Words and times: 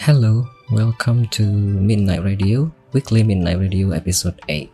Hello, 0.00 0.48
welcome 0.72 1.28
to 1.28 1.44
Midnight 1.44 2.24
Radio, 2.24 2.72
weekly 2.96 3.20
Midnight 3.20 3.60
Radio 3.60 3.92
episode 3.92 4.40
8. 4.48 4.72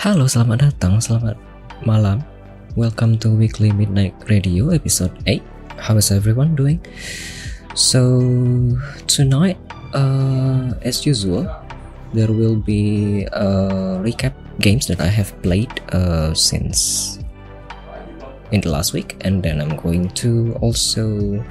Halo, 0.00 0.24
selamat 0.24 0.64
datang, 0.64 0.96
selamat 0.96 1.36
malam. 1.84 2.24
Welcome 2.72 3.20
to 3.20 3.28
Weekly 3.28 3.68
Midnight 3.68 4.16
Radio 4.32 4.72
episode 4.72 5.12
8. 5.28 5.57
How 5.78 5.96
is 5.96 6.10
everyone 6.10 6.54
doing? 6.54 6.84
So, 7.74 8.20
tonight, 9.06 9.58
uh, 9.94 10.74
as 10.82 11.06
usual, 11.06 11.46
there 12.12 12.32
will 12.32 12.56
be 12.56 13.24
a 13.32 14.02
recap 14.02 14.34
games 14.60 14.86
that 14.88 15.00
I 15.00 15.06
have 15.06 15.30
played 15.42 15.70
uh, 15.92 16.34
since 16.34 17.18
in 18.50 18.60
the 18.60 18.70
last 18.70 18.92
week, 18.92 19.16
and 19.22 19.42
then 19.42 19.60
I'm 19.60 19.76
going 19.76 20.08
to 20.24 20.56
also 20.60 21.44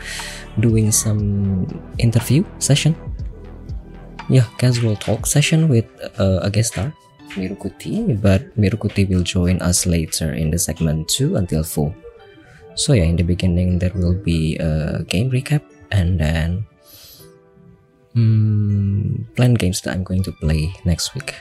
doing 0.59 0.91
some 0.91 1.65
interview 1.97 2.43
session. 2.59 2.95
Yeah, 4.29 4.45
casual 4.57 4.95
talk 4.97 5.25
session 5.25 5.69
with 5.69 5.87
uh, 6.19 6.43
a 6.43 6.49
guest 6.49 6.73
star 6.73 6.91
Mirukuti, 7.37 8.19
but 8.19 8.55
Mirukuti 8.57 9.07
will 9.07 9.23
join 9.23 9.61
us 9.61 9.85
later 9.85 10.33
in 10.33 10.51
the 10.51 10.57
segment 10.59 11.07
2 11.07 11.35
until 11.35 11.63
4. 11.63 11.93
So 12.77 12.93
yeah, 12.93 13.09
in 13.09 13.17
the 13.17 13.25
beginning 13.25 13.81
there 13.81 13.91
will 13.97 14.13
be 14.13 14.53
a 14.61 15.01
game 15.09 15.33
recap 15.33 15.65
and 15.89 16.21
then 16.21 16.69
hmm, 18.13 19.25
plan 19.33 19.57
games 19.57 19.81
that 19.81 19.97
I'm 19.97 20.05
going 20.05 20.21
to 20.29 20.31
play 20.37 20.69
next 20.85 21.17
week. 21.17 21.33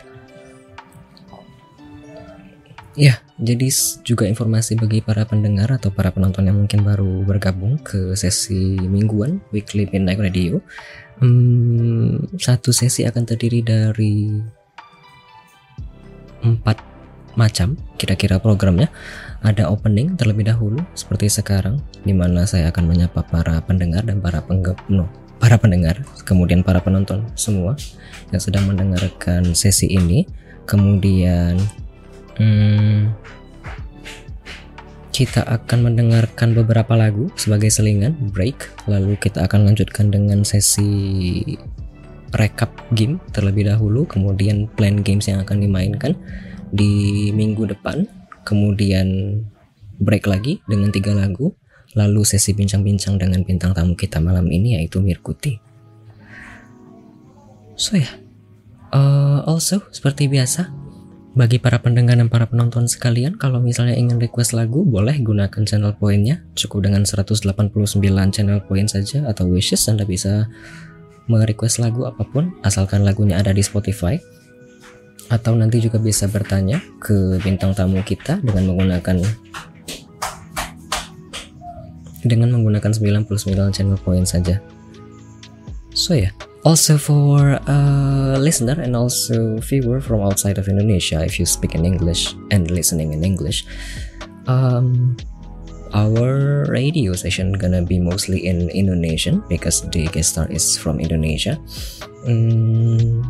Ya, 2.97 3.21
jadi 3.37 3.69
juga 4.09 4.25
informasi 4.25 4.81
bagi 4.81 5.05
para 5.05 5.29
pendengar 5.29 5.69
atau 5.69 5.93
para 5.93 6.09
penonton 6.09 6.49
yang 6.49 6.57
mungkin 6.57 6.81
baru 6.81 7.29
bergabung 7.29 7.77
ke 7.85 8.17
sesi 8.17 8.81
mingguan 8.81 9.45
Weekly 9.53 9.85
Midnight 9.93 10.17
Radio. 10.17 10.65
Hmm, 11.21 12.25
satu 12.41 12.73
sesi 12.73 13.05
akan 13.05 13.29
terdiri 13.29 13.61
dari 13.61 14.33
empat 16.41 16.81
macam 17.37 17.77
kira-kira 18.01 18.41
programnya 18.41 18.89
ada 19.47 19.71
opening 19.71 20.19
terlebih 20.19 20.51
dahulu 20.51 20.83
seperti 20.99 21.31
sekarang 21.31 21.79
di 22.03 22.11
mana 22.11 22.43
saya 22.43 22.75
akan 22.75 22.91
menyapa 22.91 23.23
para 23.31 23.63
pendengar 23.63 24.03
dan 24.03 24.19
para 24.19 24.43
penggap 24.43 24.75
no, 24.91 25.07
para 25.39 25.55
pendengar 25.55 26.03
kemudian 26.27 26.67
para 26.67 26.83
penonton 26.83 27.23
semua 27.39 27.79
yang 28.35 28.43
sedang 28.43 28.67
mendengarkan 28.67 29.55
sesi 29.55 29.87
ini. 29.87 30.27
Kemudian 30.67 31.63
hmm, 32.43 33.15
kita 35.15 35.47
akan 35.47 35.95
mendengarkan 35.95 36.59
beberapa 36.59 36.99
lagu 36.99 37.31
sebagai 37.39 37.71
selingan 37.71 38.19
break 38.35 38.67
lalu 38.91 39.15
kita 39.15 39.47
akan 39.47 39.71
lanjutkan 39.71 40.11
dengan 40.11 40.43
sesi 40.43 41.41
recap 42.35 42.75
game 42.93 43.23
terlebih 43.31 43.71
dahulu 43.71 44.11
kemudian 44.11 44.67
plan 44.75 45.01
games 45.07 45.31
yang 45.31 45.39
akan 45.41 45.63
dimainkan 45.63 46.19
di 46.75 47.31
minggu 47.31 47.71
depan 47.71 48.11
kemudian 48.47 49.43
break 49.99 50.31
lagi 50.31 50.63
dengan 50.71 50.95
tiga 50.95 51.11
lagu 51.13 51.59
lalu 51.99 52.23
sesi 52.23 52.55
bincang-bincang 52.55 53.19
dengan 53.19 53.43
bintang 53.43 53.75
tamu 53.75 53.99
kita 53.99 54.23
malam 54.23 54.47
ini 54.47 54.79
yaitu 54.79 55.03
Mirkuti 55.03 55.59
so 57.75 57.99
ya 57.99 58.07
yeah. 58.07 58.13
uh, 58.95 59.39
also 59.51 59.83
seperti 59.91 60.31
biasa 60.31 60.71
bagi 61.37 61.61
para 61.61 61.77
pendengar 61.85 62.17
dan 62.17 62.33
para 62.33 62.49
penonton 62.49 62.89
sekalian, 62.89 63.37
kalau 63.37 63.61
misalnya 63.61 63.93
ingin 63.93 64.17
request 64.17 64.57
lagu, 64.57 64.89
boleh 64.89 65.21
gunakan 65.21 65.69
channel 65.69 65.93
poinnya. 65.93 66.41
Cukup 66.57 66.89
dengan 66.89 67.05
189 67.05 67.45
channel 68.33 68.65
point 68.65 68.89
saja 68.89 69.29
atau 69.29 69.45
wishes, 69.45 69.85
Anda 69.85 70.09
bisa 70.09 70.49
merequest 71.29 71.77
lagu 71.77 72.09
apa 72.09 72.25
pun, 72.25 72.57
asalkan 72.65 73.05
lagunya 73.05 73.37
ada 73.37 73.53
di 73.53 73.61
Spotify 73.61 74.17
atau 75.27 75.59
nanti 75.59 75.83
juga 75.83 75.99
bisa 75.99 76.31
bertanya 76.31 76.79
ke 77.03 77.41
bintang 77.43 77.75
tamu 77.75 78.03
kita 78.07 78.39
dengan 78.43 78.75
menggunakan 78.75 79.23
dengan 82.27 82.49
menggunakan 82.59 82.91
99 82.91 83.75
channel 83.75 83.99
point 84.03 84.27
saja. 84.27 84.59
So 85.95 86.15
yeah. 86.15 86.35
also 86.67 86.99
for 86.99 87.63
a 87.63 87.81
listener 88.43 88.75
and 88.83 88.99
also 88.99 89.63
viewer 89.63 90.03
from 90.03 90.21
outside 90.21 90.59
of 90.59 90.67
Indonesia, 90.67 91.23
if 91.23 91.39
you 91.39 91.47
speak 91.47 91.79
in 91.79 91.87
English 91.87 92.35
and 92.51 92.69
listening 92.75 93.15
in 93.15 93.23
English, 93.23 93.63
um, 94.51 95.17
our 95.95 96.67
radio 96.67 97.15
session 97.15 97.55
gonna 97.55 97.87
be 97.87 98.03
mostly 98.03 98.51
in 98.51 98.69
Indonesian 98.75 99.47
because 99.47 99.87
the 99.95 100.11
guest 100.11 100.35
star 100.35 100.51
is 100.51 100.75
from 100.75 100.99
Indonesia. 100.99 101.55
Um, 102.27 103.23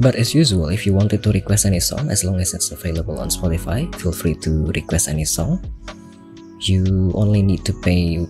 But 0.00 0.16
as 0.16 0.34
usual, 0.34 0.68
if 0.68 0.86
you 0.86 0.94
wanted 0.94 1.22
to 1.22 1.32
request 1.32 1.66
any 1.66 1.80
song, 1.80 2.10
as 2.10 2.24
long 2.24 2.40
as 2.40 2.54
it's 2.54 2.70
available 2.70 3.18
on 3.20 3.28
Spotify, 3.28 3.92
feel 4.00 4.12
free 4.12 4.34
to 4.46 4.66
request 4.72 5.08
any 5.08 5.24
song. 5.24 5.60
You 6.60 7.12
only 7.14 7.42
need 7.42 7.64
to 7.66 7.72
pay 7.72 8.26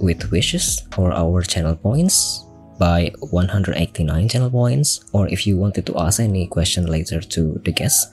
with 0.00 0.30
wishes 0.30 0.82
or 0.96 1.12
our 1.12 1.42
channel 1.42 1.76
points 1.76 2.44
by 2.78 3.10
189 3.32 4.28
channel 4.28 4.50
points, 4.50 5.00
or 5.12 5.28
if 5.28 5.46
you 5.46 5.56
wanted 5.56 5.86
to 5.86 5.98
ask 5.98 6.20
any 6.20 6.46
question 6.46 6.86
later 6.86 7.20
to 7.20 7.60
the 7.64 7.72
guest, 7.72 8.12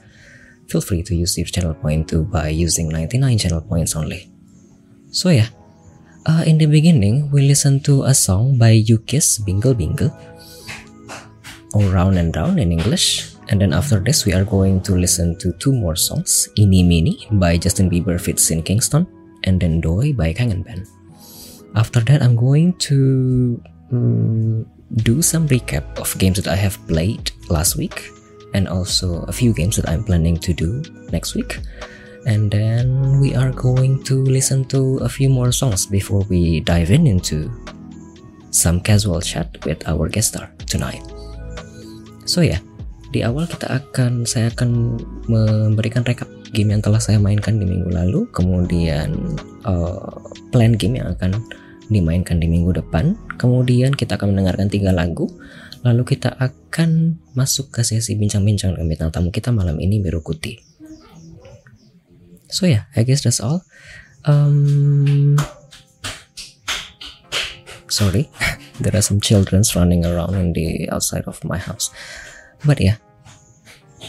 feel 0.67 0.81
free 0.81 1.03
to 1.03 1.15
use 1.15 1.37
your 1.37 1.47
channel 1.47 1.73
point 1.73 2.07
too 2.07 2.23
by 2.23 2.47
using 2.47 2.87
99 2.89 3.37
channel 3.37 3.61
points 3.61 3.95
only. 3.95 4.31
So 5.11 5.29
yeah, 5.29 5.47
uh, 6.25 6.43
in 6.47 6.57
the 6.57 6.65
beginning, 6.65 7.29
we 7.31 7.43
listen 7.43 7.81
to 7.81 8.03
a 8.03 8.13
song 8.13 8.57
by 8.57 8.79
Yukis 8.79 9.43
Bingle 9.45 9.73
Bingle 9.73 10.15
or 11.73 11.83
Round 11.89 12.17
and 12.17 12.35
Round 12.35 12.59
in 12.59 12.71
English. 12.71 13.33
And 13.49 13.59
then 13.59 13.73
after 13.73 13.99
this, 13.99 14.25
we 14.25 14.33
are 14.33 14.45
going 14.45 14.81
to 14.87 14.95
listen 14.95 15.37
to 15.39 15.51
two 15.59 15.73
more 15.73 15.95
songs, 15.95 16.47
Ini 16.57 16.87
Mini 16.87 17.27
by 17.31 17.57
Justin 17.57 17.89
Bieber 17.89 18.19
fits 18.21 18.49
in 18.51 18.63
Kingston, 18.63 19.05
and 19.43 19.59
then 19.59 19.81
Doi 19.81 20.13
by 20.13 20.33
Kangen 20.33 20.63
Band. 20.63 20.87
After 21.75 21.99
that, 22.01 22.21
I'm 22.21 22.35
going 22.35 22.73
to 22.87 23.61
um, 23.91 24.65
do 25.03 25.21
some 25.21 25.47
recap 25.47 25.99
of 25.99 26.17
games 26.17 26.37
that 26.37 26.47
I 26.47 26.55
have 26.55 26.79
played 26.87 27.31
last 27.49 27.75
week, 27.75 28.07
and 28.53 28.69
also 28.69 29.23
a 29.27 29.33
few 29.33 29.53
games 29.53 29.75
that 29.75 29.89
I'm 29.89 30.03
planning 30.03 30.37
to 30.37 30.53
do 30.53 30.81
next 31.11 31.35
week. 31.35 31.59
And 32.25 32.49
then 32.49 33.19
we 33.19 33.35
are 33.35 33.51
going 33.51 34.03
to 34.03 34.23
listen 34.23 34.63
to 34.71 34.97
a 35.03 35.09
few 35.09 35.27
more 35.27 35.51
songs 35.51 35.85
before 35.85 36.21
we 36.29 36.61
dive 36.61 36.91
in 36.91 37.07
into 37.07 37.51
some 38.51 38.79
casual 38.79 39.19
chat 39.19 39.57
with 39.65 39.85
our 39.87 40.07
guest 40.07 40.29
star 40.29 40.49
tonight. 40.65 41.12
So 42.23 42.39
ya, 42.41 42.57
yeah, 42.57 42.61
di 43.13 43.19
awal 43.21 43.45
kita 43.45 43.69
akan 43.69 44.25
saya 44.25 44.49
akan 44.49 44.97
memberikan 45.29 46.01
rekap 46.01 46.25
game 46.49 46.73
yang 46.73 46.81
telah 46.81 46.97
saya 46.97 47.21
mainkan 47.21 47.61
di 47.61 47.65
minggu 47.69 47.93
lalu, 47.93 48.25
kemudian 48.33 49.13
uh, 49.65 50.17
plan 50.49 50.73
game 50.73 50.97
yang 50.97 51.13
akan 51.13 51.37
dimainkan 51.93 52.41
di 52.41 52.49
minggu 52.49 52.73
depan, 52.73 53.13
kemudian 53.37 53.93
kita 53.93 54.17
akan 54.17 54.33
mendengarkan 54.33 54.69
tiga 54.69 54.89
lagu, 54.89 55.29
lalu 55.83 56.15
kita 56.15 56.33
akan 56.39 57.21
masuk 57.37 57.69
ke 57.69 57.85
sesi 57.85 58.15
bincang-bincang 58.15 58.73
dengan 58.73 58.87
bintang 58.89 59.09
tamu 59.13 59.29
kita 59.29 59.53
malam 59.53 59.77
ini 59.77 59.99
Birukuti. 59.99 60.57
So 62.53 62.69
yeah, 62.69 62.85
I 62.93 63.01
guess 63.01 63.25
that's 63.25 63.41
all. 63.41 63.65
Um, 64.25 65.35
sorry. 67.89 68.29
there 68.79 68.95
are 68.95 69.01
some 69.01 69.21
childrens 69.21 69.75
running 69.75 70.05
around 70.05 70.35
in 70.35 70.53
the 70.53 70.89
outside 70.89 71.23
of 71.25 71.43
my 71.43 71.57
house 71.57 71.91
but 72.65 72.79
yeah 72.79 72.97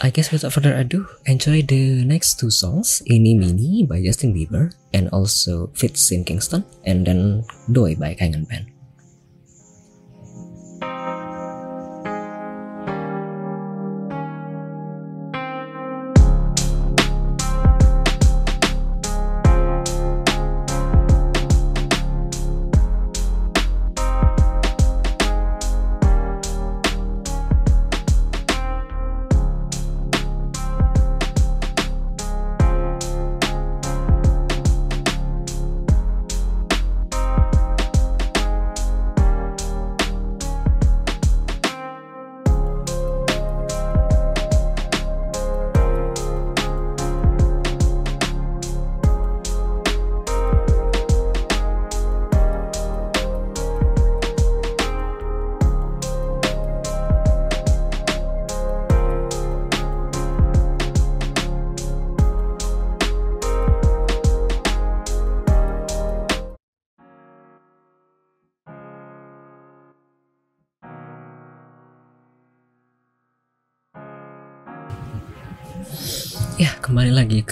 I 0.03 0.11
guess 0.11 0.33
without 0.33 0.53
further 0.53 0.75
ado, 0.75 1.07
enjoy 1.25 1.63
the 1.63 2.03
next 2.03 2.41
two 2.41 2.51
songs, 2.51 2.99
Ini 3.07 3.39
Mini 3.39 3.87
by 3.87 4.03
Justin 4.03 4.35
Bieber 4.35 4.75
and 4.91 5.07
also 5.15 5.71
Fits 5.79 6.11
in 6.11 6.27
Kingston 6.27 6.67
and 6.83 7.07
then 7.07 7.47
Doi 7.71 7.95
by 7.95 8.19
Kangen 8.19 8.43
Band. 8.51 8.74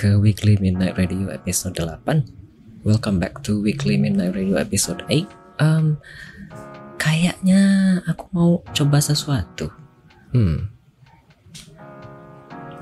Ke 0.03 0.19
Weekly 0.19 0.59
Midnight 0.59 0.99
Radio 0.99 1.31
episode 1.31 1.79
8 1.79 2.03
Welcome 2.83 3.23
back 3.23 3.39
to 3.47 3.63
Weekly 3.63 3.95
Midnight 3.95 4.35
Radio 4.35 4.59
episode 4.59 5.07
8 5.07 5.63
um, 5.63 5.95
Kayaknya 6.99 7.63
aku 8.11 8.27
mau 8.35 8.67
coba 8.75 8.99
sesuatu. 8.99 9.71
Hmm. 10.35 10.75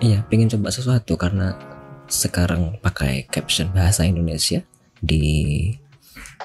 Iya, 0.00 0.24
pengen 0.32 0.48
coba 0.48 0.72
sesuatu 0.72 1.20
karena 1.20 1.60
sekarang 2.08 2.80
pakai 2.80 3.28
caption 3.28 3.68
bahasa 3.68 4.08
Indonesia 4.08 4.64
di 5.04 5.68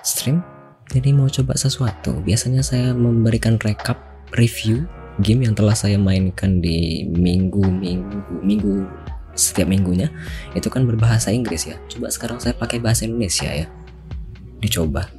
stream. 0.03 0.43
Jadi 0.91 1.15
mau 1.15 1.31
coba 1.31 1.55
sesuatu. 1.55 2.19
Biasanya 2.19 2.59
saya 2.63 2.91
memberikan 2.91 3.55
recap, 3.63 3.95
review 4.35 4.83
game 5.23 5.47
yang 5.47 5.55
telah 5.55 5.75
saya 5.75 5.95
mainkan 5.95 6.59
di 6.59 7.07
minggu-minggu 7.07 8.43
minggu 8.43 8.83
setiap 9.35 9.67
minggunya 9.67 10.09
itu 10.55 10.71
kan 10.71 10.87
berbahasa 10.87 11.29
Inggris 11.29 11.67
ya. 11.67 11.77
Coba 11.91 12.09
sekarang 12.09 12.39
saya 12.39 12.55
pakai 12.55 12.79
bahasa 12.79 13.05
Indonesia 13.05 13.51
ya. 13.51 13.67
Dicoba. 14.63 15.11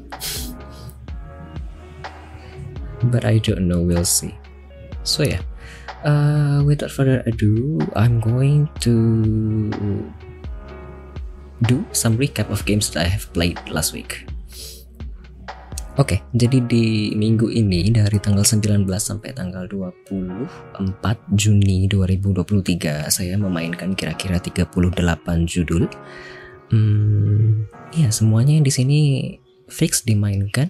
But 3.12 3.28
I 3.28 3.38
don't 3.38 3.68
know 3.68 3.84
we'll 3.84 4.08
see. 4.08 4.34
So 5.06 5.22
yeah. 5.22 5.44
uh, 6.06 6.62
without 6.66 6.90
further 6.90 7.22
ado 7.26 7.82
I'm 7.98 8.22
going 8.22 8.68
to 8.86 8.94
do 11.64 11.84
some 11.92 12.16
recap 12.16 12.50
of 12.50 12.64
games 12.64 12.90
that 12.92 13.06
I 13.06 13.08
have 13.08 13.32
played 13.32 13.58
last 13.68 13.92
week 13.92 14.26
Oke, 15.96 16.20
jadi 16.36 16.60
di 16.60 17.16
minggu 17.16 17.48
ini 17.48 17.88
dari 17.88 18.20
tanggal 18.20 18.44
19 18.44 18.84
sampai 19.00 19.32
tanggal 19.32 19.64
24 19.64 20.12
Juni 21.32 21.88
2023 21.88 23.08
saya 23.08 23.40
memainkan 23.40 23.96
kira-kira 23.96 24.36
38 24.36 24.76
judul. 25.48 25.88
Hmm, 26.68 27.64
ya 27.96 28.12
semuanya 28.12 28.60
yang 28.60 28.66
di 28.68 28.72
sini 28.76 29.00
fix 29.72 30.04
dimainkan. 30.04 30.68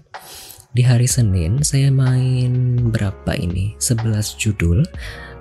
Di 0.71 0.87
hari 0.87 1.11
Senin 1.11 1.59
saya 1.67 1.91
main 1.91 2.79
berapa 2.95 3.35
ini? 3.35 3.75
11 3.83 4.39
judul. 4.39 4.87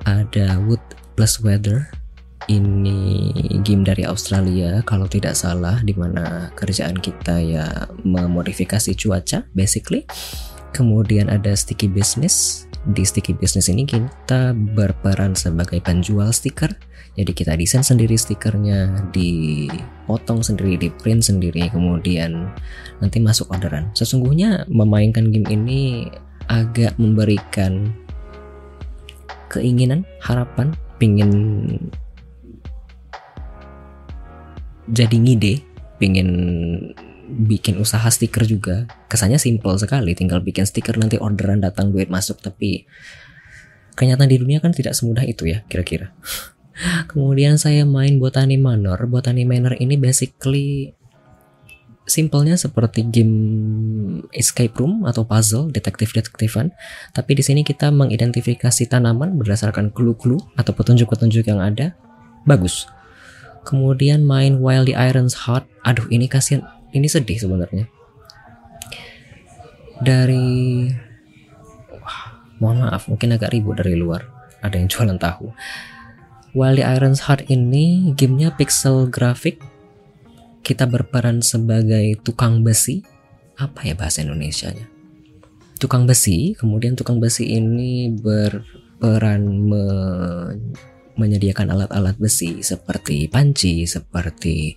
Ada 0.09 0.65
Wood 0.65 0.81
plus 1.13 1.37
Weather, 1.45 1.93
ini 2.47 3.31
game 3.65 3.81
dari 3.81 4.05
Australia 4.05 4.81
kalau 4.85 5.09
tidak 5.09 5.33
salah 5.33 5.81
di 5.81 5.93
mana 5.97 6.53
kerjaan 6.53 6.97
kita 6.97 7.41
ya 7.41 7.89
memodifikasi 8.05 8.93
cuaca 8.93 9.45
basically. 9.57 10.05
Kemudian 10.75 11.31
ada 11.31 11.55
sticky 11.55 11.87
business. 11.87 12.67
Di 12.85 13.01
sticky 13.01 13.33
business 13.33 13.71
ini 13.71 13.87
kita 13.87 14.53
berperan 14.53 15.33
sebagai 15.33 15.81
penjual 15.81 16.29
stiker. 16.29 16.69
Jadi 17.15 17.31
kita 17.31 17.55
desain 17.55 17.81
sendiri 17.81 18.19
stikernya 18.19 19.07
dipotong 19.15 20.43
sendiri 20.43 20.75
di 20.75 20.89
print 20.91 21.23
sendiri 21.23 21.71
kemudian 21.71 22.51
nanti 22.99 23.17
masuk 23.23 23.49
orderan. 23.55 23.89
Sesungguhnya 23.95 24.67
memainkan 24.67 25.31
game 25.31 25.47
ini 25.47 25.81
agak 26.51 26.93
memberikan 26.99 27.95
keinginan 29.47 30.03
harapan 30.19 30.75
pingin 30.99 31.31
jadi 34.89 35.15
ngide 35.17 35.53
pengen 35.97 36.29
bikin 37.25 37.81
usaha 37.81 38.05
stiker 38.05 38.45
juga. 38.45 38.85
Kesannya 39.09 39.41
simple 39.41 39.75
sekali 39.81 40.13
tinggal 40.13 40.41
bikin 40.45 40.65
stiker 40.65 40.95
nanti 41.01 41.17
orderan 41.17 41.61
datang 41.61 41.89
duit 41.89 42.09
masuk 42.09 42.37
tapi 42.41 42.85
kenyataan 43.97 44.29
di 44.29 44.37
dunia 44.37 44.59
kan 44.61 44.75
tidak 44.75 44.93
semudah 44.93 45.25
itu 45.25 45.49
ya 45.49 45.65
kira-kira. 45.65 46.13
Kemudian 47.09 47.55
saya 47.55 47.87
main 47.87 48.19
Botany 48.19 48.59
Manor. 48.59 48.99
Botany 49.07 49.47
Manor 49.47 49.79
ini 49.79 49.95
basically 49.95 50.91
simpelnya 52.05 52.53
seperti 52.53 53.01
game 53.09 53.35
escape 54.29 54.77
room 54.77 55.09
atau 55.09 55.25
puzzle 55.25 55.71
detektif-detektifan. 55.73 56.75
Tapi 57.15 57.31
di 57.33 57.41
sini 57.41 57.61
kita 57.65 57.89
mengidentifikasi 57.89 58.85
tanaman 58.85 59.39
berdasarkan 59.39 59.89
clue-clue 59.89 60.37
atau 60.59 60.71
petunjuk-petunjuk 60.75 61.47
yang 61.49 61.63
ada. 61.63 61.97
Bagus 62.45 62.85
kemudian 63.65 64.23
main 64.23 64.61
While 64.61 64.85
the 64.85 64.93
Iron's 64.93 65.49
Hot. 65.49 65.65
Aduh 65.83 66.05
ini 66.13 66.29
kasihan. 66.29 66.63
Ini 66.95 67.09
sedih 67.09 67.35
sebenarnya. 67.35 67.91
Dari 69.99 70.87
wah, 71.91 72.19
mohon 72.61 72.85
maaf 72.87 73.11
mungkin 73.11 73.35
agak 73.35 73.51
ribut 73.51 73.81
dari 73.81 73.97
luar. 73.97 74.23
Ada 74.63 74.79
yang 74.79 74.87
jualan 74.87 75.17
tahu. 75.19 75.51
While 76.55 76.79
the 76.79 76.85
Iron's 76.87 77.27
Hot 77.27 77.43
ini 77.51 78.15
gamenya 78.15 78.55
pixel 78.55 79.11
grafik 79.11 79.59
kita 80.63 80.87
berperan 80.87 81.43
sebagai 81.43 82.15
tukang 82.23 82.63
besi. 82.63 83.03
Apa 83.59 83.87
ya 83.87 83.95
bahasa 83.95 84.23
Indonesia 84.23 84.71
nya 84.71 84.95
tukang 85.77 86.07
besi. 86.07 86.55
Kemudian 86.55 86.95
tukang 86.95 87.19
besi 87.19 87.45
ini 87.55 88.09
berperan 88.09 89.43
me 89.69 89.85
menyediakan 91.15 91.71
alat-alat 91.71 92.15
besi 92.19 92.59
seperti 92.59 93.27
panci, 93.31 93.87
seperti 93.87 94.75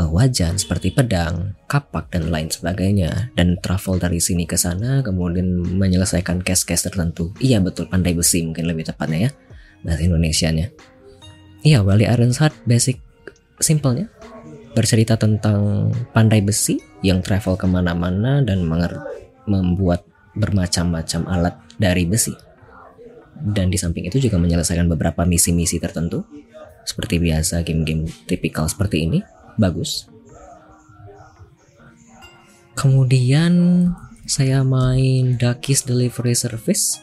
uh, 0.00 0.08
wajan, 0.08 0.56
seperti 0.56 0.92
pedang, 0.92 1.56
kapak 1.68 2.12
dan 2.12 2.32
lain 2.32 2.48
sebagainya 2.48 3.32
dan 3.36 3.60
travel 3.60 4.00
dari 4.00 4.20
sini 4.20 4.48
ke 4.48 4.56
sana 4.56 5.04
kemudian 5.04 5.64
menyelesaikan 5.76 6.40
case-case 6.40 6.88
tertentu. 6.88 7.32
Iya 7.40 7.60
betul 7.60 7.88
pandai 7.88 8.16
besi 8.16 8.44
mungkin 8.44 8.68
lebih 8.68 8.88
tepatnya 8.88 9.28
ya 9.28 9.30
bahasa 9.84 10.02
Indonesianya. 10.02 10.66
Iya, 11.66 11.82
Wali 11.82 12.06
Ironside 12.06 12.54
basic 12.62 13.02
simpelnya 13.58 14.06
bercerita 14.76 15.16
tentang 15.16 15.90
pandai 16.12 16.44
besi 16.44 16.76
yang 17.00 17.24
travel 17.24 17.56
ke 17.56 17.64
mana-mana 17.64 18.44
dan 18.44 18.62
membuat 19.48 20.04
bermacam-macam 20.36 21.22
alat 21.32 21.54
dari 21.80 22.04
besi 22.04 22.36
dan 23.42 23.68
di 23.68 23.76
samping 23.76 24.08
itu 24.08 24.16
juga 24.22 24.40
menyelesaikan 24.40 24.88
beberapa 24.88 25.26
misi-misi 25.28 25.76
tertentu. 25.76 26.24
Seperti 26.86 27.18
biasa 27.18 27.66
game-game 27.66 28.06
tipikal 28.30 28.70
seperti 28.70 29.04
ini. 29.04 29.18
Bagus. 29.58 30.06
Kemudian 32.78 33.54
saya 34.28 34.62
main 34.62 35.40
Dakis 35.40 35.82
Delivery 35.82 36.36
Service. 36.36 37.02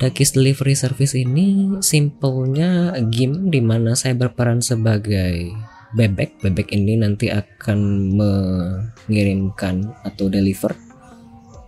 Dakis 0.00 0.34
Delivery 0.34 0.74
Service 0.74 1.14
ini 1.14 1.78
simpelnya 1.84 2.96
game 3.12 3.52
di 3.52 3.60
mana 3.60 3.94
saya 3.94 4.16
berperan 4.16 4.64
sebagai 4.64 5.52
bebek. 5.94 6.42
Bebek 6.42 6.74
ini 6.74 6.98
nanti 6.98 7.30
akan 7.30 7.78
mengirimkan 8.16 9.94
atau 10.02 10.26
deliver 10.26 10.74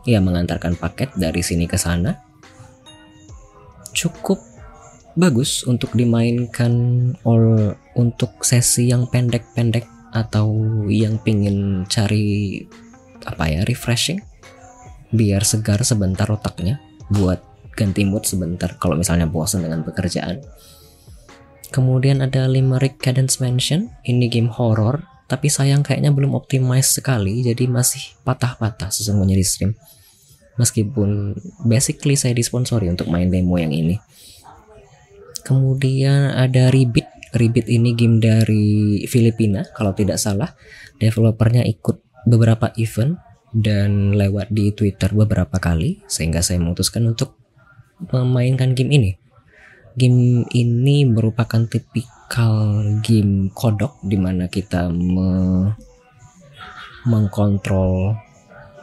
ya 0.06 0.22
mengantarkan 0.22 0.78
paket 0.78 1.10
dari 1.18 1.42
sini 1.42 1.66
ke 1.66 1.74
sana 1.74 2.25
cukup 3.96 4.36
bagus 5.16 5.64
untuk 5.64 5.96
dimainkan 5.96 6.72
or 7.24 7.72
untuk 7.96 8.44
sesi 8.44 8.92
yang 8.92 9.08
pendek-pendek 9.08 9.88
atau 10.12 10.52
yang 10.92 11.16
pingin 11.24 11.88
cari 11.88 12.60
apa 13.24 13.48
ya 13.48 13.60
refreshing? 13.64 14.20
Biar 15.08 15.40
segar 15.48 15.80
sebentar 15.80 16.28
otaknya 16.28 16.76
buat 17.08 17.40
ganti 17.72 18.04
mood 18.04 18.28
sebentar 18.28 18.76
kalau 18.76 19.00
misalnya 19.00 19.24
bosan 19.24 19.64
dengan 19.64 19.80
pekerjaan. 19.80 20.44
Kemudian 21.72 22.20
ada 22.20 22.44
Limerick 22.44 23.00
Cadence 23.00 23.40
Mansion. 23.40 23.90
Ini 24.04 24.28
game 24.28 24.52
horror 24.52 25.16
tapi 25.26 25.50
sayang 25.50 25.82
kayaknya 25.82 26.14
belum 26.14 26.38
optimize 26.38 26.94
sekali 26.94 27.42
jadi 27.42 27.66
masih 27.66 28.14
patah-patah 28.22 28.94
sesungguhnya 28.94 29.34
di 29.34 29.42
stream 29.42 29.74
meskipun 30.56 31.36
basically 31.64 32.16
saya 32.16 32.32
disponsori 32.32 32.88
untuk 32.88 33.08
main 33.08 33.28
demo 33.28 33.56
yang 33.56 33.72
ini. 33.72 34.00
Kemudian 35.46 36.34
ada 36.34 36.74
Ribit. 36.74 37.06
Ribit 37.36 37.68
ini 37.68 37.92
game 37.92 38.18
dari 38.18 39.04
Filipina 39.04 39.68
kalau 39.76 39.92
tidak 39.92 40.16
salah. 40.16 40.56
Developernya 40.96 41.62
ikut 41.68 42.00
beberapa 42.24 42.72
event 42.80 43.20
dan 43.52 44.16
lewat 44.16 44.50
di 44.50 44.72
Twitter 44.72 45.12
beberapa 45.12 45.60
kali 45.60 46.02
sehingga 46.08 46.40
saya 46.40 46.58
memutuskan 46.58 47.06
untuk 47.06 47.36
memainkan 48.10 48.72
game 48.72 48.92
ini. 48.92 49.10
Game 49.96 50.44
ini 50.52 51.08
merupakan 51.08 51.64
tipikal 51.64 52.84
game 53.00 53.48
kodok 53.52 53.96
di 54.04 54.16
mana 54.20 54.48
kita 54.48 54.92
me 54.92 55.72
mengkontrol 57.06 58.18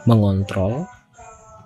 mengontrol 0.08 0.88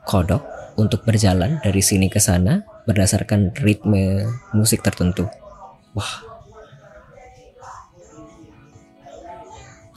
kodok 0.09 0.41
untuk 0.81 1.05
berjalan 1.05 1.61
dari 1.61 1.85
sini 1.85 2.09
ke 2.09 2.17
sana 2.17 2.65
berdasarkan 2.89 3.53
ritme 3.61 4.25
musik 4.57 4.81
tertentu. 4.81 5.29
Wah. 5.93 6.25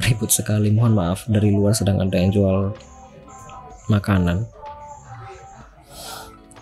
Ribut 0.01 0.33
sekali, 0.33 0.73
mohon 0.73 0.97
maaf 0.97 1.23
dari 1.31 1.55
luar 1.55 1.71
sedang 1.71 2.03
ada 2.03 2.19
yang 2.19 2.35
jual 2.35 2.75
makanan. 3.87 4.43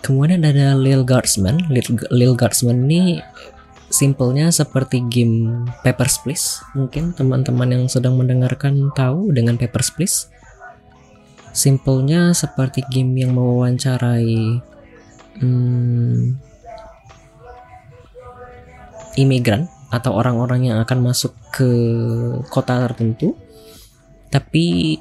Kemudian 0.04 0.44
ada 0.46 0.76
Lil 0.76 1.02
Guardsman. 1.02 1.66
Lil, 2.12 2.32
Guardsman 2.36 2.86
ini 2.86 3.18
simpelnya 3.88 4.52
seperti 4.52 5.02
game 5.08 5.66
Papers, 5.80 6.20
Please. 6.20 6.60
Mungkin 6.76 7.16
teman-teman 7.16 7.68
yang 7.68 7.84
sedang 7.88 8.14
mendengarkan 8.20 8.92
tahu 8.92 9.32
dengan 9.32 9.56
Papers, 9.56 9.90
Please. 9.96 10.28
Simpelnya 11.50 12.30
seperti 12.30 12.86
game 12.86 13.26
yang 13.26 13.34
mewawancarai 13.34 14.62
hmm, 15.42 16.38
imigran 19.18 19.66
atau 19.90 20.14
orang-orang 20.14 20.70
yang 20.70 20.78
akan 20.78 21.10
masuk 21.10 21.34
ke 21.50 21.70
kota 22.46 22.78
tertentu, 22.86 23.34
tapi 24.30 24.96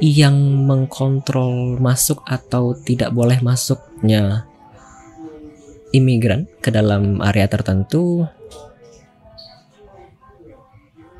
yang 0.00 0.36
mengkontrol 0.64 1.76
masuk 1.76 2.24
atau 2.24 2.72
tidak 2.72 3.12
boleh 3.12 3.40
masuknya 3.44 4.48
imigran 5.92 6.48
ke 6.64 6.72
dalam 6.72 7.20
area 7.20 7.44
tertentu 7.50 8.24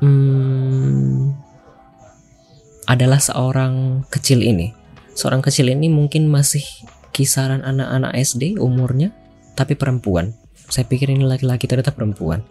hmm, 0.01 1.35
adalah 2.91 3.23
seorang 3.23 4.03
kecil 4.11 4.43
ini. 4.43 4.75
Seorang 5.15 5.39
kecil 5.39 5.71
ini 5.71 5.87
mungkin 5.87 6.27
masih 6.27 6.63
kisaran 7.15 7.63
anak-anak 7.63 8.11
SD 8.19 8.59
umurnya, 8.59 9.15
tapi 9.55 9.79
perempuan. 9.79 10.35
Saya 10.67 10.83
pikir 10.83 11.07
ini 11.11 11.23
laki-laki 11.23 11.71
ternyata 11.71 11.95
perempuan. 11.95 12.43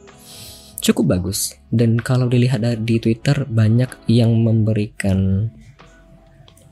Cukup 0.80 1.12
bagus. 1.12 1.60
Dan 1.68 2.00
kalau 2.00 2.24
dilihat 2.32 2.64
di 2.80 2.96
Twitter 2.96 3.44
banyak 3.44 4.08
yang 4.08 4.32
memberikan 4.32 5.52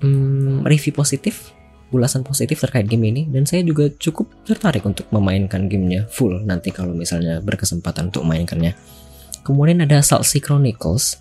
hmm, 0.00 0.64
review 0.64 0.96
positif 0.96 1.52
ulasan 1.88 2.20
positif 2.20 2.60
terkait 2.60 2.84
game 2.84 3.08
ini 3.08 3.24
dan 3.32 3.48
saya 3.48 3.64
juga 3.64 3.88
cukup 3.88 4.44
tertarik 4.44 4.84
untuk 4.84 5.08
memainkan 5.08 5.72
gamenya 5.72 6.04
full 6.12 6.44
nanti 6.44 6.68
kalau 6.68 6.92
misalnya 6.92 7.40
berkesempatan 7.40 8.12
untuk 8.12 8.28
mainkannya. 8.28 8.76
Kemudian 9.40 9.80
ada 9.80 10.04
Salt 10.04 10.28
Sea 10.28 10.44
Chronicles. 10.44 11.16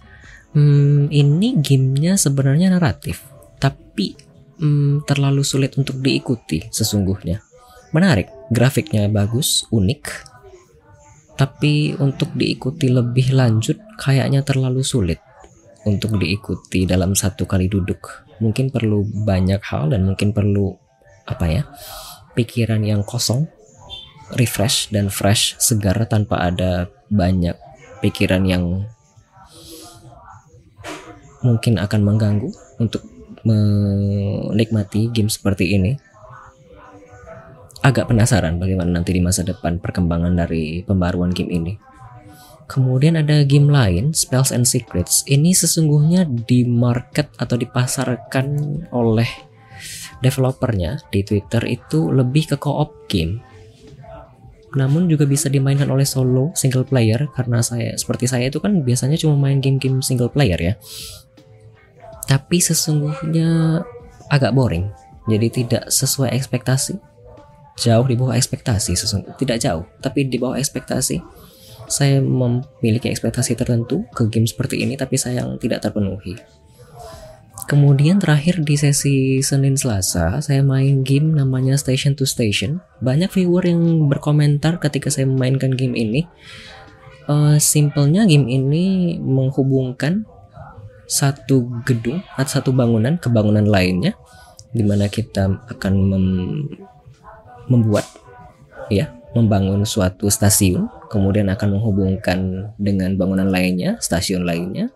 Hmm, 0.57 1.05
ini 1.13 1.61
gamenya 1.61 2.17
sebenarnya 2.17 2.73
naratif, 2.73 3.21
tapi 3.61 4.17
hmm, 4.57 5.05
terlalu 5.05 5.45
sulit 5.45 5.77
untuk 5.77 6.01
diikuti 6.01 6.65
sesungguhnya. 6.73 7.45
Menarik, 7.93 8.33
grafiknya 8.49 9.05
bagus, 9.05 9.69
unik, 9.69 10.01
tapi 11.37 11.93
untuk 12.01 12.33
diikuti 12.33 12.89
lebih 12.89 13.37
lanjut 13.37 13.77
kayaknya 14.01 14.41
terlalu 14.41 14.81
sulit 14.81 15.21
untuk 15.85 16.17
diikuti 16.17 16.89
dalam 16.89 17.13
satu 17.13 17.45
kali 17.45 17.69
duduk 17.69 18.25
mungkin 18.41 18.73
perlu 18.73 19.05
banyak 19.05 19.61
hal 19.61 19.93
dan 19.93 20.03
mungkin 20.03 20.33
perlu 20.33 20.73
apa 21.29 21.45
ya 21.45 21.63
pikiran 22.33 22.81
yang 22.81 23.05
kosong 23.05 23.45
refresh 24.33 24.89
dan 24.89 25.13
fresh 25.13 25.55
segar 25.61 25.95
tanpa 26.09 26.41
ada 26.49 26.89
banyak 27.07 27.55
pikiran 28.01 28.43
yang 28.43 28.89
mungkin 31.45 31.77
akan 31.77 32.01
mengganggu 32.01 32.49
untuk 32.81 33.05
menikmati 33.45 35.13
game 35.13 35.29
seperti 35.29 35.77
ini 35.77 35.95
agak 37.85 38.09
penasaran 38.09 38.57
bagaimana 38.57 38.99
nanti 38.99 39.15
di 39.15 39.21
masa 39.23 39.45
depan 39.45 39.79
perkembangan 39.79 40.33
dari 40.35 40.81
pembaruan 40.83 41.31
game 41.31 41.53
ini 41.53 41.73
Kemudian 42.67 43.15
ada 43.15 43.47
game 43.47 43.71
lain, 43.71 44.11
Spells 44.11 44.51
and 44.51 44.67
Secrets. 44.67 45.23
Ini 45.23 45.55
sesungguhnya 45.55 46.27
di 46.27 46.67
market 46.67 47.31
atau 47.39 47.55
dipasarkan 47.55 48.45
oleh 48.91 49.31
developernya 50.19 50.99
di 51.07 51.23
Twitter 51.23 51.63
itu 51.63 52.11
lebih 52.11 52.51
ke 52.51 52.55
co-op 52.59 53.07
game. 53.07 53.39
Namun 54.75 55.07
juga 55.07 55.23
bisa 55.23 55.47
dimainkan 55.47 55.87
oleh 55.87 56.03
solo 56.03 56.51
single 56.59 56.83
player 56.83 57.31
karena 57.31 57.63
saya 57.63 57.95
seperti 57.95 58.27
saya 58.27 58.51
itu 58.51 58.59
kan 58.59 58.83
biasanya 58.83 59.15
cuma 59.15 59.39
main 59.39 59.63
game-game 59.63 60.03
single 60.03 60.27
player 60.27 60.59
ya. 60.59 60.73
Tapi 62.27 62.59
sesungguhnya 62.59 63.81
agak 64.27 64.51
boring. 64.51 64.91
Jadi 65.27 65.47
tidak 65.63 65.87
sesuai 65.87 66.35
ekspektasi. 66.35 66.99
Jauh 67.77 68.05
di 68.07 68.15
bawah 68.19 68.35
ekspektasi 68.35 68.93
sesungguhnya. 68.93 69.35
Tidak 69.39 69.57
jauh, 69.63 69.87
tapi 70.03 70.27
di 70.27 70.35
bawah 70.35 70.59
ekspektasi 70.59 71.47
saya 71.87 72.19
memiliki 72.19 73.07
ekspektasi 73.07 73.55
tertentu 73.55 74.03
ke 74.11 74.27
game 74.27 74.43
seperti 74.43 74.83
ini 74.83 74.99
tapi 74.99 75.15
sayang 75.15 75.55
tidak 75.57 75.81
terpenuhi. 75.81 76.35
Kemudian 77.67 78.15
terakhir 78.15 78.63
di 78.63 78.79
sesi 78.79 79.43
Senin 79.43 79.75
Selasa 79.75 80.39
saya 80.39 80.63
main 80.63 81.03
game 81.03 81.35
namanya 81.35 81.75
Station 81.75 82.15
to 82.15 82.23
Station. 82.23 82.79
Banyak 83.03 83.27
viewer 83.33 83.63
yang 83.67 84.07
berkomentar 84.07 84.79
ketika 84.79 85.11
saya 85.11 85.27
memainkan 85.27 85.75
game 85.75 85.95
ini. 85.97 86.27
Uh, 87.27 87.59
simpelnya 87.59 88.23
game 88.23 88.47
ini 88.47 89.19
menghubungkan 89.19 90.23
satu 91.07 91.81
gedung 91.87 92.19
atau 92.35 92.59
satu 92.59 92.69
bangunan 92.75 93.15
ke 93.15 93.31
bangunan 93.31 93.63
lainnya, 93.63 94.13
di 94.75 94.83
mana 94.83 95.07
kita 95.07 95.47
akan 95.71 95.93
mem 95.95 96.25
membuat 97.67 98.07
ya 98.87 99.11
membangun 99.35 99.83
suatu 99.83 100.31
stasiun, 100.31 100.87
kemudian 101.11 101.51
akan 101.51 101.79
menghubungkan 101.79 102.71
dengan 102.79 103.15
bangunan 103.19 103.47
lainnya, 103.47 103.99
stasiun 103.99 104.47
lainnya, 104.47 104.91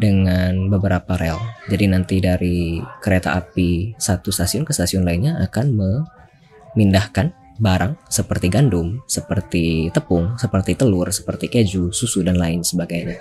dengan 0.00 0.72
beberapa 0.72 1.14
rel. 1.20 1.38
Jadi 1.68 1.84
nanti 1.86 2.16
dari 2.18 2.80
kereta 3.04 3.36
api 3.36 3.94
satu 4.00 4.32
stasiun 4.32 4.64
ke 4.64 4.72
stasiun 4.72 5.04
lainnya 5.04 5.38
akan 5.44 5.76
memindahkan 5.76 7.36
barang 7.60 8.08
seperti 8.08 8.48
gandum, 8.48 9.04
seperti 9.04 9.92
tepung, 9.92 10.40
seperti 10.40 10.74
telur, 10.80 11.12
seperti 11.12 11.52
keju, 11.52 11.92
susu 11.92 12.24
dan 12.24 12.40
lain 12.40 12.64
sebagainya. 12.64 13.20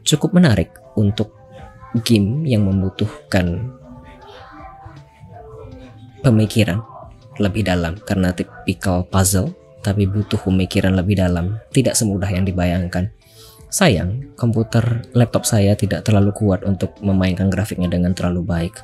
Cukup 0.00 0.32
menarik 0.32 0.72
untuk 0.96 1.45
game 2.02 2.44
yang 2.48 2.66
membutuhkan 2.66 3.72
pemikiran 6.20 6.82
lebih 7.36 7.62
dalam 7.68 7.96
karena 8.02 8.32
tipikal 8.32 9.04
puzzle 9.06 9.54
tapi 9.86 10.02
butuh 10.10 10.42
pemikiran 10.42 10.98
lebih 10.98 11.22
dalam, 11.22 11.62
tidak 11.70 11.94
semudah 11.94 12.26
yang 12.26 12.42
dibayangkan. 12.42 13.14
Sayang, 13.70 14.34
komputer 14.34 15.06
laptop 15.14 15.46
saya 15.46 15.78
tidak 15.78 16.02
terlalu 16.02 16.34
kuat 16.34 16.66
untuk 16.66 16.98
memainkan 16.98 17.46
grafiknya 17.46 17.86
dengan 17.86 18.10
terlalu 18.10 18.42
baik. 18.42 18.74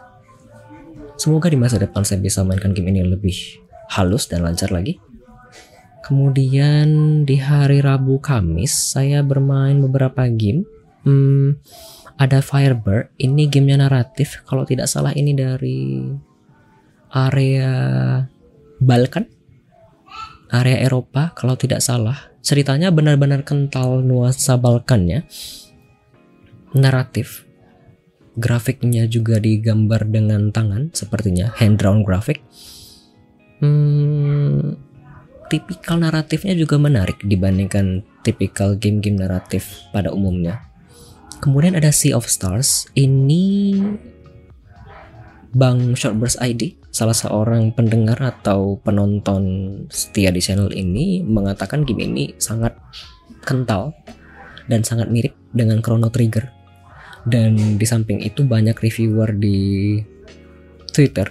Semoga 1.19 1.51
di 1.51 1.59
masa 1.59 1.83
depan 1.83 2.07
saya 2.07 2.23
bisa 2.23 2.47
mainkan 2.47 2.71
game 2.71 2.95
ini 2.95 3.03
lebih 3.03 3.35
halus 3.91 4.31
dan 4.31 4.47
lancar 4.47 4.71
lagi. 4.71 5.03
Kemudian 6.07 7.23
di 7.27 7.39
hari 7.39 7.83
Rabu 7.83 8.23
Kamis 8.23 8.95
saya 8.95 9.27
bermain 9.27 9.83
beberapa 9.83 10.27
game. 10.31 10.67
Hmm, 11.03 11.59
ada 12.17 12.45
Firebird, 12.45 13.13
ini 13.21 13.49
gamenya 13.49 13.89
naratif. 13.89 14.43
Kalau 14.45 14.67
tidak 14.67 14.89
salah 14.89 15.13
ini 15.15 15.33
dari 15.33 16.09
area 17.13 17.71
Balkan 18.83 19.43
area 20.53 20.85
Eropa 20.85 21.33
kalau 21.33 21.57
tidak 21.57 21.81
salah. 21.81 22.29
Ceritanya 22.45 22.93
benar-benar 22.93 23.43
kental 23.43 24.05
nuansa 24.05 24.61
Balkannya. 24.61 25.25
Naratif. 26.77 27.49
Grafiknya 28.37 29.09
juga 29.09 29.41
digambar 29.41 30.09
dengan 30.09 30.53
tangan 30.53 30.93
sepertinya 30.93 31.53
hand 31.57 31.81
drawn 31.81 32.05
graphic. 32.05 32.41
Hmm, 33.61 34.77
tipikal 35.53 36.01
naratifnya 36.01 36.57
juga 36.57 36.81
menarik 36.81 37.21
dibandingkan 37.23 38.03
tipikal 38.25 38.75
game-game 38.77 39.21
naratif 39.21 39.85
pada 39.93 40.11
umumnya. 40.11 40.72
Kemudian 41.43 41.75
ada 41.75 41.91
Sea 41.91 42.15
of 42.15 42.31
Stars. 42.31 42.87
Ini 42.95 43.75
Bang 45.51 45.99
Shortburst 45.99 46.39
ID 46.39 46.79
salah 46.95 47.19
seorang 47.19 47.75
pendengar 47.75 48.15
atau 48.23 48.79
penonton 48.79 49.43
setia 49.91 50.31
di 50.31 50.39
channel 50.39 50.71
ini 50.71 51.27
mengatakan 51.27 51.83
game 51.83 52.07
ini 52.07 52.39
sangat 52.39 52.79
kental 53.43 53.91
dan 54.71 54.87
sangat 54.87 55.11
mirip 55.11 55.35
dengan 55.51 55.83
Chrono 55.83 56.15
Trigger. 56.15 56.47
Dan 57.27 57.75
di 57.75 57.87
samping 57.91 58.23
itu 58.23 58.47
banyak 58.47 58.79
reviewer 58.79 59.35
di 59.35 59.99
Twitter 60.95 61.27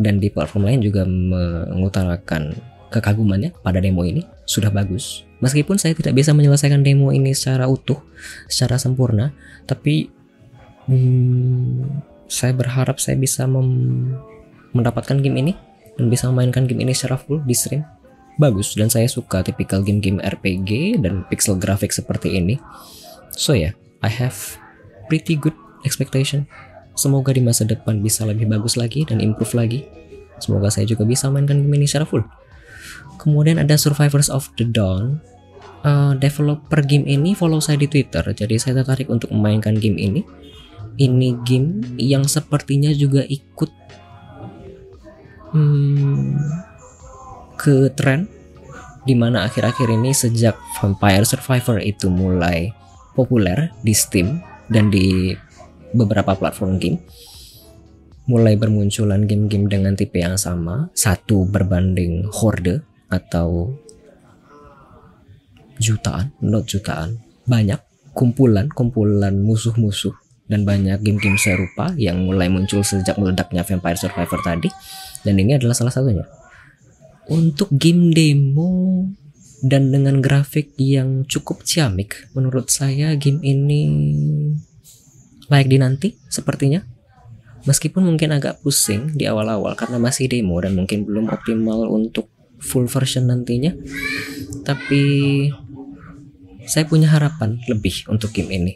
dan 0.00 0.16
di 0.16 0.32
platform 0.32 0.64
lain 0.64 0.80
juga 0.80 1.04
mengutarakan 1.04 2.56
kekagumannya 2.88 3.52
pada 3.60 3.84
demo 3.84 4.00
ini 4.08 4.24
sudah 4.48 4.72
bagus. 4.72 5.28
Meskipun 5.42 5.74
saya 5.74 5.92
tidak 5.98 6.14
bisa 6.14 6.30
menyelesaikan 6.30 6.86
demo 6.86 7.10
ini 7.10 7.34
secara 7.34 7.66
utuh, 7.66 7.98
secara 8.46 8.78
sempurna, 8.78 9.34
tapi 9.66 10.06
hmm, 10.86 12.02
saya 12.30 12.54
berharap 12.54 13.02
saya 13.02 13.18
bisa 13.18 13.44
mendapatkan 14.70 15.18
game 15.18 15.42
ini 15.42 15.52
dan 15.98 16.08
bisa 16.08 16.30
memainkan 16.30 16.64
game 16.64 16.86
ini 16.86 16.94
secara 16.94 17.18
full 17.18 17.42
di 17.42 17.52
stream. 17.52 17.82
Bagus 18.40 18.72
dan 18.72 18.88
saya 18.88 19.10
suka 19.12 19.44
tipikal 19.44 19.84
game-game 19.84 20.16
RPG 20.22 21.02
dan 21.04 21.28
pixel 21.28 21.60
graphic 21.60 21.92
seperti 21.92 22.40
ini. 22.40 22.56
So 23.36 23.52
ya 23.52 23.70
yeah, 23.70 23.72
I 24.00 24.08
have 24.08 24.56
pretty 25.10 25.36
good 25.36 25.52
expectation. 25.84 26.48
Semoga 26.96 27.36
di 27.36 27.44
masa 27.44 27.68
depan 27.68 28.00
bisa 28.00 28.24
lebih 28.24 28.48
bagus 28.48 28.80
lagi 28.80 29.04
dan 29.04 29.20
improve 29.20 29.52
lagi. 29.52 29.84
Semoga 30.40 30.72
saya 30.72 30.88
juga 30.88 31.04
bisa 31.04 31.28
mainkan 31.28 31.60
game 31.60 31.76
ini 31.76 31.84
secara 31.84 32.08
full. 32.08 32.24
Kemudian 33.20 33.60
ada 33.60 33.76
Survivors 33.76 34.32
of 34.32 34.48
the 34.56 34.64
Dawn 34.64 35.20
uh, 35.84 36.12
developer 36.18 36.80
game 36.82 37.06
ini 37.06 37.34
follow 37.34 37.58
saya 37.62 37.78
di 37.78 37.86
Twitter, 37.90 38.22
jadi 38.32 38.54
saya 38.58 38.82
tertarik 38.82 39.10
untuk 39.10 39.30
memainkan 39.34 39.76
game 39.78 39.98
ini. 39.98 40.22
Ini 40.92 41.40
game 41.48 41.96
yang 41.96 42.28
sepertinya 42.28 42.92
juga 42.92 43.24
ikut 43.24 43.72
hmm, 45.56 46.36
ke 47.56 47.88
tren 47.96 48.28
di 49.02 49.16
mana 49.16 49.48
akhir-akhir 49.48 49.88
ini 49.88 50.12
sejak 50.12 50.54
Vampire 50.78 51.24
Survivor 51.24 51.80
itu 51.80 52.12
mulai 52.12 52.70
populer 53.16 53.72
di 53.80 53.96
Steam 53.96 54.44
dan 54.68 54.92
di 54.92 55.32
beberapa 55.96 56.36
platform 56.36 56.76
game 56.76 57.00
mulai 58.30 58.54
bermunculan 58.54 59.26
game-game 59.26 59.66
dengan 59.66 59.98
tipe 59.98 60.22
yang 60.22 60.38
sama 60.38 60.88
satu 60.94 61.42
berbanding 61.42 62.30
horde 62.30 62.86
atau 63.10 63.74
jutaan, 65.82 66.30
not 66.38 66.70
jutaan, 66.70 67.18
banyak 67.42 67.82
kumpulan-kumpulan 68.14 69.34
musuh-musuh 69.34 70.14
dan 70.46 70.68
banyak 70.68 71.00
game-game 71.00 71.40
serupa 71.40 71.96
yang 71.96 72.28
mulai 72.28 72.52
muncul 72.52 72.84
sejak 72.84 73.16
meledaknya 73.16 73.64
Vampire 73.64 73.96
Survivor 73.96 74.40
tadi 74.44 74.68
dan 75.24 75.34
ini 75.38 75.56
adalah 75.56 75.74
salah 75.74 75.90
satunya. 75.90 76.28
Untuk 77.30 77.70
game 77.72 78.12
demo 78.12 79.06
dan 79.62 79.94
dengan 79.94 80.18
grafik 80.18 80.74
yang 80.76 81.22
cukup 81.24 81.62
ciamik, 81.62 82.28
menurut 82.34 82.68
saya 82.68 83.14
game 83.14 83.40
ini 83.46 83.80
layak 85.46 85.70
dinanti 85.70 86.18
sepertinya. 86.26 86.82
Meskipun 87.62 88.02
mungkin 88.02 88.34
agak 88.34 88.58
pusing 88.58 89.14
di 89.14 89.22
awal-awal 89.30 89.78
karena 89.78 90.02
masih 90.02 90.26
demo 90.26 90.58
dan 90.58 90.74
mungkin 90.74 91.06
belum 91.06 91.30
optimal 91.30 91.86
untuk 91.94 92.26
full 92.58 92.90
version 92.90 93.30
nantinya. 93.30 93.70
Tapi 94.66 95.02
saya 96.66 96.84
punya 96.86 97.10
harapan 97.10 97.58
lebih 97.66 98.06
untuk 98.10 98.34
game 98.34 98.50
ini. 98.52 98.72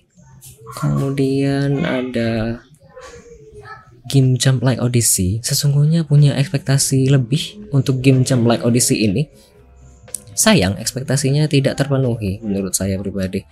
Kemudian 0.77 1.87
ada 1.87 2.61
game 4.07 4.39
Jump 4.39 4.63
Like 4.63 4.83
Odyssey. 4.83 5.43
Sesungguhnya 5.43 6.07
punya 6.07 6.35
ekspektasi 6.39 7.11
lebih 7.11 7.71
untuk 7.75 8.03
game 8.03 8.23
Jump 8.23 8.47
Like 8.47 8.63
Odyssey 8.63 9.07
ini. 9.07 9.31
Sayang, 10.37 10.77
ekspektasinya 10.77 11.49
tidak 11.49 11.81
terpenuhi 11.81 12.45
menurut 12.45 12.77
saya 12.77 13.01
pribadi. 13.01 13.49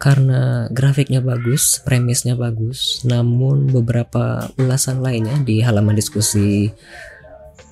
Karena 0.00 0.64
grafiknya 0.72 1.20
bagus, 1.20 1.76
premisnya 1.84 2.32
bagus, 2.32 3.04
namun 3.04 3.68
beberapa 3.68 4.48
ulasan 4.56 5.04
lainnya 5.04 5.36
di 5.44 5.60
halaman 5.60 5.92
diskusi 5.92 6.72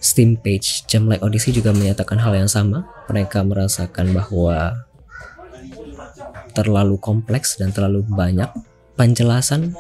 Steam 0.04 0.36
page 0.36 0.84
Jump 0.84 1.08
Like 1.08 1.24
Odyssey 1.24 1.56
juga 1.56 1.72
menyatakan 1.72 2.20
hal 2.20 2.36
yang 2.36 2.50
sama. 2.52 2.84
Mereka 3.08 3.40
merasakan 3.48 4.12
bahwa 4.12 4.76
terlalu 6.54 6.96
kompleks 7.02 7.58
dan 7.58 7.74
terlalu 7.74 8.06
banyak 8.06 8.48
penjelasan 8.94 9.74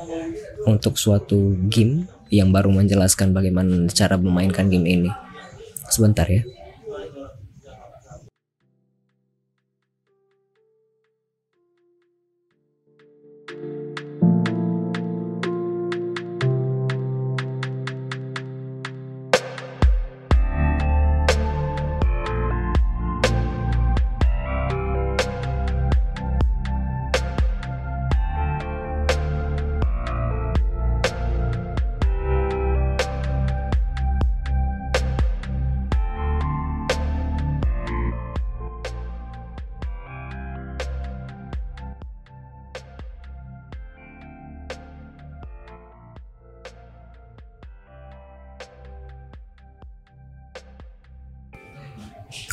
untuk 0.66 0.98
suatu 0.98 1.54
game 1.70 2.10
yang 2.34 2.50
baru 2.50 2.74
menjelaskan 2.74 3.30
bagaimana 3.30 3.86
cara 3.94 4.18
memainkan 4.18 4.66
game 4.66 4.86
ini. 4.90 5.10
Sebentar 5.86 6.26
ya. 6.26 6.42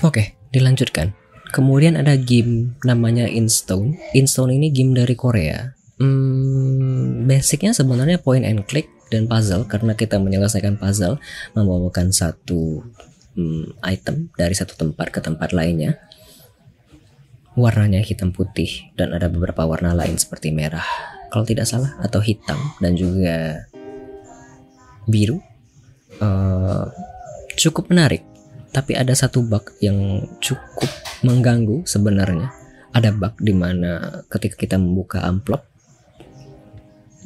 Oke, 0.02 0.34
dilanjutkan. 0.50 1.14
Kemudian 1.54 1.94
ada 1.94 2.18
game 2.18 2.74
namanya 2.82 3.30
Instone. 3.30 4.02
Instone 4.18 4.58
ini 4.58 4.74
game 4.74 4.98
dari 4.98 5.14
Korea. 5.14 5.78
Hmm, 6.02 7.30
basicnya 7.30 7.70
sebenarnya 7.78 8.18
point 8.18 8.42
and 8.42 8.66
click 8.66 8.90
dan 9.14 9.30
puzzle 9.30 9.70
karena 9.70 9.94
kita 9.94 10.18
menyelesaikan 10.18 10.82
puzzle 10.82 11.22
membawakan 11.54 12.10
satu 12.10 12.82
hmm, 13.38 13.78
item 13.86 14.34
dari 14.34 14.58
satu 14.58 14.74
tempat 14.74 15.14
ke 15.14 15.22
tempat 15.22 15.54
lainnya. 15.54 16.02
Warnanya 17.54 18.02
hitam 18.02 18.34
putih 18.34 18.90
dan 18.98 19.14
ada 19.14 19.30
beberapa 19.30 19.68
warna 19.70 19.94
lain 19.94 20.18
seperti 20.18 20.50
merah, 20.50 20.88
kalau 21.30 21.46
tidak 21.46 21.70
salah, 21.70 21.94
atau 22.02 22.24
hitam 22.24 22.58
dan 22.82 22.98
juga 22.98 23.68
biru. 25.06 25.38
Uh, 26.18 26.90
cukup 27.60 27.92
menarik 27.92 28.31
tapi 28.72 28.96
ada 28.96 29.12
satu 29.12 29.44
bug 29.44 29.76
yang 29.84 30.24
cukup 30.40 30.88
mengganggu 31.28 31.84
sebenarnya. 31.84 32.52
Ada 32.92 33.12
bug 33.16 33.40
di 33.40 33.52
mana 33.56 34.24
ketika 34.28 34.56
kita 34.60 34.76
membuka 34.76 35.24
amplop 35.24 35.64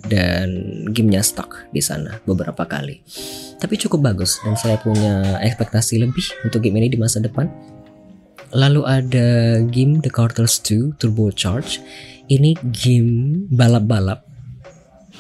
dan 0.06 0.50
gamenya 0.94 1.26
stuck 1.26 1.66
di 1.74 1.82
sana 1.82 2.22
beberapa 2.26 2.66
kali. 2.66 3.02
Tapi 3.58 3.74
cukup 3.82 4.14
bagus 4.14 4.42
dan 4.46 4.54
saya 4.58 4.78
punya 4.78 5.42
ekspektasi 5.42 6.02
lebih 6.02 6.26
untuk 6.46 6.62
game 6.62 6.82
ini 6.82 6.90
di 6.94 7.00
masa 7.02 7.22
depan. 7.22 7.50
Lalu 8.54 8.82
ada 8.86 9.28
game 9.66 10.02
The 10.02 10.14
Carters 10.14 10.62
2 10.62 11.02
Turbo 11.02 11.34
Charge. 11.34 11.82
Ini 12.26 12.58
game 12.74 13.46
balap-balap 13.54 14.26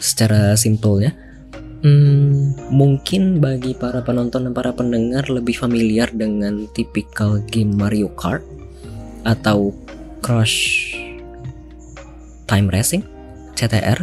secara 0.02 0.58
simpelnya 0.58 1.25
Hmm, 1.86 2.58
mungkin 2.74 3.38
bagi 3.38 3.78
para 3.78 4.02
penonton 4.02 4.50
dan 4.50 4.58
para 4.58 4.74
pendengar 4.74 5.30
lebih 5.30 5.54
familiar 5.54 6.10
dengan 6.10 6.65
tipikal 6.74 7.38
game 7.45 7.78
Mario 7.78 8.10
Kart 8.17 8.41
atau 9.21 9.69
Crash 10.17 10.98
Time 12.50 12.74
Racing 12.74 13.06
CTR 13.54 14.02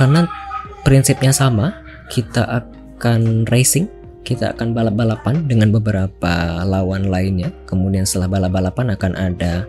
karena 0.00 0.32
prinsipnya 0.80 1.28
sama 1.28 1.76
kita 2.08 2.48
akan 2.48 3.44
racing 3.52 3.84
kita 4.24 4.56
akan 4.56 4.72
balap-balapan 4.72 5.44
dengan 5.44 5.68
beberapa 5.68 6.64
lawan 6.64 7.12
lainnya. 7.12 7.52
Kemudian 7.68 8.08
setelah 8.08 8.32
balap-balapan 8.32 8.96
akan 8.96 9.12
ada 9.12 9.68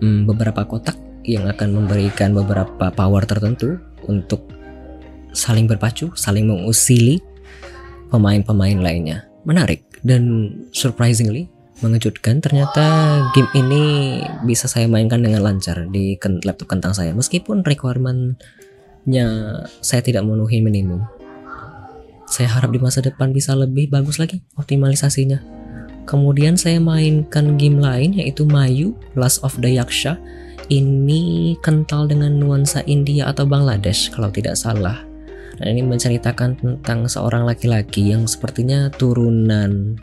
hmm, 0.00 0.24
beberapa 0.24 0.64
kotak 0.64 0.96
yang 1.28 1.44
akan 1.44 1.76
memberikan 1.76 2.32
beberapa 2.32 2.88
power 2.88 3.28
tertentu 3.28 3.76
untuk 4.08 4.63
saling 5.34 5.66
berpacu, 5.66 6.14
saling 6.14 6.46
mengusili 6.46 7.20
pemain-pemain 8.08 8.78
lainnya. 8.78 9.26
Menarik 9.44 9.84
dan 10.06 10.54
surprisingly 10.70 11.50
mengejutkan 11.82 12.38
ternyata 12.38 13.18
game 13.34 13.50
ini 13.58 13.82
bisa 14.46 14.70
saya 14.70 14.86
mainkan 14.86 15.20
dengan 15.20 15.42
lancar 15.42 15.90
di 15.90 16.14
laptop 16.46 16.70
kentang 16.70 16.94
saya 16.94 17.10
meskipun 17.10 17.66
requirementnya 17.66 19.26
saya 19.82 20.00
tidak 20.00 20.22
memenuhi 20.22 20.62
minimum. 20.62 21.02
Saya 22.30 22.48
harap 22.54 22.70
di 22.72 22.80
masa 22.80 23.02
depan 23.02 23.34
bisa 23.34 23.52
lebih 23.58 23.90
bagus 23.90 24.22
lagi 24.22 24.40
optimalisasinya. 24.56 25.42
Kemudian 26.04 26.54
saya 26.54 26.78
mainkan 26.78 27.56
game 27.58 27.80
lain 27.82 28.16
yaitu 28.16 28.46
Mayu 28.46 28.94
Last 29.18 29.42
of 29.42 29.56
the 29.60 29.74
Yaksha. 29.74 30.16
Ini 30.64 31.54
kental 31.60 32.08
dengan 32.08 32.40
nuansa 32.40 32.80
India 32.88 33.28
atau 33.28 33.44
Bangladesh 33.44 34.08
kalau 34.08 34.32
tidak 34.32 34.56
salah 34.56 35.04
dan 35.58 35.66
ini 35.70 35.82
menceritakan 35.86 36.58
tentang 36.58 37.06
seorang 37.06 37.46
laki-laki 37.46 38.10
yang 38.10 38.26
sepertinya 38.26 38.90
turunan. 38.90 39.98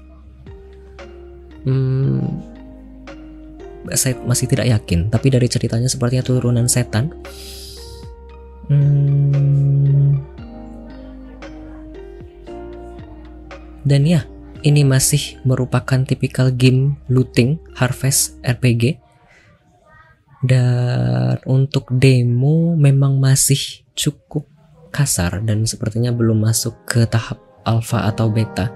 Hmm, 1.62 2.42
saya 3.94 4.18
masih 4.26 4.50
tidak 4.50 4.72
yakin 4.72 5.12
tapi 5.14 5.28
dari 5.30 5.48
ceritanya 5.52 5.92
sepertinya 5.92 6.24
turunan 6.24 6.68
setan. 6.72 7.12
Hmm, 8.72 10.24
dan 13.82 14.06
ya 14.06 14.24
ini 14.62 14.86
masih 14.86 15.42
merupakan 15.42 16.06
tipikal 16.06 16.54
game 16.54 17.02
looting 17.10 17.58
harvest 17.74 18.38
RPG 18.46 19.02
dan 20.46 21.38
untuk 21.46 21.90
demo 21.94 22.74
memang 22.78 23.18
masih 23.22 23.86
cukup 23.94 24.50
kasar 24.92 25.40
dan 25.48 25.64
sepertinya 25.64 26.12
belum 26.12 26.44
masuk 26.44 26.76
ke 26.86 27.08
tahap 27.08 27.40
alpha 27.64 28.06
atau 28.12 28.28
beta 28.28 28.70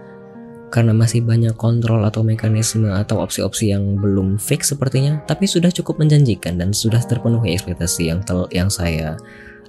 karena 0.75 0.91
masih 0.91 1.23
banyak 1.23 1.56
kontrol 1.56 2.04
atau 2.04 2.25
mekanisme 2.25 2.91
atau 2.91 3.23
opsi-opsi 3.23 3.71
yang 3.71 3.95
belum 3.95 4.36
fix 4.36 4.75
sepertinya, 4.75 5.23
tapi 5.23 5.47
sudah 5.47 5.71
cukup 5.71 6.04
menjanjikan 6.04 6.60
dan 6.60 6.75
sudah 6.75 6.99
terpenuhi 6.99 7.56
ekspektasi 7.56 8.12
yang 8.12 8.19
tel 8.28 8.49
yang 8.51 8.67
saya 8.67 9.15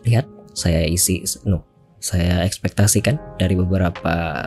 lihat, 0.03 0.27
saya 0.51 0.83
isi, 0.83 1.23
no, 1.47 1.63
saya 2.03 2.43
ekspektasikan 2.43 3.23
dari 3.39 3.55
beberapa 3.55 4.43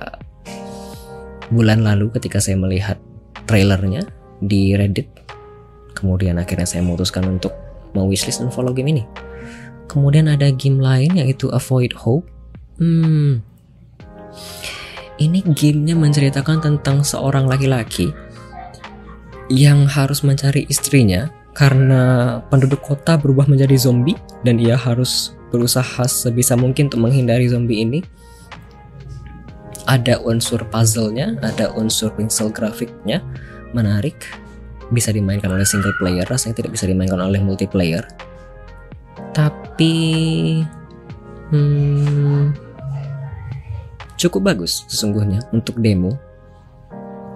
bulan 1.48 1.86
lalu 1.86 2.12
ketika 2.20 2.44
saya 2.44 2.60
melihat 2.60 3.00
trailernya 3.48 4.04
di 4.44 4.76
Reddit. 4.76 5.08
Kemudian 5.96 6.44
akhirnya 6.44 6.68
saya 6.68 6.84
memutuskan 6.84 7.24
untuk 7.24 7.56
mau 7.96 8.04
wishlist 8.04 8.44
dan 8.44 8.52
game 8.76 9.00
ini. 9.00 9.29
Kemudian 9.90 10.30
ada 10.30 10.54
game 10.54 10.78
lain 10.78 11.18
yaitu 11.18 11.50
Avoid 11.50 11.98
Hope. 11.98 12.30
Hmm, 12.78 13.44
ini 15.20 15.44
gamenya 15.44 16.00
menceritakan 16.00 16.64
tentang 16.64 17.04
seorang 17.04 17.46
laki-laki 17.46 18.16
yang 19.52 19.84
harus 19.84 20.24
mencari 20.24 20.64
istrinya 20.72 21.28
karena 21.52 22.38
penduduk 22.48 22.80
kota 22.80 23.20
berubah 23.20 23.50
menjadi 23.52 23.76
zombie 23.76 24.16
dan 24.48 24.56
ia 24.62 24.80
harus 24.80 25.36
berusaha 25.52 26.08
sebisa 26.08 26.56
mungkin 26.56 26.88
untuk 26.88 27.04
menghindari 27.04 27.52
zombie 27.52 27.84
ini. 27.84 28.00
Ada 29.90 30.22
unsur 30.22 30.62
puzzle-nya, 30.70 31.42
ada 31.42 31.74
unsur 31.74 32.14
pixel 32.14 32.54
grafiknya, 32.54 33.26
menarik. 33.74 34.22
Bisa 34.94 35.10
dimainkan 35.10 35.50
oleh 35.50 35.66
single 35.66 35.98
player, 35.98 36.26
rasanya 36.30 36.62
tidak 36.62 36.78
bisa 36.78 36.86
dimainkan 36.86 37.18
oleh 37.18 37.42
multiplayer. 37.42 38.06
Tapi, 39.40 39.96
hmm, 41.48 42.52
cukup 44.20 44.52
bagus 44.52 44.84
sesungguhnya 44.92 45.48
untuk 45.56 45.80
demo. 45.80 46.20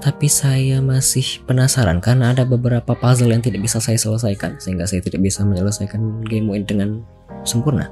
Tapi 0.03 0.27
saya 0.27 0.83
masih 0.83 1.39
penasaran 1.47 2.03
karena 2.03 2.35
ada 2.35 2.43
beberapa 2.43 2.91
puzzle 2.91 3.31
yang 3.31 3.39
tidak 3.39 3.63
bisa 3.63 3.79
saya 3.79 3.95
selesaikan 3.95 4.59
sehingga 4.59 4.83
saya 4.83 4.99
tidak 4.99 5.23
bisa 5.23 5.47
menyelesaikan 5.47 6.27
game 6.27 6.51
ini 6.51 6.67
dengan 6.67 7.07
sempurna. 7.47 7.87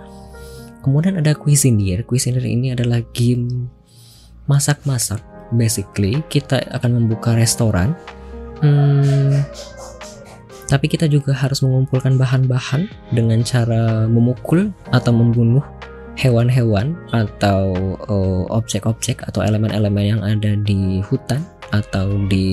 Kemudian 0.84 1.16
ada 1.24 1.32
Cuisinier. 1.32 2.04
Cuisinier 2.04 2.44
ini 2.44 2.76
adalah 2.76 3.00
game 3.16 3.72
masak-masak. 4.52 5.24
Basically, 5.56 6.20
kita 6.28 6.60
akan 6.76 7.00
membuka 7.00 7.32
restoran. 7.32 7.96
Hmm, 8.60 9.40
tapi 10.72 10.88
kita 10.88 11.12
juga 11.12 11.36
harus 11.36 11.60
mengumpulkan 11.60 12.16
bahan-bahan 12.16 12.88
dengan 13.12 13.44
cara 13.44 14.08
memukul 14.08 14.72
atau 14.96 15.12
membunuh 15.12 15.60
hewan-hewan 16.16 16.96
atau 17.12 17.76
uh, 18.08 18.48
objek-objek 18.48 19.28
atau 19.28 19.44
elemen-elemen 19.44 20.16
yang 20.16 20.22
ada 20.24 20.56
di 20.56 21.04
hutan 21.04 21.44
atau 21.76 22.16
di 22.32 22.48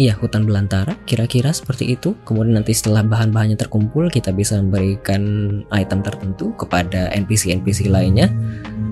Iya, 0.00 0.16
hutan 0.16 0.48
belantara, 0.48 0.96
kira-kira 1.04 1.52
seperti 1.52 1.92
itu. 1.92 2.16
Kemudian 2.24 2.56
nanti 2.56 2.72
setelah 2.72 3.04
bahan-bahannya 3.04 3.60
terkumpul, 3.60 4.08
kita 4.08 4.32
bisa 4.32 4.56
memberikan 4.56 5.20
item 5.68 6.00
tertentu 6.00 6.56
kepada 6.56 7.12
NPC-NPC 7.12 7.92
lainnya 7.92 8.32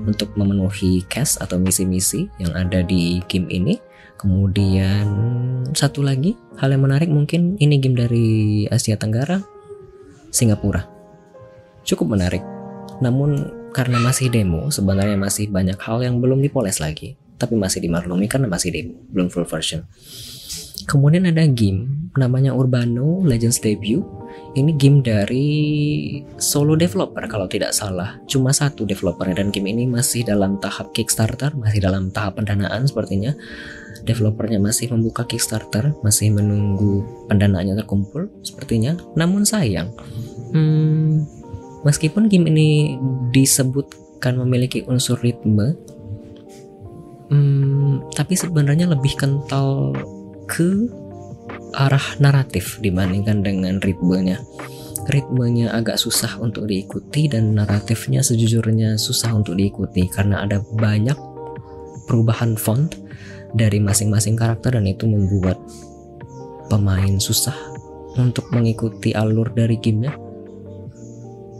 untuk 0.05 0.29
memenuhi 0.37 1.01
quest 1.09 1.41
atau 1.41 1.57
misi-misi 1.57 2.29
yang 2.37 2.53
ada 2.53 2.85
di 2.85 3.25
game 3.33 3.49
ini. 3.49 3.81
Kemudian 4.21 5.09
satu 5.73 6.05
lagi, 6.05 6.37
hal 6.61 6.77
yang 6.77 6.85
menarik 6.85 7.09
mungkin 7.09 7.57
ini 7.57 7.81
game 7.81 7.97
dari 7.97 8.29
Asia 8.69 9.01
Tenggara, 9.01 9.41
Singapura. 10.29 10.85
Cukup 11.89 12.13
menarik 12.13 12.45
namun 13.01 13.49
karena 13.73 13.97
masih 13.99 14.29
demo, 14.29 14.69
sebenarnya 14.69 15.17
masih 15.17 15.49
banyak 15.49 15.81
hal 15.81 16.05
yang 16.05 16.21
belum 16.21 16.45
dipoles 16.45 16.79
lagi. 16.79 17.17
Tapi 17.41 17.57
masih 17.57 17.81
dimaklumi 17.81 18.29
karena 18.29 18.47
masih 18.47 18.69
demo, 18.69 19.01
belum 19.09 19.33
full 19.33 19.49
version. 19.49 19.89
Kemudian 20.85 21.25
ada 21.25 21.49
game 21.49 22.13
namanya 22.19 22.53
Urbano 22.53 23.25
Legends 23.25 23.63
Debut. 23.65 24.05
Ini 24.51 24.75
game 24.75 25.01
dari 25.01 25.49
solo 26.37 26.75
developer 26.75 27.23
kalau 27.31 27.47
tidak 27.47 27.71
salah. 27.71 28.19
Cuma 28.27 28.51
satu 28.51 28.83
developernya 28.83 29.41
dan 29.41 29.55
game 29.55 29.71
ini 29.71 29.87
masih 29.87 30.27
dalam 30.27 30.59
tahap 30.59 30.91
Kickstarter, 30.91 31.55
masih 31.55 31.81
dalam 31.81 32.11
tahap 32.11 32.37
pendanaan 32.43 32.85
sepertinya. 32.85 33.33
Developernya 34.05 34.59
masih 34.63 34.91
membuka 34.91 35.29
Kickstarter, 35.29 35.93
masih 36.01 36.33
menunggu 36.33 37.05
pendanaannya 37.29 37.77
terkumpul 37.77 38.33
sepertinya. 38.41 38.97
Namun 39.15 39.45
sayang, 39.45 39.93
hmm, 40.57 41.41
Meskipun 41.81 42.29
game 42.29 42.53
ini 42.53 43.01
disebutkan 43.33 44.37
memiliki 44.37 44.85
unsur 44.85 45.17
ritme, 45.25 45.73
hmm, 47.33 48.13
tapi 48.13 48.37
sebenarnya 48.37 48.93
lebih 48.93 49.17
kental 49.17 49.97
ke 50.45 50.93
arah 51.73 52.05
naratif 52.21 52.77
dibandingkan 52.85 53.41
dengan 53.41 53.81
ritmenya. 53.81 54.45
Ritmenya 55.09 55.73
agak 55.73 55.97
susah 55.97 56.37
untuk 56.37 56.69
diikuti 56.69 57.33
dan 57.33 57.57
naratifnya 57.57 58.21
sejujurnya 58.21 59.01
susah 59.01 59.33
untuk 59.33 59.57
diikuti 59.57 60.05
karena 60.13 60.45
ada 60.45 60.61
banyak 60.77 61.17
perubahan 62.05 62.61
font 62.61 62.93
dari 63.55 63.83
masing-masing 63.83 64.39
karakter 64.39 64.79
dan 64.79 64.87
itu 64.87 65.07
membuat 65.07 65.59
pemain 66.71 67.19
susah 67.19 67.57
untuk 68.19 68.47
mengikuti 68.55 69.15
alur 69.15 69.51
dari 69.51 69.79
gamenya 69.79 70.15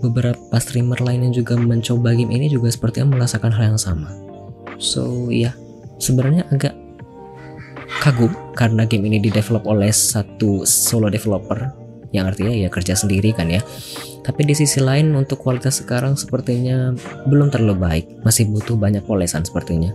beberapa 0.01 0.57
streamer 0.57 0.99
lain 1.05 1.29
yang 1.29 1.35
juga 1.45 1.55
mencoba 1.61 2.17
game 2.17 2.33
ini 2.33 2.49
juga 2.49 2.73
sepertinya 2.73 3.21
merasakan 3.21 3.53
hal 3.53 3.77
yang 3.77 3.81
sama. 3.81 4.09
So 4.81 5.29
ya, 5.29 5.53
yeah, 5.53 5.55
sebenarnya 6.01 6.49
agak 6.49 6.73
kagum 8.01 8.33
karena 8.57 8.89
game 8.89 9.13
ini 9.13 9.21
didevelop 9.21 9.69
oleh 9.69 9.93
satu 9.93 10.65
solo 10.65 11.13
developer 11.13 11.69
yang 12.11 12.27
artinya 12.27 12.51
ya 12.51 12.73
kerja 12.73 12.97
sendiri 12.97 13.37
kan 13.37 13.53
ya. 13.53 13.61
Tapi 14.25 14.43
di 14.49 14.55
sisi 14.57 14.81
lain 14.83 15.15
untuk 15.15 15.39
kualitas 15.39 15.85
sekarang 15.85 16.17
sepertinya 16.17 16.97
belum 17.29 17.53
terlalu 17.53 17.77
baik, 17.77 18.05
masih 18.25 18.51
butuh 18.51 18.75
banyak 18.75 19.05
polesan 19.05 19.45
sepertinya. 19.45 19.95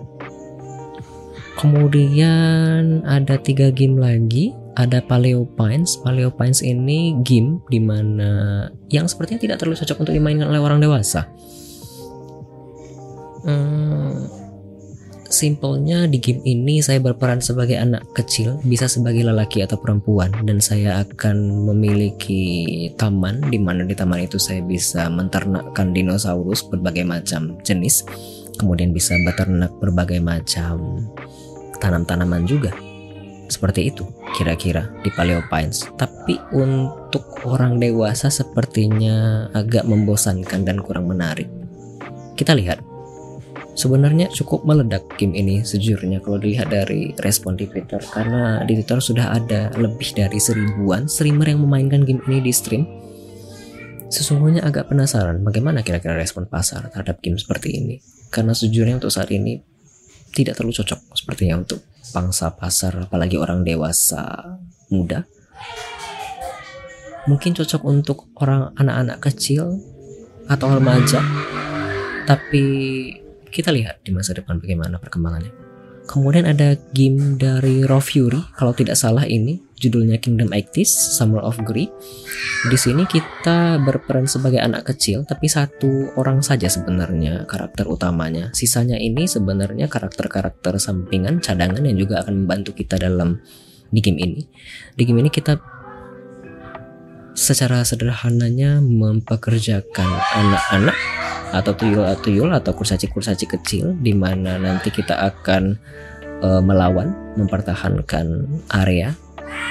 Kemudian 1.56 3.02
ada 3.08 3.40
tiga 3.40 3.72
game 3.72 3.96
lagi 3.96 4.52
ada 4.76 5.00
Paleo 5.00 5.48
Pines. 5.56 5.98
Paleo 6.04 6.30
Pines 6.36 6.60
ini 6.62 7.16
game 7.24 7.64
di 7.72 7.80
mana 7.80 8.68
yang 8.92 9.08
sepertinya 9.08 9.40
tidak 9.40 9.58
terlalu 9.64 9.80
cocok 9.80 9.98
untuk 10.04 10.14
dimainkan 10.14 10.52
oleh 10.52 10.62
orang 10.62 10.84
dewasa. 10.84 11.32
Hmm, 13.46 14.26
simpelnya 15.32 16.10
di 16.10 16.18
game 16.18 16.42
ini 16.44 16.82
saya 16.82 17.00
berperan 17.00 17.40
sebagai 17.40 17.78
anak 17.78 18.04
kecil, 18.18 18.58
bisa 18.66 18.90
sebagai 18.90 19.22
lelaki 19.22 19.62
atau 19.62 19.78
perempuan, 19.78 20.34
dan 20.44 20.58
saya 20.58 21.06
akan 21.06 21.66
memiliki 21.70 22.90
taman 22.98 23.46
di 23.48 23.62
mana 23.62 23.86
di 23.86 23.94
taman 23.94 24.26
itu 24.26 24.42
saya 24.42 24.66
bisa 24.66 25.08
menternakkan 25.14 25.94
dinosaurus 25.94 26.66
berbagai 26.66 27.06
macam 27.06 27.54
jenis, 27.62 28.02
kemudian 28.58 28.90
bisa 28.90 29.14
beternak 29.22 29.72
berbagai 29.78 30.18
macam 30.26 31.06
tanam-tanaman 31.78 32.48
juga 32.48 32.74
seperti 33.46 33.94
itu 33.94 34.06
kira-kira 34.34 34.90
di 35.06 35.10
Paleo 35.14 35.46
Pines. 35.48 35.86
Tapi 35.96 36.38
untuk 36.54 37.46
orang 37.46 37.78
dewasa 37.78 38.34
sepertinya 38.34 39.48
agak 39.54 39.86
membosankan 39.86 40.66
dan 40.66 40.82
kurang 40.82 41.10
menarik. 41.10 41.50
Kita 42.36 42.58
lihat. 42.58 42.82
Sebenarnya 43.76 44.32
cukup 44.32 44.64
meledak 44.64 45.04
game 45.20 45.36
ini 45.36 45.60
sejujurnya 45.60 46.24
kalau 46.24 46.40
dilihat 46.40 46.72
dari 46.72 47.12
respon 47.20 47.60
di 47.60 47.68
Twitter 47.68 48.00
karena 48.08 48.64
di 48.64 48.80
Twitter 48.80 49.04
sudah 49.04 49.36
ada 49.36 49.68
lebih 49.76 50.16
dari 50.16 50.40
seribuan 50.40 51.12
streamer 51.12 51.52
yang 51.52 51.60
memainkan 51.60 52.08
game 52.08 52.24
ini 52.32 52.40
di 52.40 52.56
stream. 52.56 52.88
Sesungguhnya 54.08 54.64
agak 54.64 54.88
penasaran 54.96 55.44
bagaimana 55.44 55.84
kira-kira 55.84 56.16
respon 56.16 56.48
pasar 56.48 56.88
terhadap 56.88 57.20
game 57.20 57.36
seperti 57.36 57.76
ini. 57.84 58.00
Karena 58.32 58.56
sejujurnya 58.56 58.96
untuk 59.04 59.12
saat 59.12 59.28
ini 59.36 59.60
tidak 60.36 60.60
terlalu 60.60 60.76
cocok 60.76 61.00
sepertinya 61.16 61.64
untuk 61.64 61.80
pangsa 62.12 62.52
pasar 62.52 63.08
apalagi 63.08 63.40
orang 63.40 63.64
dewasa 63.64 64.60
muda. 64.92 65.24
Mungkin 67.26 67.58
cocok 67.58 67.82
untuk 67.88 68.30
orang 68.38 68.76
anak-anak 68.78 69.18
kecil 69.24 69.80
atau 70.46 70.68
remaja. 70.78 71.24
Tapi 72.30 72.64
kita 73.50 73.72
lihat 73.72 74.04
di 74.04 74.12
masa 74.14 74.36
depan 74.36 74.62
bagaimana 74.62 75.02
perkembangannya. 75.02 75.50
Kemudian 76.06 76.46
ada 76.46 76.78
game 76.94 77.40
dari 77.42 77.82
Raw 77.82 77.98
Fury 77.98 78.54
kalau 78.54 78.78
tidak 78.78 78.94
salah 78.94 79.26
ini 79.26 79.58
judulnya 79.76 80.18
Kingdom 80.24 80.56
Actis 80.56 80.90
Summer 80.90 81.44
of 81.44 81.60
Greed. 81.68 81.92
Di 82.68 82.78
sini 82.80 83.04
kita 83.04 83.78
berperan 83.84 84.26
sebagai 84.26 84.64
anak 84.64 84.88
kecil, 84.90 85.28
tapi 85.28 85.52
satu 85.52 86.16
orang 86.16 86.40
saja 86.42 86.72
sebenarnya 86.72 87.44
karakter 87.46 87.86
utamanya. 87.86 88.50
Sisanya 88.56 88.96
ini 88.96 89.28
sebenarnya 89.28 89.92
karakter-karakter 89.92 90.80
sampingan, 90.80 91.44
cadangan 91.44 91.84
yang 91.84 92.00
juga 92.00 92.24
akan 92.24 92.46
membantu 92.48 92.74
kita 92.74 92.96
dalam 92.98 93.44
di 93.92 94.00
game 94.00 94.20
ini. 94.20 94.42
Di 94.96 95.04
game 95.04 95.22
ini 95.22 95.30
kita 95.30 95.60
secara 97.36 97.84
sederhananya 97.84 98.80
mempekerjakan 98.80 100.10
anak-anak 100.40 100.98
atau 101.52 101.72
tuyul-tuyul 101.76 102.52
atau 102.56 102.72
kursaci-kursaci 102.72 103.46
kecil 103.48 103.96
di 104.00 104.16
mana 104.16 104.56
nanti 104.56 104.92
kita 104.92 105.20
akan 105.20 105.76
uh, 106.42 106.64
melawan, 106.64 107.12
mempertahankan 107.36 108.48
area 108.72 109.16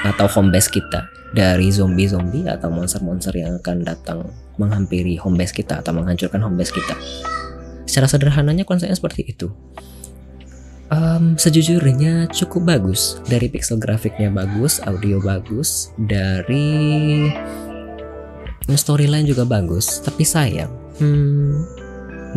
atau 0.05 0.29
home 0.29 0.53
base 0.53 0.69
kita 0.69 1.09
dari 1.35 1.73
zombie-zombie 1.73 2.47
atau 2.47 2.71
monster-monster 2.71 3.35
yang 3.35 3.59
akan 3.59 3.83
datang 3.83 4.19
menghampiri 4.57 5.19
home 5.19 5.35
base 5.35 5.51
kita 5.51 5.83
atau 5.83 5.91
menghancurkan 5.91 6.39
home 6.39 6.55
base 6.55 6.71
kita. 6.71 6.95
Secara 7.85 8.07
sederhananya 8.07 8.63
konsepnya 8.63 8.95
seperti 8.95 9.27
itu. 9.27 9.51
Um, 10.95 11.35
sejujurnya 11.35 12.31
cukup 12.31 12.71
bagus 12.71 13.19
dari 13.27 13.51
pixel 13.51 13.83
grafiknya 13.83 14.31
bagus, 14.31 14.79
audio 14.85 15.19
bagus, 15.19 15.91
dari 15.99 17.27
storyline 18.71 19.27
juga 19.27 19.43
bagus. 19.43 19.99
Tapi 20.05 20.23
sayang, 20.23 20.71
hmm, 21.03 21.51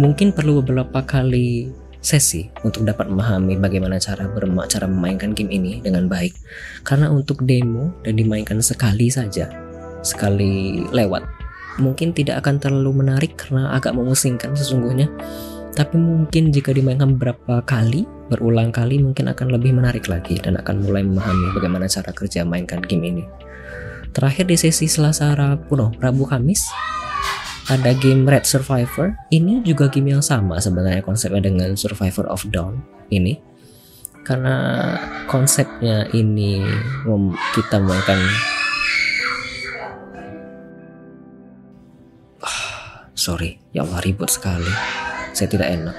mungkin 0.01 0.33
perlu 0.33 0.65
beberapa 0.65 1.05
kali 1.05 1.69
sesi 2.07 2.47
untuk 2.63 2.87
dapat 2.87 3.11
memahami 3.11 3.59
bagaimana 3.59 3.99
cara 3.99 4.31
berma 4.31 4.63
cara 4.71 4.87
memainkan 4.87 5.35
game 5.35 5.51
ini 5.51 5.83
dengan 5.83 6.07
baik. 6.07 6.31
Karena 6.87 7.11
untuk 7.11 7.43
demo 7.43 7.91
dan 8.07 8.15
dimainkan 8.15 8.63
sekali 8.63 9.11
saja, 9.11 9.51
sekali 10.07 10.87
lewat, 10.87 11.27
mungkin 11.83 12.15
tidak 12.15 12.39
akan 12.47 12.63
terlalu 12.63 13.03
menarik 13.03 13.35
karena 13.35 13.75
agak 13.75 13.91
memusingkan 13.91 14.55
sesungguhnya. 14.55 15.11
Tapi 15.75 15.99
mungkin 15.99 16.49
jika 16.49 16.71
dimainkan 16.71 17.19
beberapa 17.19 17.59
kali, 17.67 18.07
berulang 18.31 18.71
kali 18.71 19.03
mungkin 19.03 19.27
akan 19.29 19.51
lebih 19.51 19.75
menarik 19.75 20.07
lagi 20.07 20.39
dan 20.39 20.57
akan 20.57 20.81
mulai 20.87 21.03
memahami 21.03 21.53
bagaimana 21.53 21.85
cara 21.91 22.15
kerja 22.15 22.47
mainkan 22.47 22.81
game 22.81 23.03
ini. 23.03 23.23
Terakhir 24.15 24.49
di 24.49 24.57
sesi 24.57 24.89
Selasa 24.89 25.37
Rabu, 25.37 25.93
Rabu 26.01 26.25
Kamis, 26.25 26.65
ada 27.67 27.91
game 27.99 28.23
Red 28.23 28.47
Survivor. 28.47 29.19
Ini 29.27 29.59
juga 29.63 29.91
game 29.91 30.15
yang 30.15 30.23
sama 30.23 30.55
sebenarnya 30.63 31.03
konsepnya 31.03 31.43
dengan 31.43 31.75
Survivor 31.75 32.31
of 32.31 32.47
Dawn 32.47 32.79
ini. 33.11 33.35
Karena 34.23 34.95
konsepnya 35.27 36.07
ini 36.11 36.59
kita 37.55 37.79
memainkan 37.79 38.19
sorry, 43.15 43.59
ya 43.75 43.83
Allah 43.83 43.99
ribut 44.03 44.31
sekali. 44.31 44.71
Saya 45.35 45.47
tidak 45.51 45.67
enak. 45.71 45.95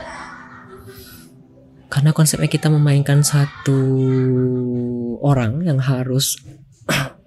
Karena 1.89 2.13
konsepnya 2.13 2.53
kita 2.53 2.69
memainkan 2.69 3.25
satu 3.25 3.81
orang 5.25 5.65
yang 5.65 5.81
harus 5.81 6.37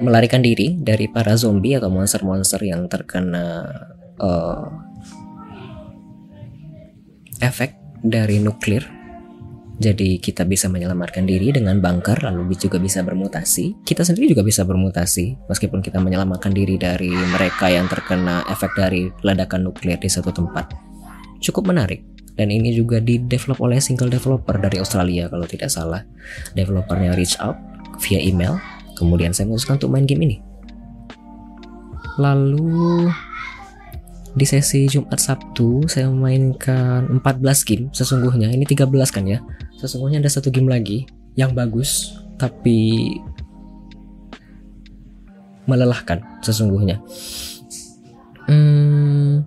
melarikan 0.00 0.42
diri 0.42 0.78
dari 0.78 1.10
para 1.10 1.34
zombie 1.34 1.74
atau 1.74 1.90
monster-monster 1.90 2.62
yang 2.62 2.86
terkena 2.86 3.66
uh, 4.18 4.66
efek 7.42 7.74
dari 8.02 8.38
nuklir. 8.42 8.86
Jadi 9.78 10.18
kita 10.18 10.42
bisa 10.42 10.66
menyelamatkan 10.66 11.22
diri 11.22 11.54
dengan 11.54 11.78
bunker 11.78 12.26
lalu 12.26 12.50
juga 12.58 12.82
bisa 12.82 12.98
bermutasi. 13.06 13.78
Kita 13.86 14.02
sendiri 14.02 14.34
juga 14.34 14.42
bisa 14.42 14.66
bermutasi 14.66 15.46
meskipun 15.46 15.78
kita 15.78 16.02
menyelamatkan 16.02 16.50
diri 16.50 16.74
dari 16.74 17.14
mereka 17.14 17.70
yang 17.70 17.86
terkena 17.86 18.42
efek 18.50 18.74
dari 18.74 19.06
ledakan 19.22 19.70
nuklir 19.70 19.94
di 20.02 20.10
satu 20.10 20.34
tempat. 20.34 20.74
Cukup 21.38 21.70
menarik 21.70 22.02
dan 22.34 22.50
ini 22.50 22.74
juga 22.74 22.98
di 22.98 23.22
develop 23.22 23.62
oleh 23.62 23.78
single 23.78 24.10
developer 24.10 24.58
dari 24.58 24.82
Australia 24.82 25.30
kalau 25.30 25.46
tidak 25.46 25.70
salah. 25.70 26.02
Developernya 26.58 27.14
reach 27.14 27.38
out 27.38 27.54
via 28.02 28.18
email 28.18 28.58
Kemudian 28.98 29.30
saya 29.30 29.46
memutuskan 29.46 29.78
untuk 29.78 29.94
main 29.94 30.04
game 30.04 30.26
ini. 30.26 30.36
Lalu 32.18 33.06
di 34.34 34.42
sesi 34.42 34.90
Jumat 34.90 35.22
Sabtu 35.22 35.86
saya 35.86 36.10
memainkan 36.10 37.22
14 37.22 37.22
game 37.62 37.84
sesungguhnya. 37.94 38.50
Ini 38.50 38.66
13 38.66 38.90
kan 39.14 39.24
ya. 39.24 39.38
Sesungguhnya 39.78 40.18
ada 40.18 40.30
satu 40.30 40.50
game 40.50 40.66
lagi 40.66 41.06
yang 41.38 41.54
bagus 41.54 42.18
tapi 42.34 43.18
melelahkan 45.70 46.18
sesungguhnya. 46.42 46.98
Hmm, 48.48 49.44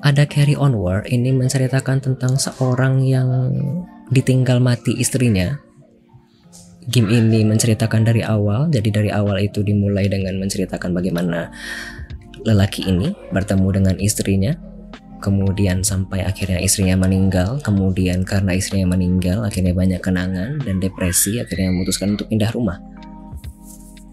ada 0.00 0.24
Carry 0.24 0.54
Onward 0.54 1.10
ini 1.10 1.34
menceritakan 1.34 2.00
tentang 2.00 2.38
seorang 2.40 3.04
yang 3.04 3.28
ditinggal 4.08 4.62
mati 4.62 4.96
istrinya 4.96 5.58
game 6.90 7.08
ini 7.08 7.46
menceritakan 7.46 8.02
dari 8.02 8.20
awal. 8.26 8.66
Jadi 8.68 8.90
dari 8.90 9.10
awal 9.14 9.46
itu 9.46 9.62
dimulai 9.62 10.10
dengan 10.10 10.36
menceritakan 10.42 10.90
bagaimana 10.90 11.48
lelaki 12.42 12.90
ini 12.90 13.14
bertemu 13.30 13.68
dengan 13.70 13.96
istrinya, 14.02 14.52
kemudian 15.22 15.86
sampai 15.86 16.26
akhirnya 16.26 16.58
istrinya 16.58 16.98
meninggal, 16.98 17.62
kemudian 17.62 18.26
karena 18.26 18.56
istrinya 18.58 18.90
meninggal 18.96 19.46
akhirnya 19.46 19.76
banyak 19.76 20.00
kenangan 20.02 20.58
dan 20.60 20.82
depresi, 20.82 21.38
akhirnya 21.38 21.70
memutuskan 21.70 22.18
untuk 22.18 22.26
pindah 22.26 22.50
rumah. 22.50 22.82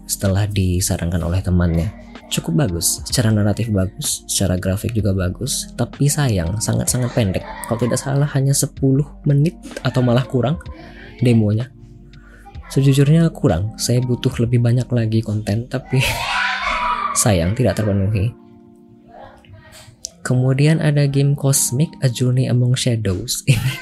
Setelah 0.08 0.48
disarankan 0.48 1.20
oleh 1.20 1.40
temannya, 1.44 1.88
cukup 2.32 2.68
bagus, 2.68 3.00
secara 3.04 3.32
naratif 3.32 3.68
bagus, 3.72 4.24
secara 4.28 4.60
grafik 4.60 4.92
juga 4.92 5.12
bagus, 5.12 5.72
tapi 5.76 6.08
sayang 6.08 6.60
sangat-sangat 6.60 7.12
pendek. 7.12 7.44
Kalau 7.68 7.80
tidak 7.80 8.00
salah 8.00 8.28
hanya 8.36 8.52
10 8.52 8.76
menit 9.24 9.56
atau 9.84 10.00
malah 10.04 10.24
kurang 10.24 10.60
demonya 11.20 11.68
Sejujurnya 12.68 13.32
kurang, 13.32 13.80
saya 13.80 14.04
butuh 14.04 14.32
lebih 14.44 14.60
banyak 14.60 14.88
lagi 14.92 15.24
konten, 15.24 15.64
tapi 15.72 16.04
sayang 17.22 17.56
tidak 17.56 17.80
terpenuhi. 17.80 18.36
Kemudian 20.20 20.84
ada 20.84 21.08
game 21.08 21.32
Cosmic 21.32 21.88
A 22.04 22.12
Journey 22.12 22.44
Among 22.52 22.76
Shadows. 22.76 23.40
Ini 23.48 23.72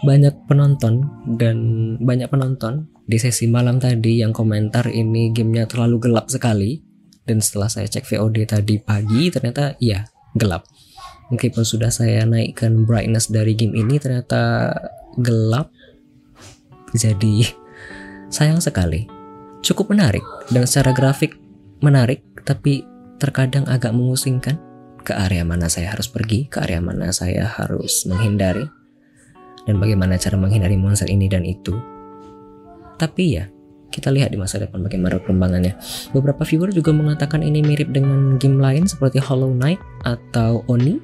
banyak 0.00 0.48
penonton 0.48 1.04
dan 1.36 1.56
banyak 2.00 2.32
penonton 2.32 2.88
di 3.04 3.20
sesi 3.20 3.44
malam 3.44 3.76
tadi 3.76 4.24
yang 4.24 4.32
komentar 4.32 4.88
ini 4.88 5.28
gamenya 5.28 5.68
terlalu 5.68 6.08
gelap 6.08 6.32
sekali. 6.32 6.80
Dan 7.20 7.44
setelah 7.44 7.68
saya 7.68 7.84
cek 7.84 8.08
VOD 8.08 8.48
tadi 8.48 8.80
pagi 8.80 9.28
ternyata 9.28 9.76
iya 9.76 10.08
gelap. 10.32 10.64
Meskipun 11.28 11.62
sudah 11.62 11.92
saya 11.92 12.24
naikkan 12.24 12.88
brightness 12.88 13.28
dari 13.28 13.52
game 13.52 13.76
ini 13.76 14.00
ternyata 14.00 14.72
gelap. 15.20 15.68
Jadi 16.96 17.59
Sayang 18.30 18.62
sekali, 18.62 19.10
cukup 19.58 19.90
menarik 19.90 20.22
dan 20.54 20.62
secara 20.62 20.94
grafik 20.94 21.34
menarik, 21.82 22.22
tapi 22.46 22.86
terkadang 23.18 23.66
agak 23.66 23.90
mengusingkan 23.90 24.54
ke 25.02 25.10
area 25.10 25.42
mana 25.42 25.66
saya 25.66 25.90
harus 25.90 26.06
pergi, 26.06 26.46
ke 26.46 26.62
area 26.62 26.78
mana 26.78 27.10
saya 27.10 27.50
harus 27.58 28.06
menghindari, 28.06 28.70
dan 29.66 29.82
bagaimana 29.82 30.14
cara 30.14 30.38
menghindari 30.38 30.78
monster 30.78 31.10
ini 31.10 31.26
dan 31.26 31.42
itu. 31.42 31.74
Tapi 33.02 33.24
ya, 33.34 33.50
kita 33.90 34.14
lihat 34.14 34.30
di 34.30 34.38
masa 34.38 34.62
depan 34.62 34.86
bagaimana 34.86 35.18
perkembangannya. 35.18 35.74
Beberapa 36.14 36.46
viewer 36.46 36.70
juga 36.70 36.94
mengatakan 36.94 37.42
ini 37.42 37.66
mirip 37.66 37.90
dengan 37.90 38.38
game 38.38 38.62
lain 38.62 38.86
seperti 38.86 39.18
Hollow 39.18 39.50
Knight 39.50 39.82
atau 40.06 40.62
Oni. 40.70 41.02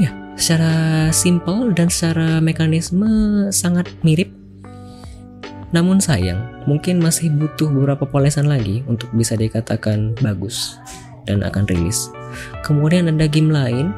Ya, 0.00 0.10
secara 0.40 1.12
simple 1.12 1.76
dan 1.76 1.92
secara 1.92 2.40
mekanisme 2.40 3.46
sangat 3.52 3.90
mirip 4.00 4.43
namun 5.70 6.02
sayang, 6.02 6.64
mungkin 6.68 7.00
masih 7.00 7.32
butuh 7.32 7.70
beberapa 7.70 8.04
polesan 8.04 8.50
lagi 8.50 8.84
untuk 8.90 9.08
bisa 9.16 9.38
dikatakan 9.38 10.12
bagus 10.20 10.76
dan 11.24 11.40
akan 11.40 11.64
rilis. 11.70 12.10
Kemudian 12.66 13.08
ada 13.08 13.24
game 13.24 13.48
lain, 13.48 13.94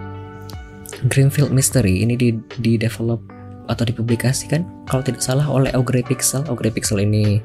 Greenfield 1.11 1.51
Mystery, 1.51 2.05
ini 2.05 2.15
di, 2.15 2.37
di 2.61 2.79
develop 2.79 3.21
atau 3.67 3.83
dipublikasikan 3.83 4.63
kalau 4.87 5.03
tidak 5.03 5.23
salah 5.23 5.47
oleh 5.47 5.75
Ogre 5.75 6.03
Pixel. 6.07 6.47
Ogre 6.47 6.71
Pixel 6.71 7.03
ini 7.03 7.43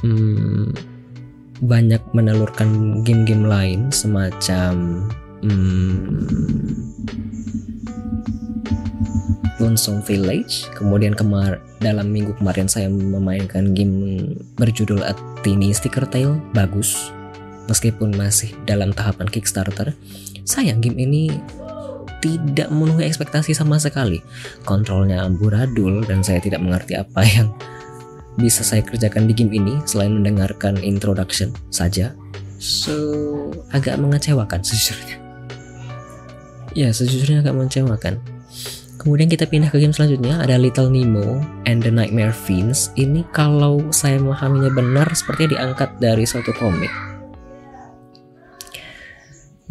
hmm, 0.00 0.72
banyak 1.60 2.00
menelurkan 2.16 3.00
game-game 3.04 3.44
lain 3.44 3.92
semacam 3.92 5.04
hmm, 5.44 6.24
Lonesome 9.60 10.00
Village. 10.02 10.66
Kemudian 10.74 11.12
kemar 11.12 11.60
dalam 11.78 12.08
minggu 12.08 12.34
kemarin 12.40 12.66
saya 12.66 12.88
memainkan 12.88 13.76
game 13.76 14.34
berjudul 14.56 15.04
A 15.04 15.12
Tiny 15.44 15.70
Sticker 15.70 16.08
Tale, 16.08 16.40
bagus. 16.56 17.12
Meskipun 17.68 18.16
masih 18.18 18.56
dalam 18.66 18.90
tahapan 18.90 19.30
Kickstarter, 19.30 19.94
sayang 20.42 20.82
game 20.82 20.98
ini 20.98 21.30
tidak 22.20 22.68
memenuhi 22.68 23.06
ekspektasi 23.06 23.54
sama 23.56 23.80
sekali. 23.80 24.20
Kontrolnya 24.66 25.22
amburadul 25.24 26.04
dan 26.04 26.20
saya 26.20 26.42
tidak 26.42 26.60
mengerti 26.60 26.98
apa 26.98 27.22
yang 27.24 27.48
bisa 28.40 28.64
saya 28.64 28.80
kerjakan 28.84 29.28
di 29.28 29.36
game 29.36 29.52
ini 29.52 29.78
selain 29.84 30.16
mendengarkan 30.16 30.80
introduction 30.80 31.52
saja. 31.72 32.12
So, 32.60 32.92
agak 33.72 33.96
mengecewakan 33.96 34.60
sejujurnya. 34.60 35.16
Ya, 36.76 36.92
sejujurnya 36.92 37.40
agak 37.40 37.56
mengecewakan. 37.56 38.20
Kemudian 39.00 39.32
kita 39.32 39.48
pindah 39.48 39.72
ke 39.72 39.80
game 39.80 39.96
selanjutnya 39.96 40.44
ada 40.44 40.60
Little 40.60 40.92
Nemo 40.92 41.40
and 41.64 41.80
the 41.80 41.88
Nightmare 41.88 42.36
Fiends. 42.36 42.92
Ini 43.00 43.24
kalau 43.32 43.88
saya 43.88 44.20
memahaminya 44.20 44.68
benar 44.76 45.08
sepertinya 45.16 45.56
diangkat 45.56 45.96
dari 45.96 46.28
suatu 46.28 46.52
komik. 46.52 46.92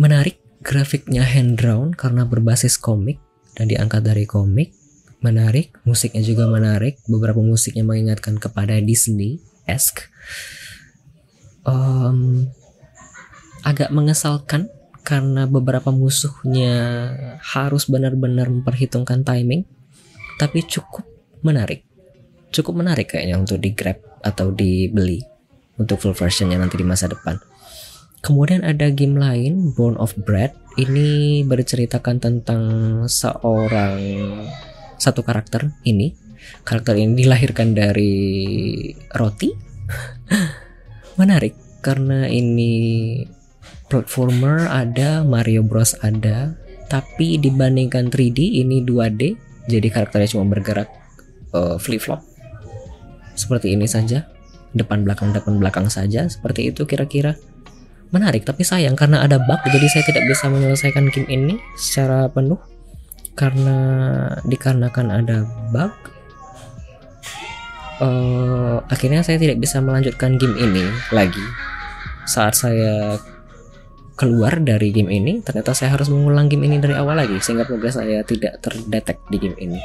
Menarik, 0.02 0.42
grafiknya 0.65 1.22
hand 1.22 1.62
drawn 1.62 1.94
karena 1.94 2.26
berbasis 2.26 2.82
komik 2.82 3.22
dan 3.54 3.70
diangkat 3.70 4.02
dari 4.02 4.26
komik. 4.26 4.74
menarik, 5.20 5.76
musiknya 5.84 6.24
juga 6.24 6.48
menarik. 6.48 6.96
Beberapa 7.04 7.44
musiknya 7.44 7.84
mengingatkan 7.84 8.39
kepada 8.39 8.80
Disney 8.80 9.44
esque. 9.68 10.08
Um, 11.68 12.48
agak 13.68 13.92
mengesalkan 13.92 14.72
karena 15.10 15.50
beberapa 15.50 15.89
musuhnya 15.89 16.78
harus 17.41 17.89
benar-benar 17.89 18.45
memperhitungkan 18.54 19.26
timing, 19.26 19.65
tapi 20.38 20.62
cukup 20.62 21.02
menarik. 21.41 21.82
Cukup 22.54 22.78
menarik 22.78 23.17
kayaknya 23.17 23.41
untuk 23.41 23.58
di 23.58 23.74
grab 23.74 23.98
atau 24.22 24.54
dibeli 24.54 25.26
untuk 25.82 25.98
full 25.98 26.13
versionnya 26.13 26.62
nanti 26.62 26.78
di 26.78 26.86
masa 26.86 27.10
depan. 27.10 27.41
Kemudian 28.22 28.62
ada 28.62 28.93
game 28.93 29.17
lain, 29.17 29.74
Born 29.74 29.98
of 29.98 30.13
Bread. 30.22 30.54
Ini 30.78 31.41
berceritakan 31.50 32.22
tentang 32.22 32.63
seorang 33.10 33.98
satu 35.02 35.26
karakter 35.26 35.74
ini. 35.89 36.13
Karakter 36.62 37.02
ini 37.02 37.17
dilahirkan 37.17 37.74
dari 37.74 38.13
roti. 39.17 39.50
Menarik 41.19 41.82
karena 41.82 42.30
ini 42.30 42.76
platformer 43.89 44.69
ada, 44.69 45.25
Mario 45.25 45.65
Bros 45.65 45.97
ada, 45.99 46.54
tapi 46.88 47.41
dibandingkan 47.41 48.13
3D 48.13 48.62
ini 48.62 48.86
2D, 48.86 49.36
jadi 49.65 49.88
karakternya 49.89 50.38
cuma 50.38 50.45
bergerak 50.47 50.89
uh, 51.54 51.75
flip 51.82 52.02
flop. 52.06 52.21
Seperti 53.34 53.73
ini 53.73 53.89
saja, 53.89 54.30
depan 54.73 55.02
belakang 55.02 55.34
depan 55.34 55.58
belakang 55.58 55.89
saja, 55.89 56.30
seperti 56.30 56.69
itu 56.69 56.86
kira-kira. 56.86 57.36
Menarik 58.10 58.41
tapi 58.41 58.65
sayang 58.65 58.97
karena 58.97 59.21
ada 59.21 59.38
bug 59.38 59.62
jadi 59.69 59.86
saya 59.86 60.02
tidak 60.10 60.25
bisa 60.25 60.49
menyelesaikan 60.49 61.13
game 61.13 61.30
ini 61.30 61.62
secara 61.78 62.25
penuh 62.25 62.58
karena 63.38 63.78
dikarenakan 64.49 65.08
ada 65.13 65.45
bug. 65.69 65.93
Uh, 67.99 68.80
akhirnya 68.89 69.21
saya 69.21 69.38
tidak 69.38 69.60
bisa 69.62 69.78
melanjutkan 69.78 70.41
game 70.41 70.58
ini 70.58 70.89
lagi. 71.13 71.43
Saat 72.25 72.58
saya 72.58 73.19
keluar 74.19 74.60
dari 74.60 74.91
game 74.91 75.08
ini 75.15 75.39
ternyata 75.39 75.71
saya 75.71 75.95
harus 75.95 76.12
mengulang 76.12 76.51
game 76.51 76.67
ini 76.67 76.75
dari 76.84 76.91
awal 76.91 77.15
lagi 77.15 77.39
sehingga 77.39 77.63
progres 77.63 77.95
saya 77.95 78.19
tidak 78.27 78.60
terdetek 78.60 79.15
di 79.32 79.38
game 79.39 79.55
ini 79.55 79.79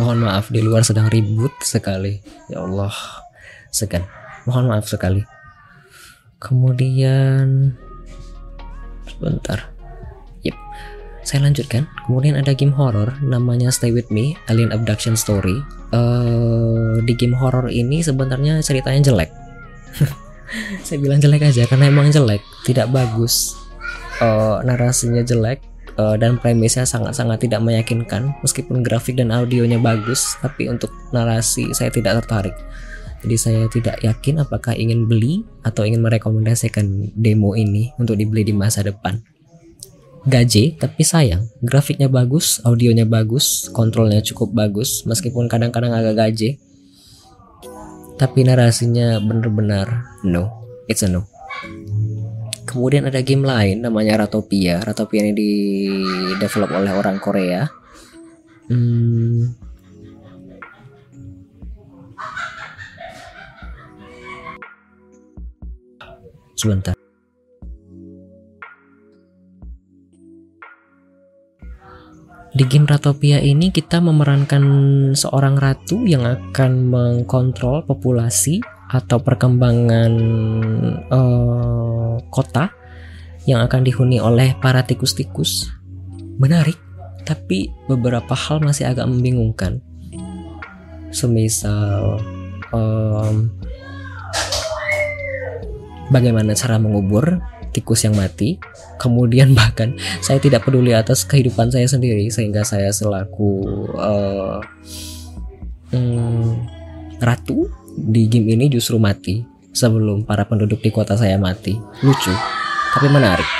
Mohon 0.00 0.32
maaf 0.32 0.48
di 0.48 0.64
luar 0.64 0.80
sedang 0.80 1.12
ribut 1.12 1.52
sekali. 1.60 2.24
Ya 2.48 2.64
Allah, 2.64 2.94
segan. 3.68 4.19
Mohon 4.50 4.66
maaf 4.74 4.90
sekali. 4.90 5.22
Kemudian 6.42 7.78
sebentar. 9.06 9.70
Yep. 10.42 10.58
Saya 11.22 11.46
lanjutkan. 11.46 11.86
Kemudian 12.10 12.34
ada 12.34 12.50
game 12.50 12.74
horror 12.74 13.14
namanya 13.22 13.70
Stay 13.70 13.94
With 13.94 14.10
Me, 14.10 14.34
Alien 14.50 14.74
Abduction 14.74 15.14
Story. 15.14 15.54
Uh, 15.94 16.98
di 17.06 17.14
game 17.14 17.38
horror 17.38 17.70
ini 17.70 18.02
sebenarnya 18.02 18.58
ceritanya 18.58 19.14
jelek. 19.14 19.30
saya 20.86 20.98
bilang 20.98 21.22
jelek 21.22 21.46
aja 21.46 21.70
karena 21.70 21.86
emang 21.86 22.10
jelek, 22.10 22.42
tidak 22.66 22.90
bagus. 22.90 23.54
Uh, 24.18 24.58
narasinya 24.66 25.22
jelek, 25.22 25.62
uh, 25.94 26.16
dan 26.18 26.42
premisnya 26.42 26.88
sangat-sangat 26.88 27.44
tidak 27.44 27.60
meyakinkan 27.62 28.32
meskipun 28.40 28.80
grafik 28.80 29.14
dan 29.14 29.30
audionya 29.30 29.76
bagus 29.76 30.34
tapi 30.40 30.66
untuk 30.72 30.88
narasi 31.14 31.70
saya 31.76 31.92
tidak 31.92 32.24
tertarik 32.24 32.56
jadi 33.20 33.36
saya 33.36 33.62
tidak 33.68 34.00
yakin 34.00 34.40
apakah 34.40 34.72
ingin 34.72 35.04
beli 35.04 35.44
atau 35.64 35.84
ingin 35.84 36.00
merekomendasikan 36.00 37.12
demo 37.16 37.56
ini 37.56 37.92
untuk 38.00 38.16
dibeli 38.16 38.46
di 38.46 38.54
masa 38.56 38.80
depan 38.80 39.20
gaje 40.28 40.76
tapi 40.76 41.00
sayang 41.00 41.48
grafiknya 41.64 42.08
bagus 42.12 42.60
audionya 42.64 43.08
bagus 43.08 43.72
kontrolnya 43.72 44.20
cukup 44.20 44.52
bagus 44.52 45.08
meskipun 45.08 45.48
kadang-kadang 45.48 45.96
agak 45.96 46.16
gaje 46.16 46.60
tapi 48.20 48.44
narasinya 48.44 49.16
benar-benar 49.20 50.20
no 50.24 50.68
it's 50.88 51.00
a 51.00 51.08
no 51.08 51.24
Kemudian 52.70 53.10
ada 53.10 53.18
game 53.26 53.42
lain 53.42 53.82
namanya 53.82 54.22
Ratopia. 54.22 54.78
Ratopia 54.78 55.26
ini 55.26 55.34
di 55.34 55.52
develop 56.38 56.70
oleh 56.70 56.94
orang 56.94 57.18
Korea. 57.18 57.66
Hmm. 58.70 59.69
Sebentar. 66.60 66.92
Di 72.50 72.66
game 72.68 72.84
Ratopia 72.84 73.40
ini 73.40 73.72
kita 73.72 74.02
memerankan 74.04 74.64
seorang 75.16 75.56
ratu 75.56 76.04
yang 76.04 76.28
akan 76.28 76.92
mengkontrol 76.92 77.86
populasi 77.88 78.60
atau 78.90 79.22
perkembangan 79.22 80.12
uh, 81.08 82.18
kota 82.28 82.74
yang 83.46 83.64
akan 83.64 83.80
dihuni 83.86 84.20
oleh 84.20 84.52
para 84.58 84.84
tikus-tikus. 84.84 85.70
Menarik, 86.36 86.76
tapi 87.24 87.72
beberapa 87.88 88.36
hal 88.36 88.60
masih 88.60 88.90
agak 88.90 89.08
membingungkan. 89.08 89.80
Semisal 91.14 92.20
um, 92.74 93.48
bagaimana 96.10 96.52
cara 96.58 96.76
mengubur 96.76 97.40
tikus 97.70 98.04
yang 98.04 98.18
mati. 98.18 98.58
Kemudian 98.98 99.54
bahkan 99.58 99.96
saya 100.20 100.42
tidak 100.42 100.66
peduli 100.66 100.92
atas 100.92 101.24
kehidupan 101.24 101.70
saya 101.70 101.86
sendiri 101.86 102.28
sehingga 102.28 102.66
saya 102.66 102.90
selaku 102.90 103.64
uh, 103.96 104.58
um, 105.94 106.58
ratu 107.22 107.70
di 107.96 108.26
game 108.30 108.54
ini 108.54 108.70
justru 108.70 108.98
mati 108.98 109.42
sebelum 109.70 110.26
para 110.26 110.46
penduduk 110.46 110.82
di 110.82 110.90
kota 110.90 111.14
saya 111.14 111.38
mati. 111.38 111.78
Lucu, 112.02 112.34
tapi 112.94 113.06
menarik. 113.08 113.59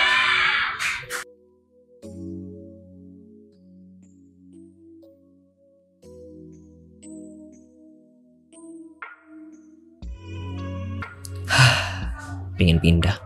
Pengen 12.60 12.76
pindah. 12.76 13.16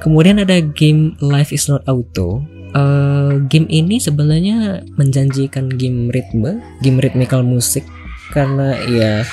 Kemudian 0.00 0.40
ada 0.40 0.56
game 0.64 1.20
Life 1.20 1.52
is 1.52 1.68
Not 1.68 1.84
Auto. 1.84 2.40
Uh, 2.72 3.44
game 3.48 3.68
ini 3.68 4.00
sebenarnya 4.00 4.84
menjanjikan 4.96 5.72
game 5.72 6.08
ritme, 6.12 6.64
game 6.84 7.00
rhythmical 7.00 7.40
musik 7.44 7.84
karena 8.32 8.76
ya 8.92 9.24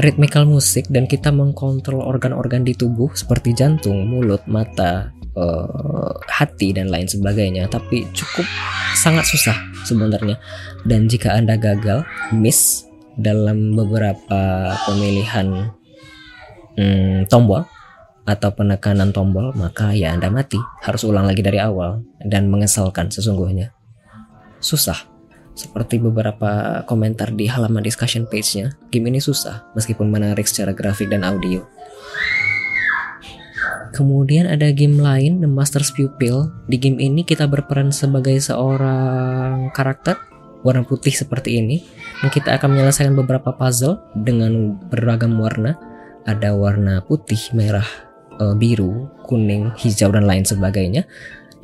ritmikal 0.00 0.48
musik 0.48 0.88
dan 0.88 1.04
kita 1.04 1.28
mengkontrol 1.28 2.00
organ-organ 2.00 2.64
di 2.64 2.72
tubuh 2.72 3.12
seperti 3.12 3.52
jantung, 3.52 4.08
mulut, 4.08 4.40
mata, 4.48 5.12
uh, 5.36 6.16
hati 6.26 6.72
dan 6.72 6.88
lain 6.88 7.06
sebagainya. 7.06 7.68
Tapi 7.68 8.08
cukup 8.16 8.48
sangat 8.96 9.28
susah 9.28 9.56
sebenarnya. 9.84 10.40
Dan 10.88 11.06
jika 11.06 11.36
anda 11.36 11.60
gagal, 11.60 12.08
miss 12.32 12.88
dalam 13.18 13.74
beberapa 13.74 14.74
pemilihan 14.86 15.74
hmm, 16.76 17.26
tombol 17.26 17.66
atau 18.28 18.50
penekanan 18.54 19.10
tombol, 19.10 19.50
maka 19.58 19.90
ya 19.90 20.14
anda 20.14 20.30
mati. 20.30 20.60
Harus 20.84 21.02
ulang 21.02 21.26
lagi 21.26 21.42
dari 21.42 21.58
awal 21.58 22.04
dan 22.22 22.46
mengesalkan 22.46 23.10
sesungguhnya. 23.10 23.74
Susah 24.60 25.10
seperti 25.60 26.00
beberapa 26.00 26.80
komentar 26.86 27.34
di 27.34 27.50
halaman 27.50 27.82
discussion 27.82 28.24
page-nya, 28.24 28.72
game 28.88 29.12
ini 29.12 29.20
susah 29.20 29.68
meskipun 29.76 30.08
menarik 30.08 30.46
secara 30.46 30.72
grafik 30.72 31.10
dan 31.10 31.26
audio. 31.26 31.66
Kemudian 33.90 34.46
ada 34.46 34.70
game 34.70 35.02
lain, 35.02 35.42
The 35.42 35.50
Master's 35.50 35.90
Pupil. 35.90 36.48
Di 36.70 36.78
game 36.78 37.02
ini 37.02 37.26
kita 37.26 37.50
berperan 37.50 37.90
sebagai 37.90 38.38
seorang 38.38 39.74
karakter 39.74 40.14
warna 40.62 40.86
putih 40.86 41.12
seperti 41.12 41.58
ini. 41.58 41.82
Kita 42.20 42.60
akan 42.60 42.76
menyelesaikan 42.76 43.16
beberapa 43.16 43.56
puzzle 43.56 43.96
dengan 44.12 44.76
beragam 44.92 45.40
warna. 45.40 45.80
Ada 46.28 46.52
warna 46.52 47.00
putih, 47.00 47.40
merah, 47.56 47.86
eh, 48.36 48.54
biru, 48.60 49.08
kuning, 49.24 49.72
hijau, 49.80 50.12
dan 50.12 50.28
lain 50.28 50.44
sebagainya. 50.44 51.08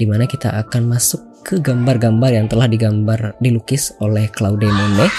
Di 0.01 0.09
mana 0.09 0.25
kita 0.25 0.57
akan 0.65 0.97
masuk 0.97 1.21
ke 1.45 1.61
gambar-gambar 1.61 2.33
yang 2.33 2.49
telah 2.49 2.67
digambar 2.67 3.37
dilukis 3.39 3.93
oleh 4.01 4.33
Claude 4.33 4.67
Monet 4.67 5.13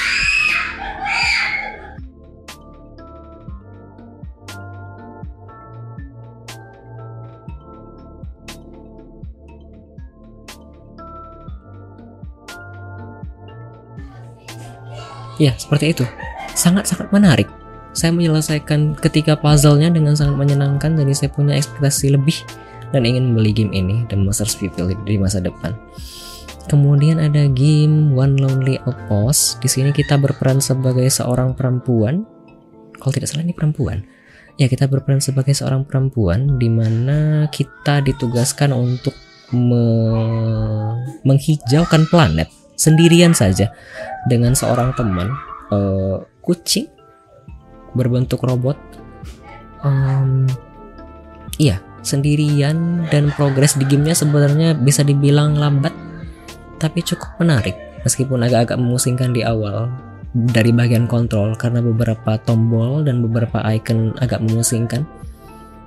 Ya, 15.38 15.54
seperti 15.54 15.94
itu. 15.94 16.06
Sangat-sangat 16.58 17.14
menarik. 17.14 17.46
Saya 17.94 18.14
menyelesaikan 18.14 18.98
ketika 18.98 19.38
puzzle-nya 19.38 19.90
dengan 19.90 20.14
sangat 20.14 20.38
menyenangkan, 20.38 20.98
jadi 20.98 21.14
saya 21.14 21.30
punya 21.34 21.58
ekspektasi 21.58 22.14
lebih 22.14 22.38
dan 22.94 23.06
ingin 23.06 23.34
membeli 23.34 23.54
game 23.54 23.74
ini, 23.74 24.06
The 24.10 24.18
Master's 24.18 24.58
Pupil 24.58 24.94
di 25.06 25.18
masa 25.18 25.42
depan. 25.42 25.74
Kemudian 26.68 27.24
ada 27.24 27.48
game 27.48 28.12
One 28.12 28.36
Lonely 28.38 28.76
Outpost. 28.84 29.64
Di 29.64 29.72
sini 29.72 29.96
kita 29.96 30.20
berperan 30.20 30.60
sebagai 30.60 31.08
seorang 31.08 31.56
perempuan. 31.56 32.28
Kalau 33.00 33.14
tidak 33.14 33.32
salah 33.32 33.48
ini 33.48 33.56
perempuan. 33.56 34.04
Ya, 34.58 34.68
kita 34.68 34.90
berperan 34.90 35.22
sebagai 35.22 35.54
seorang 35.54 35.86
perempuan 35.86 36.58
di 36.60 36.68
mana 36.68 37.48
kita 37.54 38.02
ditugaskan 38.04 38.74
untuk 38.74 39.14
me 39.54 39.86
menghijaukan 41.24 42.04
planet 42.12 42.57
sendirian 42.78 43.34
saja. 43.34 43.74
Dengan 44.30 44.54
seorang 44.54 44.94
teman 44.96 45.34
uh, 45.74 46.24
kucing 46.46 46.88
berbentuk 47.98 48.46
robot 48.46 48.78
um, 49.82 50.46
iya 51.58 51.82
sendirian 52.06 53.04
dan 53.10 53.34
progres 53.36 53.76
di 53.76 53.84
gamenya 53.84 54.16
sebenarnya 54.16 54.78
bisa 54.78 55.04
dibilang 55.04 55.58
lambat 55.58 55.92
tapi 56.78 57.04
cukup 57.04 57.42
menarik. 57.42 57.76
Meskipun 58.06 58.40
agak-agak 58.46 58.80
memusingkan 58.80 59.36
di 59.36 59.44
awal 59.44 59.92
dari 60.32 60.72
bagian 60.72 61.10
kontrol 61.10 61.58
karena 61.58 61.82
beberapa 61.82 62.38
tombol 62.46 63.04
dan 63.04 63.26
beberapa 63.26 63.60
icon 63.74 64.14
agak 64.22 64.40
memusingkan 64.40 65.04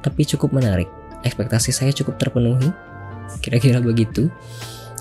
tapi 0.05 0.27
cukup 0.27 0.53
menarik. 0.53 0.91
Ekspektasi 1.25 1.71
saya 1.73 1.93
cukup 1.95 2.21
terpenuhi 2.21 2.69
kira-kira 3.41 3.79
begitu 3.79 4.27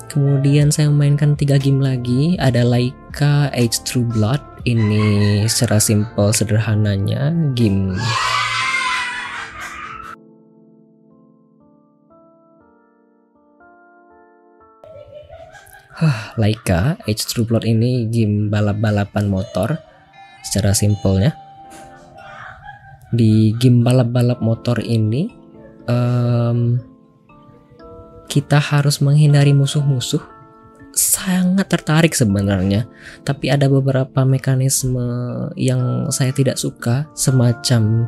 Kemudian 0.10 0.74
saya 0.74 0.90
memainkan 0.90 1.38
tiga 1.38 1.62
game 1.62 1.86
lagi, 1.86 2.34
ada 2.42 2.66
Laika 2.66 3.54
Age 3.54 3.86
True 3.86 4.10
Blood. 4.10 4.42
Ini 4.66 5.46
secara 5.46 5.78
simple 5.78 6.34
sederhananya 6.34 7.32
game 7.54 7.96
Huh, 16.00 16.20
Laika 16.42 16.98
Age 17.06 17.30
True 17.30 17.46
Blood 17.46 17.70
ini 17.70 18.10
game 18.10 18.50
balap-balapan 18.50 19.30
motor 19.30 19.78
secara 20.42 20.74
simpelnya. 20.74 21.38
Di 23.14 23.54
game 23.62 23.86
balap-balap 23.86 24.42
motor 24.42 24.82
ini 24.82 25.30
um, 25.86 26.89
kita 28.30 28.62
harus 28.62 29.02
menghindari 29.02 29.52
musuh-musuh 29.58 30.40
sangat 30.94 31.68
tertarik 31.70 32.14
sebenarnya. 32.14 32.86
Tapi 33.24 33.48
ada 33.48 33.72
beberapa 33.72 34.26
mekanisme 34.28 35.02
yang 35.56 36.12
saya 36.12 36.36
tidak 36.36 36.60
suka 36.60 37.08
semacam 37.16 38.06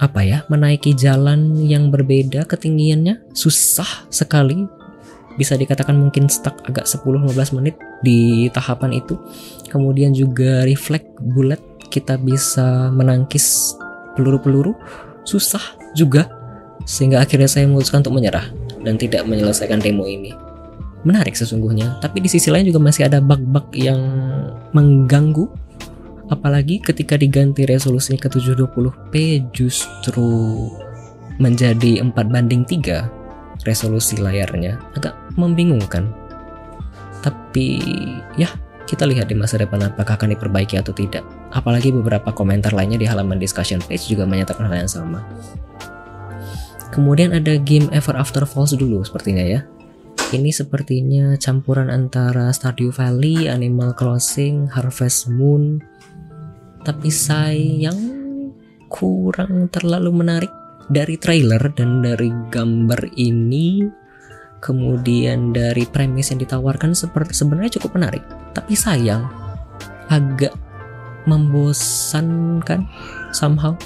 apa 0.00 0.24
ya 0.24 0.48
menaiki 0.48 0.96
jalan 0.96 1.60
yang 1.60 1.92
berbeda 1.92 2.48
ketinggiannya. 2.48 3.34
Susah 3.36 4.08
sekali. 4.08 4.64
Bisa 5.38 5.56
dikatakan 5.56 5.96
mungkin 5.96 6.28
stuck 6.28 6.58
agak 6.68 6.84
10-15 6.84 7.56
menit 7.56 7.76
di 8.04 8.50
tahapan 8.52 9.00
itu. 9.00 9.16
Kemudian 9.72 10.12
juga 10.12 10.66
reflect 10.68 11.06
bullet 11.22 11.62
kita 11.88 12.20
bisa 12.20 12.92
menangkis 12.92 13.76
peluru-peluru. 14.18 14.76
Susah 15.24 15.62
juga. 15.96 16.28
Sehingga 16.84 17.20
akhirnya 17.20 17.48
saya 17.48 17.68
memutuskan 17.68 18.00
untuk 18.00 18.16
menyerah 18.16 18.59
dan 18.84 18.96
tidak 18.96 19.24
menyelesaikan 19.28 19.80
demo 19.80 20.04
ini. 20.08 20.32
Menarik 21.00 21.32
sesungguhnya, 21.32 21.96
tapi 22.04 22.20
di 22.20 22.28
sisi 22.28 22.52
lain 22.52 22.68
juga 22.68 22.80
masih 22.80 23.08
ada 23.08 23.24
bug-bug 23.24 23.72
yang 23.72 24.00
mengganggu 24.76 25.48
apalagi 26.30 26.78
ketika 26.78 27.18
diganti 27.18 27.66
resolusinya 27.66 28.20
ke 28.22 28.28
720p 28.30 29.12
justru 29.50 30.28
menjadi 31.40 32.04
4 32.04 32.12
banding 32.14 32.62
3 32.68 33.64
resolusi 33.64 34.20
layarnya. 34.20 34.76
Agak 34.92 35.16
membingungkan. 35.40 36.12
Tapi 37.24 37.80
ya 38.36 38.48
kita 38.84 39.08
lihat 39.08 39.32
di 39.32 39.36
masa 39.36 39.56
depan 39.56 39.80
apakah 39.88 40.20
akan 40.20 40.36
diperbaiki 40.36 40.76
atau 40.76 40.92
tidak. 40.92 41.24
Apalagi 41.50 41.90
beberapa 41.96 42.28
komentar 42.30 42.76
lainnya 42.76 43.00
di 43.00 43.08
halaman 43.08 43.40
discussion 43.40 43.80
page 43.88 44.04
juga 44.08 44.28
menyatakan 44.28 44.68
hal 44.68 44.84
yang 44.86 44.92
sama 44.92 45.24
Kemudian 46.90 47.30
ada 47.34 47.54
game 47.58 47.86
Ever 47.94 48.18
After 48.18 48.42
Falls 48.42 48.74
dulu 48.74 49.02
sepertinya 49.06 49.46
ya. 49.46 49.60
Ini 50.30 50.50
sepertinya 50.54 51.34
campuran 51.38 51.90
antara 51.90 52.50
Stardew 52.54 52.94
Valley, 52.94 53.50
Animal 53.50 53.94
Crossing, 53.94 54.70
Harvest 54.70 55.30
Moon. 55.30 55.82
Tapi 56.82 57.10
sayang 57.10 58.20
kurang 58.90 59.70
terlalu 59.70 60.10
menarik 60.10 60.52
dari 60.90 61.14
trailer 61.14 61.62
dan 61.78 62.02
dari 62.02 62.34
gambar 62.50 63.14
ini 63.14 63.86
kemudian 64.58 65.54
dari 65.54 65.86
premis 65.86 66.34
yang 66.34 66.42
ditawarkan 66.42 66.92
sebenarnya 66.92 67.78
cukup 67.78 67.96
menarik 67.96 68.26
tapi 68.52 68.74
sayang 68.74 69.30
agak 70.10 70.52
membosankan 71.30 72.84
somehow 73.30 73.78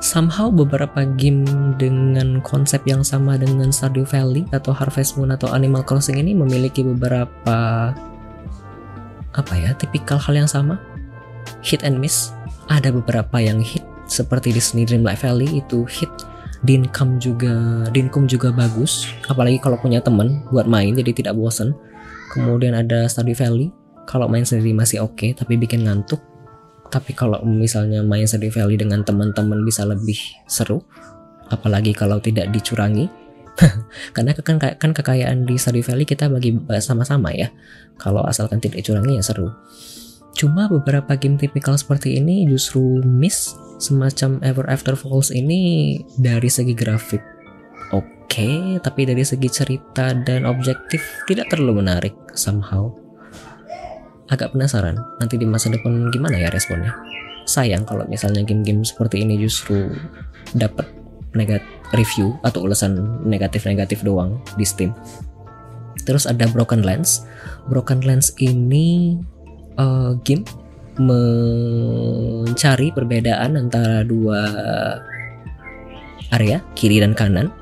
somehow 0.00 0.52
beberapa 0.52 1.08
game 1.16 1.44
dengan 1.80 2.40
konsep 2.44 2.84
yang 2.84 3.00
sama 3.00 3.40
dengan 3.40 3.72
Stardew 3.72 4.04
Valley 4.08 4.44
atau 4.52 4.72
Harvest 4.72 5.16
Moon 5.16 5.32
atau 5.32 5.48
Animal 5.52 5.84
Crossing 5.84 6.20
ini 6.20 6.36
memiliki 6.36 6.84
beberapa 6.84 7.92
apa 9.36 9.54
ya 9.56 9.76
tipikal 9.76 10.16
hal 10.20 10.44
yang 10.44 10.50
sama. 10.50 10.80
Hit 11.62 11.84
and 11.84 12.00
miss. 12.00 12.32
Ada 12.66 12.90
beberapa 12.90 13.38
yang 13.38 13.62
hit 13.62 13.86
seperti 14.10 14.50
Disney 14.50 14.82
Dreamlight 14.82 15.22
Valley 15.22 15.62
itu 15.62 15.86
hit. 15.86 16.10
Dincome 16.64 17.20
juga 17.20 17.86
Dincome 17.92 18.26
juga 18.26 18.48
bagus. 18.50 19.06
Apalagi 19.28 19.60
kalau 19.60 19.78
punya 19.78 20.00
temen 20.02 20.42
buat 20.50 20.66
main 20.66 20.96
jadi 20.96 21.12
tidak 21.12 21.34
bosan 21.36 21.76
kemudian 22.32 22.74
ada 22.74 23.06
Stardew 23.06 23.36
Valley. 23.36 23.68
Kalau 24.06 24.30
main 24.30 24.46
sendiri 24.46 24.70
masih 24.70 25.02
oke 25.02 25.18
okay, 25.18 25.30
tapi 25.34 25.58
bikin 25.58 25.82
ngantuk 25.82 26.22
tapi 26.88 27.12
kalau 27.12 27.42
misalnya 27.44 28.00
main 28.02 28.24
Stardew 28.24 28.52
Valley 28.54 28.78
dengan 28.78 29.02
teman-teman 29.02 29.62
bisa 29.66 29.84
lebih 29.86 30.18
seru 30.46 30.82
apalagi 31.50 31.94
kalau 31.94 32.18
tidak 32.18 32.50
dicurangi. 32.50 33.06
Karena 34.14 34.36
kan 34.36 34.60
kan 34.60 34.92
kekayaan 34.92 35.48
di 35.48 35.56
Stardew 35.56 35.84
Valley 35.86 36.04
kita 36.04 36.28
bagi 36.28 36.52
sama-sama 36.82 37.32
ya. 37.32 37.48
Kalau 37.96 38.20
asalkan 38.24 38.60
tidak 38.60 38.84
dicurangi 38.84 39.16
ya 39.16 39.24
seru. 39.24 39.48
Cuma 40.36 40.68
beberapa 40.68 41.16
game 41.16 41.40
tipikal 41.40 41.80
seperti 41.80 42.20
ini 42.20 42.44
justru 42.44 43.00
miss 43.00 43.56
semacam 43.80 44.44
Ever 44.44 44.68
After 44.68 44.92
Falls 44.92 45.32
ini 45.32 45.96
dari 46.20 46.52
segi 46.52 46.76
grafik. 46.76 47.24
Oke 47.96 48.04
okay, 48.28 48.56
tapi 48.84 49.08
dari 49.08 49.24
segi 49.24 49.48
cerita 49.48 50.12
dan 50.12 50.44
objektif 50.44 51.00
tidak 51.24 51.48
terlalu 51.48 51.80
menarik 51.80 52.12
somehow 52.36 53.05
agak 54.26 54.54
penasaran 54.54 54.98
nanti 55.22 55.38
di 55.38 55.46
masa 55.46 55.70
depan 55.70 56.10
gimana 56.10 56.38
ya 56.38 56.50
responnya. 56.50 56.94
Sayang 57.46 57.86
kalau 57.86 58.02
misalnya 58.10 58.42
game-game 58.42 58.82
seperti 58.82 59.22
ini 59.22 59.38
justru 59.38 59.86
dapat 60.54 60.90
negatif 61.36 61.68
review 61.94 62.34
atau 62.42 62.66
ulasan 62.66 63.22
negatif-negatif 63.22 64.02
doang 64.02 64.42
di 64.58 64.66
Steam. 64.66 64.90
Terus 66.02 66.26
ada 66.26 66.50
Broken 66.50 66.82
Lens. 66.82 67.22
Broken 67.70 68.02
Lens 68.02 68.34
ini 68.42 69.18
uh, 69.78 70.18
game 70.26 70.42
mencari 70.96 72.88
perbedaan 72.90 73.60
antara 73.60 74.02
dua 74.02 74.42
area 76.34 76.58
kiri 76.74 76.98
dan 76.98 77.14
kanan. 77.14 77.52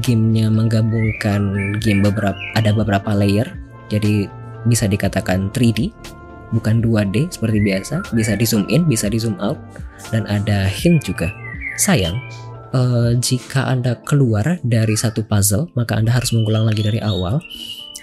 Gamenya 0.00 0.50
menggabungkan 0.50 1.76
game 1.78 2.02
beberapa 2.02 2.38
ada 2.56 2.72
beberapa 2.74 3.14
layer. 3.14 3.46
Jadi 3.92 4.26
bisa 4.68 4.88
dikatakan 4.88 5.52
3D 5.52 5.92
bukan 6.54 6.78
2D 6.78 7.34
seperti 7.34 7.58
biasa. 7.60 7.94
Bisa 8.14 8.38
di 8.38 8.46
zoom 8.46 8.64
in 8.70 8.86
bisa 8.86 9.10
di 9.10 9.18
zoom 9.18 9.34
out. 9.42 9.58
Dan 10.14 10.28
ada 10.30 10.70
hint 10.70 11.02
juga. 11.02 11.34
Sayang 11.74 12.14
uh, 12.70 13.10
jika 13.18 13.66
anda 13.66 13.98
keluar 14.06 14.62
dari 14.62 14.94
satu 14.94 15.26
puzzle 15.26 15.66
maka 15.74 15.98
anda 15.98 16.14
harus 16.14 16.30
mengulang 16.30 16.70
lagi 16.70 16.86
dari 16.86 17.02
awal. 17.02 17.42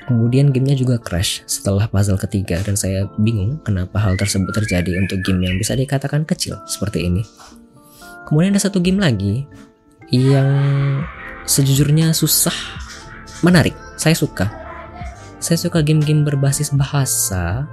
Kemudian 0.01 0.51
gamenya 0.51 0.75
juga 0.75 0.97
crash 0.97 1.45
setelah 1.47 1.87
puzzle 1.87 2.19
ketiga. 2.19 2.59
Dan 2.59 2.75
saya 2.75 3.07
bingung 3.21 3.61
kenapa 3.63 4.01
hal 4.01 4.19
tersebut 4.19 4.51
terjadi 4.51 4.97
untuk 4.99 5.23
game 5.23 5.45
yang 5.45 5.55
bisa 5.55 5.77
dikatakan 5.77 6.27
kecil 6.27 6.59
seperti 6.67 7.07
ini. 7.07 7.23
Kemudian 8.27 8.51
ada 8.51 8.63
satu 8.63 8.83
game 8.83 8.99
lagi 8.99 9.47
yang 10.11 10.51
sejujurnya 11.47 12.11
susah 12.11 12.55
menarik. 13.45 13.77
Saya 13.95 14.17
suka 14.17 14.60
saya 15.41 15.57
suka 15.57 15.81
game-game 15.81 16.21
berbasis 16.21 16.69
bahasa. 16.71 17.65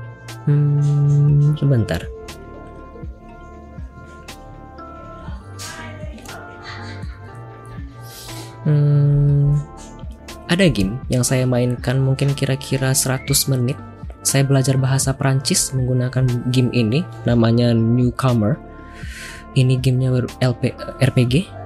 Hmm, 0.48 1.52
sebentar. 1.60 2.00
Hmm, 8.64 9.56
ada 10.48 10.64
game 10.68 10.96
yang 11.12 11.24
saya 11.24 11.44
mainkan 11.44 12.00
mungkin 12.00 12.32
kira-kira 12.32 12.92
100 12.92 13.28
menit 13.52 13.76
saya 14.28 14.44
belajar 14.44 14.76
bahasa 14.76 15.16
Prancis 15.16 15.72
menggunakan 15.72 16.28
game 16.52 16.68
ini 16.76 17.00
namanya 17.24 17.72
Newcomer. 17.72 18.60
Ini 19.56 19.80
gamenya 19.80 20.28
RPG. 21.00 21.57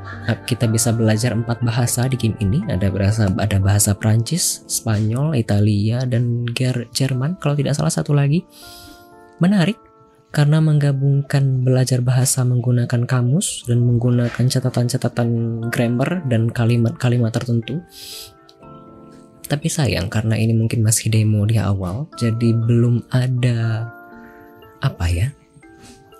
Kita 0.47 0.70
bisa 0.70 0.95
belajar 0.95 1.35
empat 1.35 1.62
bahasa 1.62 2.07
di 2.07 2.16
game 2.16 2.39
ini. 2.43 2.62
Ada 2.68 2.89
bahasa 2.93 3.29
ada 3.29 3.59
bahasa 3.59 3.91
Prancis, 3.97 4.62
Spanyol, 4.70 5.39
Italia, 5.39 6.03
dan 6.07 6.47
Jerman. 6.93 7.39
Kalau 7.43 7.59
tidak 7.59 7.75
salah 7.75 7.93
satu 7.93 8.14
lagi. 8.14 8.45
Menarik 9.43 9.77
karena 10.33 10.64
menggabungkan 10.64 11.61
belajar 11.61 12.01
bahasa 12.01 12.41
menggunakan 12.41 13.05
kamus 13.05 13.68
dan 13.68 13.85
menggunakan 13.85 14.49
catatan-catatan 14.49 15.29
grammar 15.68 16.25
dan 16.25 16.49
kalimat-kalimat 16.49 17.29
tertentu 17.37 17.85
tapi 19.53 19.68
sayang 19.68 20.09
karena 20.09 20.33
ini 20.41 20.57
mungkin 20.57 20.81
masih 20.81 21.12
demo 21.12 21.45
di 21.45 21.61
awal, 21.61 22.09
jadi 22.16 22.57
belum 22.57 23.05
ada 23.12 23.85
apa 24.81 25.07
ya 25.12 25.29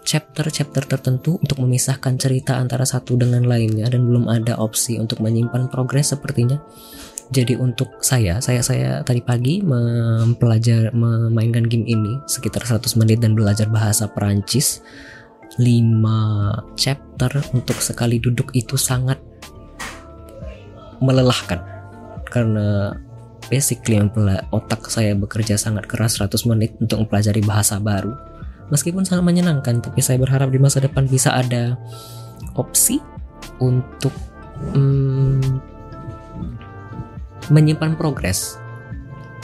chapter-chapter 0.03 0.85
tertentu 0.87 1.39
untuk 1.39 1.63
memisahkan 1.63 2.19
cerita 2.19 2.59
antara 2.59 2.83
satu 2.83 3.15
dengan 3.15 3.47
lainnya 3.47 3.87
dan 3.87 4.05
belum 4.07 4.27
ada 4.27 4.59
opsi 4.59 4.99
untuk 4.99 5.23
menyimpan 5.23 5.71
progres 5.71 6.13
sepertinya. 6.13 6.59
Jadi 7.33 7.57
untuk 7.57 8.05
saya, 8.05 8.45
saya 8.45 8.61
saya 8.61 9.01
tadi 9.01 9.25
pagi 9.25 9.65
mempelajari 9.65 10.93
memainkan 10.93 11.65
game 11.65 11.89
ini 11.89 12.21
sekitar 12.29 12.61
100 12.61 12.93
menit 13.01 13.25
dan 13.25 13.33
belajar 13.33 13.73
bahasa 13.73 14.05
Perancis 14.05 14.85
5 15.57 16.77
chapter 16.77 17.33
untuk 17.57 17.81
sekali 17.81 18.21
duduk 18.21 18.53
itu 18.53 18.77
sangat 18.77 19.17
melelahkan 21.01 21.65
karena 22.29 22.97
basically 23.53 24.01
otak 24.53 24.89
saya 24.89 25.13
bekerja 25.13 25.61
sangat 25.61 25.85
keras 25.85 26.21
100 26.21 26.49
menit 26.49 26.73
untuk 26.81 27.05
mempelajari 27.05 27.45
bahasa 27.45 27.77
baru. 27.77 28.32
Meskipun 28.73 29.05
sangat 29.05 29.29
menyenangkan, 29.29 29.85
tapi 29.85 30.01
saya 30.01 30.17
berharap 30.17 30.49
di 30.49 30.57
masa 30.57 30.81
depan 30.81 31.05
bisa 31.05 31.37
ada 31.37 31.77
opsi 32.57 33.05
untuk 33.61 34.17
hmm, 34.73 35.61
menyimpan 37.53 38.01
progres. 38.01 38.57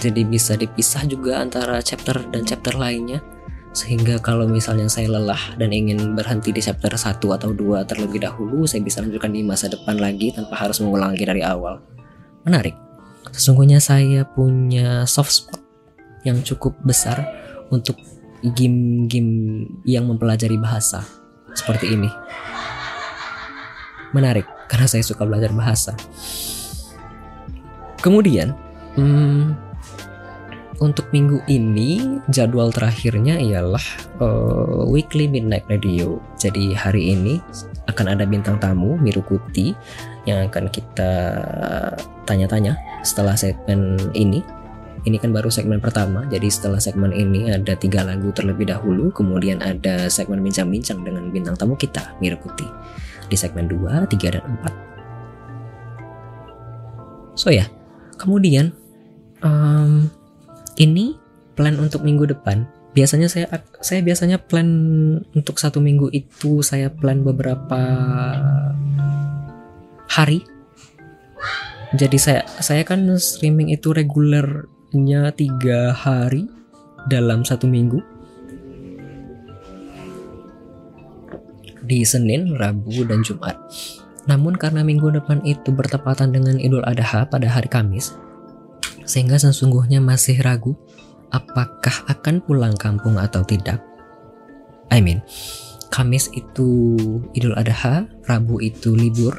Jadi 0.01 0.25
bisa 0.25 0.57
dipisah 0.57 1.05
juga 1.05 1.45
antara 1.45 1.77
chapter 1.85 2.25
dan 2.33 2.49
chapter 2.49 2.73
lainnya 2.73 3.21
sehingga 3.77 4.17
kalau 4.19 4.49
misalnya 4.49 4.89
saya 4.89 5.13
lelah 5.13 5.55
dan 5.61 5.71
ingin 5.71 6.17
berhenti 6.17 6.51
di 6.51 6.59
chapter 6.59 6.91
1 6.91 7.21
atau 7.21 7.51
2 7.53 7.85
terlebih 7.85 8.25
dahulu, 8.25 8.65
saya 8.65 8.81
bisa 8.81 9.05
lanjutkan 9.05 9.31
di 9.31 9.45
masa 9.45 9.69
depan 9.69 10.01
lagi 10.01 10.33
tanpa 10.33 10.57
harus 10.57 10.81
mengulang 10.81 11.13
lagi 11.13 11.23
dari 11.23 11.45
awal. 11.45 11.79
Menarik. 12.43 12.75
Sesungguhnya 13.31 13.79
saya 13.79 14.25
punya 14.25 15.05
soft 15.05 15.31
spot 15.31 15.61
yang 16.25 16.41
cukup 16.43 16.75
besar 16.81 17.23
untuk 17.69 18.01
game-game 18.43 19.67
yang 19.83 20.07
mempelajari 20.07 20.57
bahasa 20.59 21.03
seperti 21.55 21.95
ini. 21.95 22.11
Menarik 24.15 24.47
karena 24.71 24.87
saya 24.89 25.05
suka 25.05 25.25
belajar 25.27 25.53
bahasa. 25.53 25.93
Kemudian, 27.99 28.55
hmm, 28.95 29.69
untuk 30.79 31.11
minggu 31.11 31.43
ini 31.51 32.23
jadwal 32.31 32.71
terakhirnya 32.71 33.43
ialah 33.43 33.83
uh, 34.23 34.87
weekly 34.87 35.27
midnight 35.27 35.67
radio. 35.67 36.23
Jadi 36.39 36.71
hari 36.71 37.19
ini 37.19 37.43
akan 37.91 38.15
ada 38.15 38.25
bintang 38.29 38.63
tamu 38.63 38.95
Mirukuti 39.03 39.75
yang 40.29 40.47
akan 40.47 40.71
kita 40.71 41.11
tanya-tanya 42.31 42.79
setelah 43.03 43.35
segmen 43.35 43.99
ini. 44.15 44.45
Ini 45.07 45.23
kan 45.23 45.31
baru 45.31 45.47
segmen 45.47 45.79
pertama, 45.79 46.27
jadi 46.27 46.51
setelah 46.51 46.83
segmen 46.83 47.15
ini 47.15 47.55
ada 47.55 47.79
tiga 47.79 48.03
lagu 48.03 48.35
terlebih 48.35 48.67
dahulu, 48.67 49.15
kemudian 49.15 49.63
ada 49.63 50.11
segmen 50.11 50.43
bincang-bincang 50.43 51.07
dengan 51.07 51.31
bintang 51.31 51.55
tamu 51.55 51.79
kita, 51.79 52.19
Mirukuti, 52.19 52.67
di 53.31 53.37
segmen 53.39 53.71
2, 53.71 54.11
3, 54.11 54.35
dan 54.35 54.43
4. 54.65 54.89
So 57.39 57.55
ya, 57.55 57.71
kemudian 58.19 58.75
um, 59.47 60.11
ini 60.75 61.15
plan 61.55 61.79
untuk 61.79 62.03
minggu 62.03 62.27
depan. 62.35 62.67
Biasanya 62.99 63.31
saya 63.31 63.47
saya 63.79 64.03
biasanya 64.03 64.43
plan 64.43 64.67
untuk 65.31 65.63
satu 65.63 65.79
minggu 65.79 66.11
itu 66.11 66.67
saya 66.67 66.91
plan 66.91 67.23
beberapa 67.23 67.79
hari. 70.11 70.43
Jadi 71.95 72.19
saya 72.19 72.43
saya 72.59 72.83
kan 72.83 73.07
streaming 73.23 73.71
itu 73.71 73.95
regulernya 74.89 75.29
tiga 75.37 75.93
hari 75.93 76.49
dalam 77.13 77.45
satu 77.45 77.69
minggu 77.69 78.01
di 81.85 82.05
Senin, 82.05 82.57
Rabu, 82.57 83.05
dan 83.05 83.21
Jumat. 83.21 83.57
Namun 84.29 84.57
karena 84.57 84.85
minggu 84.85 85.13
depan 85.13 85.41
itu 85.45 85.73
bertepatan 85.73 86.33
dengan 86.33 86.61
Idul 86.61 86.85
Adha 86.85 87.29
pada 87.29 87.49
hari 87.49 87.69
Kamis, 87.69 88.17
sehingga 89.05 89.41
sesungguhnya 89.41 90.01
masih 90.01 90.41
ragu 90.45 90.77
apakah 91.33 92.05
akan 92.09 92.45
pulang 92.45 92.77
kampung 92.77 93.17
atau 93.17 93.41
tidak. 93.45 93.81
I 94.93 95.01
mean, 95.01 95.25
Kamis 95.89 96.29
itu 96.33 96.97
Idul 97.33 97.57
Adha, 97.57 98.05
Rabu 98.29 98.61
itu 98.61 98.93
libur, 98.93 99.37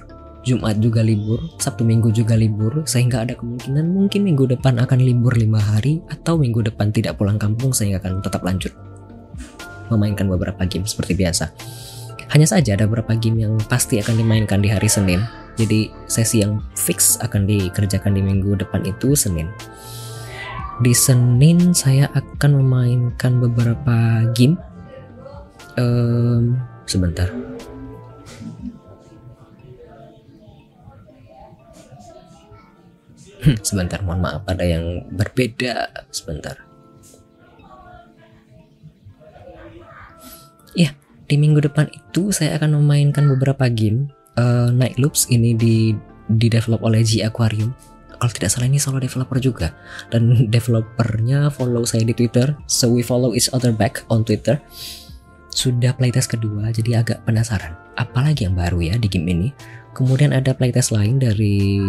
Jumat 0.50 0.82
juga 0.82 1.06
libur, 1.06 1.38
Sabtu 1.62 1.86
Minggu 1.86 2.10
juga 2.10 2.34
libur, 2.34 2.82
sehingga 2.90 3.22
ada 3.22 3.38
kemungkinan 3.38 3.86
mungkin 3.86 4.26
minggu 4.26 4.50
depan 4.58 4.82
akan 4.82 5.00
libur 5.06 5.38
lima 5.38 5.62
hari 5.62 6.02
atau 6.10 6.42
minggu 6.42 6.66
depan 6.66 6.90
tidak 6.90 7.22
pulang 7.22 7.38
kampung 7.38 7.70
sehingga 7.70 8.02
akan 8.02 8.26
tetap 8.26 8.42
lanjut 8.42 8.74
memainkan 9.94 10.30
beberapa 10.30 10.66
game 10.66 10.86
seperti 10.86 11.18
biasa. 11.18 11.54
Hanya 12.30 12.46
saja 12.46 12.78
ada 12.78 12.86
beberapa 12.86 13.18
game 13.18 13.46
yang 13.46 13.54
pasti 13.70 13.98
akan 13.98 14.18
dimainkan 14.18 14.62
di 14.62 14.70
hari 14.70 14.86
Senin, 14.86 15.22
jadi 15.58 15.90
sesi 16.06 16.46
yang 16.46 16.62
fix 16.78 17.18
akan 17.22 17.50
dikerjakan 17.50 18.14
di 18.14 18.22
minggu 18.22 18.54
depan 18.58 18.86
itu 18.86 19.18
Senin. 19.18 19.50
Di 20.80 20.94
Senin 20.96 21.74
saya 21.76 22.08
akan 22.14 22.64
memainkan 22.64 23.42
beberapa 23.42 24.24
game. 24.32 24.56
Um, 25.76 26.60
sebentar. 26.86 27.28
Hmm, 33.40 33.58
sebentar, 33.64 34.04
mohon 34.04 34.20
maaf 34.20 34.44
ada 34.52 34.68
yang 34.68 35.08
berbeda. 35.16 35.88
Sebentar. 36.12 36.60
Ya, 40.76 40.92
di 41.26 41.36
minggu 41.40 41.64
depan 41.64 41.88
itu 41.94 42.36
saya 42.36 42.60
akan 42.60 42.84
memainkan 42.84 43.26
beberapa 43.32 43.72
game. 43.72 44.12
Uh, 44.36 44.72
Night 44.72 45.00
Loops 45.00 45.28
ini 45.32 45.56
di 45.56 45.96
di 46.30 46.48
develop 46.48 46.84
oleh 46.84 47.02
G 47.02 47.24
Aquarium. 47.26 47.72
Kalau 48.20 48.36
tidak 48.36 48.52
salah 48.52 48.68
ini 48.68 48.78
solo 48.78 49.00
developer 49.00 49.40
juga. 49.40 49.72
Dan 50.12 50.36
developernya 50.54 51.48
follow 51.48 51.88
saya 51.88 52.04
di 52.04 52.12
Twitter. 52.12 52.54
So 52.68 52.92
we 52.92 53.02
follow 53.02 53.32
each 53.34 53.48
other 53.56 53.72
back 53.72 54.04
on 54.12 54.28
Twitter. 54.28 54.60
Sudah 55.50 55.96
playtest 55.96 56.36
kedua 56.36 56.76
jadi 56.76 57.02
agak 57.02 57.24
penasaran. 57.24 57.74
Apalagi 57.96 58.48
yang 58.48 58.56
baru 58.56 58.80
ya 58.84 58.96
di 59.00 59.08
game 59.08 59.32
ini 59.32 59.48
kemudian 59.94 60.32
ada 60.32 60.54
playtest 60.56 60.94
lain 60.94 61.18
dari 61.18 61.82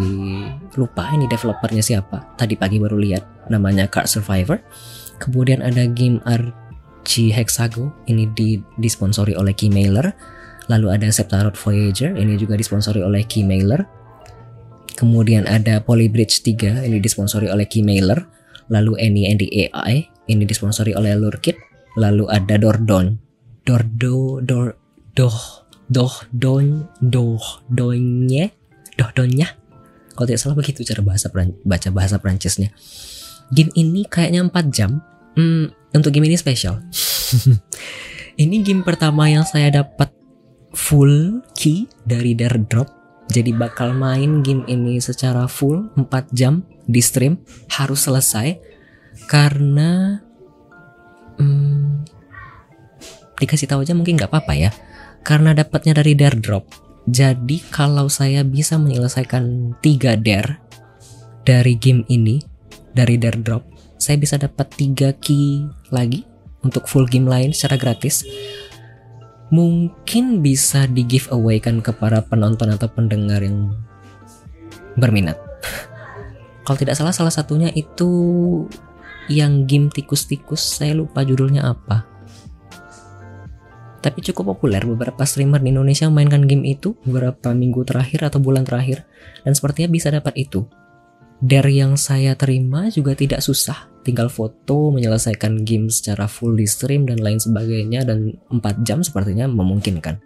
lupa 0.75 1.09
ini 1.13 1.29
developernya 1.29 1.83
siapa 1.83 2.35
tadi 2.35 2.57
pagi 2.57 2.81
baru 2.81 2.97
lihat 2.97 3.51
namanya 3.53 3.87
Card 3.87 4.09
Survivor 4.09 4.59
kemudian 5.21 5.61
ada 5.61 5.85
game 5.85 6.19
Archie 6.25 7.31
Hexago 7.31 7.93
ini 8.09 8.27
di 8.33 8.59
disponsori 8.81 9.37
oleh 9.37 9.53
Keymailer 9.53 10.11
lalu 10.69 10.87
ada 10.93 11.07
Septaroth 11.11 11.57
Voyager 11.57 12.17
ini 12.17 12.37
juga 12.37 12.57
disponsori 12.57 13.01
oleh 13.01 13.25
Keymailer 13.25 14.01
Kemudian 15.01 15.49
ada 15.49 15.81
Polybridge 15.81 16.45
3 16.45 16.85
ini 16.85 17.01
disponsori 17.01 17.49
oleh 17.49 17.65
Keymailer. 17.65 18.21
Lalu 18.69 19.01
Any 19.01 19.25
and 19.27 19.41
AI 19.41 20.05
ini 20.29 20.43
disponsori 20.45 20.93
oleh 20.93 21.17
Lurkit. 21.17 21.57
Lalu 21.97 22.29
ada 22.29 22.55
Dordon. 22.61 23.17
Dordo 23.65 24.37
dor 24.45 24.77
doh 25.17 25.60
doh 25.91 26.15
don 26.31 26.87
doh 27.03 27.43
donye 27.67 28.55
doh 28.95 29.11
donnya. 29.11 29.59
Kalau 30.15 30.25
tidak 30.27 30.39
salah 30.39 30.55
begitu 30.55 30.87
cara 30.87 31.03
bahasa 31.03 31.27
baca 31.67 31.89
bahasa 31.91 32.15
Prancisnya. 32.19 32.71
Game 33.51 33.71
ini 33.75 34.07
kayaknya 34.07 34.47
4 34.47 34.71
jam. 34.71 35.03
Hmm, 35.35 35.71
untuk 35.91 36.15
game 36.15 36.31
ini 36.31 36.39
spesial. 36.39 36.79
ini 38.43 38.63
game 38.63 38.83
pertama 38.87 39.27
yang 39.27 39.43
saya 39.43 39.83
dapat 39.83 40.11
full 40.71 41.43
key 41.55 41.87
dari 42.07 42.31
Drop 42.35 42.87
jadi 43.31 43.55
bakal 43.55 43.95
main 43.95 44.43
game 44.43 44.67
ini 44.67 44.99
secara 44.99 45.47
full 45.47 45.87
4 45.95 46.35
jam 46.35 46.67
di 46.83 46.99
stream 46.99 47.39
harus 47.71 48.03
selesai 48.03 48.59
karena 49.31 50.19
hmm, 51.39 52.03
dikasih 53.39 53.71
tahu 53.71 53.87
aja 53.87 53.95
mungkin 53.95 54.19
nggak 54.19 54.31
apa-apa 54.31 54.53
ya 54.55 54.71
karena 55.21 55.53
dapatnya 55.55 56.01
dari 56.01 56.13
dare 56.17 56.37
drop 56.37 56.65
jadi 57.09 57.57
kalau 57.73 58.07
saya 58.07 58.45
bisa 58.45 58.77
menyelesaikan 58.77 59.75
3 59.81 60.21
dare 60.21 60.61
dari 61.41 61.73
game 61.77 62.05
ini 62.13 62.41
dari 62.93 63.17
dare 63.17 63.41
drop 63.41 63.63
saya 64.01 64.17
bisa 64.17 64.41
dapat 64.41 64.65
3 64.73 65.13
key 65.21 65.65
lagi 65.93 66.25
untuk 66.65 66.85
full 66.89 67.05
game 67.09 67.29
lain 67.29 67.51
secara 67.53 67.77
gratis. 67.77 68.25
Mungkin 69.51 70.39
bisa 70.39 70.87
di 70.87 71.03
giveaway 71.03 71.59
kan 71.59 71.83
ke 71.83 71.91
para 71.91 72.23
penonton 72.23 72.71
atau 72.71 72.87
pendengar 72.87 73.43
yang 73.43 73.75
berminat. 74.95 75.35
Kalau 76.65 76.77
tidak 76.79 76.95
salah 76.95 77.11
salah 77.11 77.33
satunya 77.33 77.67
itu 77.75 78.09
yang 79.27 79.67
game 79.67 79.91
tikus-tikus, 79.91 80.81
saya 80.81 80.95
lupa 80.95 81.21
judulnya 81.27 81.67
apa. 81.67 82.07
Tapi 84.01 84.19
cukup 84.25 84.57
populer 84.57 84.81
beberapa 84.81 85.21
streamer 85.29 85.61
di 85.61 85.69
Indonesia 85.69 86.09
mainkan 86.09 86.49
game 86.49 86.65
itu 86.65 86.97
beberapa 87.05 87.53
minggu 87.53 87.85
terakhir 87.85 88.33
atau 88.33 88.41
bulan 88.41 88.65
terakhir 88.65 89.05
dan 89.45 89.53
sepertinya 89.53 89.93
bisa 89.93 90.09
dapat 90.09 90.33
itu. 90.41 90.65
Dari 91.41 91.81
yang 91.81 91.97
saya 91.97 92.37
terima 92.37 92.89
juga 92.89 93.17
tidak 93.17 93.41
susah, 93.41 93.89
tinggal 94.05 94.29
foto, 94.29 94.93
menyelesaikan 94.93 95.65
game 95.65 95.89
secara 95.89 96.29
full 96.29 96.53
di 96.53 96.69
stream 96.69 97.09
dan 97.09 97.17
lain 97.17 97.41
sebagainya 97.41 98.05
dan 98.05 98.37
4 98.53 98.85
jam 98.85 99.01
sepertinya 99.01 99.49
memungkinkan. 99.49 100.21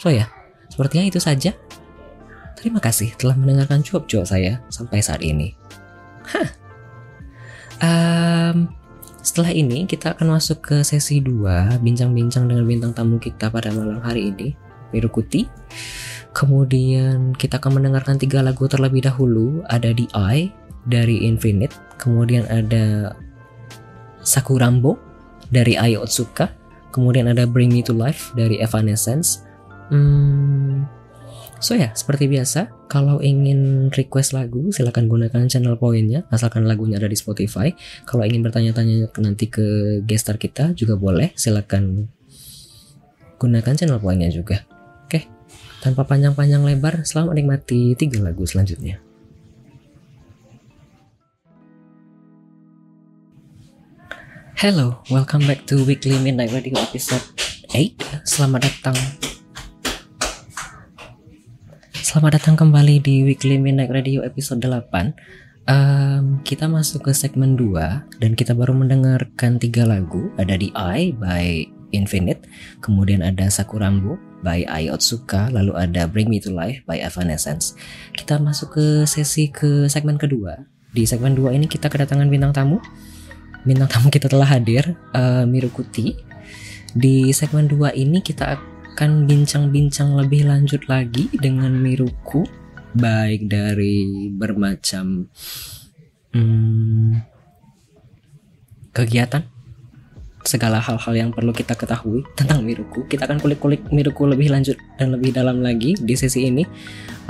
So 0.00 0.08
ya, 0.08 0.32
sepertinya 0.72 1.12
itu 1.12 1.20
saja. 1.20 1.52
Terima 2.56 2.80
kasih 2.80 3.12
telah 3.16 3.36
mendengarkan 3.36 3.84
cuap-cuap 3.84 4.28
saya 4.28 4.64
sampai 4.72 5.00
saat 5.04 5.20
ini. 5.20 5.52
Hah. 6.24 6.48
Um, 7.80 8.79
setelah 9.20 9.52
ini 9.52 9.84
kita 9.84 10.16
akan 10.16 10.36
masuk 10.36 10.58
ke 10.64 10.76
sesi 10.80 11.20
2 11.20 11.80
Bincang-bincang 11.84 12.48
dengan 12.48 12.64
bintang 12.64 12.92
tamu 12.96 13.20
kita 13.20 13.52
pada 13.52 13.68
malam 13.72 14.00
hari 14.00 14.32
ini 14.32 14.56
Mirukuti 14.96 15.44
Kemudian 16.32 17.36
kita 17.36 17.58
akan 17.58 17.82
mendengarkan 17.82 18.14
tiga 18.14 18.38
lagu 18.38 18.70
terlebih 18.70 19.02
dahulu. 19.02 19.66
Ada 19.66 19.90
The 19.90 20.06
Eye 20.14 20.48
dari 20.88 21.26
Infinite 21.28 21.76
Kemudian 22.00 22.48
ada 22.48 23.12
Sakurambo 24.24 24.96
dari 25.52 25.76
Ai 25.76 26.00
Otsuka 26.00 26.60
Kemudian 26.90 27.30
ada 27.30 27.46
Bring 27.46 27.70
Me 27.70 27.86
To 27.86 27.94
Life 27.94 28.34
dari 28.34 28.58
Evanescence. 28.58 29.46
Hmm, 29.90 30.86
So 31.60 31.76
ya, 31.76 31.92
seperti 31.92 32.24
biasa, 32.24 32.88
kalau 32.88 33.20
ingin 33.20 33.92
request 33.92 34.32
lagu, 34.32 34.72
silahkan 34.72 35.04
gunakan 35.04 35.44
channel 35.44 35.76
poinnya, 35.76 36.24
asalkan 36.32 36.64
lagunya 36.64 36.96
ada 36.96 37.04
di 37.04 37.12
Spotify. 37.20 37.68
Kalau 38.08 38.24
ingin 38.24 38.40
bertanya-tanya 38.40 39.12
nanti 39.20 39.52
ke 39.52 40.00
gestar 40.08 40.40
kita 40.40 40.72
juga 40.72 40.96
boleh, 40.96 41.36
silahkan 41.36 42.08
gunakan 43.36 43.76
channel 43.76 44.00
poinnya 44.00 44.32
juga. 44.32 44.64
Oke, 45.04 45.28
tanpa 45.84 46.08
panjang-panjang 46.08 46.64
lebar, 46.64 47.04
selamat 47.04 47.36
menikmati 47.36 47.92
tiga 47.92 48.24
lagu 48.24 48.48
selanjutnya. 48.48 48.96
Hello, 54.56 55.04
welcome 55.12 55.44
back 55.44 55.68
to 55.68 55.84
Weekly 55.84 56.16
Midnight 56.24 56.56
Radio 56.56 56.80
episode 56.80 57.24
8. 57.68 58.24
Selamat 58.24 58.64
datang 58.64 58.96
Selamat 62.10 62.42
datang 62.42 62.58
kembali 62.58 63.06
di 63.06 63.22
Weekly 63.22 63.62
Midnight 63.62 63.94
Radio 63.94 64.26
episode 64.26 64.58
8 64.58 65.14
um, 65.70 66.42
Kita 66.42 66.66
masuk 66.66 67.06
ke 67.06 67.14
segmen 67.14 67.54
2 67.54 68.18
Dan 68.18 68.34
kita 68.34 68.50
baru 68.50 68.74
mendengarkan 68.74 69.62
tiga 69.62 69.86
lagu. 69.86 70.26
Ada 70.34 70.58
The 70.58 70.74
Eye 70.74 71.14
by 71.14 71.70
Infinite 71.94 72.50
Kemudian 72.82 73.22
ada 73.22 73.46
Sakurambo 73.46 74.18
by 74.42 74.66
Ai 74.66 74.90
Otsuka 74.90 75.54
Lalu 75.54 75.70
ada 75.78 76.10
Bring 76.10 76.26
Me 76.26 76.42
To 76.42 76.50
Life 76.50 76.82
by 76.82 76.98
Evanescence. 76.98 77.78
Kita 78.10 78.42
masuk 78.42 78.74
ke 78.74 78.86
sesi 79.06 79.46
ke 79.46 79.86
segmen 79.86 80.18
kedua. 80.18 80.66
Di 80.90 81.06
segmen 81.06 81.38
2 81.38 81.54
ini 81.54 81.70
kita 81.70 81.86
kedatangan 81.86 82.26
bintang 82.26 82.50
tamu. 82.50 82.82
Bintang 83.62 83.86
tamu 83.86 84.10
kita 84.10 84.26
telah 84.26 84.50
hadir 84.50 84.98
uh, 85.14 85.46
Mirukuti 85.46 86.18
Di 86.90 87.30
segmen 87.30 87.70
2 87.70 87.94
ini 87.94 88.18
kita 88.18 88.58
akan 88.90 89.30
bincang-bincang 89.30 90.18
lebih 90.18 90.50
lanjut 90.50 90.82
lagi 90.90 91.30
dengan 91.38 91.70
Miruku 91.78 92.42
baik 92.90 93.46
dari 93.46 94.26
bermacam 94.34 95.30
hmm, 96.34 97.22
kegiatan 98.90 99.46
segala 100.42 100.82
hal-hal 100.82 101.14
yang 101.14 101.30
perlu 101.30 101.54
kita 101.54 101.78
ketahui 101.78 102.26
tentang 102.34 102.66
Miruku. 102.66 103.06
Kita 103.06 103.30
akan 103.30 103.38
kulik-kulik 103.38 103.86
Miruku 103.94 104.26
lebih 104.26 104.50
lanjut 104.50 104.74
dan 104.98 105.14
lebih 105.14 105.30
dalam 105.30 105.62
lagi 105.62 105.94
di 105.94 106.14
sesi 106.18 106.50
ini. 106.50 106.66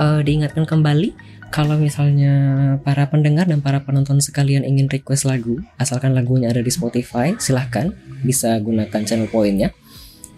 Uh, 0.01 0.25
diingatkan 0.25 0.65
kembali 0.65 1.13
kalau 1.53 1.77
misalnya 1.77 2.33
para 2.81 3.05
pendengar 3.05 3.45
dan 3.45 3.61
para 3.61 3.85
penonton 3.85 4.17
sekalian 4.17 4.65
ingin 4.65 4.89
request 4.89 5.29
lagu, 5.29 5.61
asalkan 5.77 6.17
lagunya 6.17 6.49
ada 6.49 6.63
di 6.65 6.71
Spotify, 6.73 7.37
silahkan 7.37 7.93
bisa 8.25 8.57
gunakan 8.57 9.01
channel 9.05 9.29
poinnya 9.29 9.69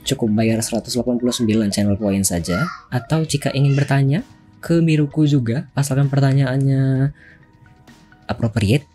cukup 0.03 0.29
bayar 0.35 0.59
189 0.59 1.47
channel 1.71 1.95
point 1.95 2.23
saja. 2.23 2.67
Atau 2.91 3.23
jika 3.23 3.51
ingin 3.51 3.75
bertanya 3.75 4.21
ke 4.63 4.79
Miruku 4.79 5.27
juga 5.27 5.67
asalkan 5.75 6.07
pertanyaannya 6.07 7.11
appropriate 8.27 8.87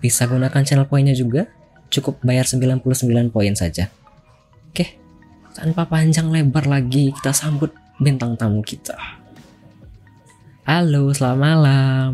bisa 0.00 0.28
gunakan 0.28 0.62
channel 0.64 0.88
poinnya 0.88 1.16
juga. 1.16 1.48
Cukup 1.92 2.20
bayar 2.26 2.48
99 2.48 2.80
poin 3.30 3.54
saja. 3.54 3.92
Oke 4.72 5.04
tanpa 5.54 5.86
panjang 5.86 6.34
lebar 6.34 6.66
lagi 6.66 7.14
kita 7.14 7.30
sambut 7.30 7.70
bintang 8.02 8.34
tamu 8.34 8.60
kita. 8.60 8.98
Halo 10.66 11.14
selamat 11.14 11.38
malam. 11.38 12.12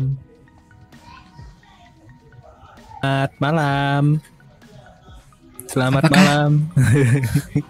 Selamat 3.01 3.31
malam. 3.41 4.03
Selamat 5.65 6.03
Apakah... 6.05 6.21
malam. 6.21 6.51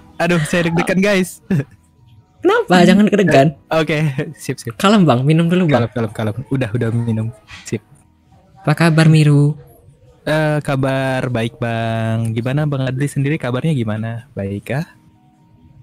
Aduh, 0.22 0.38
saya 0.46 0.70
deg-degan 0.70 1.02
guys. 1.02 1.42
Kenapa? 2.46 2.86
Jangan 2.86 3.10
deg-degan. 3.10 3.58
Oke, 3.74 3.98
okay, 3.98 4.30
sip 4.38 4.62
sip. 4.62 4.78
Kalem 4.78 5.02
bang, 5.02 5.26
minum 5.26 5.50
dulu 5.50 5.66
bang. 5.66 5.90
Kalem 5.90 6.14
kalem 6.14 6.14
kalem. 6.14 6.46
Udah 6.54 6.70
udah 6.70 6.94
minum. 6.94 7.34
Sip. 7.66 7.82
Apa 8.62 8.78
kabar 8.78 9.10
Miru? 9.10 9.58
Uh, 10.22 10.62
kabar 10.62 11.26
baik 11.34 11.58
bang. 11.58 12.38
Gimana 12.38 12.70
bang 12.70 12.86
Adli 12.86 13.10
sendiri 13.10 13.42
kabarnya 13.42 13.74
gimana? 13.74 14.30
Baik 14.38 14.70
kah? 14.70 14.86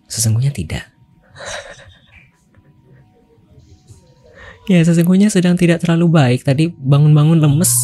Sesungguhnya 0.07 0.55
tidak. 0.55 0.87
ya 4.71 4.79
sesungguhnya 4.87 5.35
sedang 5.35 5.59
tidak 5.59 5.83
terlalu 5.83 6.15
baik. 6.15 6.47
Tadi 6.47 6.71
bangun-bangun 6.71 7.43
lemes. 7.43 7.75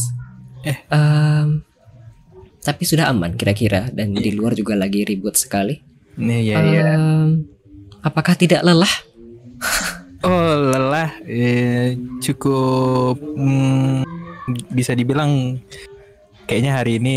Eh. 0.63 0.79
Um, 0.87 1.67
tapi 2.63 2.87
sudah 2.87 3.11
aman 3.11 3.35
kira-kira 3.35 3.91
dan 3.91 4.15
di 4.15 4.31
luar 4.31 4.55
juga 4.55 4.79
lagi 4.79 5.03
ribut 5.03 5.35
sekali. 5.35 5.94
Nih 6.19 6.55
ya 6.55 6.59
um, 6.62 6.67
ya. 6.71 6.85
Apakah 8.05 8.35
tidak 8.37 8.62
lelah? 8.62 8.95
oh 10.27 10.53
lelah, 10.73 11.11
eh, 11.25 11.97
cukup 12.21 13.17
hmm, 13.17 14.05
bisa 14.73 14.93
dibilang 14.93 15.61
kayaknya 16.45 16.73
hari 16.81 17.01
ini 17.01 17.17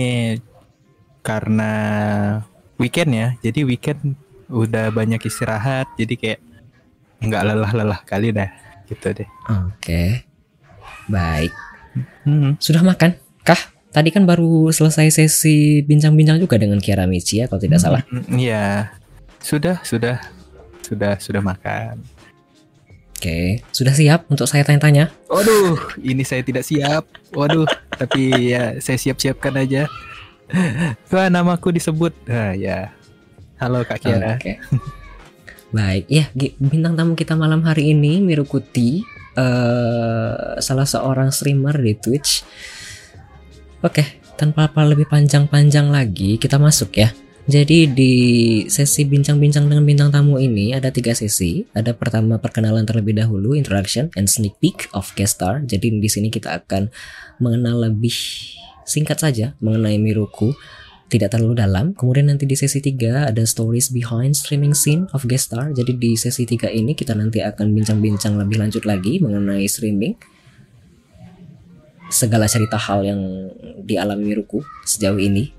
karena 1.22 1.72
weekend 2.80 3.12
ya. 3.14 3.28
Jadi 3.44 3.68
weekend 3.68 4.16
udah 4.48 4.90
banyak 4.96 5.20
istirahat, 5.28 5.92
jadi 6.00 6.14
kayak 6.16 6.40
nggak 7.20 7.44
lelah-lelah 7.52 8.00
kali 8.08 8.32
dah 8.32 8.48
gitu 8.88 9.12
deh. 9.12 9.28
Oke, 9.52 9.76
okay. 9.76 10.10
baik. 11.12 11.54
Hmm. 12.24 12.56
Sudah 12.64 12.82
makan? 12.86 13.20
Kah? 13.44 13.60
Tadi 13.92 14.10
kan 14.14 14.28
baru 14.28 14.70
selesai 14.70 15.10
sesi 15.10 15.82
bincang-bincang 15.82 16.38
juga 16.38 16.60
dengan 16.60 16.78
Kiara 16.78 17.10
Michi 17.10 17.42
ya 17.42 17.50
kalau 17.50 17.62
tidak 17.64 17.80
salah. 17.82 18.04
Iya. 18.30 18.94
Sudah, 19.42 19.82
sudah. 19.82 20.22
Sudah, 20.84 21.20
sudah 21.20 21.42
makan. 21.44 22.00
Oke, 23.18 23.66
sudah 23.74 23.98
siap 23.98 24.30
untuk 24.30 24.46
saya 24.46 24.62
tanya-tanya? 24.62 25.10
Waduh, 25.26 25.98
ini 26.06 26.22
saya 26.22 26.46
tidak 26.46 26.62
siap. 26.62 27.10
Waduh, 27.34 27.66
tapi 27.98 28.54
ya 28.54 28.78
saya 28.78 29.02
siap-siapkan 29.02 29.58
aja. 29.58 29.90
Wah, 31.10 31.28
namaku 31.28 31.74
disebut. 31.74 32.14
Ah, 32.30 32.54
ya. 32.54 32.94
Halo 33.58 33.82
Kak 33.82 34.06
Kiara. 34.06 34.38
Oke. 34.38 34.62
Baik, 35.74 36.06
ya 36.08 36.32
bintang 36.62 36.96
tamu 36.96 37.18
kita 37.18 37.36
malam 37.36 37.60
hari 37.66 37.92
ini 37.92 38.24
Mirukuti, 38.24 39.04
uh, 39.36 40.56
salah 40.64 40.88
seorang 40.88 41.34
streamer 41.34 41.76
di 41.76 41.98
Twitch 41.98 42.48
Oke, 43.86 44.02
tanpa 44.42 44.66
apa 44.66 44.82
lebih 44.90 45.06
panjang-panjang 45.06 45.94
lagi, 45.94 46.42
kita 46.42 46.58
masuk 46.58 46.98
ya. 46.98 47.14
Jadi 47.46 47.86
di 47.94 48.14
sesi 48.68 49.06
bincang-bincang 49.06 49.70
dengan 49.70 49.86
bintang 49.86 50.10
tamu 50.10 50.42
ini 50.42 50.74
ada 50.74 50.90
tiga 50.90 51.14
sesi. 51.14 51.64
Ada 51.78 51.94
pertama 51.94 52.42
perkenalan 52.42 52.90
terlebih 52.90 53.16
dahulu, 53.16 53.54
introduction 53.54 54.10
and 54.18 54.28
sneak 54.28 54.58
peek 54.58 54.90
of 54.98 55.14
guest 55.14 55.38
star. 55.38 55.62
Jadi 55.62 55.94
di 55.94 56.10
sini 56.10 56.34
kita 56.34 56.58
akan 56.58 56.90
mengenal 57.38 57.88
lebih 57.88 58.18
singkat 58.82 59.22
saja 59.22 59.54
mengenai 59.62 60.02
Miruku, 60.02 60.58
tidak 61.08 61.38
terlalu 61.38 61.62
dalam. 61.62 61.94
Kemudian 61.94 62.34
nanti 62.34 62.50
di 62.50 62.58
sesi 62.58 62.82
3 62.82 63.30
ada 63.30 63.44
stories 63.46 63.94
behind 63.94 64.34
streaming 64.34 64.74
scene 64.74 65.06
of 65.14 65.24
guest 65.30 65.54
star. 65.54 65.70
Jadi 65.72 65.96
di 65.96 66.18
sesi 66.18 66.50
3 66.50 66.68
ini 66.74 66.98
kita 66.98 67.14
nanti 67.14 67.46
akan 67.46 67.78
bincang-bincang 67.78 68.42
lebih 68.42 68.58
lanjut 68.58 68.90
lagi 68.90 69.22
mengenai 69.22 69.70
streaming 69.70 70.18
segala 72.08 72.48
cerita 72.48 72.80
hal 72.80 73.04
yang 73.04 73.22
dialami 73.84 74.32
Miruku 74.34 74.64
sejauh 74.88 75.20
ini 75.20 75.58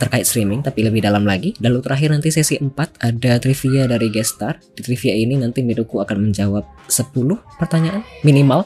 terkait 0.00 0.24
streaming 0.24 0.64
tapi 0.64 0.80
lebih 0.80 1.04
dalam 1.04 1.28
lagi. 1.28 1.52
Lalu 1.60 1.84
terakhir 1.84 2.08
nanti 2.16 2.32
sesi 2.32 2.56
4 2.56 2.72
ada 3.04 3.36
trivia 3.36 3.84
dari 3.84 4.08
guest 4.08 4.40
star. 4.40 4.56
Di 4.72 4.80
trivia 4.80 5.12
ini 5.12 5.36
nanti 5.36 5.60
Miruku 5.60 6.00
akan 6.00 6.32
menjawab 6.32 6.64
10 6.88 7.12
pertanyaan 7.60 8.00
minimal 8.24 8.64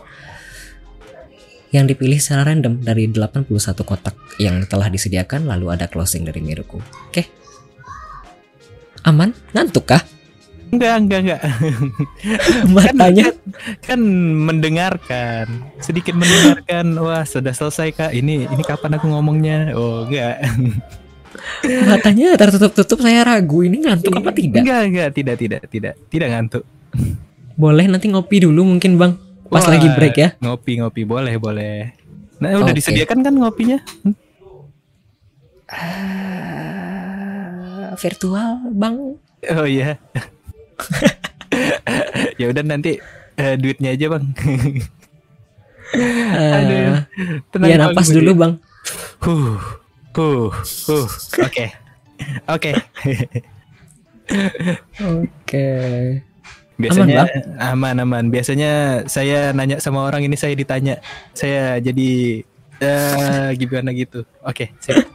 yang 1.74 1.91
dipilih 1.91 2.22
secara 2.22 2.55
random 2.55 2.78
dari 2.87 3.11
81 3.11 3.51
kotak 3.82 4.14
yang 4.39 4.62
telah 4.70 4.87
disediakan 4.87 5.51
lalu 5.51 5.74
ada 5.74 5.91
closing 5.91 6.22
dari 6.22 6.39
Miruku. 6.39 6.78
Oke. 7.11 7.26
Aman? 9.03 9.35
Ngantuk 9.51 9.91
kah? 9.91 10.14
Enggak, 10.73 10.95
enggak, 11.03 11.21
enggak. 11.25 11.41
Matanya 12.75 13.25
kan, 13.31 13.37
kan 13.85 14.01
mendengarkan, 14.49 15.47
sedikit 15.83 16.15
mendengarkan. 16.17 16.97
Wah, 16.99 17.25
sudah 17.27 17.53
selesai 17.53 17.93
Kak. 17.93 18.12
Ini 18.15 18.49
ini 18.49 18.62
kapan 18.65 18.97
aku 18.97 19.07
ngomongnya? 19.11 19.75
Oh, 19.77 20.07
enggak. 20.09 20.41
matanya 21.91 22.39
tertutup-tutup 22.39 23.03
saya 23.03 23.27
ragu 23.27 23.67
ini 23.67 23.83
ngantuk 23.83 24.15
apa 24.15 24.31
tidak? 24.31 24.62
Enggak, 24.62 24.83
enggak, 24.87 25.09
tidak, 25.12 25.37
tidak, 25.39 25.61
tidak. 25.67 25.95
Tidak 26.07 26.29
ngantuk. 26.31 26.62
Boleh 27.55 27.87
nanti 27.91 28.07
ngopi 28.11 28.43
dulu 28.43 28.62
mungkin 28.67 28.99
Bang. 28.99 29.19
Pas 29.51 29.62
Wah, 29.67 29.77
lagi 29.77 29.87
break 29.93 30.17
ya. 30.19 30.35
Ngopi, 30.43 30.83
ngopi 30.83 31.03
boleh, 31.07 31.35
boleh. 31.39 31.95
Nah, 32.43 32.59
udah 32.59 32.75
Oke. 32.75 32.79
disediakan 32.83 33.23
kan 33.23 33.35
ngopinya? 33.39 33.79
Hmm? 34.03 34.15
Ah, 35.71 36.75
virtual 37.95 38.75
Bang. 38.75 39.19
Oh 39.55 39.67
iya. 39.69 40.01
ya 42.41 42.47
udah 42.51 42.62
nanti 42.66 42.99
eh, 43.39 43.55
duitnya 43.59 43.95
aja, 43.95 44.07
Bang. 44.11 44.25
Aduh. 45.95 46.75
Eh, 46.75 46.99
Tenang 47.55 47.68
ya 47.70 47.77
napas 47.79 48.09
dulu 48.11 48.31
Bang. 48.35 48.53
Huh. 49.22 49.59
Huh. 50.14 50.51
Huh. 50.89 51.07
Oke. 51.43 51.66
Oke. 52.51 52.72
Oke. 55.03 55.66
Biasanya 56.75 57.31
aman, 57.62 58.03
aman 58.03 58.25
Biasanya 58.35 59.05
saya 59.07 59.55
nanya 59.55 59.79
sama 59.79 60.03
orang 60.07 60.27
ini 60.27 60.35
saya 60.35 60.55
ditanya. 60.59 60.99
Saya 61.35 61.79
jadi 61.79 62.43
eh 62.83 63.49
gimana 63.55 63.95
gitu. 63.95 64.27
Oke, 64.43 64.75
sip. 64.83 65.07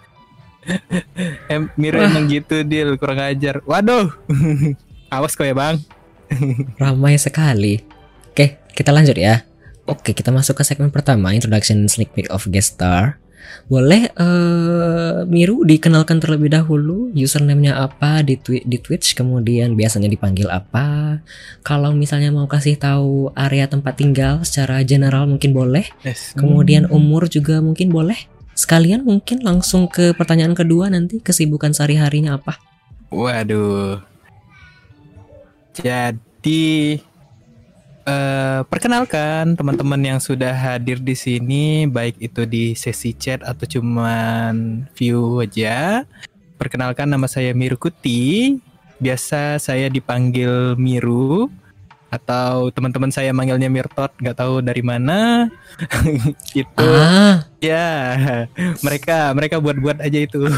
em, 1.52 1.72
Miro 1.80 2.00
emang 2.04 2.28
gitu 2.28 2.64
deal 2.64 2.96
kurang 2.96 3.20
ajar. 3.20 3.64
Waduh. 3.68 4.12
Awas 5.10 5.34
kok 5.34 5.46
ya, 5.46 5.58
Bang. 5.58 5.82
Ramai 6.82 7.18
sekali. 7.18 7.82
Oke, 8.30 8.62
kita 8.78 8.94
lanjut 8.94 9.18
ya. 9.18 9.42
Oke, 9.90 10.14
kita 10.14 10.30
masuk 10.30 10.62
ke 10.62 10.64
segmen 10.64 10.94
pertama, 10.94 11.34
introduction 11.34 11.82
and 11.82 11.90
sneak 11.90 12.14
peek 12.14 12.30
of 12.30 12.46
guest 12.54 12.78
star. 12.78 13.18
Boleh 13.66 14.14
eh 14.14 15.26
Miru 15.26 15.66
dikenalkan 15.66 16.22
terlebih 16.22 16.54
dahulu 16.54 17.10
username-nya 17.10 17.82
apa 17.82 18.22
di 18.22 18.38
twi- 18.38 18.62
di 18.62 18.78
Twitch, 18.78 19.18
kemudian 19.18 19.74
biasanya 19.74 20.06
dipanggil 20.06 20.46
apa. 20.46 21.18
Kalau 21.66 21.90
misalnya 21.98 22.30
mau 22.30 22.46
kasih 22.46 22.78
tahu 22.78 23.34
area 23.34 23.66
tempat 23.66 23.98
tinggal 23.98 24.46
secara 24.46 24.86
general 24.86 25.26
mungkin 25.26 25.58
boleh. 25.58 25.90
Yes. 26.06 26.38
Kemudian 26.38 26.86
umur 26.94 27.26
juga 27.26 27.58
mungkin 27.58 27.90
boleh. 27.90 28.30
Sekalian 28.54 29.02
mungkin 29.02 29.42
langsung 29.42 29.90
ke 29.90 30.14
pertanyaan 30.14 30.54
kedua 30.54 30.94
nanti 30.94 31.18
kesibukan 31.18 31.74
sehari-harinya 31.74 32.38
apa. 32.38 32.62
Waduh. 33.10 34.09
Jadi 35.80 37.00
eh 38.10 38.60
perkenalkan 38.66 39.54
teman-teman 39.54 40.02
yang 40.02 40.20
sudah 40.20 40.50
hadir 40.56 40.98
di 40.98 41.14
sini 41.14 41.86
baik 41.86 42.18
itu 42.18 42.42
di 42.50 42.74
sesi 42.74 43.14
chat 43.14 43.44
atau 43.46 43.66
cuman 43.70 44.86
view 44.98 45.40
aja. 45.44 46.04
Perkenalkan 46.60 47.08
nama 47.08 47.28
saya 47.30 47.56
Miru 47.56 47.80
Kuti. 47.80 48.58
Biasa 49.00 49.64
saya 49.64 49.88
dipanggil 49.88 50.76
Miru 50.76 51.48
atau 52.10 52.74
teman-teman 52.74 53.14
saya 53.14 53.30
manggilnya 53.32 53.70
Mirtot, 53.70 54.12
nggak 54.18 54.36
tahu 54.36 54.66
dari 54.66 54.82
mana. 54.82 55.48
itu 56.58 56.84
Ah, 56.84 57.46
Ya, 57.62 57.88
mereka 58.82 59.32
mereka 59.38 59.56
buat-buat 59.62 60.02
aja 60.02 60.20
itu. 60.20 60.42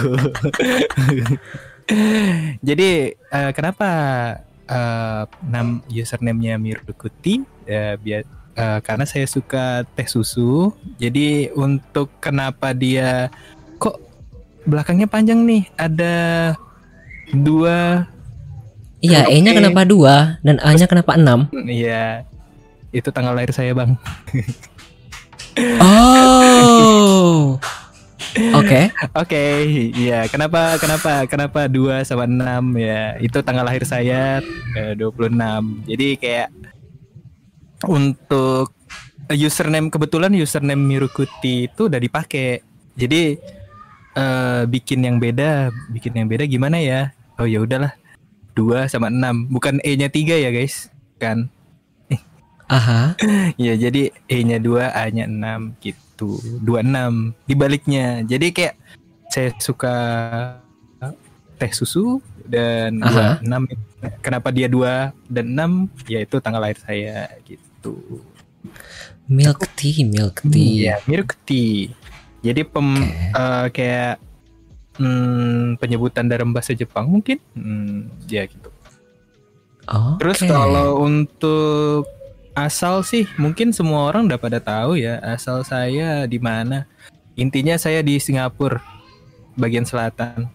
Jadi 2.67 2.89
eh, 3.13 3.51
kenapa 3.51 3.89
eh, 4.71 5.23
nam 5.43 5.83
username-nya 5.91 6.55
Mirukuti? 6.55 7.43
Ya, 7.67 7.99
biar 7.99 8.23
eh, 8.55 8.79
karena 8.81 9.03
saya 9.03 9.27
suka 9.27 9.83
teh 9.93 10.07
susu. 10.07 10.71
Jadi 10.95 11.51
untuk 11.51 12.07
kenapa 12.23 12.71
dia 12.71 13.27
kok 13.75 13.99
belakangnya 14.63 15.11
panjang 15.11 15.43
nih? 15.43 15.67
Ada 15.75 16.15
dua, 17.35 18.07
iya 19.03 19.27
Oke. 19.27 19.35
E-nya 19.35 19.51
kenapa 19.51 19.81
dua 19.83 20.39
dan 20.41 20.57
A-nya 20.63 20.87
kenapa 20.87 21.19
enam? 21.19 21.51
Iya, 21.51 22.23
itu 22.95 23.11
tanggal 23.11 23.35
lahir 23.35 23.51
saya 23.51 23.75
bang. 23.75 23.99
Oh. 25.83 27.59
Oke. 28.31 28.91
Oke, 29.11 29.43
iya. 29.91 30.23
Kenapa 30.31 30.79
kenapa 30.79 31.27
kenapa 31.27 31.67
2 31.67 32.07
sama 32.07 32.23
6 32.25 32.79
ya? 32.79 33.19
Itu 33.19 33.43
tanggal 33.43 33.67
lahir 33.67 33.83
saya 33.83 34.39
eh, 34.77 34.93
26. 34.95 35.87
Jadi 35.87 36.07
kayak 36.15 36.49
untuk 37.89 38.71
username 39.31 39.91
kebetulan 39.91 40.31
username 40.35 40.79
Mirukuti 40.79 41.67
itu 41.67 41.91
udah 41.91 41.99
dipakai. 41.99 42.63
Jadi 42.95 43.35
eh, 44.15 44.61
bikin 44.67 45.03
yang 45.03 45.17
beda, 45.19 45.71
bikin 45.91 46.15
yang 46.15 46.27
beda 46.31 46.47
gimana 46.47 46.79
ya? 46.79 47.11
Oh 47.35 47.47
ya 47.47 47.63
udahlah. 47.63 47.95
2 48.51 48.91
sama 48.91 49.07
6, 49.07 49.47
bukan 49.47 49.79
E-nya 49.79 50.11
3 50.11 50.35
ya, 50.43 50.51
guys. 50.51 50.91
Kan? 51.19 51.47
Aha. 52.67 53.15
Ya 53.59 53.75
jadi 53.75 54.11
E-nya 54.27 54.59
2, 54.59 54.91
A-nya 54.91 55.27
6 55.27 55.75
gitu. 55.83 56.10
26 56.21 57.49
dibaliknya. 57.49 58.21
Jadi 58.23 58.47
kayak 58.53 58.75
saya 59.31 59.49
suka 59.57 59.95
teh 61.57 61.71
susu 61.73 62.21
dan 62.45 63.01
Aha. 63.05 63.37
26 63.41 64.21
kenapa 64.25 64.49
dia 64.49 64.65
2 64.65 65.13
dan 65.29 65.45
6 65.53 66.09
yaitu 66.09 66.41
tanggal 66.41 66.61
lahir 66.61 66.79
saya 66.81 67.29
gitu. 67.45 68.21
Milk 69.29 69.63
tea, 69.77 70.03
milk 70.03 70.43
tea. 70.49 70.89
Iya, 70.89 70.95
milk 71.05 71.37
tea. 71.45 71.93
Jadi 72.41 72.61
pem 72.65 72.97
Oke. 72.97 73.05
eh, 73.37 73.67
kayak 73.71 74.15
hmm, 74.97 75.77
penyebutan 75.77 76.25
dalam 76.25 76.51
bahasa 76.51 76.73
Jepang 76.73 77.07
mungkin. 77.07 77.37
Hmm, 77.53 78.09
ya 78.25 78.49
gitu. 78.49 78.69
Oke. 79.85 80.19
Terus 80.19 80.39
kalau 80.45 81.05
untuk 81.05 82.09
asal 82.63 83.01
sih 83.01 83.25
mungkin 83.35 83.71
semua 83.71 84.07
orang 84.07 84.25
udah 84.25 84.37
pada 84.37 84.57
tahu 84.57 84.95
ya 84.95 85.17
asal 85.21 85.61
saya 85.61 86.25
di 86.25 86.37
mana. 86.37 86.85
Intinya 87.33 87.75
saya 87.75 88.01
di 88.01 88.17
Singapura 88.17 88.83
bagian 89.55 89.83
selatan. 89.83 90.51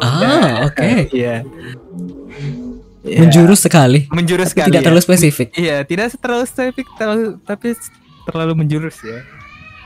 Ah, 0.00 0.62
oke. 0.68 1.08
Iya. 1.12 1.44
Iya. 3.06 3.18
Menjurus 3.22 3.62
sekali. 3.62 4.10
menjurus 4.10 4.50
Tapi 4.50 4.52
sekali. 4.58 4.68
tidak 4.72 4.80
ya. 4.82 4.86
terlalu 4.90 5.02
spesifik. 5.04 5.48
Iya, 5.54 5.76
tidak 5.86 6.06
terlalu 6.18 6.44
spesifik 6.44 6.86
terlalu- 6.98 7.36
tapi 7.46 7.68
terlalu 8.26 8.52
menjurus 8.58 8.98
ya. 9.00 9.22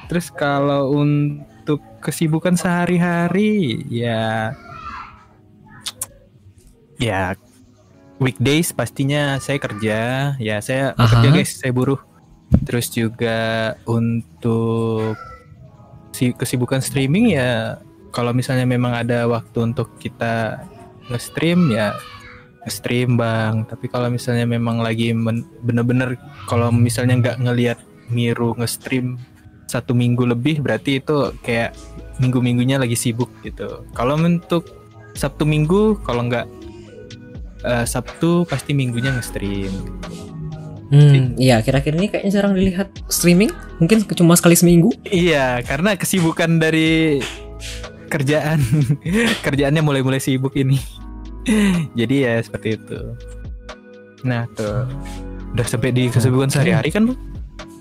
Terus 0.09 0.32
kalau 0.32 0.97
untuk 0.97 1.78
kesibukan 2.01 2.57
sehari-hari 2.57 3.84
ya 3.86 4.57
ya 6.97 7.36
weekdays 8.21 8.71
pastinya 8.71 9.41
saya 9.41 9.59
kerja, 9.59 9.99
ya 10.37 10.57
saya 10.61 10.93
Aha. 10.95 11.01
bekerja 11.01 11.29
guys, 11.33 11.53
saya 11.57 11.73
buruh. 11.73 11.99
Terus 12.68 12.93
juga 12.93 13.75
untuk 13.89 15.16
si 16.11 16.35
kesibukan 16.37 16.83
streaming 16.83 17.33
ya 17.33 17.81
kalau 18.11 18.35
misalnya 18.35 18.66
memang 18.66 18.93
ada 18.93 19.25
waktu 19.31 19.73
untuk 19.73 19.95
kita 20.03 20.66
nge-stream 21.09 21.71
ya 21.71 21.95
nge-stream 22.66 23.16
bang 23.16 23.64
tapi 23.64 23.87
kalau 23.87 24.11
misalnya 24.11 24.45
memang 24.45 24.83
lagi 24.83 25.14
bener-bener 25.62 26.18
kalau 26.51 26.68
misalnya 26.75 27.16
nggak 27.16 27.39
ngelihat 27.41 27.79
Miru 28.11 28.59
nge-stream 28.59 29.16
satu 29.71 29.95
minggu 29.95 30.27
lebih 30.27 30.59
berarti 30.59 30.99
itu 30.99 31.31
kayak 31.47 31.79
minggu-minggunya 32.18 32.83
lagi 32.83 32.99
sibuk 32.99 33.31
gitu 33.47 33.87
kalau 33.95 34.18
untuk 34.18 34.66
Sabtu 35.14 35.43
Minggu 35.47 35.99
kalau 36.07 36.27
nggak 36.27 36.47
eh, 37.65 37.87
Sabtu 37.87 38.45
pasti 38.49 38.73
minggunya 38.77 39.15
nge-stream 39.17 39.73
Hmm, 40.91 41.39
iya 41.39 41.63
kira-kira 41.63 41.95
ini 42.03 42.11
kayaknya 42.11 42.35
jarang 42.35 42.59
dilihat 42.59 42.91
streaming. 43.07 43.55
Mungkin 43.79 44.03
cuma 44.11 44.35
sekali 44.35 44.59
seminggu. 44.59 44.91
iya 45.07 45.63
karena 45.63 45.95
kesibukan 45.95 46.59
dari 46.59 47.23
kerjaan 48.11 48.59
kerjaannya 49.47 49.87
mulai-mulai 49.87 50.19
sibuk 50.19 50.59
ini 50.59 50.83
jadi 51.99 52.15
ya 52.27 52.35
seperti 52.43 52.75
itu 52.75 53.15
nah 54.27 54.51
tuh 54.51 54.91
Udah 55.51 55.67
sampai 55.67 55.91
di 55.91 56.07
kesibukan 56.07 56.47
sehari-hari 56.47 56.95
kan, 56.95 57.11
Bang? 57.11 57.19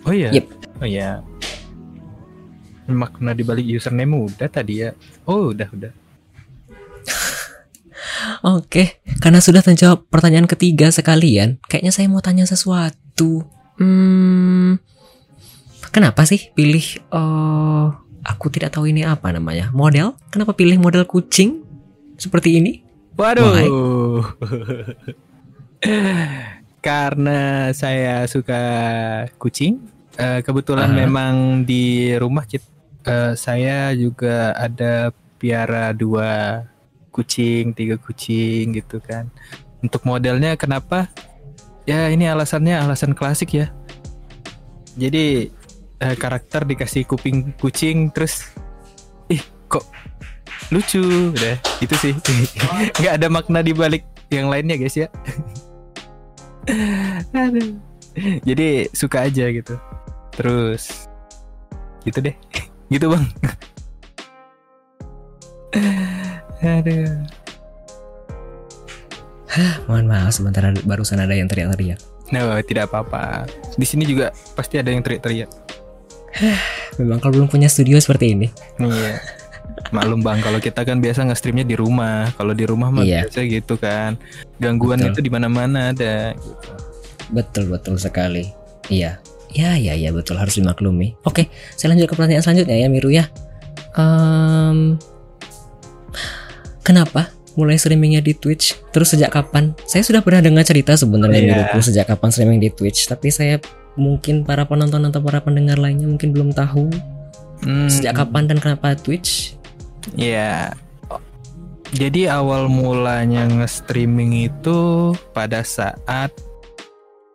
Oh 0.05 0.13
iya. 0.13 0.33
Yep. 0.33 0.45
Oh 0.81 0.87
iya. 0.89 1.21
Makna 2.89 3.37
dibalik 3.37 3.61
username 3.61 4.25
udah 4.25 4.49
tadi 4.49 4.81
ya. 4.81 4.97
Oh, 5.29 5.53
udah, 5.53 5.69
udah. 5.69 5.93
Oke, 8.41 9.03
karena 9.19 9.43
sudah 9.43 9.59
terjawab 9.59 10.07
pertanyaan 10.07 10.47
ketiga 10.47 10.87
sekalian, 10.89 11.59
kayaknya 11.67 11.91
saya 11.91 12.07
mau 12.07 12.23
tanya 12.23 12.47
sesuatu. 12.47 13.43
Hmm, 13.79 14.79
kenapa 15.91 16.23
sih 16.23 16.51
pilih? 16.51 16.83
eh 16.99 17.87
aku 18.19 18.51
tidak 18.51 18.75
tahu 18.75 18.91
ini 18.91 19.03
apa 19.03 19.31
namanya. 19.31 19.71
Model? 19.71 20.15
Kenapa 20.29 20.51
pilih 20.53 20.79
model 20.79 21.07
kucing 21.07 21.63
seperti 22.15 22.59
ini? 22.59 22.83
Waduh. 23.15 24.23
Karena 26.79 27.71
saya 27.75 28.23
suka 28.27 28.61
kucing. 29.35 29.79
eh, 30.19 30.43
kebetulan 30.43 30.91
Aha. 30.91 30.99
memang 30.99 31.33
di 31.63 32.11
rumah 32.19 32.43
kita, 32.43 32.67
eh, 33.07 33.33
saya 33.39 33.91
juga 33.95 34.51
ada 34.51 35.15
piara 35.39 35.95
dua 35.95 36.59
kucing, 37.19 37.75
tiga 37.75 37.99
kucing 37.99 38.71
gitu 38.79 39.03
kan. 39.03 39.27
Untuk 39.83 40.07
modelnya 40.07 40.55
kenapa? 40.55 41.11
Ya 41.83 42.07
ini 42.07 42.31
alasannya 42.31 42.79
alasan 42.79 43.11
klasik 43.11 43.59
ya. 43.59 43.67
Jadi 44.95 45.51
eh, 45.99 46.15
karakter 46.15 46.63
dikasih 46.63 47.03
kuping 47.03 47.51
kucing 47.59 48.15
terus, 48.15 48.47
ih 49.27 49.43
kok 49.67 49.83
lucu? 50.71 51.03
Udah 51.35 51.59
itu 51.83 51.95
sih. 51.99 52.13
Nggak 52.99 53.13
ada 53.19 53.27
makna 53.27 53.59
di 53.59 53.75
balik 53.75 54.07
yang 54.31 54.47
lainnya 54.47 54.79
guys 54.79 54.95
ya. 54.95 55.07
Jadi 58.47 58.87
suka 58.95 59.27
aja 59.27 59.51
gitu. 59.51 59.75
Terus 60.35 61.07
gitu 62.07 62.23
deh. 62.23 62.35
Gitu 62.89 63.05
bang 63.05 63.21
aduh 66.61 67.23
Mohon 69.89 70.05
maaf, 70.07 70.31
sebentar 70.31 70.61
barusan 70.85 71.17
ada 71.17 71.33
yang 71.33 71.49
teriak-teriak. 71.49 71.97
no 72.29 72.53
tidak 72.61 72.85
apa-apa 72.87 73.49
di 73.73 73.83
sini 73.83 74.05
juga 74.05 74.29
pasti 74.53 74.77
ada 74.77 74.93
yang 74.93 75.01
teriak-teriak 75.01 75.49
Memang 76.95 77.17
kalau 77.17 77.33
belum 77.35 77.49
punya 77.49 77.65
studio 77.65 77.97
seperti 77.97 78.37
ini. 78.37 78.47
iya 78.77 79.17
maklum 79.89 80.21
bang 80.21 80.37
kalau 80.37 80.61
kita 80.61 80.85
kan 80.85 81.01
biasa 81.01 81.25
nge-streamnya 81.25 81.65
di 81.65 81.73
rumah 81.73 82.29
kalau 82.35 82.53
di 82.53 82.69
rumah 82.69 82.93
mah 82.93 83.01
Iya. 83.01 83.25
biasa 83.25 83.39
gitu 83.49 83.73
kan 83.75 84.13
gangguan 84.61 85.01
Betul. 85.01 85.09
itu 85.09 85.19
di 85.25 85.31
mana-mana 85.31 85.89
ada 85.89 86.37
gitu. 86.37 86.69
Betul 87.29 87.63
betul 87.69 87.95
sekali. 87.97 88.45
Iya. 88.87 89.17
Ya 89.49 89.73
ya 89.73 89.93
ya 89.93 90.09
betul 90.09 90.37
harus 90.37 90.53
dimaklumi. 90.53 91.17
Oke, 91.23 91.49
saya 91.73 91.93
lanjut 91.93 92.05
ke 92.05 92.13
pertanyaan 92.13 92.41
selanjutnya 92.41 92.77
ya 92.77 92.87
Miru 92.89 93.09
ya. 93.09 93.25
Em, 93.93 94.97
kenapa 96.81 97.29
mulai 97.53 97.75
streamingnya 97.75 98.23
di 98.23 98.31
Twitch? 98.31 98.77
Terus 98.91 99.11
sejak 99.11 99.33
kapan? 99.33 99.75
Saya 99.83 100.05
sudah 100.05 100.23
pernah 100.23 100.39
dengar 100.39 100.63
cerita 100.63 100.95
sebenarnya 100.95 101.39
Iya. 101.39 101.51
Miruku 101.51 101.79
sejak 101.83 102.05
kapan 102.07 102.29
streaming 102.31 102.59
di 102.61 102.69
Twitch, 102.71 103.05
tapi 103.05 103.27
saya 103.29 103.59
mungkin 103.99 104.47
para 104.47 104.63
penonton 104.63 105.03
atau 105.03 105.19
para 105.19 105.43
pendengar 105.43 105.75
lainnya 105.75 106.07
mungkin 106.07 106.31
belum 106.31 106.55
tahu 106.55 106.87
Hmm. 107.59 107.91
sejak 107.91 108.15
kapan 108.15 108.47
dan 108.47 108.63
kenapa 108.63 108.95
Twitch. 108.95 109.59
Ya. 110.15 110.71
Jadi 111.89 112.29
awal 112.29 112.69
mulanya 112.69 113.49
nge-streaming 113.49 114.47
itu 114.47 115.11
pada 115.33 115.65
saat 115.65 116.31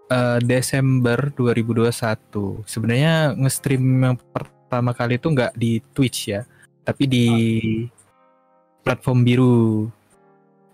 eh, 0.06 0.38
Desember 0.40 1.32
2021. 1.34 2.62
Sebenarnya 2.64 3.34
nge-stream 3.34 3.82
yang 4.00 4.16
pertama 4.30 4.92
kali 4.92 5.16
itu 5.16 5.26
nggak 5.26 5.52
di 5.54 5.82
Twitch 5.90 6.28
ya, 6.30 6.46
tapi 6.80 7.04
di 7.04 7.26
platform 8.84 9.24
biru. 9.24 9.88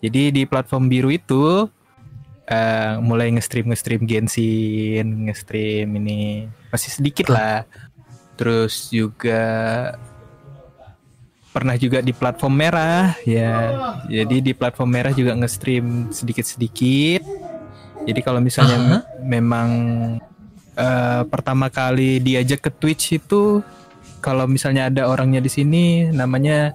Jadi 0.02 0.34
di 0.34 0.42
platform 0.44 0.90
biru 0.90 1.14
itu 1.14 1.70
eh, 2.50 2.98
mulai 2.98 3.30
nge-stream 3.30 3.70
nge-stream 3.70 4.02
Genshin, 4.04 5.30
nge-stream 5.30 5.86
ini 5.96 6.50
masih 6.74 6.90
sedikit 6.90 7.30
lah. 7.30 7.62
Terus 8.34 8.90
juga 8.90 9.46
pernah 11.50 11.74
juga 11.74 11.98
di 11.98 12.14
platform 12.14 12.54
merah 12.54 13.18
ya 13.26 13.74
jadi 14.06 14.36
di 14.38 14.52
platform 14.54 14.90
merah 14.94 15.10
juga 15.10 15.34
nge-stream 15.34 16.14
sedikit-sedikit 16.14 17.26
jadi 18.06 18.20
kalau 18.22 18.38
misalnya 18.38 18.78
Aha. 18.78 18.86
me- 18.86 19.06
memang 19.26 19.70
eh, 20.78 21.22
pertama 21.26 21.66
kali 21.66 22.22
diajak 22.22 22.62
ke 22.62 22.70
Twitch 22.70 23.18
itu 23.18 23.66
kalau 24.22 24.46
misalnya 24.46 24.86
ada 24.86 25.10
orangnya 25.10 25.42
di 25.42 25.50
sini 25.50 25.84
namanya 26.14 26.70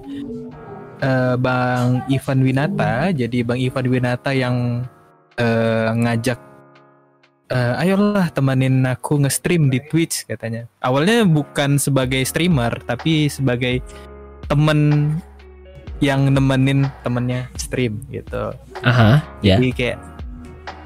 eh, 1.06 1.36
Bang 1.38 2.02
Ivan 2.10 2.40
Winata 2.42 3.14
jadi 3.14 3.46
Bang 3.46 3.62
Ivan 3.62 3.86
Winata 3.86 4.34
yang 4.34 4.82
eh, 5.38 5.90
ngajak 5.94 6.40
eh, 7.54 7.82
ayolah 7.86 8.34
temenin 8.34 8.82
aku 8.90 9.22
nge-stream 9.22 9.70
di 9.70 9.78
Twitch 9.86 10.26
katanya 10.26 10.66
awalnya 10.82 11.22
bukan 11.30 11.78
sebagai 11.78 12.26
streamer 12.26 12.74
tapi 12.90 13.30
sebagai 13.30 13.86
temen 14.50 15.14
yang 16.04 16.28
nemenin 16.28 16.92
temennya 17.08 17.48
stream 17.56 18.04
gitu. 18.12 18.52
Aha, 18.84 19.24
ya. 19.40 19.56
Jadi 19.56 19.72
kayak 19.72 19.98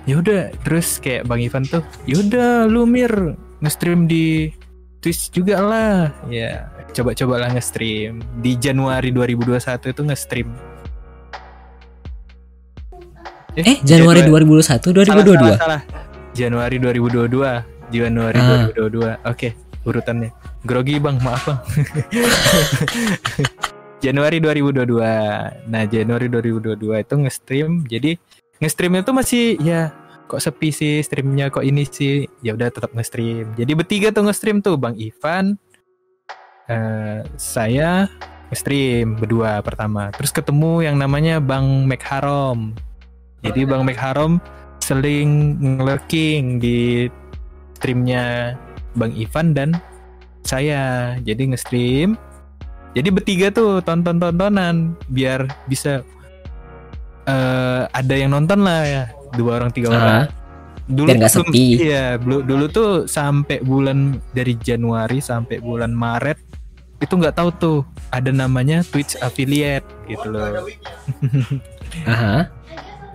yaudah 0.06 0.54
terus 0.66 0.98
kayak 1.02 1.26
Bang 1.30 1.42
Ivan 1.42 1.66
tuh 1.66 1.86
yaudah 2.10 2.66
lu 2.66 2.86
Mir 2.90 3.38
nge-stream 3.62 4.10
di 4.10 4.50
Twitch 5.00 5.30
juga 5.32 5.62
lah 5.62 6.12
ya 6.28 6.66
lah 6.94 7.50
nge-stream. 7.54 8.22
Di 8.40 8.56
Januari 8.56 9.12
2021 9.12 9.90
itu 9.90 10.02
nge-stream. 10.04 10.50
Eh, 13.60 13.78
Januari 13.84 14.24
2021 14.24 14.64
Salah, 14.64 14.80
2022. 15.26 15.36
salah, 15.36 15.58
salah. 15.58 15.82
Januari 16.32 16.78
2022 16.80 17.66
Januari 17.90 18.40
Ah. 18.40 18.70
2022 18.72 19.20
oke 19.26 19.50
urutannya. 19.84 20.30
Grogi 20.64 20.96
bang 21.02 21.18
maaf 21.20 21.44
bang. 21.44 21.60
Januari 24.06 24.40
2022 24.40 25.68
nah 25.68 25.84
Januari 25.84 26.28
2022 26.32 27.04
itu 27.04 27.16
nge-stream. 27.20 27.70
Jadi 27.84 28.12
nge-stream 28.62 28.96
itu 28.96 29.12
masih 29.12 29.46
ya 29.60 29.92
kok 30.30 30.40
sepi 30.40 30.70
sih 30.70 31.02
streamnya 31.04 31.52
kok 31.52 31.66
ini 31.66 31.84
sih. 31.84 32.30
Ya 32.40 32.56
udah 32.56 32.72
tetap 32.72 32.96
nge-stream. 32.96 33.58
Jadi 33.58 33.72
bertiga 33.76 34.08
tuh 34.14 34.30
nge-stream 34.30 34.64
tuh 34.64 34.80
bang 34.80 34.96
Ivan 34.96 35.60
eh, 36.70 37.26
saya 37.36 38.06
nge-stream 38.50 39.18
berdua 39.18 39.62
pertama. 39.62 40.10
Terus 40.16 40.34
ketemu 40.34 40.86
yang 40.86 40.98
namanya 40.98 41.42
bang 41.42 41.86
Mekharom. 41.86 42.74
Jadi 43.46 43.66
bang 43.66 43.84
Mekharom 43.86 44.42
seling 44.82 45.58
nge-lurking 45.58 46.58
di 46.58 47.10
streamnya 47.78 48.56
Bang 48.98 49.14
Ivan 49.14 49.54
dan 49.54 49.70
saya. 50.42 51.14
Jadi 51.22 51.54
nge-stream. 51.54 52.18
Jadi 52.98 53.10
bertiga 53.14 53.54
tuh 53.54 53.86
tonton-tontonan 53.86 54.98
biar 55.14 55.46
bisa 55.70 56.02
eh 57.30 57.84
ada 57.86 58.14
yang 58.18 58.34
nonton 58.34 58.66
lah 58.66 58.82
ya. 58.82 59.04
Dua 59.38 59.62
orang 59.62 59.70
tiga 59.70 59.94
orang. 59.94 60.26
Ah, 60.26 60.28
dulu 60.90 61.14
biar 61.14 61.30
tuh- 61.30 61.46
sepi. 61.46 61.66
iya 61.86 62.18
dulu, 62.18 62.42
dulu 62.42 62.66
tuh 62.66 62.92
sampai 63.06 63.62
bulan 63.62 64.18
dari 64.34 64.58
Januari 64.58 65.22
sampai 65.22 65.62
bulan 65.62 65.94
Maret 65.94 66.49
itu 67.00 67.14
nggak 67.16 67.36
tahu 67.40 67.50
tuh 67.56 67.80
ada 68.12 68.30
namanya 68.30 68.84
Twitch 68.84 69.16
affiliate 69.24 69.88
gitu 70.08 70.28
loh. 70.28 70.68
Aha. 72.12 72.46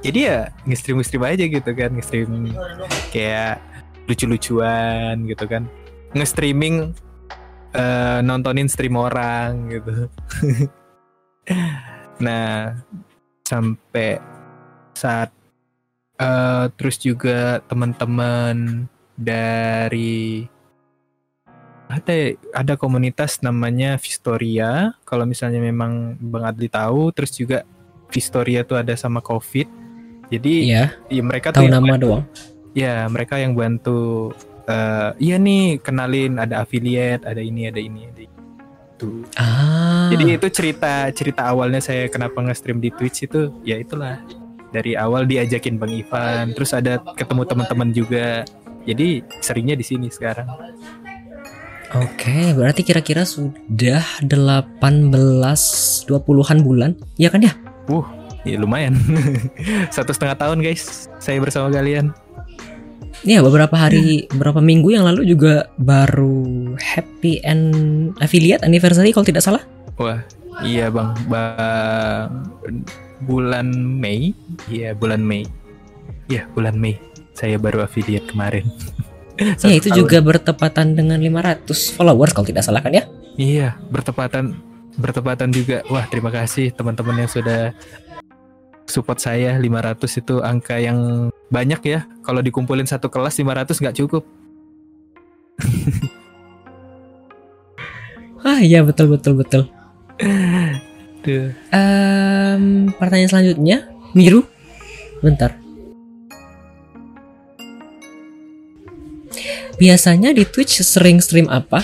jadi 0.05 0.19
ya 0.19 0.39
nge-stream 0.67 0.99
nge-stream 1.01 1.25
aja 1.25 1.45
gitu 1.47 1.71
kan 1.73 1.91
nge-stream 1.95 2.53
kayak 3.13 3.61
lucu-lucuan 4.09 5.25
gitu 5.29 5.45
kan. 5.49 5.69
Nge-streaming 6.17 6.97
eh, 7.77 8.19
nontonin 8.25 8.69
stream 8.69 8.97
orang 8.97 9.69
gitu. 9.73 9.95
Nah 12.15 12.73
sampai 13.45 14.23
saat 14.95 15.29
eh, 16.17 16.65
terus 16.79 16.97
juga 16.97 17.61
teman-teman 17.69 18.87
dari 19.19 20.47
ada 21.87 22.15
ada 22.53 22.75
komunitas 22.75 23.39
namanya 23.41 23.97
Vistoria. 23.97 24.97
Kalau 25.05 25.25
misalnya 25.25 25.61
memang 25.61 26.17
Bang 26.19 26.45
Adli 26.45 26.67
tahu 26.67 27.13
terus 27.13 27.33
juga 27.33 27.63
Vistoria 28.09 28.63
tuh 28.63 28.79
ada 28.79 28.95
sama 28.95 29.21
COVID. 29.21 29.69
Jadi 30.33 30.73
Iya, 30.73 30.97
ya 31.07 31.23
mereka 31.23 31.53
tahu 31.53 31.69
tuh 31.69 31.71
nama 31.71 31.95
doang. 31.95 32.25
ya 32.73 33.07
mereka 33.07 33.39
yang 33.39 33.55
bantu 33.55 34.33
eh 34.65 35.13
iya 35.21 35.37
nih 35.37 35.79
kenalin 35.79 36.41
ada 36.41 36.65
affiliate 36.65 37.23
ada 37.23 37.39
ini 37.39 37.69
ada 37.69 37.77
ini 37.77 38.09
ada 38.09 38.21
itu 38.25 39.09
Ah. 39.37 40.09
jadi 40.09 40.41
itu 40.41 40.49
cerita 40.49 41.13
cerita 41.13 41.53
awalnya 41.53 41.79
saya 41.79 42.09
kenapa 42.09 42.41
nge-stream 42.41 42.81
di 42.81 42.89
Twitch 42.91 43.29
itu 43.29 43.53
ya 43.63 43.77
itulah. 43.77 44.19
Dari 44.73 44.97
awal 44.97 45.29
diajakin 45.29 45.79
Bang 45.79 45.93
Ivan 45.93 46.51
terus 46.51 46.73
ada 46.73 46.99
ketemu 47.15 47.47
teman-teman 47.47 47.93
juga. 47.93 48.43
Jadi 48.83 49.23
seringnya 49.39 49.77
di 49.77 49.85
sini 49.85 50.09
sekarang. 50.11 50.49
Oke, 51.93 52.57
berarti 52.57 52.81
kira-kira 52.81 53.29
sudah 53.29 54.01
18 54.25 55.13
20-an 56.09 56.59
bulan, 56.65 56.97
ya 57.21 57.29
kan 57.29 57.45
ya? 57.45 57.53
Uh, 57.93 58.07
ya 58.49 58.57
lumayan. 58.57 58.97
Satu 59.95 60.17
setengah 60.17 60.41
tahun 60.41 60.65
guys, 60.65 61.13
saya 61.21 61.37
bersama 61.45 61.69
kalian. 61.69 62.17
Ya, 63.25 63.41
beberapa 63.41 63.73
hari, 63.77 64.29
beberapa 64.33 64.61
minggu 64.61 64.97
yang 64.97 65.05
lalu 65.05 65.25
juga 65.29 65.73
baru 65.81 66.77
happy 66.77 67.41
and 67.45 67.73
affiliate 68.21 68.65
anniversary 68.65 69.13
kalau 69.13 69.25
tidak 69.25 69.45
salah. 69.45 69.65
Wah, 69.97 70.21
iya 70.61 70.93
bang, 70.93 71.15
bang 71.29 72.29
bulan 73.25 73.73
Mei, 73.73 74.37
iya 74.69 74.93
bulan 74.93 75.25
Mei, 75.25 75.49
iya 76.29 76.45
bulan 76.53 76.77
Mei. 76.77 77.01
Saya 77.33 77.57
baru 77.57 77.87
affiliate 77.87 78.29
kemarin. 78.29 78.69
ya 79.67 79.75
itu 79.75 79.91
tahun. 79.91 79.99
juga 79.99 80.19
bertepatan 80.23 80.95
dengan 80.95 81.19
500 81.19 81.97
followers 81.97 82.33
kalau 82.33 82.47
tidak 82.47 82.63
salah 82.63 82.81
kan 82.81 82.95
ya? 82.95 83.05
Iya, 83.35 83.75
bertepatan 83.91 84.55
bertepatan 84.95 85.51
juga. 85.51 85.83
Wah, 85.91 86.07
terima 86.07 86.31
kasih 86.31 86.71
teman-teman 86.71 87.27
yang 87.27 87.31
sudah 87.31 87.75
support 88.87 89.19
saya 89.19 89.59
500 89.59 90.21
itu 90.21 90.39
angka 90.45 90.79
yang 90.79 91.31
banyak 91.51 91.81
ya. 91.83 92.07
Kalau 92.23 92.45
dikumpulin 92.45 92.87
satu 92.87 93.11
kelas 93.11 93.41
500 93.41 93.75
nggak 93.75 93.97
cukup. 94.05 94.23
ah 98.49 98.61
iya 98.61 98.85
betul 98.85 99.09
betul 99.15 99.41
betul. 99.41 99.63
Tuh. 101.25 101.57
Um, 101.73 102.93
pertanyaan 103.01 103.31
selanjutnya, 103.33 103.89
Miru. 104.13 104.45
Bentar. 105.25 105.64
Biasanya 109.75 110.31
di 110.31 110.47
Twitch 110.47 110.83
sering 110.83 111.19
stream 111.19 111.51
apa? 111.51 111.83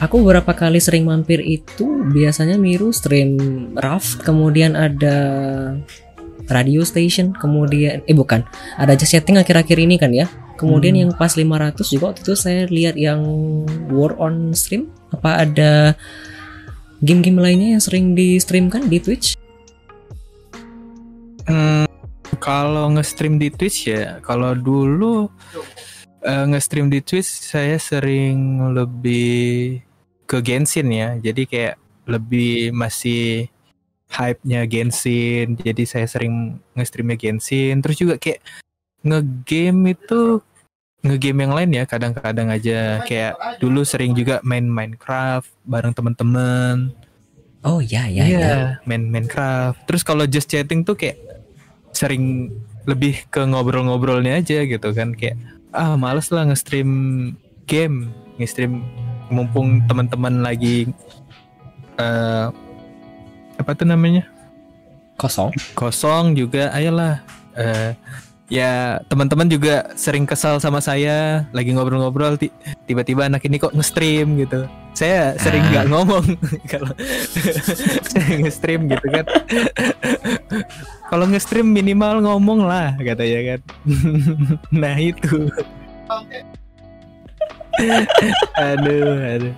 Aku 0.00 0.24
beberapa 0.24 0.56
kali 0.56 0.80
sering 0.80 1.04
mampir 1.04 1.44
itu 1.44 1.84
biasanya 2.08 2.56
Miru 2.56 2.88
stream 2.88 3.36
Raft, 3.76 4.24
kemudian 4.24 4.72
ada 4.72 5.16
radio 6.48 6.80
station, 6.88 7.36
kemudian 7.36 8.00
eh 8.08 8.16
bukan, 8.16 8.40
ada 8.80 8.96
just 8.96 9.12
chatting 9.12 9.36
akhir-akhir 9.36 9.76
ini 9.76 10.00
kan 10.00 10.08
ya. 10.12 10.24
Kemudian 10.56 10.96
hmm. 10.96 11.02
yang 11.04 11.10
pas 11.16 11.36
500 11.36 11.84
juga 11.88 12.12
waktu 12.12 12.20
itu 12.24 12.34
saya 12.36 12.64
lihat 12.68 12.96
yang 12.96 13.20
War 13.92 14.16
on 14.20 14.52
stream. 14.52 14.92
Apa 15.12 15.44
ada 15.48 15.96
game-game 17.00 17.40
lainnya 17.40 17.76
yang 17.76 17.82
sering 17.84 18.12
di 18.12 18.36
stream 18.40 18.68
kan 18.68 18.88
di 18.88 19.00
Twitch? 19.00 19.36
Hmm, 21.48 21.88
kalau 22.40 22.92
nge-stream 22.92 23.40
di 23.40 23.48
Twitch 23.48 23.88
ya, 23.88 24.20
kalau 24.20 24.52
dulu 24.52 25.28
uh, 26.24 26.44
nge-stream 26.50 26.88
di 26.92 27.00
Twitch 27.00 27.28
saya 27.28 27.76
sering 27.80 28.70
lebih 28.72 29.80
ke 30.24 30.38
Genshin 30.44 30.88
ya. 30.92 31.16
Jadi 31.18 31.42
kayak 31.48 31.76
lebih 32.06 32.74
masih 32.74 33.50
hype-nya 34.10 34.66
Genshin. 34.66 35.56
Jadi 35.58 35.82
saya 35.86 36.06
sering 36.06 36.58
nge-streamnya 36.74 37.16
Genshin. 37.16 37.80
Terus 37.82 37.96
juga 37.98 38.14
kayak 38.18 38.42
nge-game 39.00 39.96
itu 39.96 40.42
nge-game 41.00 41.48
yang 41.48 41.52
lain 41.56 41.70
ya 41.72 41.84
kadang-kadang 41.88 42.52
aja 42.52 43.00
kayak 43.08 43.32
dulu 43.56 43.80
sering 43.88 44.12
juga 44.12 44.44
main 44.44 44.68
Minecraft 44.68 45.48
bareng 45.64 45.96
teman-teman. 45.96 46.92
Oh 47.64 47.80
ya 47.80 48.08
ya 48.08 48.24
ya. 48.28 48.40
ya. 48.40 48.56
main 48.84 49.08
Minecraft. 49.08 49.80
Terus 49.88 50.02
kalau 50.04 50.28
just 50.28 50.52
chatting 50.52 50.84
tuh 50.84 50.96
kayak 51.00 51.16
sering 51.96 52.52
lebih 52.84 53.24
ke 53.28 53.40
ngobrol-ngobrolnya 53.44 54.40
aja 54.40 54.64
gitu 54.64 54.88
kan 54.92 55.12
kayak 55.16 55.36
ah 55.70 55.94
males 55.94 56.28
lah 56.34 56.46
nge-stream 56.50 56.90
game 57.66 58.10
nge-stream 58.38 58.82
mumpung 59.30 59.82
teman-teman 59.86 60.42
lagi 60.42 60.90
uh, 62.00 62.50
apa 63.60 63.76
tuh 63.76 63.84
namanya? 63.84 64.24
Kosong. 65.20 65.52
Kosong 65.76 66.32
juga 66.32 66.72
ayolah. 66.72 67.20
Uh, 67.52 67.92
ya 68.50 68.98
teman-teman 69.06 69.46
juga 69.46 69.94
sering 69.94 70.26
kesal 70.26 70.58
sama 70.58 70.82
saya 70.82 71.46
lagi 71.54 71.70
ngobrol-ngobrol 71.70 72.34
tiba-tiba 72.84 73.30
anak 73.30 73.46
ini 73.46 73.62
kok 73.62 73.72
nge-stream 73.72 74.42
gitu. 74.42 74.66
Saya 74.90 75.38
sering 75.38 75.62
nggak 75.70 75.86
ah. 75.86 75.90
ngomong 75.94 76.24
kalau 76.72 76.90
nge-stream 78.42 78.90
gitu 78.90 79.06
kan. 79.06 79.24
Kalau 81.06 81.24
nge-stream 81.30 81.70
minimal 81.70 82.26
ngomong 82.26 82.66
lah 82.66 82.98
katanya 82.98 83.54
kan. 83.54 83.60
Nah 84.74 84.98
itu. 84.98 85.46
Aduh 88.58 89.14
aduh. 89.14 89.54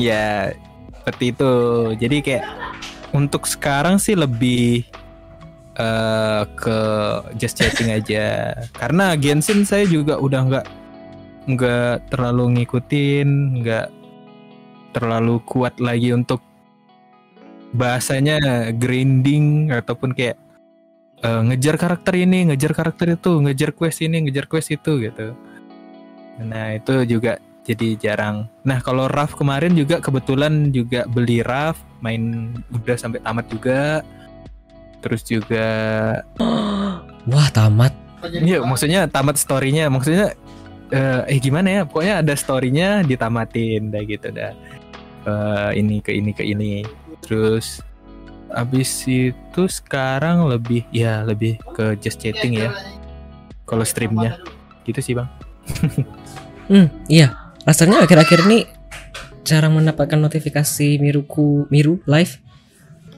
Ya 0.00 0.56
seperti 1.04 1.36
itu. 1.36 1.52
Jadi 2.00 2.16
kayak 2.24 2.44
untuk 3.12 3.44
sekarang 3.44 4.00
sih 4.00 4.16
lebih 4.16 4.88
uh, 5.78 6.42
ke 6.56 6.78
just 7.36 7.60
chatting 7.60 7.92
aja 7.92 8.56
karena 8.76 9.14
Genshin 9.16 9.64
saya 9.64 9.86
juga 9.86 10.18
udah 10.18 10.40
nggak 10.48 10.66
nggak 11.42 11.96
terlalu 12.12 12.60
ngikutin 12.60 13.28
nggak 13.62 13.88
terlalu 14.92 15.40
kuat 15.48 15.76
lagi 15.80 16.12
untuk 16.12 16.44
bahasanya 17.72 18.68
grinding 18.76 19.72
ataupun 19.72 20.12
kayak 20.12 20.36
uh, 21.24 21.40
ngejar 21.48 21.80
karakter 21.80 22.14
ini, 22.20 22.52
ngejar 22.52 22.76
karakter 22.76 23.16
itu, 23.16 23.40
ngejar 23.40 23.72
quest 23.72 24.04
ini, 24.04 24.28
ngejar 24.28 24.46
quest 24.46 24.70
itu 24.76 25.00
gitu. 25.00 25.32
Nah 26.44 26.76
itu 26.76 27.08
juga 27.08 27.40
jadi 27.64 27.96
jarang. 27.96 28.50
Nah 28.68 28.82
kalau 28.84 29.08
Raf 29.08 29.38
kemarin 29.38 29.72
juga 29.72 30.02
kebetulan 30.02 30.74
juga 30.74 31.08
beli 31.08 31.40
Raf, 31.40 31.80
main 32.04 32.52
udah 32.74 32.96
sampai 33.00 33.24
tamat 33.24 33.48
juga. 33.48 34.04
Terus 35.02 35.26
juga, 35.26 35.68
wah 37.26 37.48
tamat. 37.50 37.92
Iya 38.22 38.62
maksudnya 38.62 39.10
tamat 39.10 39.34
storynya, 39.34 39.90
maksudnya 39.90 40.38
uh, 40.94 41.26
eh 41.26 41.42
gimana 41.42 41.68
ya? 41.68 41.82
Pokoknya 41.82 42.22
ada 42.22 42.34
storynya 42.38 43.02
ditamatin, 43.02 43.90
dah 43.90 44.02
gitu 44.06 44.30
dah 44.30 44.54
uh, 45.26 45.70
ini 45.74 45.98
ke 45.98 46.14
ini 46.14 46.30
ke 46.30 46.46
ini. 46.46 46.86
Terus 47.22 47.82
abis 48.52 49.08
itu 49.08 49.62
sekarang 49.66 50.44
lebih 50.46 50.84
ya 50.92 51.26
lebih 51.26 51.58
ke 51.74 51.98
just 51.98 52.22
chatting 52.22 52.62
ya. 52.62 52.70
Kalau 53.66 53.82
streamnya. 53.82 54.38
Gitu 54.86 55.00
sih 55.02 55.14
bang. 55.18 55.28
Hmm 56.70 56.88
iya. 57.10 57.52
Rasanya 57.66 58.06
akhir-akhir 58.06 58.46
ini 58.46 58.64
cara 59.42 59.66
mendapatkan 59.66 60.16
notifikasi 60.16 61.02
Miruku 61.02 61.66
Miru 61.68 61.98
live 62.06 62.38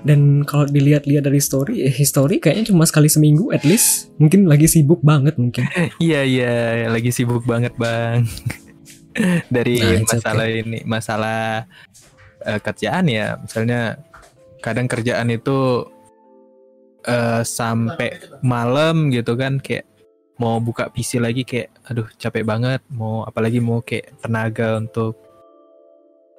dan 0.05 0.45
kalau 0.45 0.69
dilihat-lihat 0.69 1.25
dari 1.25 1.41
story 1.41 1.89
eh, 1.89 1.91
history 1.93 2.37
kayaknya 2.37 2.69
cuma 2.69 2.85
sekali 2.85 3.09
seminggu 3.09 3.49
at 3.57 3.65
least. 3.65 4.13
Mungkin 4.21 4.45
lagi 4.45 4.69
sibuk 4.69 5.01
banget 5.01 5.41
mungkin. 5.41 5.65
Iya 5.99 6.21
iya 6.29 6.55
lagi 6.93 7.09
sibuk 7.09 7.49
banget 7.49 7.73
bang. 7.81 8.29
Dari 9.55 9.81
nah, 9.81 10.05
masalah 10.05 10.45
okay. 10.45 10.61
ini 10.61 10.79
masalah 10.85 11.41
uh, 12.45 12.61
kerjaan 12.61 13.09
ya. 13.09 13.41
Misalnya 13.41 13.97
kadang 14.61 14.85
kerjaan 14.93 15.33
itu 15.33 15.89
uh, 17.09 17.41
sampai 17.41 18.21
malam 18.45 19.09
gitu 19.09 19.41
kan 19.41 19.57
kayak 19.57 19.89
mau 20.37 20.61
buka 20.61 20.93
PC 20.93 21.23
lagi 21.23 21.49
kayak 21.49 21.73
aduh 21.89 22.11
capek 22.19 22.43
banget 22.43 22.83
mau 22.91 23.23
apalagi 23.25 23.63
mau 23.63 23.81
kayak 23.81 24.21
tenaga 24.21 24.77
untuk 24.77 25.17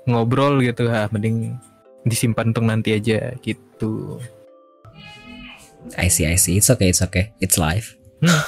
ngobrol 0.05 0.61
gitu. 0.61 0.85
Ha 0.85 1.09
mending 1.09 1.57
disimpan 2.05 2.53
untuk 2.53 2.63
nanti 2.69 2.93
aja 2.93 3.33
gitu. 3.41 4.21
I 5.97 6.09
see 6.09 6.25
I 6.25 6.37
see. 6.37 6.57
It's 6.61 6.69
okay 6.69 6.93
it's 6.93 7.01
okay. 7.01 7.33
It's 7.41 7.57
life. 7.57 7.97
Hmm. 8.21 8.29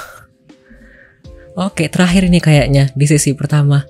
Oke 1.58 1.84
okay, 1.84 1.88
terakhir 1.90 2.30
ini 2.30 2.38
kayaknya 2.38 2.94
di 2.94 3.06
sesi 3.10 3.34
pertama. 3.34 3.82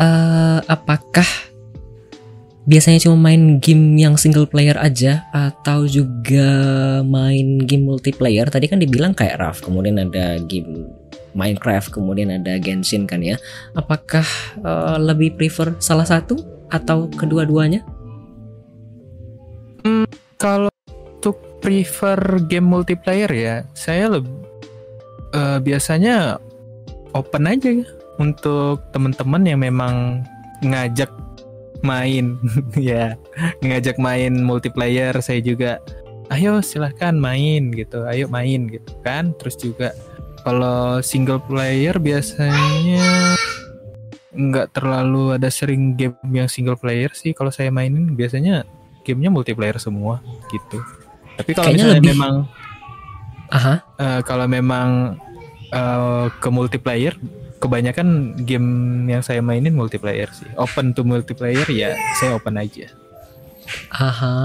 Uh, 0.00 0.64
apakah 0.64 1.28
biasanya 2.64 3.04
cuma 3.04 3.28
main 3.28 3.60
game 3.60 4.00
yang 4.00 4.16
single 4.16 4.48
player 4.48 4.72
aja 4.80 5.28
atau 5.28 5.84
juga 5.84 6.48
main 7.04 7.60
game 7.60 7.84
multiplayer? 7.84 8.48
Tadi 8.48 8.72
kan 8.72 8.80
dibilang 8.80 9.12
kayak 9.12 9.36
RAF 9.36 9.60
kemudian 9.60 10.00
ada 10.00 10.40
game 10.48 10.88
Minecraft 11.30 11.94
kemudian 11.94 12.32
ada 12.34 12.58
Genshin 12.58 13.06
kan 13.06 13.22
ya. 13.22 13.36
Apakah 13.76 14.24
uh, 14.64 14.98
lebih 14.98 15.36
prefer 15.38 15.76
salah 15.78 16.08
satu 16.08 16.40
atau 16.70 17.10
kedua-duanya 17.10 17.84
hmm, 19.84 20.06
kalau 20.40 20.72
untuk 20.90 21.36
prefer 21.60 22.16
game 22.48 22.64
multiplayer 22.64 23.28
ya 23.28 23.56
saya 23.76 24.18
lebih 24.18 24.32
uh, 25.36 25.58
biasanya 25.60 26.40
open 27.14 27.46
aja 27.46 27.70
untuk 28.20 28.84
teman-teman 28.92 29.42
yang 29.46 29.60
memang 29.64 30.24
ngajak 30.60 31.10
main. 31.80 32.36
Ya 32.76 33.16
ngajak 33.64 33.96
main 33.96 34.44
multiplayer 34.44 35.16
saya 35.24 35.40
juga 35.40 35.80
ayo 36.30 36.62
silahkan 36.62 37.16
main 37.16 37.72
gitu 37.74 38.04
ayo 38.06 38.28
main 38.28 38.68
gitu 38.68 38.92
kan. 39.04 39.32
Terus 39.40 39.56
juga 39.56 39.88
kalau 40.44 41.04
single 41.04 41.40
player 41.44 41.96
biasanya 42.00 43.36
nggak 44.30 44.72
terlalu 44.78 45.34
ada 45.34 45.50
sering 45.50 45.98
game 45.98 46.16
yang 46.30 46.46
single 46.46 46.78
player 46.78 47.10
sih 47.16 47.32
kalau 47.32 47.50
saya 47.52 47.72
mainin. 47.72 48.12
Biasanya 48.14 48.64
gamenya 49.02 49.30
multiplayer 49.30 49.76
semua 49.76 50.18
gitu 50.48 50.78
tapi 51.34 51.50
kalau 51.52 51.68
Kayaknya 51.68 51.84
misalnya 51.84 52.00
lebih- 52.00 52.12
memang 52.12 52.34
Aha. 53.50 53.74
eh, 53.96 54.20
kalau 54.22 54.46
memang 54.46 54.88
eh, 55.68 56.26
ke 56.32 56.48
multiplayer 56.48 57.14
kebanyakan 57.56 58.08
game 58.40 58.68
yang 59.06 59.20
saya 59.20 59.38
mainin 59.38 59.72
multiplayer 59.72 60.28
sih 60.30 60.48
open 60.54 60.90
to 60.90 61.02
multiplayer 61.02 61.64
ya 61.66 61.92
saya 62.16 62.34
open 62.34 62.56
aja 62.56 62.88
Aha. 63.92 64.36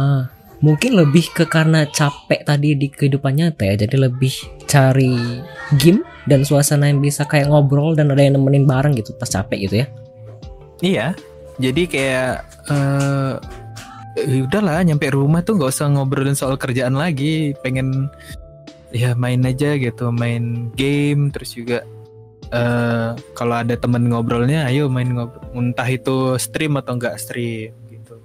Mungkin 0.55 0.95
lebih 0.95 1.29
ke 1.31 1.45
karena 1.45 1.85
capek 1.85 2.41
tadi 2.41 2.73
di 2.73 2.87
kehidupan 2.87 3.35
nyata 3.35 3.65
ya. 3.65 3.75
Jadi 3.75 3.95
lebih 3.99 4.33
cari 4.63 5.13
game 5.75 5.99
dan 6.23 6.41
suasana 6.41 6.87
yang 6.87 7.01
bisa 7.01 7.25
kayak 7.25 7.49
ngobrol 7.49 7.93
dan 7.93 8.09
ada 8.09 8.21
yang 8.21 8.37
nemenin 8.37 8.63
bareng 8.63 8.93
gitu 8.93 9.13
pas 9.13 9.27
capek 9.27 9.67
gitu 9.67 9.75
ya. 9.81 9.87
Iya, 10.77 11.07
jadi 11.57 11.81
kayak 11.85 12.31
eh 12.67 13.33
eh, 14.15 14.43
udahlah 14.43 14.81
nyampe 14.83 15.11
rumah 15.11 15.43
tuh 15.43 15.59
nggak 15.59 15.71
usah 15.71 15.87
ngobrolin 15.91 16.35
soal 16.35 16.55
kerjaan 16.55 16.95
lagi, 16.95 17.55
pengen 17.59 18.09
ya 18.95 19.11
main 19.15 19.43
aja 19.43 19.75
gitu, 19.75 20.11
main 20.15 20.71
game 20.79 21.29
terus 21.31 21.55
juga 21.55 21.83
eh 22.53 23.09
kalau 23.35 23.55
ada 23.59 23.75
temen 23.75 24.07
ngobrolnya, 24.07 24.69
ayo 24.69 24.87
main 24.87 25.09
ngobrol, 25.11 25.43
entah 25.55 25.89
itu 25.89 26.39
stream 26.39 26.77
atau 26.79 26.95
enggak 26.95 27.17
stream 27.19 27.73
gitu. 27.89 28.15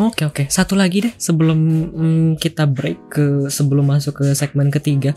Oke 0.00 0.24
oke. 0.24 0.42
Satu 0.48 0.74
lagi 0.78 1.04
deh 1.04 1.14
sebelum 1.20 1.58
mm, 1.92 2.28
kita 2.40 2.64
break 2.64 2.98
ke 3.12 3.26
sebelum 3.52 3.90
masuk 3.90 4.24
ke 4.24 4.26
segmen 4.32 4.72
ketiga. 4.72 5.12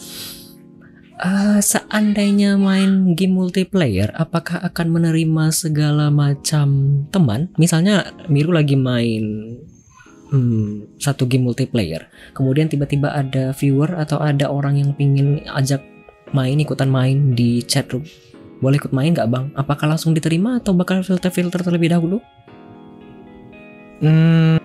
Eh, 1.24 1.64
seandainya 1.64 2.60
main 2.60 3.16
game 3.16 3.32
multiplayer, 3.40 4.12
apakah 4.12 4.60
akan 4.60 4.92
menerima 4.92 5.56
segala 5.56 6.12
macam 6.12 7.00
teman? 7.16 7.48
Misalnya 7.56 8.12
Miru 8.28 8.52
lagi 8.52 8.76
main 8.76 9.56
hmm, 10.36 11.00
satu 11.00 11.24
game 11.24 11.48
multiplayer, 11.48 12.12
kemudian 12.36 12.68
tiba-tiba 12.68 13.16
ada 13.16 13.56
viewer 13.56 13.96
atau 13.96 14.20
ada 14.20 14.52
orang 14.52 14.84
yang 14.84 14.92
pingin 15.00 15.40
ajak 15.48 15.80
main 16.36 16.60
ikutan 16.60 16.92
main 16.92 17.32
di 17.32 17.64
chat 17.64 17.88
room. 17.96 18.04
Boleh 18.60 18.76
ikut 18.84 18.92
main 18.92 19.16
nggak 19.16 19.32
bang? 19.32 19.48
Apakah 19.56 19.96
langsung 19.96 20.12
diterima 20.12 20.60
atau 20.60 20.76
bakal 20.76 21.08
filter-filter 21.08 21.64
terlebih 21.64 21.96
dahulu? 21.96 22.20
Hmm, 24.04 24.60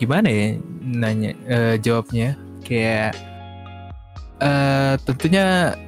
gimana 0.00 0.32
ya 0.32 0.56
nanya 0.80 1.36
eh, 1.52 1.76
jawabnya? 1.84 2.40
Kayak 2.64 3.33
eh 4.42 4.94
tentunya 5.06 5.78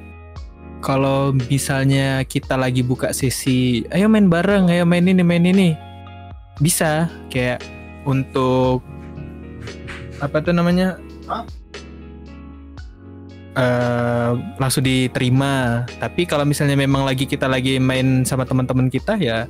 kalau 0.79 1.33
misalnya 1.49 2.21
kita 2.23 2.53
lagi 2.55 2.85
buka 2.85 3.11
sesi, 3.11 3.83
ayo 3.91 4.07
main 4.07 4.29
bareng, 4.29 4.69
ayo 4.69 4.85
main 4.85 5.03
ini, 5.09 5.25
main 5.25 5.43
ini, 5.43 5.73
bisa. 6.61 7.09
Kayak 7.33 7.65
untuk 8.05 8.85
apa 10.21 10.37
tuh 10.41 10.53
namanya? 10.53 10.95
eh 13.57 14.31
langsung 14.61 14.85
diterima. 14.85 15.83
Tapi 15.97 16.29
kalau 16.29 16.45
misalnya 16.45 16.77
memang 16.77 17.03
lagi 17.03 17.25
kita 17.25 17.49
lagi 17.49 17.81
main 17.81 18.21
sama 18.21 18.45
teman-teman 18.45 18.87
kita 18.87 19.17
ya 19.17 19.49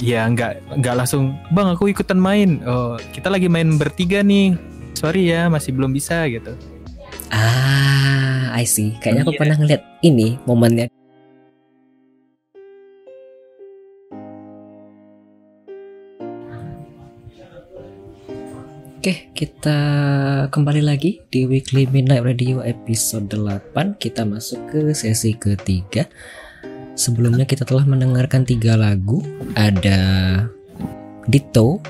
ya 0.00 0.24
nggak 0.24 0.80
nggak 0.80 0.94
langsung 0.96 1.36
bang 1.52 1.68
aku 1.76 1.92
ikutan 1.92 2.16
main. 2.16 2.64
Oh 2.64 2.96
kita 3.12 3.28
lagi 3.28 3.46
main 3.46 3.76
bertiga 3.76 4.24
nih. 4.24 4.56
Sorry 4.96 5.28
ya 5.28 5.52
masih 5.52 5.76
belum 5.76 5.92
bisa 5.92 6.24
gitu 6.32 6.56
Ah, 7.30 8.50
I 8.54 8.64
see. 8.66 8.98
Kayaknya 8.98 9.22
aku 9.24 9.32
Iya. 9.34 9.40
pernah 9.40 9.56
ngeliat 9.58 9.82
ini 10.02 10.28
momennya. 10.44 10.86
Oke, 19.00 19.32
kita 19.32 19.78
kembali 20.52 20.84
lagi 20.84 21.24
di 21.32 21.48
Weekly 21.48 21.88
Midnight 21.88 22.20
Radio 22.20 22.60
episode 22.60 23.32
8. 23.32 23.96
Kita 23.96 24.28
masuk 24.28 24.60
ke 24.68 24.80
sesi 24.92 25.32
ketiga. 25.32 26.04
Sebelumnya 26.92 27.48
kita 27.48 27.64
telah 27.64 27.88
mendengarkan 27.88 28.44
tiga 28.44 28.76
lagu. 28.76 29.24
Ada 29.56 29.98
Ditto 31.24 31.80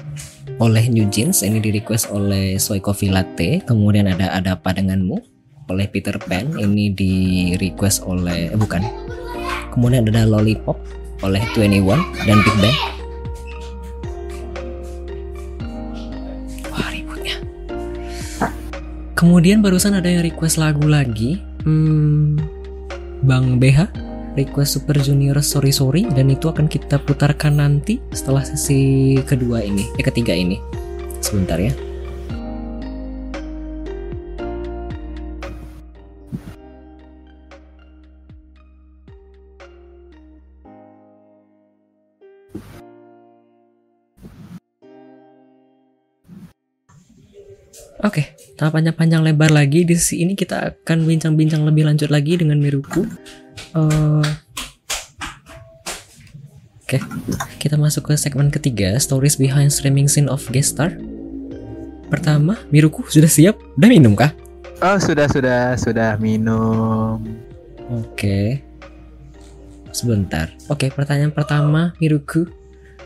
oleh 0.60 0.92
New 0.92 1.08
Jeans, 1.08 1.40
ini 1.40 1.58
di 1.58 1.72
request 1.72 2.12
oleh 2.12 2.60
Soy 2.60 2.84
Coffee 2.84 3.08
Latte. 3.08 3.64
Kemudian 3.64 4.06
ada 4.06 4.36
Ada 4.36 4.60
Apa 4.60 4.76
Denganmu 4.76 5.16
oleh 5.72 5.86
Peter 5.88 6.14
Pan, 6.20 6.52
ini 6.60 6.92
di 6.92 7.14
request 7.56 8.04
oleh 8.04 8.52
eh, 8.52 8.58
bukan. 8.58 8.84
Kemudian 9.72 10.04
ada 10.04 10.28
Lollipop 10.28 10.76
oleh 11.24 11.40
21 11.56 11.96
dan 12.28 12.38
Big 12.44 12.56
Bang. 12.60 12.76
Wah 16.68 16.88
ributnya. 16.92 17.36
Kemudian 19.16 19.64
barusan 19.64 19.96
ada 19.96 20.10
yang 20.10 20.26
request 20.26 20.60
lagu 20.60 20.84
lagi. 20.84 21.40
Hmm, 21.64 22.36
Bang 23.24 23.60
BH 23.60 24.09
request 24.38 24.78
Super 24.78 24.96
Junior 24.98 25.38
Sorry 25.42 25.72
Sorry 25.74 26.06
dan 26.06 26.30
itu 26.30 26.50
akan 26.50 26.66
kita 26.70 27.02
putarkan 27.02 27.58
nanti 27.58 27.98
setelah 28.14 28.44
sesi 28.46 29.16
kedua 29.26 29.62
ini, 29.64 29.86
eh 29.98 30.04
ketiga 30.04 30.34
ini. 30.34 30.58
Sebentar 31.20 31.60
ya. 31.60 31.72
Oke, 48.00 48.32
tanpa 48.60 48.76
panjang-panjang 48.76 49.24
lebar 49.24 49.48
lagi 49.48 49.88
di 49.88 49.96
sisi 49.96 50.20
ini 50.20 50.36
kita 50.36 50.84
akan 50.84 51.08
bincang-bincang 51.08 51.64
lebih 51.64 51.88
lanjut 51.88 52.12
lagi 52.12 52.36
dengan 52.36 52.60
Miruku. 52.60 53.08
Eh, 53.72 54.28
Oke, 56.84 57.00
kita 57.56 57.80
masuk 57.80 58.12
ke 58.12 58.20
segmen 58.20 58.52
ketiga, 58.52 59.00
stories 59.00 59.40
behind 59.40 59.72
streaming 59.72 60.12
scene 60.12 60.28
of 60.28 60.44
guest 60.52 60.76
star. 60.76 60.92
Pertama, 62.12 62.60
Miruku 62.68 63.08
sudah 63.08 63.32
siap? 63.32 63.56
Udah 63.80 63.88
minum 63.88 64.12
kah? 64.12 64.36
oh 64.80 64.96
sudah 65.00 65.28
sudah 65.28 65.76
sudah 65.76 66.16
minum 66.20 67.20
Oke. 67.88 68.60
Sebentar. 69.90 70.52
Oke, 70.68 70.92
pertanyaan 70.92 71.32
pertama, 71.32 71.96
Miruku. 71.96 72.59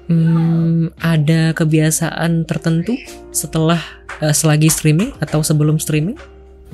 Hmm, 0.05 0.93
ada 1.01 1.57
kebiasaan 1.57 2.45
tertentu 2.45 2.93
setelah 3.33 3.81
eh, 4.21 4.37
selagi 4.37 4.69
streaming 4.69 5.17
atau 5.25 5.41
sebelum 5.41 5.81
streaming? 5.81 6.21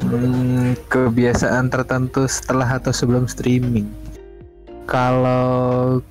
Hmm, 0.03 0.75
kebiasaan 0.91 1.71
tertentu 1.71 2.27
setelah 2.27 2.67
atau 2.67 2.91
sebelum 2.91 3.31
streaming. 3.31 3.87
Kalau 4.91 6.03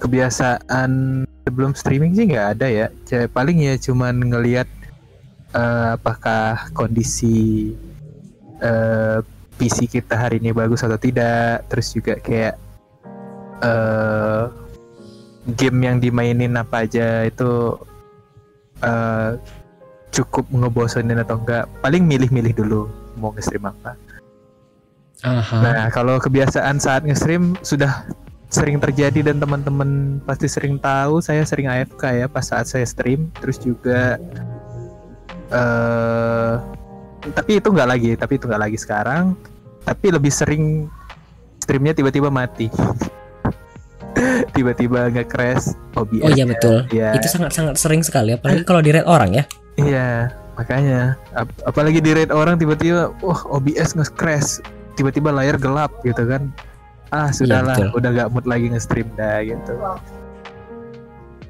kebiasaan 0.00 1.24
sebelum 1.44 1.76
streaming 1.76 2.16
sih 2.16 2.24
nggak 2.32 2.48
ada 2.56 2.66
ya. 2.72 2.86
Ya, 3.12 3.28
Paling 3.28 3.60
ya 3.60 3.76
cuman 3.76 4.24
ngelihat 4.24 4.68
eh, 5.52 5.88
apakah 5.92 6.72
kondisi 6.72 7.76
eh, 8.64 9.20
PC 9.60 9.92
kita 9.92 10.16
hari 10.16 10.40
ini 10.40 10.56
bagus 10.56 10.80
atau 10.80 10.96
tidak. 10.96 11.68
Terus 11.68 11.92
juga 11.92 12.16
kayak 12.16 12.56
eh, 13.60 14.63
game 15.52 15.78
yang 15.84 15.96
dimainin 16.00 16.56
apa 16.56 16.88
aja 16.88 17.28
itu 17.28 17.76
eh, 18.80 19.30
cukup 20.14 20.48
ngebosenin 20.48 21.20
atau 21.20 21.36
enggak. 21.36 21.68
Paling 21.84 22.06
milih-milih 22.08 22.54
dulu 22.56 22.82
mau 23.20 23.34
nge-stream 23.34 23.68
apa. 23.68 23.98
Aha. 25.24 25.56
Nah, 25.60 25.82
kalau 25.92 26.20
kebiasaan 26.20 26.80
saat 26.80 27.04
nge-stream 27.04 27.56
sudah 27.64 28.04
sering 28.54 28.78
terjadi 28.78 29.34
dan 29.34 29.42
teman-teman 29.42 30.22
pasti 30.22 30.46
sering 30.46 30.78
tahu 30.78 31.18
saya 31.18 31.42
sering 31.42 31.66
AFK 31.66 32.22
ya 32.22 32.26
pas 32.30 32.46
saat 32.46 32.70
saya 32.70 32.86
stream 32.86 33.26
terus 33.42 33.58
juga 33.58 34.14
eh 35.50 36.54
tapi 37.34 37.58
itu 37.58 37.66
nggak 37.74 37.88
lagi 37.88 38.10
tapi 38.14 38.38
itu 38.38 38.46
nggak 38.46 38.62
lagi 38.62 38.78
sekarang 38.78 39.34
tapi 39.82 40.06
lebih 40.14 40.30
sering 40.30 40.86
streamnya 41.58 41.98
tiba-tiba 41.98 42.30
mati 42.30 42.70
tiba-tiba 44.50 45.08
nggak 45.08 45.26
crash 45.26 45.74
OBS 45.92 46.22
Oh 46.22 46.30
iya 46.30 46.44
betul. 46.44 46.86
ya 46.88 47.12
Itu 47.12 47.26
sangat-sangat 47.26 47.74
sering 47.74 48.00
sekali 48.00 48.32
apalagi 48.32 48.62
kalau 48.62 48.78
di 48.78 48.90
rate 48.90 49.04
orang 49.04 49.30
ya. 49.32 49.44
iya 49.74 50.30
makanya 50.54 51.18
Ap- 51.32 51.50
apalagi 51.64 51.98
di 51.98 52.10
rate 52.10 52.30
orang 52.30 52.54
tiba-tiba 52.54 53.10
wah 53.18 53.40
OBS 53.48 53.94
nge-crash 53.94 54.62
tiba-tiba 54.94 55.28
layar 55.28 55.56
gelap 55.56 55.90
gitu 56.00 56.22
kan 56.22 56.54
ah 57.10 57.28
sudahlah 57.28 57.74
betul. 57.74 57.90
udah 57.94 58.10
nggak 58.12 58.28
mood 58.30 58.44
lagi 58.44 58.66
nge-stream 58.68 59.10
dah 59.12 59.38
gitu 59.40 59.74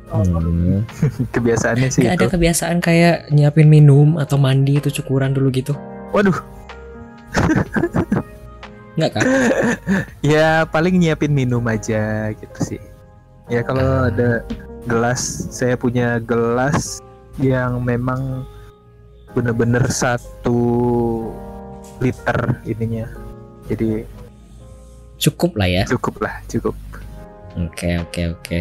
Hmm. 0.06 0.86
kebiasaannya 1.34 1.90
sih 1.90 2.06
Gak 2.06 2.14
ada 2.14 2.22
itu 2.22 2.26
kebiasaan 2.30 2.78
kayak 2.78 3.34
nyiapin 3.34 3.66
minum 3.66 4.14
atau 4.14 4.38
mandi 4.38 4.78
itu 4.78 4.86
cukuran 4.94 5.34
dulu 5.34 5.50
gitu. 5.50 5.74
waduh 6.12 6.38
Nggak 8.94 9.10
kan? 9.18 9.22
ya 10.34 10.64
paling 10.70 11.02
nyiapin 11.02 11.34
minum 11.34 11.64
aja 11.66 12.30
gitu 12.34 12.58
sih 12.62 12.82
ya 13.50 13.60
kalau 13.60 14.08
ada 14.08 14.46
gelas 14.88 15.20
saya 15.50 15.74
punya 15.76 16.22
gelas 16.22 17.02
yang 17.36 17.82
memang 17.82 18.46
bener-bener 19.34 19.82
satu 19.90 20.60
liter 21.98 22.62
ininya 22.64 23.10
jadi 23.66 24.06
Cukup 25.18 25.56
lah 25.56 25.66
ya. 25.70 25.82
cukup 25.88 26.20
lah 26.20 26.38
cukup 26.50 26.74
Oke, 27.54 28.02
oke, 28.02 28.22
oke. 28.34 28.58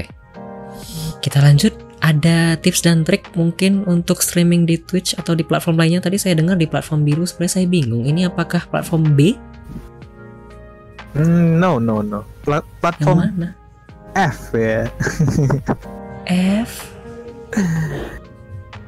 Kita 1.22 1.42
lanjut. 1.42 1.74
Ada 2.04 2.60
tips 2.60 2.84
dan 2.84 3.08
trik 3.08 3.32
mungkin 3.32 3.88
untuk 3.88 4.20
streaming 4.20 4.68
di 4.68 4.76
Twitch 4.76 5.16
atau 5.16 5.34
di 5.34 5.42
platform 5.48 5.80
lainnya. 5.80 6.04
Tadi 6.04 6.20
saya 6.20 6.36
dengar 6.36 6.60
di 6.60 6.68
platform 6.68 7.08
biru, 7.08 7.24
sebenarnya 7.24 7.64
saya 7.64 7.68
bingung. 7.72 8.04
Ini 8.04 8.28
apakah 8.28 8.68
platform 8.68 9.16
B? 9.16 9.40
Hmm, 11.14 11.62
no 11.62 11.78
no 11.78 12.02
no 12.02 12.26
Pla- 12.42 12.60
Yang 12.60 12.80
platform 12.82 13.18
mana? 13.20 13.50
F 14.14 14.54
ya 14.54 14.90
F? 16.26 16.72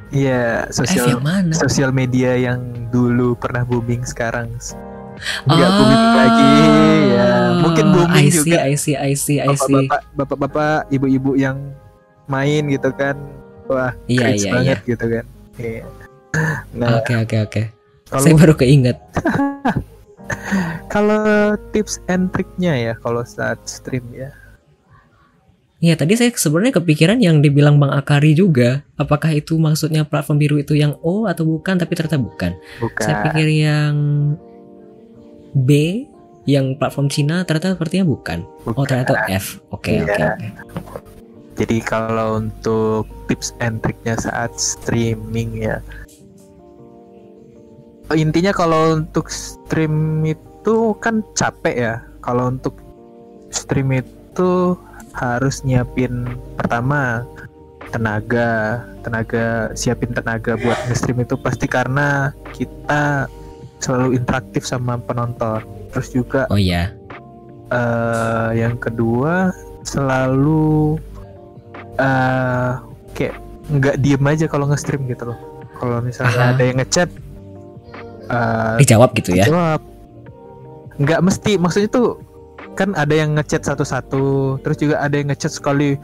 Iya 0.10 0.66
F 0.66 0.74
sosial 0.74 1.20
yang 1.20 1.52
sosial 1.52 1.92
media 1.92 2.34
yang 2.34 2.62
dulu 2.88 3.36
pernah 3.36 3.62
booming 3.62 4.02
sekarang 4.02 4.48
nggak 5.46 5.60
Ah, 5.66 5.76
booming 5.76 6.06
lagi 6.14 6.54
ya 7.10 7.30
mungkin 7.58 7.86
booming 7.92 8.26
I 8.26 8.30
see, 8.30 8.38
juga 8.48 8.58
I 8.64 8.74
see, 8.76 8.96
I 8.96 9.14
see, 9.14 9.38
I 9.40 9.48
see. 9.54 9.88
bapak-bapak 9.88 10.02
bapak-bapak 10.16 10.74
ibu-ibu 10.90 11.36
yang 11.36 11.58
main 12.26 12.68
gitu 12.68 12.90
kan 12.92 13.16
wah 13.66 13.92
Iya, 14.06 14.20
cringe 14.22 14.42
iya, 14.42 14.52
banget 14.52 14.80
gitu 14.86 15.06
kan 15.10 15.26
Iya. 15.56 15.84
nah 16.72 17.00
Oke, 17.00 17.14
oke, 17.18 17.38
oke. 17.42 17.62
Saya 18.12 18.36
baru 18.36 18.54
keinget. 18.54 19.00
kalau 20.94 21.54
tips 21.72 22.02
and 22.08 22.32
triknya 22.34 22.74
ya 22.74 22.94
kalau 23.00 23.22
saat 23.24 23.60
stream 23.66 24.06
ya 24.14 24.32
Iya, 25.84 26.00
tadi 26.00 26.18
saya 26.18 26.32
sebenarnya 26.34 26.82
kepikiran 26.82 27.20
yang 27.22 27.44
dibilang 27.46 27.78
Bang 27.78 27.94
Akari 27.94 28.34
juga. 28.34 28.82
Apakah 28.98 29.30
itu 29.36 29.60
maksudnya 29.60 30.02
platform 30.08 30.40
biru 30.42 30.56
itu 30.58 30.74
yang 30.74 30.98
O 31.04 31.28
atau 31.30 31.46
bukan? 31.46 31.78
Tapi 31.78 31.94
ternyata 31.94 32.18
bukan. 32.18 32.58
bukan 32.82 33.04
Saya 33.06 33.16
pikir 33.30 33.48
yang 33.54 33.94
B 35.54 36.02
yang 36.48 36.80
platform 36.80 37.12
Cina 37.12 37.44
ternyata 37.44 37.76
sepertinya 37.78 38.08
bukan. 38.08 38.48
Oh, 38.66 38.72
bukan. 38.74 38.88
ternyata 38.88 39.14
F. 39.30 39.62
Oke, 39.70 40.00
Iya. 40.02 40.06
oke, 40.10 40.48
oke. 40.80 41.00
jadi 41.56 41.78
kalau 41.84 42.40
untuk 42.42 43.06
tips 43.30 43.54
and 43.62 43.78
triknya 43.84 44.16
saat 44.18 44.52
streaming 44.58 45.56
ya 45.60 45.80
Oh, 45.80 46.05
intinya 48.14 48.54
kalau 48.54 49.02
untuk 49.02 49.34
stream 49.34 50.22
itu 50.22 50.94
kan 51.02 51.26
capek 51.34 51.76
ya 51.76 51.96
kalau 52.22 52.54
untuk 52.54 52.78
stream 53.50 53.90
itu 53.98 54.78
harus 55.16 55.66
nyiapin 55.66 56.28
pertama 56.60 57.26
tenaga 57.90 58.84
tenaga 59.02 59.72
siapin 59.74 60.12
tenaga 60.12 60.60
buat 60.60 60.76
nge-stream 60.90 61.24
itu 61.24 61.40
pasti 61.40 61.66
karena 61.66 62.36
kita 62.52 63.26
selalu 63.80 64.20
interaktif 64.20 64.68
sama 64.68 65.00
penonton 65.00 65.64
terus 65.94 66.12
juga 66.12 66.46
Oh 66.52 66.60
iya. 66.60 66.92
eh 67.72 68.50
yang 68.60 68.76
kedua 68.78 69.56
selalu 69.88 71.00
eh 71.96 72.72
kayak 73.16 73.36
nggak 73.72 73.96
diem 74.04 74.26
aja 74.28 74.46
kalau 74.52 74.68
nge-stream 74.70 75.08
gitu 75.08 75.32
loh 75.32 75.40
kalau 75.80 76.04
misalnya 76.04 76.52
Aha. 76.52 76.54
ada 76.58 76.64
yang 76.66 76.78
ngechat 76.84 77.10
eh 78.30 78.76
Dijawab 78.82 79.14
gitu 79.18 79.36
ya. 79.36 79.46
jawab 79.48 79.82
nggak 80.96 81.20
mesti 81.28 81.60
maksudnya 81.60 81.92
tuh 81.92 82.24
kan 82.80 82.96
ada 82.96 83.12
yang 83.12 83.36
ngechat 83.36 83.68
satu-satu 83.68 84.60
terus 84.64 84.78
juga 84.80 85.04
ada 85.04 85.16
yang 85.16 85.32
ngechat 85.32 85.52
sekali 85.52 86.00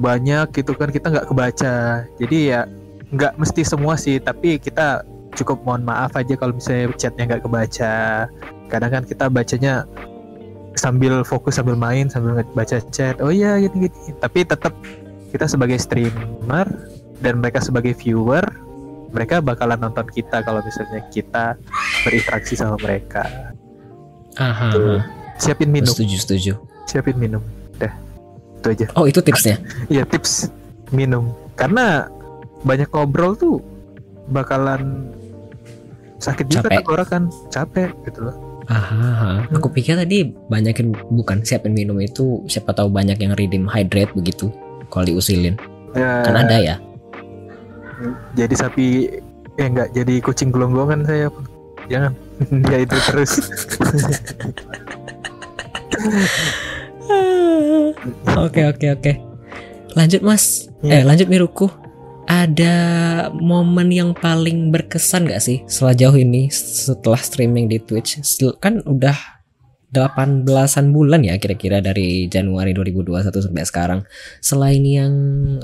banyak 0.00 0.48
gitu 0.56 0.72
kan 0.72 0.88
kita 0.88 1.12
nggak 1.12 1.28
kebaca. 1.28 2.08
Jadi 2.16 2.38
ya 2.56 2.64
nggak 3.12 3.36
mesti 3.36 3.62
semua 3.62 4.00
sih 4.00 4.16
tapi 4.16 4.56
kita 4.56 5.04
cukup 5.36 5.62
mohon 5.62 5.84
maaf 5.84 6.16
aja 6.16 6.34
kalau 6.34 6.56
misalnya 6.56 6.92
chatnya 6.96 7.28
nggak 7.28 7.44
kebaca. 7.44 8.26
Kadang 8.72 8.90
kan 8.90 9.02
kita 9.04 9.28
bacanya 9.28 9.84
sambil 10.78 11.20
fokus 11.26 11.60
sambil 11.60 11.76
main 11.76 12.08
sambil 12.08 12.40
baca 12.56 12.80
chat. 12.90 13.20
Oh 13.20 13.28
iya 13.28 13.60
gini 13.60 13.86
gini. 13.88 14.16
Tapi 14.16 14.48
tetap 14.48 14.72
kita 15.30 15.46
sebagai 15.46 15.76
streamer 15.76 16.66
dan 17.20 17.44
mereka 17.44 17.60
sebagai 17.60 17.92
viewer 17.92 18.42
mereka 19.10 19.38
bakalan 19.38 19.78
nonton 19.78 20.06
kita 20.06 20.40
kalau 20.40 20.60
misalnya 20.60 21.02
kita 21.08 21.58
berinteraksi 22.02 22.54
sama 22.54 22.76
mereka 22.76 23.52
Aha. 24.36 24.70
Tuh. 24.70 25.00
siapin 25.36 25.68
minum 25.68 25.88
Setuju, 25.88 26.16
setuju. 26.16 26.52
siapin 26.84 27.14
minum 27.14 27.42
dah 27.76 27.90
itu 28.56 28.66
aja 28.70 28.86
Oh, 28.92 29.04
itu 29.04 29.18
tipsnya. 29.18 29.56
Iya 29.92 30.04
tips 30.04 30.48
minum 30.90 31.28
karena 31.54 32.06
banyak 32.60 32.88
ngobrol 32.88 33.32
tuh 33.32 33.58
bakalan 34.26 35.10
sakit 36.16 36.46
juga 36.46 36.66
Capek. 36.66 36.76
tenggorokan 36.78 37.22
capek 37.48 37.90
gitu 38.04 38.20
loh 38.22 38.36
Aha, 38.66 39.42
Hmm. 39.42 39.50
aku 39.50 39.66
pikir 39.68 39.98
tadi 39.98 40.22
banyakin 40.46 40.94
bukan 41.10 41.42
siapin 41.42 41.72
minum 41.72 41.98
itu 41.98 42.46
siapa 42.46 42.70
tahu 42.70 42.86
banyak 42.86 43.18
yang 43.18 43.34
redeem 43.34 43.66
hydrate 43.66 44.14
begitu 44.14 44.46
kalau 44.86 45.02
diusilin. 45.04 45.58
ya, 45.90 46.22
Kan 46.22 46.36
ada 46.36 46.54
ya. 46.56 46.76
Jadi 48.34 48.54
sapi 48.56 48.86
eh 49.58 49.66
enggak 49.66 49.92
jadi 49.92 50.14
kucing 50.22 50.50
gelonggongan 50.50 51.04
saya 51.04 51.28
jangan 51.88 52.12
dia 52.68 52.78
itu 52.84 52.96
terus 53.08 53.32
Oke, 58.40 58.62
oke, 58.66 58.86
oke. 58.96 59.12
Lanjut, 59.98 60.22
Mas. 60.22 60.70
Eh, 60.80 61.02
Iya. 61.02 61.04
lanjut 61.04 61.28
Miruku. 61.28 61.66
Ada 62.30 62.74
momen 63.34 63.90
yang 63.90 64.10
paling 64.14 64.70
berkesan 64.70 65.26
gak 65.26 65.42
sih 65.42 65.66
setelah 65.66 65.98
jauh 65.98 66.14
ini 66.14 66.46
setelah 66.54 67.18
streaming 67.18 67.66
di 67.66 67.82
Twitch? 67.82 68.22
Kan 68.62 68.86
udah 68.86 69.39
18-an 69.90 70.86
bulan 70.94 71.26
ya 71.26 71.34
kira-kira 71.36 71.82
dari 71.82 72.30
Januari 72.30 72.70
2021 72.70 73.26
sampai 73.30 73.66
sekarang. 73.66 74.00
Selain 74.38 74.82
yang 74.82 75.12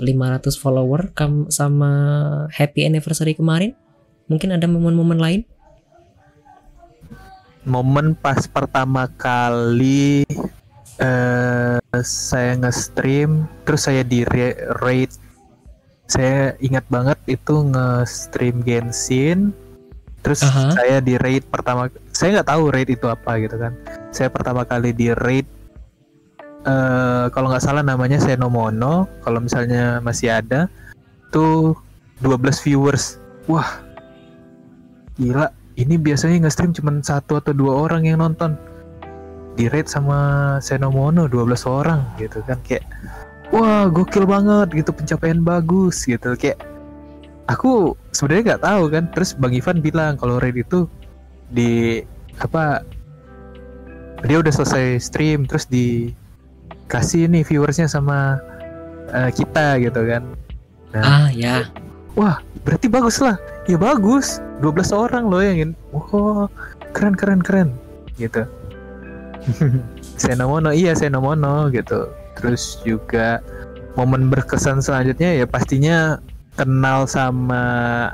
500 0.03 0.59
follower 0.59 1.15
sama 1.51 1.93
happy 2.51 2.87
anniversary 2.87 3.39
kemarin, 3.39 3.79
mungkin 4.27 4.51
ada 4.55 4.67
momen-momen 4.67 5.19
lain? 5.19 5.43
momen 7.67 8.15
pas 8.15 8.47
pertama 8.47 9.11
kali 9.19 10.23
eh 11.03 11.77
saya 12.01 12.55
nge-stream 12.63 13.51
terus 13.67 13.91
saya 13.91 14.07
di 14.07 14.23
ra- 14.23 14.79
raid 14.87 15.11
saya 16.07 16.55
ingat 16.63 16.87
banget 16.87 17.19
itu 17.27 17.67
nge-stream 17.67 18.63
Genshin 18.63 19.51
terus 20.27 20.43
Aha. 20.43 20.75
saya 20.75 20.99
di 20.99 21.15
raid 21.23 21.47
pertama 21.47 21.87
saya 22.11 22.43
nggak 22.43 22.51
tahu 22.51 22.75
raid 22.75 22.91
itu 22.91 23.07
apa 23.07 23.39
gitu 23.39 23.55
kan. 23.63 23.79
Saya 24.11 24.27
pertama 24.27 24.67
kali 24.67 24.91
di 24.91 25.15
raid 25.15 25.47
eh 26.67 27.31
kalau 27.31 27.47
nggak 27.47 27.63
salah 27.63 27.87
namanya 27.87 28.19
Senomono 28.19 29.07
kalau 29.23 29.39
misalnya 29.39 30.03
masih 30.03 30.35
ada 30.35 30.67
tuh 31.31 31.79
12 32.27 32.43
viewers. 32.67 33.23
Wah 33.47 33.79
gila. 35.15 35.55
Ini 35.79 35.95
biasanya 35.95 36.43
nge-stream 36.43 36.75
cuma 36.75 36.91
satu 37.05 37.39
atau 37.39 37.55
dua 37.55 37.87
orang 37.87 38.03
yang 38.11 38.19
nonton. 38.19 38.59
Di 39.55 39.71
rate 39.71 39.87
sama 39.87 40.19
Senomono 40.59 41.31
12 41.31 41.71
orang 41.71 42.03
gitu 42.19 42.43
kan 42.43 42.59
kayak 42.67 42.83
wah 43.55 43.87
gokil 43.87 44.27
banget 44.27 44.75
gitu 44.75 44.91
pencapaian 44.91 45.39
bagus 45.39 46.03
gitu 46.03 46.35
kayak 46.35 46.59
aku 47.47 47.95
sebenarnya 48.13 48.55
nggak 48.55 48.65
tahu 48.67 48.83
kan. 48.91 49.05
Terus 49.15 49.31
Bang 49.39 49.55
Ivan 49.55 49.79
bilang 49.83 50.15
kalau 50.19 50.39
rate 50.43 50.63
itu 50.63 50.91
di 51.51 52.03
apa 52.43 52.83
dia 54.27 54.43
udah 54.43 54.53
selesai 54.53 54.99
stream 54.99 55.47
terus 55.47 55.65
dikasih 55.71 57.31
nih 57.31 57.47
viewersnya 57.47 57.87
sama 57.87 58.39
eh, 59.15 59.31
kita 59.33 59.79
gitu 59.83 60.01
kan. 60.07 60.23
Ah, 60.97 61.29
ya. 61.29 61.69
wah 62.17 62.41
berarti 62.65 62.89
bagus 62.89 63.21
lah. 63.21 63.37
Ya 63.69 63.77
bagus. 63.77 64.41
12 64.65 64.89
orang 64.97 65.29
loh 65.29 65.45
yang 65.45 65.69
in- 65.69 65.79
wah 65.93 66.49
keren 66.97 67.13
keren 67.13 67.45
keren 67.45 67.69
gitu. 68.17 68.49
Senomono 70.21 70.73
iya 70.73 70.97
Senomono 70.97 71.69
gitu. 71.69 72.09
Terus 72.41 72.81
juga 72.85 73.45
momen 73.97 74.29
berkesan 74.33 74.81
selanjutnya 74.81 75.45
ya 75.45 75.47
pastinya 75.49 76.21
kenal 76.57 77.05
sama 77.07 77.63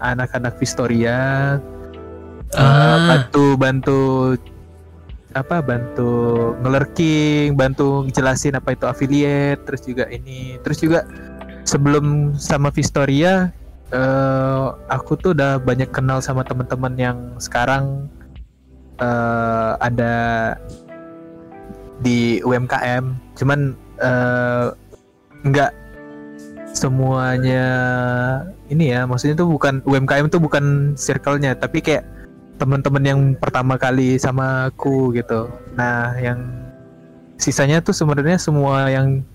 anak-anak 0.02 0.59
Vistoria 0.59 1.56
Eh, 2.52 2.60
Ah. 2.60 3.01
bantu 3.09 3.56
bantu 3.56 4.01
apa 5.32 5.64
bantu 5.64 6.12
ngelerking 6.60 7.56
bantu 7.56 8.05
jelasin 8.12 8.52
apa 8.52 8.77
itu 8.77 8.85
affiliate 8.85 9.64
terus 9.64 9.81
juga 9.81 10.05
ini 10.12 10.60
terus 10.60 10.85
juga 10.85 11.09
sebelum 11.64 12.36
sama 12.36 12.69
Vistoria 12.69 13.48
eh 13.89 14.64
aku 14.93 15.16
tuh 15.16 15.32
udah 15.32 15.56
banyak 15.56 15.89
kenal 15.89 16.20
sama 16.20 16.44
teman-teman 16.44 16.93
yang 17.01 17.19
sekarang 17.40 18.05
eh 19.01 19.73
ada 19.81 20.14
di 22.05 22.44
UMKM 22.44 23.16
cuman 23.40 23.73
nggak 25.48 25.73
semuanya 26.73 27.65
ini 28.73 28.97
ya 28.97 29.05
maksudnya 29.05 29.36
tuh 29.36 29.49
bukan 29.53 29.85
UMKM 29.85 30.32
tuh 30.32 30.40
bukan 30.40 30.97
circle-nya 30.97 31.53
tapi 31.57 31.85
kayak 31.85 32.05
teman-teman 32.57 33.05
yang 33.05 33.20
pertama 33.36 33.74
kali 33.74 34.16
sama 34.23 34.70
aku 34.70 35.12
gitu. 35.19 35.51
Nah 35.74 36.15
yang 36.23 36.39
sisanya 37.40 37.82
tuh 37.82 37.90
sebenarnya 37.90 38.39
semua 38.39 38.86
yang 38.86 39.27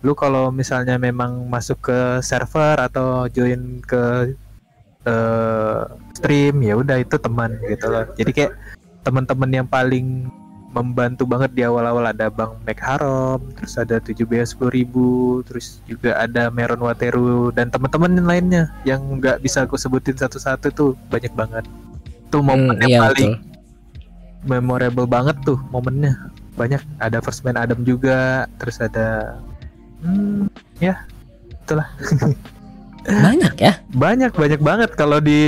lu 0.00 0.16
kalau 0.16 0.48
misalnya 0.48 0.96
memang 0.96 1.44
masuk 1.52 1.92
ke 1.92 1.98
server 2.24 2.80
atau 2.80 3.28
join 3.28 3.84
ke 3.84 4.32
eh, 5.04 5.80
stream 6.16 6.64
ya 6.64 6.80
udah 6.80 7.04
itu 7.04 7.20
teman 7.20 7.60
gitu 7.68 7.86
loh. 7.92 8.08
Jadi 8.16 8.30
kayak 8.32 8.52
teman-teman 9.04 9.50
yang 9.52 9.68
paling 9.68 10.28
membantu 10.70 11.26
banget 11.26 11.50
di 11.50 11.62
awal-awal 11.62 12.06
ada 12.06 12.30
Bang 12.30 12.54
Mac 12.62 12.78
Harom, 12.78 13.42
terus 13.58 13.74
ada 13.74 13.98
7B 13.98 14.38
10.000, 14.38 15.42
terus 15.42 15.82
juga 15.84 16.14
ada 16.14 16.46
Meron 16.48 16.78
Wateru 16.80 17.50
dan 17.50 17.68
teman-teman 17.68 18.14
lainnya 18.22 18.70
yang 18.84 19.02
nggak 19.18 19.42
bisa 19.42 19.66
aku 19.66 19.74
sebutin 19.74 20.14
satu-satu 20.14 20.70
tuh 20.70 20.90
banyak 21.10 21.34
banget. 21.34 21.66
Tuh 22.30 22.38
momen 22.40 22.78
Hmm, 22.78 22.82
yang 22.86 22.90
iya 22.90 23.00
paling 23.02 23.30
betul. 23.34 23.48
memorable 24.46 25.06
banget 25.06 25.36
tuh 25.42 25.58
momennya. 25.68 26.14
Banyak 26.54 26.82
ada 26.98 27.18
First 27.18 27.42
Man 27.42 27.58
Adam 27.58 27.82
juga, 27.82 28.46
terus 28.56 28.78
ada 28.78 29.38
hmm, 30.00 30.46
ya 30.78 31.02
itulah 31.50 31.86
Banyak 33.00 33.56
ya. 33.56 33.80
banyak 33.90 34.30
banyak 34.30 34.60
banget 34.60 34.90
kalau 34.92 35.18
di 35.18 35.40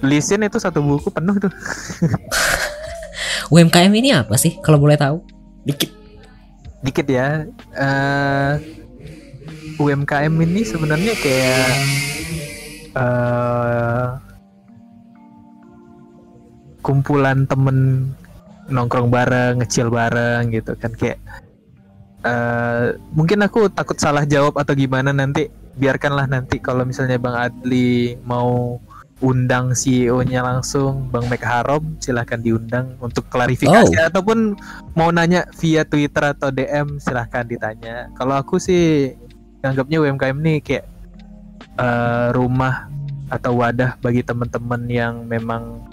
listin 0.00 0.40
itu 0.42 0.56
satu 0.56 0.80
buku 0.80 1.12
penuh 1.12 1.36
tuh. 1.38 1.52
UMKM 3.50 3.92
ini 3.98 4.14
apa 4.14 4.38
sih 4.38 4.56
kalau 4.62 4.78
boleh 4.78 4.94
tahu? 4.94 5.18
Dikit. 5.66 5.98
dikit 6.80 7.04
ya 7.12 7.44
eh 7.76 8.52
UMKM 9.76 10.32
ini 10.32 10.64
sebenarnya 10.64 11.12
kayak 11.12 11.68
eh 12.96 14.06
kumpulan 16.80 17.44
temen 17.44 18.08
nongkrong 18.72 19.12
bareng 19.12 19.60
ngecil 19.60 19.92
bareng 19.92 20.48
gitu 20.56 20.72
kan 20.80 20.96
kayak 20.96 21.20
eh 22.24 22.96
mungkin 23.12 23.44
aku 23.44 23.68
takut 23.68 24.00
salah 24.00 24.24
jawab 24.24 24.56
atau 24.56 24.72
gimana 24.72 25.12
nanti 25.12 25.52
biarkanlah 25.76 26.32
nanti 26.32 26.56
kalau 26.64 26.88
misalnya 26.88 27.20
Bang 27.20 27.36
Adli 27.36 28.16
mau 28.24 28.80
undang 29.20 29.76
CEO-nya 29.76 30.40
langsung 30.40 31.12
Bang 31.12 31.28
Mek 31.28 31.44
Harom 31.44 32.00
silahkan 32.00 32.40
diundang 32.40 32.96
untuk 33.04 33.28
klarifikasi 33.28 33.92
Oh. 33.92 34.08
ataupun 34.08 34.56
mau 34.96 35.12
nanya 35.12 35.44
via 35.60 35.84
Twitter 35.84 36.32
atau 36.32 36.48
DM 36.48 36.96
silahkan 36.96 37.44
ditanya. 37.44 38.08
Kalau 38.16 38.40
aku 38.40 38.56
sih 38.56 39.12
anggapnya 39.60 40.00
UMKM 40.00 40.38
nih 40.40 40.58
kayak 40.64 40.86
eh, 41.76 42.28
rumah 42.32 42.88
atau 43.30 43.60
wadah 43.60 44.00
bagi 44.00 44.24
teman-teman 44.24 44.82
yang 44.90 45.14
memang 45.28 45.84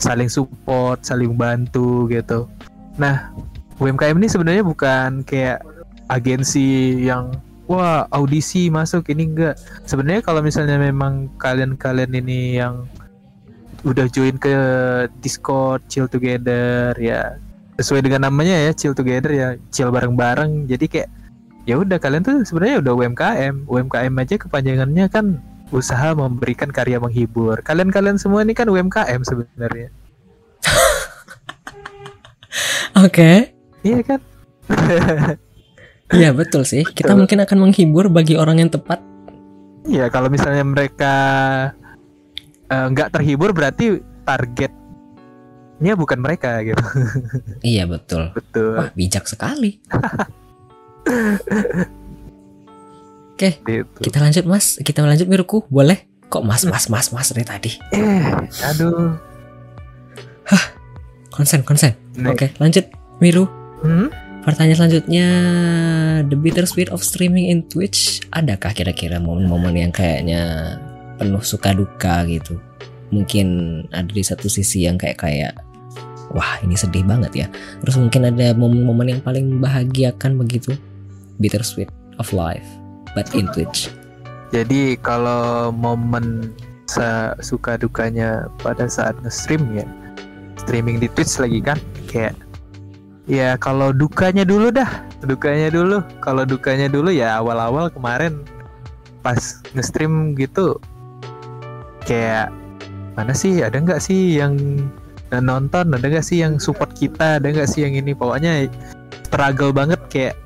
saling 0.00 0.32
support, 0.32 1.04
saling 1.06 1.36
bantu 1.38 2.10
gitu. 2.10 2.50
Nah, 2.98 3.30
UMKM 3.78 4.16
ini 4.18 4.28
sebenarnya 4.28 4.64
bukan 4.66 5.22
kayak 5.22 5.62
agensi 6.10 6.98
yang 7.06 7.30
wah 7.70 8.04
audisi 8.12 8.68
masuk 8.68 9.08
ini 9.12 9.30
enggak. 9.30 9.56
Sebenarnya 9.88 10.22
kalau 10.24 10.40
misalnya 10.44 10.76
memang 10.76 11.32
kalian-kalian 11.40 12.12
ini 12.12 12.60
yang 12.60 12.84
udah 13.84 14.08
join 14.08 14.40
ke 14.40 14.54
Discord 15.20 15.84
chill 15.92 16.08
together 16.08 16.96
ya 16.96 17.36
sesuai 17.76 18.06
dengan 18.06 18.32
namanya 18.32 18.56
ya 18.56 18.72
chill 18.72 18.96
together 18.96 19.32
ya 19.32 19.48
chill 19.72 19.92
bareng-bareng. 19.92 20.68
Jadi 20.68 20.86
kayak 20.88 21.08
ya 21.64 21.80
udah 21.80 21.96
kalian 21.96 22.24
tuh 22.24 22.44
sebenarnya 22.44 22.84
udah 22.84 22.92
UMKM 22.92 23.54
UMKM 23.68 24.12
aja 24.20 24.34
kepanjangannya 24.36 25.08
kan 25.08 25.40
usaha 25.72 26.12
memberikan 26.12 26.68
karya 26.68 27.00
menghibur. 27.00 27.64
Kalian-kalian 27.64 28.20
semua 28.20 28.44
ini 28.44 28.52
kan 28.52 28.68
UMKM 28.68 29.20
sebenarnya. 29.24 29.88
Oke. 33.04 33.52
iya 33.84 34.00
kan 34.00 34.16
Iya 36.14 36.30
betul 36.30 36.62
sih. 36.62 36.82
Kita 36.82 37.10
Betul. 37.10 37.18
mungkin 37.20 37.38
akan 37.42 37.58
menghibur 37.60 38.06
bagi 38.08 38.34
orang 38.34 38.58
yang 38.58 38.70
tepat. 38.70 39.02
Iya, 39.84 40.08
kalau 40.08 40.30
misalnya 40.30 40.62
mereka 40.62 41.12
eh, 42.66 42.86
nggak 42.88 43.12
terhibur 43.12 43.50
berarti 43.50 43.98
targetnya 44.22 44.78
bukan 45.94 46.18
mereka 46.18 46.62
gitu. 46.62 46.80
Iya 47.60 47.84
betul. 47.84 48.30
Betul. 48.32 48.78
Wah 48.78 48.88
bijak 48.94 49.26
sekali. 49.26 49.82
Oke, 53.34 53.58
Gitu. 53.60 53.98
kita 54.00 54.22
lanjut 54.22 54.44
mas. 54.46 54.78
Kita 54.78 55.02
lanjut 55.02 55.26
Miruku, 55.26 55.66
boleh? 55.66 56.06
Kok 56.30 56.42
mas 56.42 56.62
mas 56.64 56.86
mas 56.86 57.10
mas 57.10 57.28
dari 57.28 57.44
tadi? 57.44 57.70
Eh, 57.90 58.22
aduh. 58.64 59.18
Konsen 61.28 61.66
konsen. 61.66 61.98
Nih. 62.14 62.30
Oke 62.30 62.54
lanjut 62.56 62.86
Miru. 63.18 63.50
Hmm? 63.82 64.06
Pertanyaan 64.44 64.76
selanjutnya, 64.76 65.28
the 66.28 66.36
bittersweet 66.36 66.92
of 66.92 67.00
streaming 67.00 67.48
in 67.48 67.64
Twitch, 67.64 68.20
adakah 68.28 68.76
kira-kira 68.76 69.16
momen-momen 69.16 69.72
yang 69.72 69.88
kayaknya 69.88 70.76
penuh 71.16 71.40
suka 71.40 71.72
duka 71.72 72.28
gitu? 72.28 72.60
Mungkin 73.08 73.48
ada 73.88 74.12
di 74.12 74.20
satu 74.20 74.52
sisi 74.52 74.84
yang 74.84 75.00
kayak 75.00 75.24
kayak, 75.24 75.56
wah 76.36 76.60
ini 76.60 76.76
sedih 76.76 77.08
banget 77.08 77.32
ya. 77.32 77.46
Terus 77.80 77.96
mungkin 77.96 78.28
ada 78.28 78.52
momen-momen 78.52 79.16
yang 79.16 79.22
paling 79.24 79.48
membahagiakan 79.48 80.36
begitu, 80.36 80.76
bittersweet 81.40 81.88
of 82.20 82.28
life, 82.36 82.68
but 83.16 83.24
in 83.32 83.48
Twitch. 83.56 83.88
Jadi 84.52 85.00
kalau 85.00 85.72
momen 85.72 86.52
suka 87.40 87.80
dukanya 87.80 88.52
pada 88.60 88.92
saat 88.92 89.16
nge-stream 89.24 89.72
ya, 89.72 89.88
streaming 90.60 91.00
di 91.00 91.08
Twitch 91.16 91.40
lagi 91.40 91.64
kan, 91.64 91.80
kayak 92.12 92.36
ya 93.24 93.56
kalau 93.56 93.90
dukanya 93.90 94.44
dulu 94.44 94.68
dah, 94.68 94.88
dukanya 95.24 95.72
dulu. 95.72 96.04
Kalau 96.20 96.44
dukanya 96.44 96.88
dulu 96.92 97.08
ya 97.08 97.40
awal-awal 97.40 97.88
kemarin 97.88 98.44
pas 99.24 99.64
nge-stream 99.72 100.36
gitu, 100.36 100.76
kayak 102.04 102.52
mana 103.16 103.32
sih? 103.32 103.64
Ada 103.64 103.80
nggak 103.80 104.00
sih 104.04 104.36
yang 104.36 104.56
nonton, 105.32 105.96
ada 105.96 106.04
nggak 106.04 106.22
sih 106.22 106.44
yang 106.44 106.60
support 106.60 106.92
kita, 106.94 107.40
ada 107.40 107.48
nggak 107.48 107.66
sih 107.66 107.82
yang 107.88 107.96
ini, 107.96 108.12
pokoknya 108.12 108.68
struggle 109.26 109.72
banget 109.74 109.98
kayak 110.12 110.36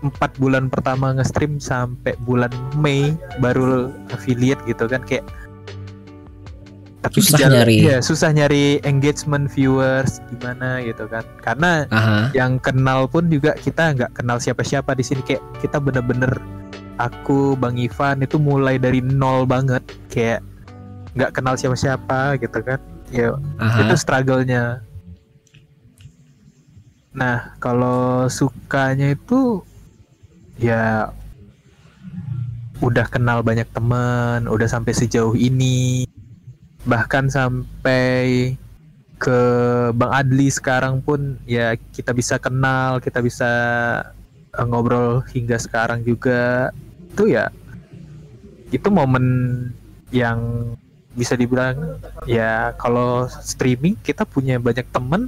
empat 0.00 0.32
bulan 0.40 0.72
pertama 0.72 1.12
nge-stream 1.12 1.60
sampai 1.60 2.16
bulan 2.24 2.48
Mei 2.80 3.12
baru 3.44 3.92
affiliate 4.14 4.62
gitu 4.64 4.88
kan. 4.88 5.04
Kayak 5.04 5.28
tapi 7.00 7.18
Susah 7.18 7.40
jalan- 7.40 7.64
nyari. 7.64 7.76
iya, 7.80 7.96
susah 7.98 8.28
nyari 8.28 8.78
engagement 8.82 9.48
viewers 9.48 10.20
gimana 10.28 10.80
gitu 10.80 11.04
kan 11.06 11.24
karena 11.40 11.88
Aha, 11.88 12.28
yang 12.32 12.56
kenal 12.56 13.04
pun 13.04 13.26
juga 13.26 13.52
kita 13.54 13.96
nggak 13.96 14.12
kenal 14.14 14.36
siapa-siapa 14.36 14.92
di 14.92 15.00
sini 15.00 15.20
kayak 15.20 15.40
kita 15.58 15.76
bener-bener 15.76 16.28
aku 16.96 17.56
Bang 17.56 17.74
Ivan 17.74 18.20
itu 18.20 18.36
mulai 18.36 18.76
dari 18.76 19.00
nol 19.00 19.44
banget 19.44 19.80
kayak 20.08 20.44
nggak 21.10 21.32
kenal 21.32 21.56
siapa-siapa 21.56 22.36
gitu 22.36 22.60
kan 22.60 22.76
ya 23.08 23.32
aha. 23.56 23.82
itu 23.82 23.94
struggle-nya. 23.96 24.84
Nah, 27.10 27.58
kalau 27.58 28.30
sukanya 28.30 29.10
itu 29.10 29.66
ya 30.54 31.10
udah 32.78 33.02
kenal 33.04 33.42
banyak 33.42 33.66
teman, 33.68 34.46
udah 34.46 34.64
sampai 34.64 34.94
sejauh 34.94 35.34
ini. 35.34 36.06
Bahkan 36.88 37.28
sampai 37.28 38.54
ke 39.20 39.40
Bang 39.92 40.12
Adli 40.16 40.48
sekarang 40.48 41.04
pun 41.04 41.36
ya 41.44 41.76
kita 41.92 42.16
bisa 42.16 42.40
kenal, 42.40 43.04
kita 43.04 43.20
bisa 43.20 43.50
eh, 44.56 44.64
ngobrol 44.64 45.20
hingga 45.28 45.60
sekarang 45.60 46.00
juga. 46.00 46.72
Itu 47.12 47.28
ya 47.28 47.52
itu 48.72 48.88
momen 48.88 49.26
yang 50.14 50.72
bisa 51.12 51.34
dibilang 51.34 52.00
ya 52.24 52.72
kalau 52.78 53.26
streaming 53.28 53.98
kita 54.00 54.22
punya 54.22 54.62
banyak 54.62 54.86
temen 54.94 55.26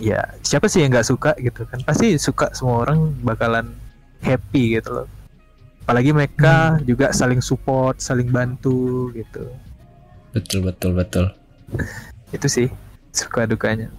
ya 0.00 0.24
siapa 0.40 0.66
sih 0.66 0.82
yang 0.82 0.90
nggak 0.90 1.06
suka 1.06 1.32
gitu 1.38 1.62
kan? 1.70 1.78
Pasti 1.86 2.18
suka 2.18 2.50
semua 2.58 2.90
orang 2.90 3.14
bakalan 3.22 3.70
happy 4.18 4.82
gitu 4.82 5.04
loh. 5.04 5.08
Apalagi 5.86 6.10
mereka 6.10 6.82
juga 6.82 7.14
saling 7.14 7.38
support 7.38 8.02
saling 8.02 8.34
bantu 8.34 9.14
gitu 9.14 9.46
Betul 10.30 10.66
betul 10.66 10.94
betul. 10.94 11.26
itu 12.30 12.46
sih 12.46 12.68
suka 13.10 13.46
dukanya 13.46 13.90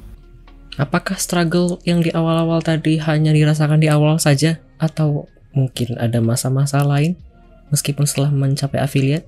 Apakah 0.80 1.20
struggle 1.20 1.84
yang 1.84 2.00
di 2.00 2.16
awal-awal 2.16 2.64
tadi 2.64 2.96
hanya 2.96 3.36
dirasakan 3.36 3.84
di 3.84 3.92
awal 3.92 4.16
saja 4.24 4.64
atau 4.80 5.28
mungkin 5.52 6.00
ada 6.00 6.24
masa-masa 6.24 6.80
lain 6.80 7.20
meskipun 7.76 8.08
setelah 8.08 8.32
mencapai 8.32 8.80
affiliate? 8.80 9.28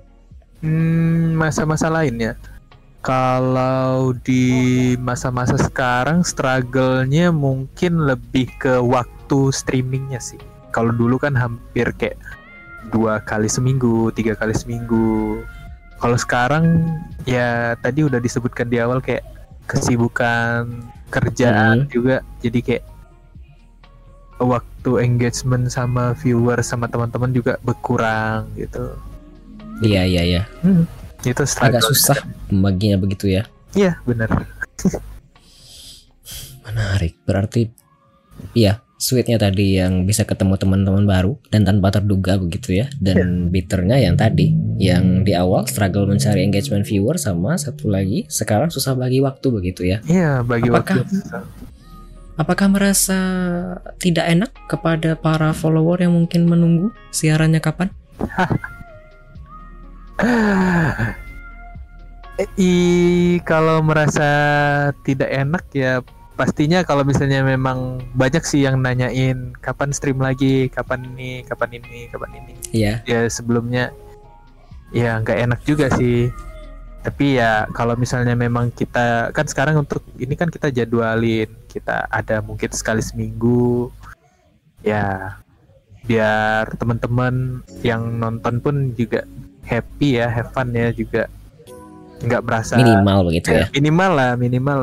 hmm, 0.64 1.36
masa-masa 1.36 1.92
lainnya 1.92 2.40
Kalau 3.04 4.16
di 4.24 4.96
masa-masa 4.96 5.60
sekarang 5.60 6.24
struggle-nya 6.24 7.36
mungkin 7.36 8.08
lebih 8.08 8.48
ke 8.64 8.80
waktu 8.80 9.52
streamingnya 9.52 10.24
sih. 10.24 10.40
Kalau 10.72 10.96
dulu 10.96 11.20
kan 11.20 11.36
hampir 11.36 11.92
kayak 12.00 12.16
dua 12.96 13.20
kali 13.20 13.52
seminggu, 13.52 14.08
tiga 14.16 14.40
kali 14.40 14.56
seminggu. 14.56 15.44
Kalau 16.04 16.20
sekarang 16.20 16.84
ya 17.24 17.80
tadi 17.80 18.04
udah 18.04 18.20
disebutkan 18.20 18.68
di 18.68 18.76
awal 18.76 19.00
kayak 19.00 19.24
kesibukan 19.64 20.68
kerjaan 21.08 21.88
Hmm. 21.88 21.88
juga, 21.88 22.20
jadi 22.44 22.60
kayak 22.60 22.84
waktu 24.44 24.92
engagement 25.00 25.72
sama 25.72 26.12
viewer 26.20 26.60
sama 26.60 26.92
teman-teman 26.92 27.32
juga 27.32 27.56
berkurang 27.64 28.52
gitu. 28.60 29.00
Iya 29.80 30.04
iya 30.04 30.22
iya. 30.28 30.42
Hmm, 30.60 30.84
itu 31.24 31.40
struggle. 31.48 31.80
Agak 31.80 31.88
susah 31.88 32.20
pembaginya 32.52 33.00
begitu 33.00 33.32
ya. 33.32 33.48
Iya 33.72 33.96
benar. 34.04 34.28
Menarik. 36.68 37.16
Berarti 37.24 37.72
iya, 38.52 38.83
sweetnya 39.04 39.36
tadi 39.36 39.76
yang 39.76 40.08
bisa 40.08 40.24
ketemu 40.24 40.56
teman-teman 40.56 41.04
baru 41.04 41.36
dan 41.52 41.68
tanpa 41.68 41.92
terduga 41.92 42.40
begitu 42.40 42.80
ya. 42.80 42.88
Dan 43.04 43.52
bitternya 43.52 44.00
yang 44.00 44.16
tadi, 44.16 44.56
yang 44.80 45.28
di 45.28 45.36
awal 45.36 45.68
struggle 45.68 46.08
mencari 46.08 46.48
engagement 46.48 46.88
viewer 46.88 47.20
sama 47.20 47.60
satu 47.60 47.92
lagi 47.92 48.24
sekarang 48.32 48.72
susah 48.72 48.96
bagi 48.96 49.20
waktu 49.20 49.44
begitu 49.52 49.84
ya. 49.84 50.00
Iya 50.08 50.48
bagi 50.48 50.72
Apakah- 50.72 51.04
waktu. 51.04 51.20
Apakah 52.34 52.66
merasa 52.66 53.20
tidak 54.02 54.26
enak 54.26 54.50
kepada 54.66 55.14
para 55.14 55.54
follower 55.54 56.02
yang 56.02 56.18
mungkin 56.18 56.50
menunggu 56.50 56.90
siarannya 57.14 57.62
kapan? 57.62 57.94
I 62.58 62.74
kalau 63.46 63.86
merasa 63.86 64.26
tidak 65.06 65.30
enak 65.30 65.62
ya 65.78 66.02
pastinya 66.34 66.82
kalau 66.82 67.06
misalnya 67.06 67.46
memang 67.46 68.02
banyak 68.18 68.42
sih 68.44 68.66
yang 68.66 68.82
nanyain 68.82 69.54
kapan 69.62 69.94
stream 69.94 70.18
lagi, 70.20 70.68
kapan 70.70 71.06
ini, 71.14 71.46
kapan 71.46 71.80
ini, 71.80 72.10
kapan 72.10 72.32
ini. 72.42 72.54
Iya. 72.74 72.94
Ya 73.06 73.20
sebelumnya 73.30 73.94
ya 74.94 75.22
nggak 75.22 75.40
enak 75.50 75.60
juga 75.66 75.94
sih. 75.94 76.34
Tapi 77.04 77.36
ya 77.38 77.68
kalau 77.76 78.00
misalnya 78.00 78.34
memang 78.34 78.72
kita 78.72 79.30
kan 79.36 79.46
sekarang 79.46 79.84
untuk 79.84 80.02
ini 80.16 80.34
kan 80.34 80.48
kita 80.48 80.72
jadwalin, 80.72 81.52
kita 81.68 82.08
ada 82.08 82.40
mungkin 82.42 82.72
sekali 82.72 83.04
seminggu. 83.04 83.92
Ya 84.84 85.38
biar 86.04 86.76
teman-teman 86.76 87.64
yang 87.80 88.20
nonton 88.20 88.60
pun 88.60 88.76
juga 88.96 89.24
happy 89.64 90.20
ya, 90.20 90.28
have 90.28 90.52
fun 90.52 90.72
ya 90.76 90.92
juga 90.92 91.32
nggak 92.24 92.44
berasa 92.44 92.80
Minimal 92.80 93.20
begitu 93.28 93.52
ya. 93.52 93.68
minimal 93.76 94.12
lah 94.16 94.32
minimal 94.40 94.80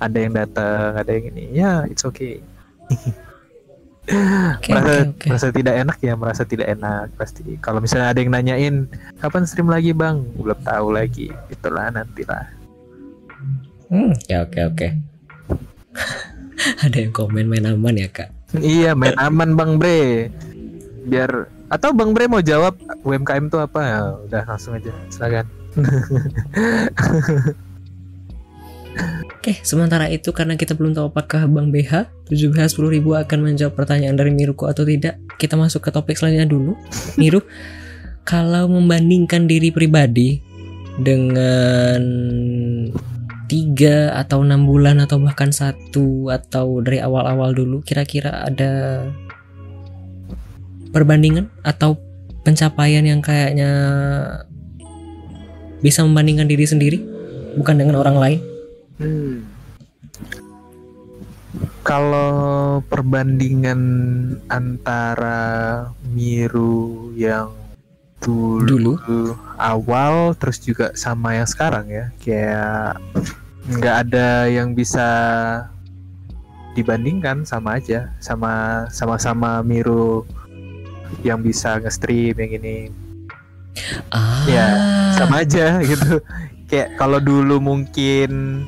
ada 0.00 0.18
yang 0.18 0.32
datang 0.36 0.96
ada 0.96 1.10
yang 1.10 1.24
ini. 1.32 1.44
Ya 1.52 1.84
it's 1.88 2.04
okay. 2.04 2.40
Oke 4.56 4.70
merasa 4.74 4.92
oke 5.02 5.10
oke. 5.10 5.26
merasa 5.26 5.46
tidak 5.50 5.74
enak 5.82 5.98
ya 5.98 6.14
merasa 6.14 6.42
tidak 6.46 6.68
enak. 6.72 7.06
Pasti 7.18 7.42
kalau 7.58 7.80
misalnya 7.82 8.12
ada 8.12 8.18
yang 8.20 8.32
nanyain 8.32 8.76
kapan 9.18 9.44
stream 9.48 9.68
lagi 9.68 9.90
bang? 9.96 10.22
Belum 10.36 10.58
tahu 10.62 10.94
lagi. 10.94 11.32
Itulah 11.50 11.90
nantilah. 11.90 12.46
Hmm, 13.86 14.12
ya 14.26 14.42
oke 14.42 14.60
oke. 14.66 14.88
Ada 16.84 16.96
yang 17.04 17.12
komen 17.12 17.46
main 17.46 17.68
aman 17.68 17.94
ya 18.00 18.08
kak. 18.08 18.32
iya 18.58 18.96
main 18.96 19.14
aman 19.20 19.54
bang 19.54 19.76
bre. 19.76 20.32
Biar 21.06 21.52
atau 21.68 21.92
bang 21.92 22.10
bre 22.16 22.24
mau 22.26 22.42
jawab 22.42 22.74
UMKM 23.04 23.46
itu 23.52 23.58
apa? 23.60 23.80
Ya 23.84 24.00
udah 24.26 24.42
langsung 24.48 24.74
aja. 24.74 24.90
Silakan 25.12 25.46
Oke, 29.46 29.62
sementara 29.62 30.10
itu 30.10 30.34
karena 30.34 30.58
kita 30.58 30.74
belum 30.74 30.96
tahu 30.96 31.14
apakah 31.14 31.46
Bang 31.46 31.70
BH 31.70 32.10
7BH 32.26 32.82
10.000 32.82 33.22
akan 33.22 33.38
menjawab 33.38 33.78
pertanyaan 33.78 34.18
dari 34.18 34.34
Miruko 34.34 34.66
atau 34.66 34.82
tidak, 34.82 35.22
kita 35.38 35.54
masuk 35.54 35.86
ke 35.86 35.94
topik 35.94 36.18
selanjutnya 36.18 36.50
dulu. 36.50 36.74
Miru, 37.20 37.46
kalau 38.26 38.66
membandingkan 38.66 39.46
diri 39.46 39.70
pribadi 39.70 40.42
dengan 40.98 42.02
tiga 43.46 44.18
atau 44.18 44.42
enam 44.42 44.66
bulan 44.66 44.98
atau 44.98 45.22
bahkan 45.22 45.54
satu 45.54 46.34
atau 46.34 46.82
dari 46.82 46.98
awal-awal 46.98 47.54
dulu, 47.54 47.86
kira-kira 47.86 48.50
ada 48.50 49.06
perbandingan 50.90 51.46
atau 51.62 51.94
pencapaian 52.42 53.06
yang 53.06 53.22
kayaknya 53.22 53.70
bisa 55.84 56.02
membandingkan 56.02 56.50
diri 56.50 56.66
sendiri, 56.66 56.98
bukan 57.54 57.78
dengan 57.78 58.02
orang 58.02 58.18
lain? 58.18 58.55
Hmm. 58.96 59.44
Kalau 61.86 62.82
perbandingan 62.90 63.80
antara 64.50 65.86
Miru 66.10 67.14
yang 67.14 67.54
dulu, 68.18 68.98
Dulu. 68.98 69.36
awal 69.54 70.34
terus 70.34 70.58
juga 70.58 70.90
sama 70.98 71.38
yang 71.38 71.46
sekarang 71.46 71.86
ya, 71.86 72.04
kayak 72.18 72.98
nggak 73.70 73.96
ada 74.08 74.50
yang 74.50 74.74
bisa 74.74 75.06
dibandingkan 76.74 77.46
sama 77.46 77.78
aja, 77.78 78.10
sama 78.18 78.84
sama-sama 78.90 79.62
Miru 79.62 80.26
yang 81.22 81.38
bisa 81.38 81.78
nge-stream 81.78 82.34
yang 82.34 82.52
ini. 82.58 82.76
Ah, 84.10 84.42
Ya, 84.48 84.66
sama 85.14 85.44
aja 85.46 85.78
gitu 85.90 86.18
kayak 86.66 86.98
kalau 86.98 87.22
dulu 87.22 87.62
mungkin 87.62 88.62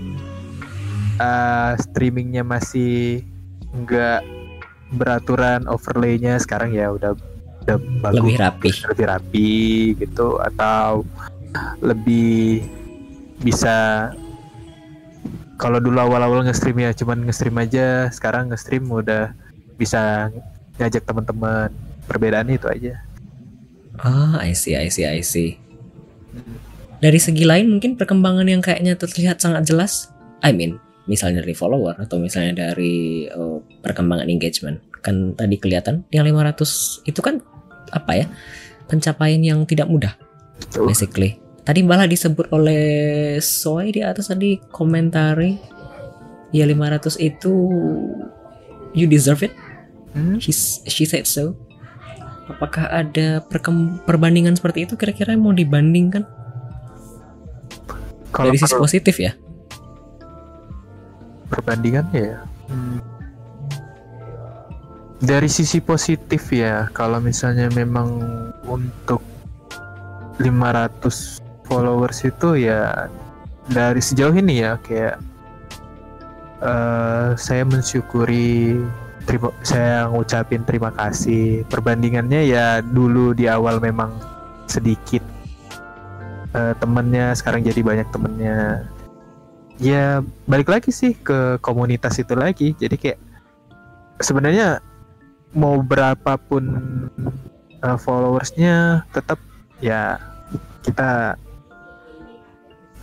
uh, 1.18 1.74
streamingnya 1.78 2.46
masih 2.46 3.26
nggak 3.74 4.22
beraturan 4.94 5.68
overlaynya 5.68 6.40
sekarang 6.40 6.72
ya 6.72 6.88
udah 6.88 7.12
udah 7.66 7.76
bagus 8.00 8.16
lebih 8.24 8.36
rapi. 8.40 8.68
lebih 8.88 9.06
rapi 9.06 9.50
gitu 10.00 10.40
atau 10.40 11.04
lebih 11.84 12.64
bisa 13.44 14.08
kalau 15.58 15.82
dulu 15.82 15.98
awal-awal 15.98 16.46
nge-stream 16.46 16.80
ya 16.80 16.94
cuman 16.96 17.28
nge-stream 17.28 17.56
aja 17.60 18.08
sekarang 18.14 18.48
nge-stream 18.48 18.88
udah 18.88 19.34
bisa 19.76 20.32
ngajak 20.80 21.04
teman-teman 21.04 21.68
perbedaannya 22.06 22.56
itu 22.56 22.70
aja 22.70 22.94
Ah, 23.98 24.38
I 24.38 24.54
see, 24.54 24.78
I 24.78 24.86
see, 24.94 25.02
I 25.02 25.26
see. 25.26 25.58
Dari 26.98 27.18
segi 27.22 27.46
lain 27.46 27.78
mungkin 27.78 27.94
perkembangan 27.94 28.46
yang 28.50 28.58
kayaknya 28.58 28.98
terlihat 28.98 29.38
sangat 29.38 29.70
jelas. 29.70 30.10
I 30.42 30.50
mean, 30.50 30.82
misalnya 31.06 31.42
dari 31.46 31.54
follower 31.54 31.94
atau 31.98 32.18
misalnya 32.18 32.70
dari 32.70 33.26
eh, 33.26 33.58
perkembangan 33.82 34.26
engagement. 34.26 34.82
Kan 34.98 35.38
tadi 35.38 35.56
kelihatan 35.62 36.02
yang 36.10 36.26
500 36.26 37.06
itu 37.06 37.20
kan 37.22 37.38
apa 37.94 38.12
ya? 38.18 38.26
Pencapaian 38.90 39.38
yang 39.38 39.62
tidak 39.68 39.86
mudah 39.86 40.18
basically. 40.74 41.38
Tadi 41.62 41.84
malah 41.84 42.08
disebut 42.08 42.48
oleh 42.50 42.82
Soy 43.38 43.92
di 43.92 44.00
atas 44.00 44.32
tadi 44.32 44.56
komentari 44.72 45.54
ya 46.50 46.64
500 46.64 47.20
itu 47.20 47.52
you 48.96 49.04
deserve 49.04 49.44
it. 49.44 49.52
Hmm? 50.16 50.40
She's- 50.40 50.80
she 50.88 51.04
said 51.04 51.28
so. 51.28 51.54
Apakah 52.48 52.88
ada 52.88 53.44
perkem- 53.44 54.00
perbandingan 54.08 54.56
seperti 54.56 54.88
itu 54.88 54.96
kira-kira 54.96 55.36
mau 55.36 55.52
dibandingkan 55.52 56.24
Kalau 58.38 58.54
dari 58.54 58.58
sisi 58.62 58.74
per- 58.78 58.82
positif 58.86 59.16
ya? 59.18 59.34
perbandingannya 61.48 62.22
ya 62.22 62.40
hmm. 62.70 62.98
dari 65.24 65.48
sisi 65.48 65.80
positif 65.80 66.52
ya 66.52 66.86
kalau 66.92 67.18
misalnya 67.18 67.72
memang 67.72 68.20
untuk 68.68 69.24
500 70.38 71.42
followers 71.66 72.22
itu 72.22 72.68
ya 72.68 73.10
dari 73.68 73.98
sejauh 73.98 74.32
ini 74.36 74.62
ya 74.62 74.78
kayak 74.80 75.18
eh, 76.62 77.28
saya 77.34 77.62
mensyukuri 77.66 78.78
terima 79.28 79.52
saya 79.60 80.08
ngucapin 80.08 80.64
terima 80.64 80.88
kasih 80.94 81.66
perbandingannya 81.68 82.48
ya 82.48 82.80
dulu 82.80 83.36
di 83.36 83.44
awal 83.44 83.76
memang 83.82 84.14
sedikit 84.70 85.20
eh, 86.54 86.74
temennya 86.78 87.34
sekarang 87.36 87.64
jadi 87.64 87.80
banyak 87.84 88.08
temennya. 88.12 88.86
Ya 89.78 90.26
balik 90.50 90.68
lagi 90.68 90.90
sih 90.90 91.14
ke 91.14 91.62
komunitas 91.62 92.18
itu 92.18 92.34
lagi. 92.34 92.74
Jadi 92.74 92.96
kayak 92.98 93.18
sebenarnya 94.18 94.82
mau 95.54 95.80
berapapun 95.80 96.64
uh, 97.82 97.96
followersnya 97.96 99.06
tetap 99.14 99.38
ya 99.78 100.18
kita 100.82 101.38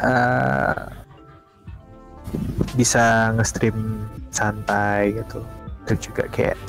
uh, 0.04 0.92
bisa 2.76 3.32
nge-stream 3.40 4.04
santai 4.36 5.16
gitu. 5.16 5.40
Terus 5.88 6.00
juga 6.04 6.24
kayak 6.28 6.60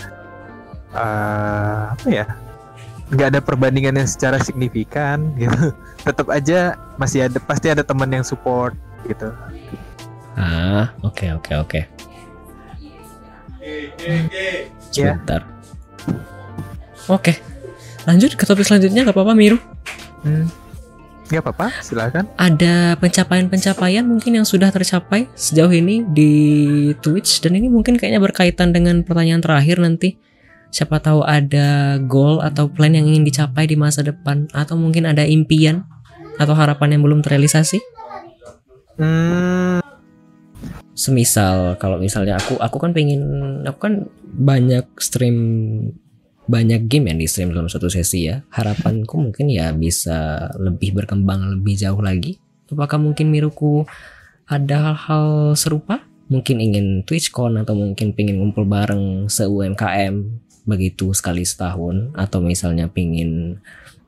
uh, 0.95 1.93
apa 1.99 2.07
ya 2.07 2.27
nggak 3.07 3.29
ada 3.35 3.41
perbandingan 3.41 4.03
yang 4.03 4.09
secara 4.11 4.43
signifikan 4.43 5.31
gitu 5.39 5.71
tetap 6.07 6.27
aja 6.31 6.75
masih 6.99 7.31
ada 7.31 7.39
pasti 7.39 7.71
ada 7.71 7.87
teman 7.87 8.11
yang 8.11 8.27
support 8.27 8.75
gitu. 9.07 9.31
Ah, 10.37 10.93
oke 11.01 11.25
oke 11.39 11.53
oke. 11.57 11.81
Sebentar. 14.91 15.43
Oke. 17.07 17.39
Lanjut 18.07 18.39
ke 18.39 18.45
topik 18.47 18.67
selanjutnya 18.67 19.03
gak 19.03 19.17
apa-apa 19.17 19.35
Miru. 19.35 19.59
Hmm. 20.23 20.47
Gak 21.27 21.43
apa-apa, 21.43 21.75
silakan. 21.83 22.31
Ada 22.39 22.95
pencapaian-pencapaian 23.03 24.07
mungkin 24.07 24.39
yang 24.39 24.47
sudah 24.47 24.71
tercapai 24.71 25.27
sejauh 25.35 25.75
ini 25.75 26.07
di 26.07 26.33
Twitch 27.03 27.43
dan 27.43 27.59
ini 27.59 27.67
mungkin 27.67 27.99
kayaknya 27.99 28.23
berkaitan 28.23 28.71
dengan 28.71 29.03
pertanyaan 29.03 29.43
terakhir 29.43 29.83
nanti. 29.83 30.15
Siapa 30.77 31.01
tahu 31.01 31.25
ada 31.25 31.97
goal 32.05 32.45
atau 32.45 32.69
plan 32.69 32.93
yang 32.93 33.09
ingin 33.09 33.25
dicapai 33.25 33.65
di 33.65 33.81
masa 33.81 34.05
depan 34.05 34.45
atau 34.53 34.77
mungkin 34.77 35.09
ada 35.09 35.25
impian 35.25 35.89
atau 36.37 36.53
harapan 36.53 36.93
yang 36.93 37.03
belum 37.09 37.25
terrealisasi. 37.25 37.81
Hmm, 39.01 39.81
semisal 40.93 41.81
kalau 41.81 41.97
misalnya 41.97 42.37
aku 42.37 42.61
aku 42.61 42.77
kan 42.77 42.93
pengen 42.93 43.25
aku 43.65 43.89
kan 43.89 43.95
banyak 44.37 44.85
stream 45.01 45.37
banyak 46.45 46.85
game 46.93 47.09
yang 47.09 47.25
di 47.25 47.25
stream 47.25 47.57
dalam 47.57 47.73
satu 47.73 47.89
sesi 47.89 48.29
ya. 48.29 48.45
Harapanku 48.53 49.17
mungkin 49.17 49.49
ya 49.49 49.73
bisa 49.73 50.53
lebih 50.61 50.93
berkembang 50.93 51.57
lebih 51.57 51.73
jauh 51.81 52.05
lagi. 52.05 52.37
Apakah 52.69 53.01
mungkin 53.01 53.33
Miruku 53.33 53.89
ada 54.45 54.93
hal-hal 54.93 55.57
serupa? 55.57 56.05
Mungkin 56.29 56.61
ingin 56.61 57.01
TwitchCon 57.09 57.65
atau 57.65 57.73
mungkin 57.73 58.13
pengen 58.13 58.45
ngumpul 58.45 58.69
bareng 58.69 59.33
se 59.33 59.49
UMKM 59.49 60.45
begitu 60.67 61.15
sekali 61.15 61.47
setahun 61.47 62.13
atau 62.13 62.43
misalnya 62.43 62.91
pengen 62.91 63.63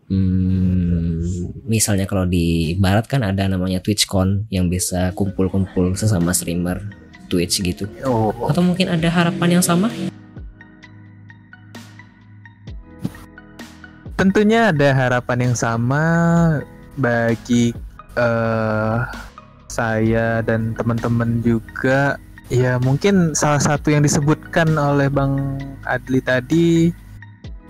Hmm, 0.08 1.20
misalnya 1.68 2.08
kalau 2.08 2.24
di 2.24 2.72
barat 2.80 3.04
kan 3.04 3.20
ada 3.20 3.44
namanya 3.44 3.76
TwitchCon 3.84 4.48
yang 4.48 4.72
bisa 4.72 5.12
kumpul-kumpul 5.12 5.92
sesama 6.00 6.32
streamer 6.32 6.80
Twitch 7.28 7.60
gitu. 7.60 7.84
oh, 8.08 8.32
Atau 8.48 8.64
mungkin 8.64 8.88
ada 8.88 9.04
harapan 9.12 9.60
yang 9.60 9.64
sama? 9.64 9.92
tentunya 14.18 14.74
ada 14.74 14.90
harapan 14.90 15.38
yang 15.46 15.54
sama 15.54 16.02
bagi 16.98 17.70
eh, 18.18 18.96
saya 19.70 20.42
dan 20.42 20.74
teman-teman 20.74 21.38
juga. 21.46 22.18
Ya 22.48 22.80
mungkin 22.80 23.36
salah 23.36 23.60
satu 23.60 23.92
yang 23.92 24.00
disebutkan 24.00 24.72
oleh 24.80 25.12
Bang 25.12 25.60
Adli 25.84 26.24
tadi 26.24 26.88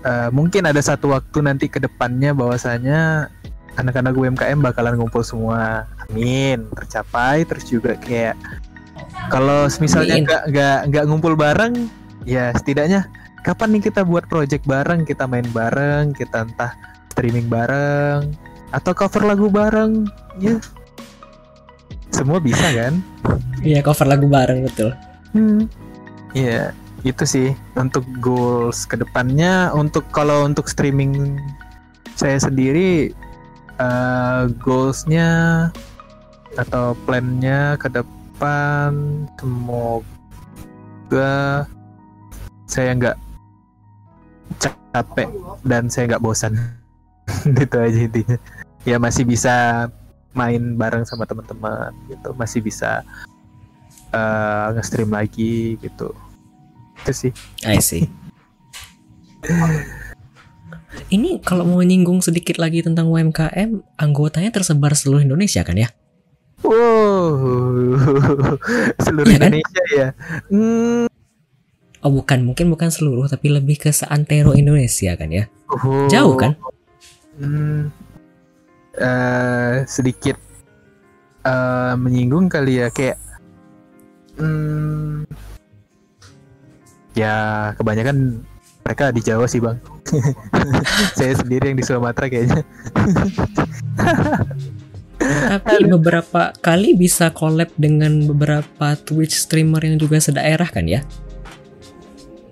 eh, 0.07 0.29
mungkin 0.31 0.63
ada 0.63 0.79
satu 0.79 1.11
waktu 1.11 1.43
nanti 1.43 1.67
ke 1.67 1.83
depannya 1.83 2.31
bahwasanya 2.31 3.27
anak-anak 3.75 4.15
UMKM 4.15 4.59
bakalan 4.63 4.95
ngumpul 4.95 5.23
semua. 5.23 5.83
Amin, 6.07 6.63
tercapai 6.75 7.43
terus 7.43 7.67
juga 7.67 7.99
kayak 7.99 8.39
kalau 9.27 9.67
misalnya 9.83 10.15
nggak 10.23 10.43
nggak 10.51 10.79
nggak 10.91 11.05
ngumpul 11.07 11.35
bareng 11.37 11.87
ya 12.27 12.51
setidaknya 12.55 13.07
kapan 13.43 13.75
nih 13.75 13.91
kita 13.91 14.03
buat 14.03 14.27
project 14.27 14.63
bareng, 14.67 15.07
kita 15.07 15.27
main 15.27 15.47
bareng, 15.51 16.11
kita 16.15 16.47
entah 16.47 16.75
streaming 17.15 17.47
bareng 17.47 18.35
atau 18.69 18.91
cover 18.93 19.25
lagu 19.25 19.49
bareng, 19.49 20.05
ya 20.37 20.61
semua 22.19 22.43
bisa 22.43 22.67
kan? 22.75 22.99
Iya 23.63 23.79
cover 23.79 24.11
lagu 24.11 24.27
bareng 24.27 24.67
betul. 24.67 24.91
Hmm. 25.31 25.71
Ya 26.35 26.75
itu 27.07 27.23
sih 27.23 27.55
untuk 27.79 28.03
goals 28.19 28.83
ke 28.83 28.99
depannya. 28.99 29.71
Untuk 29.71 30.03
kalau 30.11 30.43
untuk 30.43 30.67
streaming 30.67 31.39
saya 32.19 32.35
sendiri 32.35 33.15
eh, 33.79 34.41
goalsnya 34.59 35.71
atau 36.59 36.91
plannya 37.07 37.79
ke 37.79 37.87
depan 37.87 38.91
semoga 39.39 41.31
saya 42.67 42.91
nggak 42.97 43.17
capek 44.91 45.29
dan 45.63 45.87
saya 45.87 46.11
nggak 46.11 46.23
bosan 46.25 46.57
gitu 47.59 47.77
aja 47.77 47.99
intinya 48.09 48.37
ya 48.83 48.97
masih 48.97 49.23
bisa 49.23 49.87
main 50.31 50.77
bareng 50.77 51.03
sama 51.03 51.25
teman-teman 51.25 51.89
gitu 52.07 52.33
masih 52.35 52.61
bisa 52.61 53.01
eh, 54.11 54.67
nge-stream 54.73 55.09
lagi 55.09 55.77
gitu 55.79 56.13
itu 56.99 57.11
sih 57.15 57.31
I 57.63 57.79
see. 57.79 58.05
Ini 61.09 61.39
kalau 61.41 61.63
mau 61.63 61.79
nyinggung 61.79 62.19
sedikit 62.19 62.59
lagi 62.59 62.83
tentang 62.83 63.07
UMKM, 63.07 63.81
anggotanya 63.95 64.51
tersebar 64.51 64.93
seluruh 64.93 65.23
Indonesia 65.23 65.63
kan 65.63 65.77
ya? 65.77 65.89
wow 66.59 67.39
seluruh 69.07 69.31
Iya 69.31 69.39
kan? 69.39 69.51
Indonesia 69.55 69.83
ya 69.95 70.07
Hmm, 70.51 71.07
Oh 71.99 72.11
bukan, 72.11 72.43
mungkin 72.43 72.67
bukan 72.71 72.91
seluruh, 72.91 73.27
tapi 73.27 73.47
lebih 73.47 73.75
ke 73.75 73.91
seantero 73.91 74.51
Indonesia 74.55 75.15
kan 75.15 75.31
ya? 75.31 75.47
oh. 75.71 76.07
Jauh 76.07 76.35
kan? 76.35 76.55
Hmm, 77.35 77.91
eh, 78.99 79.75
sedikit 79.87 80.37
eh, 81.47 81.93
menyinggung 81.95 82.51
kali 82.51 82.83
ya 82.83 82.87
kayak 82.91 83.17
hmm, 84.37 85.23
ya 87.15 87.35
kebanyakan 87.79 88.43
mereka 88.83 89.13
di 89.13 89.21
Jawa 89.21 89.45
sih 89.45 89.61
bang. 89.61 89.77
Saya 91.17 91.37
sendiri 91.37 91.71
yang 91.71 91.77
di 91.77 91.85
Sumatera 91.85 92.25
kayaknya. 92.25 92.65
Tapi 95.19 95.85
beberapa 95.85 96.57
kali 96.57 96.97
bisa 96.97 97.29
collab 97.29 97.69
dengan 97.77 98.25
beberapa 98.25 98.97
Twitch 98.97 99.45
streamer 99.45 99.85
yang 99.85 100.01
juga 100.01 100.17
sedaerah 100.17 100.69
kan 100.73 100.89
ya? 100.89 101.05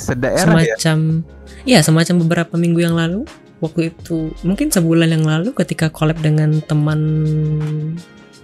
sedaerah 0.08 0.64
ya? 0.64 0.76
Semacam 0.80 0.98
ya 1.68 1.80
semacam 1.84 2.16
beberapa 2.24 2.54
minggu 2.56 2.80
yang 2.80 2.96
lalu 2.96 3.28
waktu 3.60 3.94
itu 3.94 4.34
mungkin 4.46 4.70
sebulan 4.70 5.10
yang 5.10 5.26
lalu 5.26 5.54
ketika 5.58 5.90
collab 5.90 6.20
dengan 6.22 6.62
teman 6.66 7.00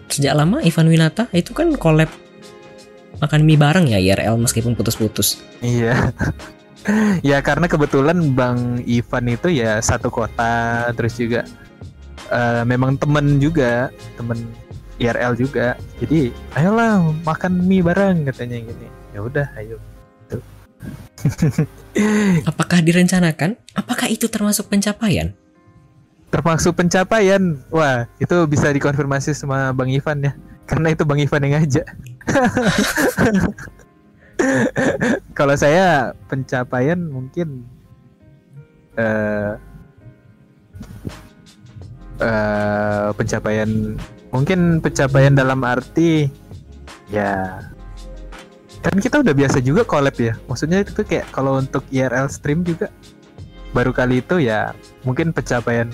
sejak 0.09 0.33
lama 0.33 0.61
Ivan 0.61 0.89
Winata 0.89 1.29
itu 1.33 1.53
kan 1.53 1.73
collab 1.77 2.09
makan 3.21 3.41
mie 3.45 3.57
bareng 3.57 3.87
ya 3.87 4.01
IRL 4.01 4.35
meskipun 4.41 4.73
putus-putus 4.73 5.39
Iya. 5.63 6.11
ya 7.29 7.39
karena 7.39 7.71
kebetulan 7.71 8.35
Bang 8.35 8.83
Ivan 8.83 9.25
itu 9.31 9.47
ya 9.53 9.79
satu 9.79 10.11
kota 10.11 10.91
terus 10.97 11.15
juga 11.15 11.47
eh, 12.33 12.63
memang 12.67 12.99
temen 12.99 13.39
juga, 13.39 13.89
temen 14.19 14.37
IRL 15.01 15.33
juga. 15.37 15.75
Jadi, 15.99 16.29
ayolah 16.53 17.01
makan 17.25 17.65
mie 17.65 17.83
bareng 17.83 18.27
katanya 18.29 18.69
gini. 18.69 18.87
Ya 19.13 19.19
udah, 19.21 19.47
ayo. 19.57 19.77
apakah 22.49 22.83
direncanakan 22.83 23.55
apakah 23.75 24.11
itu 24.11 24.27
termasuk 24.27 24.67
pencapaian 24.67 25.31
Termasuk 26.33 26.73
pencapaian. 26.73 27.61
Wah, 27.69 28.09
itu 28.17 28.33
bisa 28.49 28.73
dikonfirmasi 28.73 29.37
sama 29.37 29.69
Bang 29.69 29.93
Ivan 29.93 30.25
ya. 30.25 30.33
Karena 30.65 30.89
itu 30.89 31.05
Bang 31.05 31.21
Ivan 31.21 31.45
yang 31.45 31.61
ngajak. 31.61 31.85
Kalau 35.37 35.53
saya 35.53 36.17
pencapaian 36.25 36.97
mungkin 36.97 37.69
eh 38.97 39.53
eh, 42.17 43.07
pencapaian 43.13 43.69
mungkin 44.33 44.81
pencapaian 44.81 45.37
dalam 45.37 45.61
arti 45.61 46.33
ya 47.13 47.61
kan 48.83 48.99
kita 48.99 49.23
udah 49.23 49.31
biasa 49.31 49.63
juga 49.63 49.87
collab 49.87 50.15
ya. 50.19 50.35
Maksudnya 50.51 50.83
itu 50.83 50.91
tuh 50.91 51.07
kayak 51.07 51.31
kalau 51.31 51.55
untuk 51.57 51.87
IRL 51.89 52.27
stream 52.27 52.67
juga 52.67 52.91
baru 53.71 53.95
kali 53.95 54.21
itu 54.21 54.37
ya 54.43 54.75
mungkin 55.01 55.31
pencapaian 55.33 55.89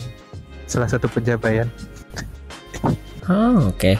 salah 0.65 0.89
satu 0.89 1.05
pencapaian. 1.05 1.69
Oh 3.29 3.69
oke. 3.69 3.93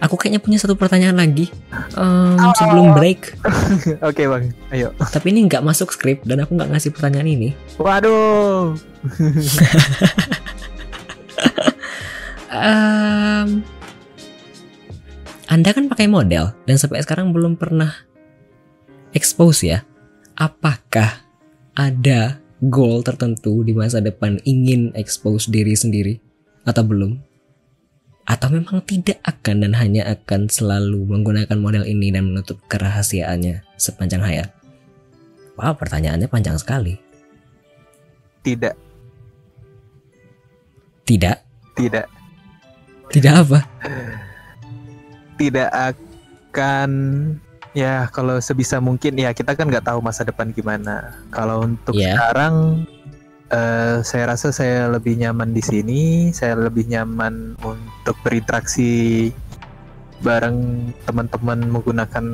Aku 0.00 0.16
kayaknya 0.16 0.40
punya 0.40 0.56
satu 0.56 0.72
pertanyaan 0.80 1.20
lagi. 1.20 1.52
Em, 1.92 2.40
sebelum 2.56 2.96
break. 2.96 3.36
Oke 4.08 4.24
bang. 4.24 4.48
Ayo. 4.72 4.96
Tapi 4.96 5.28
ini 5.28 5.44
nggak 5.44 5.60
masuk 5.60 5.92
skrip 5.92 6.24
dan 6.24 6.40
aku 6.40 6.56
nggak 6.56 6.72
ngasih 6.72 6.88
pertanyaan 6.88 7.28
ini. 7.28 7.52
Waduh. 7.76 8.80
Em, 12.50 13.60
Anda 15.52 15.70
kan 15.76 15.84
pakai 15.92 16.08
model 16.08 16.56
dan 16.64 16.76
sampai 16.80 17.04
sekarang 17.04 17.36
belum 17.36 17.60
pernah 17.60 17.92
expose 19.12 19.66
ya. 19.66 19.78
Apakah 20.38 21.20
ada 21.76 22.40
goal 22.60 23.04
tertentu 23.04 23.64
di 23.64 23.76
masa 23.76 24.00
depan 24.00 24.40
ingin 24.44 24.92
expose 24.96 25.48
diri 25.48 25.76
sendiri 25.76 26.18
atau 26.64 26.84
belum? 26.84 27.20
Atau 28.24 28.54
memang 28.54 28.78
tidak 28.86 29.18
akan 29.26 29.66
dan 29.66 29.72
hanya 29.74 30.06
akan 30.06 30.46
selalu 30.46 31.02
menggunakan 31.02 31.58
model 31.58 31.82
ini 31.82 32.14
dan 32.14 32.30
menutup 32.30 32.62
kerahasiaannya 32.70 33.66
sepanjang 33.74 34.22
hayat? 34.22 34.54
Wow, 35.58 35.74
pertanyaannya 35.76 36.30
panjang 36.30 36.56
sekali. 36.56 36.96
tidak 38.40 38.72
Tidak, 41.04 41.36
tidak 41.76 42.06
tidak 43.10 43.42
apa? 43.42 43.60
tidak 45.34 45.68
akan 45.74 46.90
ya 47.72 48.10
kalau 48.10 48.42
sebisa 48.42 48.82
mungkin 48.82 49.14
ya 49.14 49.30
kita 49.30 49.54
kan 49.54 49.70
nggak 49.70 49.86
tahu 49.86 50.02
masa 50.02 50.26
depan 50.26 50.50
gimana. 50.50 51.14
Kalau 51.30 51.62
untuk 51.66 51.94
Iya. 51.94 52.18
sekarang 52.18 52.84
eh, 53.50 53.98
saya 54.06 54.24
rasa 54.30 54.54
saya 54.54 54.86
lebih 54.90 55.18
nyaman 55.18 55.50
di 55.54 55.62
sini. 55.62 56.02
Saya 56.30 56.54
lebih 56.58 56.86
nyaman 56.86 57.58
untuk 57.62 58.16
berinteraksi 58.22 59.30
bareng 60.20 60.90
teman-teman 61.08 61.64
menggunakan 61.72 62.24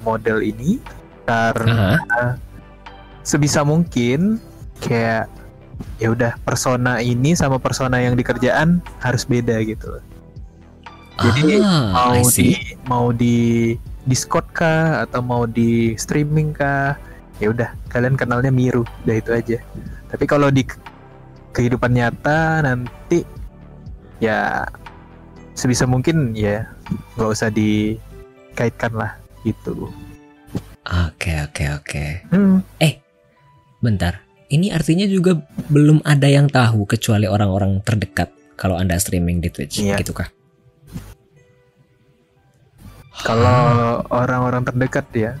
model 0.00 0.40
ini 0.40 0.80
karena 1.28 2.00
Aha. 2.00 2.26
sebisa 3.20 3.60
mungkin 3.64 4.40
kayak 4.80 5.28
ya 6.00 6.08
udah 6.10 6.32
persona 6.42 7.04
ini 7.04 7.36
sama 7.36 7.60
persona 7.60 8.00
yang 8.00 8.16
di 8.16 8.24
kerjaan 8.24 8.80
harus 9.04 9.28
beda 9.28 9.60
gitu. 9.64 10.00
Jadi, 11.14 11.62
ah, 11.62 12.10
mau 12.10 12.26
di 12.26 12.48
mau 12.90 13.06
di 13.14 13.36
Discord 14.04 14.46
kah 14.52 15.02
atau 15.02 15.20
mau 15.20 15.44
di 15.44 15.96
streaming 15.96 16.52
kah 16.52 16.96
ya 17.38 17.50
udah 17.50 17.72
kalian 17.88 18.14
kenalnya 18.14 18.52
Miru 18.52 18.84
udah 19.02 19.16
itu 19.16 19.30
aja 19.32 19.58
tapi 20.08 20.24
kalau 20.24 20.48
di 20.48 20.62
ke- 20.62 20.78
kehidupan 21.52 21.92
nyata 21.92 22.62
nanti 22.62 23.26
ya 24.18 24.62
sebisa 25.52 25.84
mungkin 25.84 26.34
ya 26.34 26.68
nggak 27.16 27.30
usah 27.30 27.50
dikaitkan 27.50 28.92
lah 28.94 29.12
gitu 29.42 29.90
Oke 30.84 31.32
oke 31.40 31.64
oke. 31.80 32.04
hmm. 32.28 32.60
Bentar. 33.80 34.20
Ini 34.48 34.72
artinya 34.72 35.08
juga 35.08 35.32
belum 35.72 36.04
ada 36.04 36.28
yang 36.28 36.44
tahu 36.44 36.84
kecuali 36.84 37.24
orang-orang 37.24 37.80
terdekat 37.80 38.28
kalau 38.56 38.76
Anda 38.76 39.00
streaming 39.00 39.40
di 39.40 39.48
Twitch, 39.48 39.80
Iya. 39.80 39.96
gitu 39.96 40.12
kah? 40.12 40.28
Kalau 43.22 44.02
orang-orang 44.10 44.66
terdekat 44.66 45.06
ya 45.14 45.32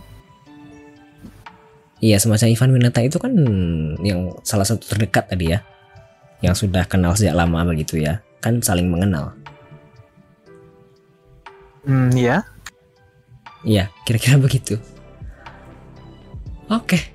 Iya, 2.04 2.20
semacam 2.20 2.52
Ivan 2.52 2.72
Winata 2.76 3.00
itu 3.00 3.16
kan 3.16 3.32
yang 4.04 4.36
salah 4.44 4.68
satu 4.68 4.84
terdekat 4.84 5.24
tadi 5.24 5.56
ya. 5.56 5.64
Yang 6.44 6.68
sudah 6.68 6.84
kenal 6.84 7.16
sejak 7.16 7.32
lama 7.32 7.64
begitu 7.64 7.96
ya. 7.96 8.20
Kan 8.44 8.60
saling 8.60 8.92
mengenal. 8.92 9.32
hmm, 11.88 12.12
ya 12.12 12.44
Iya, 13.64 13.88
kira-kira 14.04 14.36
begitu. 14.36 14.76
Oke. 16.68 17.13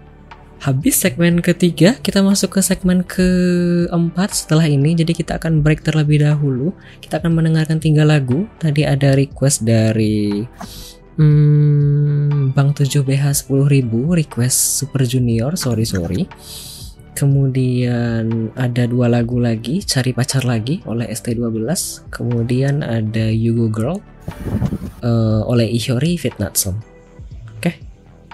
Habis 0.59 0.99
segmen 0.99 1.39
ketiga, 1.39 1.95
kita 2.03 2.19
masuk 2.19 2.59
ke 2.59 2.61
segmen 2.61 3.07
keempat 3.07 4.35
setelah 4.35 4.67
ini. 4.67 4.91
Jadi 4.91 5.15
kita 5.15 5.39
akan 5.39 5.63
break 5.63 5.87
terlebih 5.87 6.19
dahulu. 6.19 6.75
Kita 6.99 7.23
akan 7.23 7.31
mendengarkan 7.31 7.79
tiga 7.79 8.03
lagu. 8.03 8.43
Tadi 8.59 8.83
ada 8.83 9.15
request 9.15 9.63
dari 9.63 10.43
hmm, 11.15 12.51
Bang 12.51 12.75
7BH 12.75 13.47
10.000 13.47 14.19
request 14.19 14.83
Super 14.83 15.07
Junior, 15.07 15.55
sorry 15.55 15.87
sorry. 15.87 16.27
Kemudian 17.15 18.51
ada 18.55 18.83
dua 18.83 19.07
lagu 19.11 19.39
lagi, 19.39 19.83
Cari 19.83 20.11
Pacar 20.11 20.43
Lagi 20.43 20.83
oleh 20.83 21.07
ST12. 21.07 21.55
Kemudian 22.11 22.83
ada 22.83 23.31
You 23.31 23.55
Go 23.59 23.67
Girl 23.71 23.99
eh, 25.03 25.41
oleh 25.43 25.71
Ihori 25.71 26.19
Fitnatson. 26.19 26.79
Oke, 27.59 27.75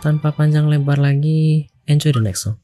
tanpa 0.02 0.34
panjang 0.34 0.70
lebar 0.70 1.02
lagi, 1.02 1.66
enjoy 1.88 2.12
the 2.12 2.22
next 2.22 2.44
song. 2.44 2.60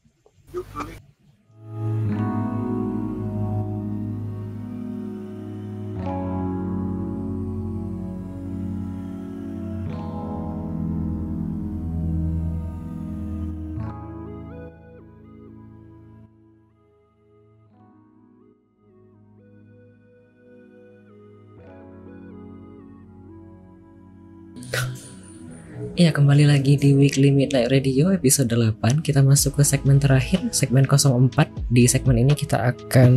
Iya, 25.92 26.08
kembali 26.08 26.48
lagi 26.48 26.80
di 26.80 26.96
Weekly 26.96 27.28
Midnight 27.28 27.68
Radio 27.68 28.16
episode 28.16 28.48
8. 28.48 29.04
Kita 29.04 29.20
masuk 29.20 29.60
ke 29.60 29.62
segmen 29.62 30.00
terakhir, 30.00 30.40
segmen 30.48 30.88
04. 30.88 31.28
Di 31.68 31.84
segmen 31.84 32.16
ini 32.16 32.32
kita 32.32 32.72
akan 32.72 33.12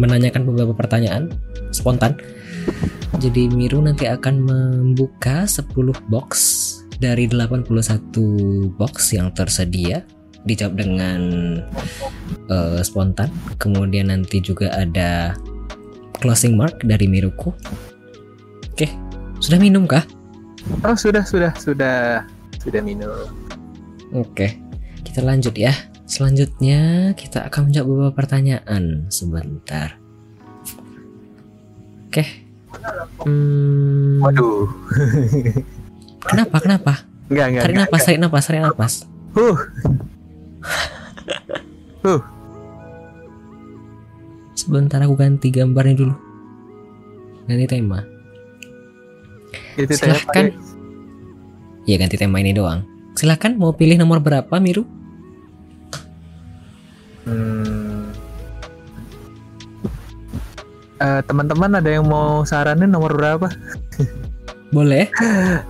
menanyakan 0.00 0.48
beberapa 0.48 0.72
pertanyaan 0.72 1.36
spontan. 1.76 2.16
Jadi 3.20 3.52
Miru 3.52 3.84
nanti 3.84 4.08
akan 4.08 4.48
membuka 4.48 5.44
10 5.44 5.68
box 6.08 6.32
dari 6.96 7.28
81 7.28 7.68
box 8.80 9.12
yang 9.12 9.28
tersedia 9.36 10.00
dijawab 10.48 10.80
dengan 10.80 11.20
eh, 12.56 12.80
spontan. 12.80 13.28
Kemudian 13.60 14.08
nanti 14.08 14.40
juga 14.40 14.72
ada 14.72 15.36
closing 16.24 16.56
mark 16.56 16.80
dari 16.88 17.04
Miruku. 17.04 17.52
Oke, 18.72 18.88
sudah 19.44 19.60
minum 19.60 19.84
kah? 19.84 20.15
Oh 20.84 20.96
sudah 20.96 21.22
sudah 21.22 21.52
sudah 21.56 22.26
sudah 22.60 22.80
minum 22.82 23.30
Oke, 24.14 24.54
kita 25.02 25.18
lanjut 25.26 25.52
ya. 25.58 25.74
Selanjutnya 26.06 27.10
kita 27.18 27.42
akan 27.50 27.68
menjawab 27.68 27.88
beberapa 27.90 28.14
pertanyaan 28.14 29.10
sebentar. 29.10 29.98
Oke. 32.06 32.46
Hmm, 33.26 34.22
waduh 34.22 34.68
kenapa? 36.22 36.56
Kenapa? 36.62 36.92
enggak 37.26 37.46
enggak 37.50 37.62
Tarik 37.66 37.76
napas, 37.76 38.02
tarik 38.06 38.20
napas, 38.22 38.44
tarik 38.46 38.62
napas. 38.62 38.92
Huh. 39.34 39.56
Huh. 42.06 42.20
Sebentar 44.54 45.02
aku 45.02 45.18
ganti 45.18 45.50
gambarnya 45.50 46.06
dulu. 46.06 46.14
Ganti 47.50 47.66
tema. 47.66 48.15
Itu 49.76 49.92
Silahkan. 49.92 50.56
Iya 51.86 51.96
ganti 52.00 52.16
tema 52.18 52.40
ini 52.40 52.56
doang. 52.56 52.82
Silahkan 53.16 53.54
mau 53.54 53.72
pilih 53.72 53.96
nomor 54.00 54.18
berapa 54.20 54.52
Miru? 54.58 54.84
Hmm. 57.24 58.12
Eh, 60.96 61.20
teman-teman 61.28 61.76
ada 61.76 61.90
yang 61.92 62.08
mau 62.08 62.42
saranin 62.48 62.88
nomor 62.88 63.12
berapa? 63.12 63.48
Boleh. 64.76 65.08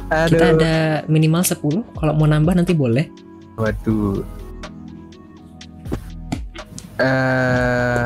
Aduh. 0.09 0.31
Kita 0.33 0.45
ada 0.57 0.75
minimal 1.11 1.45
10. 1.45 1.61
Kalau 2.01 2.13
mau 2.17 2.27
nambah 2.27 2.57
nanti 2.57 2.73
boleh. 2.73 3.07
Waduh. 3.61 4.25
Eh 6.97 8.05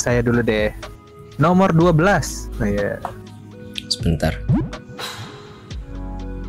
saya 0.00 0.24
dulu 0.24 0.42
deh. 0.42 0.74
Nomor 1.38 1.70
12. 1.76 2.48
Oh, 2.58 2.68
ya. 2.68 2.98
Sebentar. 3.90 4.38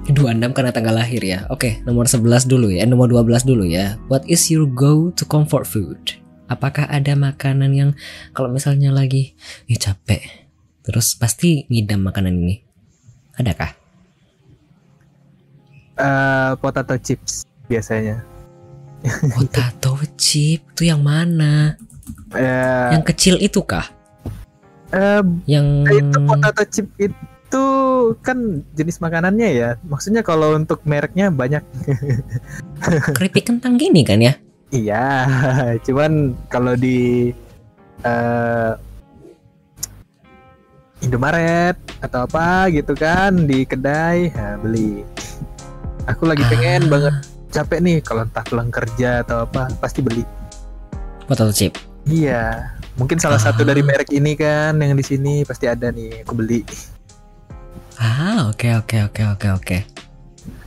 26 0.05 0.51
karena 0.51 0.71
tanggal 0.75 0.95
lahir 0.97 1.23
ya. 1.23 1.47
Oke, 1.47 1.79
nomor 1.87 2.05
11 2.05 2.45
dulu 2.45 2.67
ya. 2.69 2.83
Nomor 2.83 3.07
12 3.07 3.47
dulu 3.47 3.63
ya. 3.63 3.95
What 4.11 4.27
is 4.27 4.49
your 4.51 4.67
go 4.67 5.09
to 5.15 5.23
comfort 5.23 5.63
food? 5.65 6.19
Apakah 6.51 6.83
ada 6.91 7.15
makanan 7.15 7.71
yang 7.71 7.89
kalau 8.35 8.51
misalnya 8.51 8.91
lagi 8.91 9.39
ih 9.71 9.79
capek, 9.79 10.19
terus 10.83 11.15
pasti 11.15 11.63
ngidam 11.71 12.03
makanan 12.03 12.35
ini? 12.35 12.59
Adakah? 13.39 13.71
Eh, 15.95 16.51
potato 16.59 16.97
chips 16.99 17.47
biasanya. 17.71 18.19
Potato 19.33 19.97
chip 20.13 20.61
itu 20.75 20.83
yang 20.85 21.01
mana? 21.01 21.73
Eh, 22.35 22.89
Yang 22.93 23.03
kecil 23.15 23.35
itu 23.39 23.63
kah? 23.63 23.87
eh, 24.91 25.23
Yang 25.47 25.67
itu 26.03 26.19
potato 26.27 26.61
chip 26.67 26.87
itu 26.99 27.15
kan 28.21 28.63
jenis 28.73 28.99
makanannya 28.99 29.49
ya. 29.51 29.69
Maksudnya 29.83 30.23
kalau 30.23 30.55
untuk 30.55 30.79
mereknya 30.83 31.27
banyak. 31.27 31.63
keripik 33.17 33.51
kentang 33.51 33.75
gini 33.75 34.01
kan 34.07 34.21
ya? 34.21 34.33
Iya, 34.71 35.27
cuman 35.83 36.31
kalau 36.47 36.79
di 36.79 37.31
eh 38.01 38.71
Indomaret 41.01 41.75
atau 41.99 42.29
apa 42.29 42.69
gitu 42.69 42.93
kan 42.93 43.33
di 43.49 43.65
kedai 43.65 44.29
ya 44.29 44.55
beli. 44.61 45.01
Aku 46.05 46.29
lagi 46.29 46.45
pengen 46.45 46.87
Ah, 46.87 46.91
banget 46.93 47.15
capek 47.51 47.79
nih 47.81 47.97
kalau 47.99 48.23
entah 48.23 48.45
pulang 48.45 48.69
kerja 48.69 49.25
atau 49.25 49.43
apa 49.43 49.67
pasti 49.81 49.99
beli. 49.99 50.23
potato 51.25 51.51
chip. 51.55 51.71
Iya, 52.05 52.75
mungkin 52.99 53.15
salah 53.15 53.39
satu 53.39 53.63
Ah. 53.63 53.71
dari 53.71 53.81
merek 53.81 54.11
ini 54.11 54.35
kan 54.35 54.75
yang 54.83 54.99
di 54.99 55.05
sini 55.05 55.47
pasti 55.47 55.63
ada 55.63 55.89
nih 55.89 56.21
aku 56.27 56.35
beli. 56.35 56.61
Ah, 58.01 58.49
oke 58.49 58.65
oke 58.81 58.97
oke 59.05 59.21
oke 59.37 59.47
oke. 59.53 59.77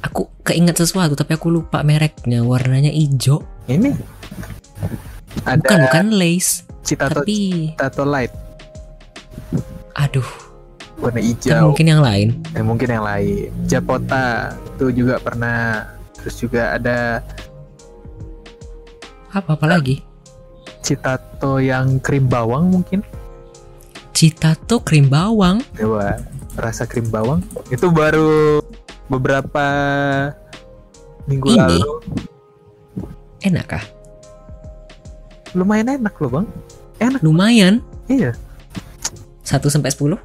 Aku 0.06 0.30
keinget 0.46 0.78
sesuatu 0.78 1.18
tapi 1.18 1.34
aku 1.34 1.50
lupa 1.50 1.82
mereknya. 1.82 2.46
Warnanya 2.46 2.94
hijau. 2.94 3.42
Ini 3.66 3.90
ada 5.42 5.58
Bukan 5.58 5.78
bukan 5.90 6.06
lace, 6.14 6.62
Citato 6.86 7.26
tapi 7.26 7.72
Citato 7.74 8.04
Light. 8.06 8.30
aduh, 9.94 10.26
warna 10.98 11.18
Kan 11.18 11.26
hijau 11.26 11.64
mungkin 11.70 11.86
yang 11.88 12.02
lain. 12.02 12.28
eh, 12.54 12.62
mungkin 12.62 12.88
yang 12.90 13.02
lain 13.02 13.50
Japota 13.66 14.54
itu 14.74 15.02
juga 15.02 15.18
pernah 15.18 15.86
terus 16.14 16.38
juga 16.38 16.74
ada 16.74 17.18
Apa 19.30 19.58
apa 19.58 19.66
lagi? 19.66 19.98
Citato 20.82 21.58
yang 21.58 21.98
krim 21.98 22.30
bawang 22.30 22.70
mungkin 22.70 23.02
Citato 24.14 24.78
krim 24.86 25.10
bawang. 25.10 25.58
Coba 25.74 26.14
rasa 26.54 26.86
krim 26.86 27.06
bawang 27.08 27.42
itu 27.68 27.88
baru 27.88 28.62
beberapa 29.06 29.66
minggu 31.26 31.48
Ini? 31.50 31.58
lalu 31.58 31.90
Enak 33.44 33.66
kah? 33.68 33.84
lumayan 35.54 35.86
enak 35.92 36.14
loh 36.18 36.30
bang 36.32 36.46
Lumayan. 37.20 37.78
iya 38.08 38.32
1 39.44 39.60
sampai 39.68 39.92
10? 39.92 40.16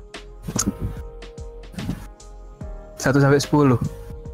1 2.97 3.13
sampai 3.13 3.39
10 3.39 3.77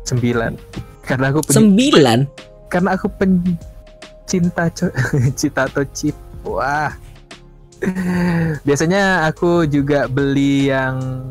9 0.05 0.55
karena 1.03 1.25
aku 1.29 1.39
9. 1.43 2.25
karena 2.69 2.89
aku 2.93 3.07
pencinta 3.11 4.69
co- 4.69 4.93
Citato 5.39 5.81
chip 5.91 6.15
wah 6.41 6.93
biasanya 8.63 9.27
aku 9.27 9.67
juga 9.67 10.07
beli 10.07 10.71
yang 10.71 11.21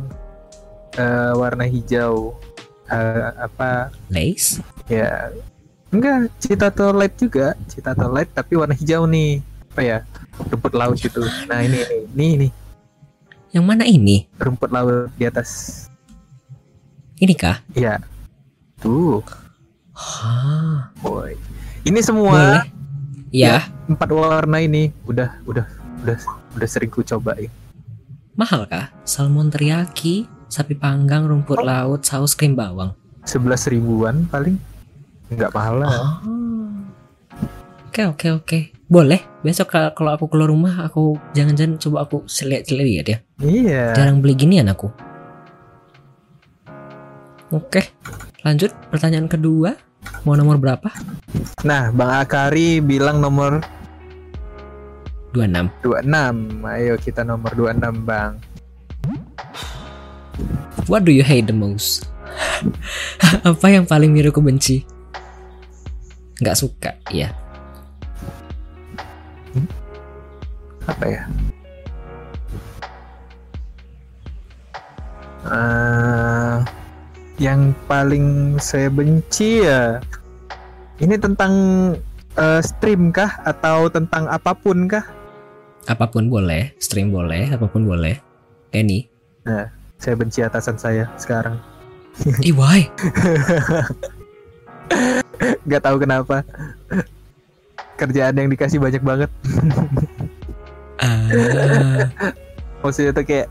eh, 0.99 1.33
warna 1.35 1.65
hijau. 1.67 2.35
Eh, 2.91 3.29
apa? 3.41 3.91
Lace? 4.13 4.61
ya. 4.89 5.33
Enggak 5.95 6.27
Citato 6.43 6.91
light 6.91 7.15
juga. 7.15 7.55
Citato 7.71 8.11
light 8.11 8.31
tapi 8.35 8.59
warna 8.59 8.75
hijau 8.75 9.07
nih. 9.07 9.39
Apa 9.75 9.83
ya? 9.83 9.99
Rumput 10.51 10.75
laut 10.75 10.99
gitu. 10.99 11.23
Nah 11.47 11.63
ini 11.63 11.79
ini 11.79 11.97
ini, 12.15 12.27
ini. 12.35 12.49
Yang 13.55 13.65
mana 13.65 13.85
ini? 13.87 14.27
rumput 14.43 14.75
laut 14.75 15.15
di 15.15 15.25
atas. 15.31 15.87
Ini 17.23 17.35
kah? 17.39 17.63
ya. 17.79 18.03
Tuh. 18.83 19.23
Hah. 19.95 20.91
boy. 20.99 21.39
Ini 21.87 22.03
semua 22.03 22.35
Boleh. 22.35 22.75
Ya, 23.35 23.67
empat 23.91 24.11
warna 24.15 24.63
ini. 24.63 24.91
Udah 25.07 25.39
udah 25.47 25.67
udah 26.03 26.19
udah 26.55 26.69
sering 26.71 26.91
ku 26.91 27.03
cobain. 27.07 27.51
Mahal 28.35 28.67
kah? 28.67 28.91
Salmon 29.07 29.51
teriyaki, 29.51 30.27
sapi 30.55 30.73
panggang, 30.73 31.27
rumput 31.27 31.59
laut, 31.61 32.01
saus 32.01 32.33
krim 32.33 32.55
bawang. 32.55 32.95
sebelas 33.23 33.67
ribuan 33.67 34.29
paling 34.29 34.55
nggak 35.29 35.51
mahal 35.51 35.81
lah 35.81 35.91
Ah. 35.91 36.15
Oke 37.89 38.03
oke 38.05 38.29
oke. 38.33 38.59
Boleh. 38.85 39.23
Besok 39.41 39.67
ka- 39.69 39.91
kalau 39.93 40.13
aku 40.13 40.27
keluar 40.27 40.47
rumah 40.49 40.83
aku 40.83 41.15
jangan-jangan 41.33 41.79
coba 41.81 42.03
aku 42.03 42.17
lihat-lihat 42.27 43.07
ya. 43.09 43.19
iya 43.39 43.91
Jarang 43.93 44.19
beli 44.19 44.35
ginian 44.35 44.67
aku. 44.67 44.91
Oke. 47.51 47.95
Lanjut 48.43 48.75
pertanyaan 48.89 49.27
kedua. 49.27 49.79
Mau 50.23 50.35
nomor 50.35 50.57
berapa? 50.57 50.91
nah 51.63 51.89
bang 51.89 52.13
Akari 52.19 52.77
bilang 52.79 53.19
nomor 53.19 53.65
26. 55.33 55.81
26 55.81 56.13
ayo 56.69 56.95
kita 56.97 57.25
nomor 57.25 57.51
26 57.51 58.05
bang 58.05 58.37
What 60.91 61.05
do 61.07 61.13
you 61.13 61.25
hate 61.25 61.47
the 61.49 61.57
most? 61.57 62.09
Apa 63.49 63.67
yang 63.71 63.87
paling 63.87 64.11
Miruku 64.11 64.43
benci? 64.43 64.83
Nggak 66.43 66.59
suka, 66.59 66.93
ya. 67.15 67.31
apa 70.85 71.05
ya 71.09 71.23
Eh, 75.45 76.57
yang 77.37 77.77
paling 77.85 78.57
saya 78.57 78.89
benci 78.89 79.61
ya 79.61 80.01
ini 80.97 81.21
tentang 81.21 81.53
eh, 82.41 82.61
stream 82.65 83.13
kah 83.13 83.29
atau 83.45 83.93
tentang 83.93 84.25
apa 84.33 84.57
pun 84.57 84.89
kah 84.89 85.05
Apa 85.85 86.09
pun 86.09 86.33
boleh, 86.33 86.73
stream 86.81 87.13
boleh, 87.13 87.53
apa 87.53 87.69
pun 87.69 87.85
boleh. 87.85 88.17
Any. 88.73 89.05
Saya 89.99 90.15
benci 90.15 90.41
atasan 90.41 90.77
saya 90.77 91.09
sekarang 91.17 91.57
Ih, 92.41 92.55
why? 92.55 92.85
nggak 95.67 95.83
tahu 95.83 95.97
kenapa 95.99 96.45
kerjaan 97.97 98.37
yang 98.37 98.49
dikasih 98.49 98.79
banyak 98.79 99.03
banget 99.03 99.31
Ah, 100.95 102.07
maksudnya 102.81 103.11
tuh 103.11 103.27
kayak 103.27 103.51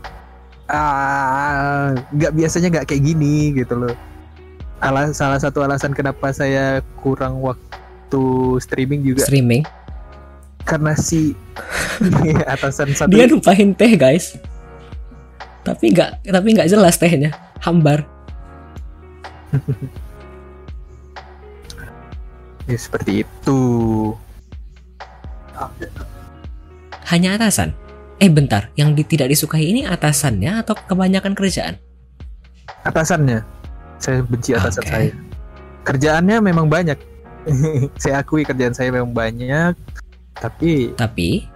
ah 0.64 1.92
nggak 2.08 2.32
biasanya 2.32 2.68
nggak 2.72 2.86
kayak 2.88 3.04
gini 3.04 3.52
gitu 3.52 3.76
loh 3.76 3.94
Alas, 4.80 5.16
salah 5.16 5.36
satu 5.36 5.60
alasan 5.60 5.92
kenapa 5.92 6.32
saya 6.32 6.80
kurang 6.98 7.40
waktu 7.40 8.24
streaming 8.58 9.04
juga 9.04 9.24
streaming. 9.24 9.62
karena 10.64 10.96
si 10.96 11.36
atasan 12.52 12.96
satu 12.96 13.12
Dia 13.12 13.28
numpahin 13.28 13.72
teh, 13.72 13.94
guys. 13.94 14.36
Tapi 15.64 15.84
nggak, 15.90 16.28
tapi 16.28 16.48
nggak 16.52 16.68
jelas 16.68 16.94
tehnya. 16.96 17.32
Hambar. 17.60 18.04
ya 22.64 22.74
seperti 22.74 23.22
itu 23.22 23.60
Hanya 27.06 27.36
atasan. 27.36 27.70
Eh 28.16 28.26
bentar, 28.26 28.72
yang 28.74 28.92
di- 28.92 29.04
tidak 29.04 29.30
disukai 29.30 29.62
ini 29.64 29.84
atasannya 29.84 30.60
atau 30.60 30.74
kebanyakan 30.74 31.34
kerjaan? 31.34 31.76
atasannya 32.80 33.40
saya 33.96 34.20
benci 34.20 34.52
atasan 34.52 34.84
Oke. 34.84 34.90
saya 34.92 35.08
kerjaannya 35.84 36.36
memang 36.42 36.68
banyak 36.68 36.96
saya 38.02 38.20
akui 38.20 38.44
kerjaan 38.44 38.72
saya 38.72 38.92
memang 38.92 39.08
banyak 39.08 39.72
tapi 40.34 40.92
Tapi 40.92 41.48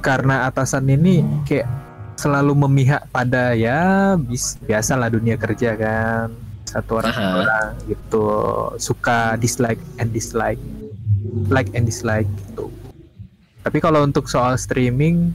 karena 0.00 0.48
atasan 0.48 0.88
ini 0.88 1.20
kayak 1.44 1.68
selalu 2.18 2.66
memihak 2.66 3.06
pada 3.14 3.54
ya 3.54 4.18
bis 4.18 4.58
biasalah 4.66 5.06
dunia 5.14 5.38
kerja 5.38 5.78
kan. 5.78 6.34
Satu 6.66 6.98
orang 6.98 7.14
satu 7.14 7.36
orang 7.46 7.70
gitu. 7.86 8.28
Suka 8.82 9.38
dislike 9.38 9.78
and 10.02 10.10
dislike. 10.10 10.58
Like 11.46 11.70
and 11.78 11.86
dislike 11.86 12.26
gitu. 12.26 12.74
Tapi 13.62 13.78
kalau 13.78 14.02
untuk 14.02 14.26
soal 14.26 14.58
streaming 14.58 15.30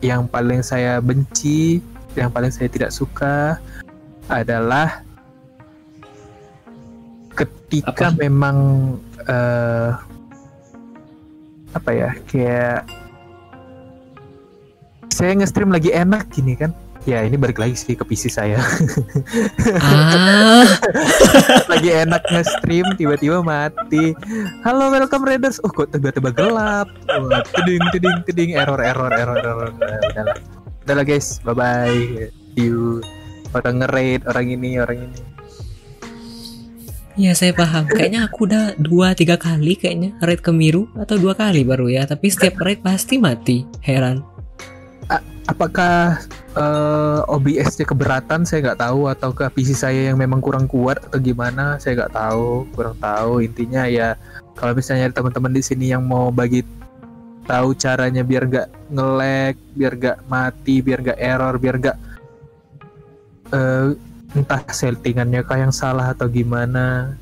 yang 0.00 0.24
paling 0.26 0.64
saya 0.64 0.98
benci 0.98 1.84
yang 2.16 2.32
paling 2.32 2.50
saya 2.50 2.68
tidak 2.68 2.90
suka 2.90 3.60
adalah 4.26 5.04
ketika 7.32 8.12
Apa? 8.12 8.18
memang 8.18 8.56
eh, 9.24 9.90
apa 11.72 11.90
ya 11.90 12.10
kayak 12.28 12.84
saya 15.12 15.36
nge-stream 15.36 15.68
lagi 15.68 15.92
enak 15.92 16.32
gini 16.32 16.56
kan. 16.56 16.72
Ya 17.02 17.18
ini 17.26 17.34
balik 17.34 17.58
lagi 17.58 17.74
sih 17.74 17.98
ke 17.98 18.06
PC 18.06 18.30
saya. 18.30 18.62
Ah, 19.82 20.62
lagi 21.72 21.90
enak 21.90 22.22
nge-stream 22.30 22.94
tiba-tiba 22.94 23.42
mati. 23.42 24.14
Halo 24.62 24.88
welcome 24.88 25.26
raiders. 25.26 25.58
Oh 25.66 25.70
kok 25.70 25.90
tiba-tiba 25.90 26.30
gelap? 26.30 26.86
Wah, 27.10 27.42
teding 27.58 27.82
teding 27.90 28.18
teding 28.24 28.50
error 28.54 28.78
error 28.78 29.10
error 29.10 29.38
error. 29.42 29.70
Udahlah 29.74 30.36
udahlah 30.86 31.04
guys. 31.04 31.42
Bye 31.42 31.54
bye 31.58 32.32
see 32.54 32.70
you. 32.70 33.02
Orang 33.52 33.84
nge-raid 33.84 34.24
orang 34.24 34.46
ini 34.48 34.80
orang 34.80 34.98
ini. 35.10 35.18
Ya 37.12 37.36
saya 37.36 37.52
paham. 37.52 37.84
Kayaknya 37.84 38.24
aku 38.24 38.48
udah 38.48 38.64
dua 38.80 39.12
tiga 39.12 39.36
kali 39.36 39.76
kayaknya 39.76 40.16
raid 40.24 40.40
ke 40.40 40.48
Miru 40.48 40.88
atau 40.96 41.20
dua 41.20 41.36
kali 41.36 41.60
baru 41.60 41.92
ya. 41.92 42.08
Tapi 42.08 42.32
setiap 42.32 42.56
raid 42.64 42.80
pasti 42.80 43.20
mati. 43.20 43.68
Heran. 43.84 44.31
Apakah 45.46 46.22
eh, 46.54 47.20
OBS-nya 47.26 47.86
keberatan? 47.88 48.46
Saya 48.46 48.70
nggak 48.70 48.80
tahu. 48.82 49.00
Atau 49.10 49.30
ke 49.34 49.46
PC 49.50 49.74
saya 49.74 50.12
yang 50.12 50.18
memang 50.18 50.38
kurang 50.38 50.70
kuat 50.70 51.02
atau 51.02 51.18
gimana? 51.18 51.78
Saya 51.82 52.04
nggak 52.04 52.14
tahu. 52.14 52.66
Kurang 52.74 52.96
tahu. 52.98 53.42
Intinya 53.42 53.86
ya 53.88 54.14
kalau 54.54 54.76
misalnya 54.76 55.10
ada 55.10 55.16
teman-teman 55.18 55.52
di 55.52 55.62
sini 55.64 55.90
yang 55.90 56.04
mau 56.04 56.28
bagi 56.30 56.62
tahu 57.42 57.74
caranya 57.74 58.22
biar 58.22 58.46
nggak 58.46 58.68
nge-lag 58.94 59.54
biar 59.74 59.92
nggak 59.98 60.18
mati 60.30 60.78
biar 60.78 60.98
nggak 61.02 61.18
error 61.18 61.54
biar 61.58 61.74
nggak 61.82 61.96
eh, 63.50 63.86
entah 64.38 64.62
settingannya 64.70 65.42
kah 65.44 65.58
yang 65.58 65.74
salah 65.74 66.14
atau 66.14 66.30
gimana. 66.30 67.16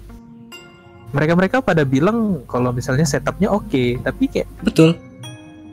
Mereka-mereka 1.10 1.58
pada 1.58 1.82
bilang 1.82 2.46
kalau 2.46 2.70
misalnya 2.70 3.02
setupnya 3.02 3.50
oke 3.50 3.98
tapi 4.06 4.30
kayak 4.30 4.46
Betul. 4.62 4.94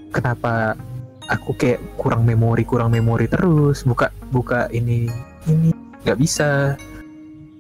kenapa 0.09 0.73
aku 1.27 1.55
kayak 1.55 1.79
kurang 1.99 2.23
memori 2.23 2.63
kurang 2.63 2.95
memori 2.95 3.27
terus. 3.27 3.83
Buka 3.83 4.11
buka 4.31 4.71
ini 4.71 5.07
ini. 5.47 5.71
Nggak 6.03 6.17
bisa. 6.19 6.75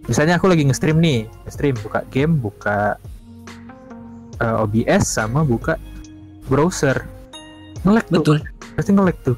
Misalnya 0.07 0.39
aku 0.39 0.47
lagi 0.47 0.63
nge-stream 0.63 0.97
nih. 1.03 1.27
Nge-stream 1.47 1.75
buka 1.83 1.99
game 2.07 2.33
buka 2.39 2.95
eh, 4.39 4.63
OBS 4.63 5.03
sama 5.03 5.43
buka 5.43 5.75
browser. 6.47 7.03
Nge-lag 7.83 8.07
tuh. 8.07 8.23
Betul. 8.23 8.39
pasti 8.77 8.93
nge-lag 8.93 9.17
tuh. 9.25 9.37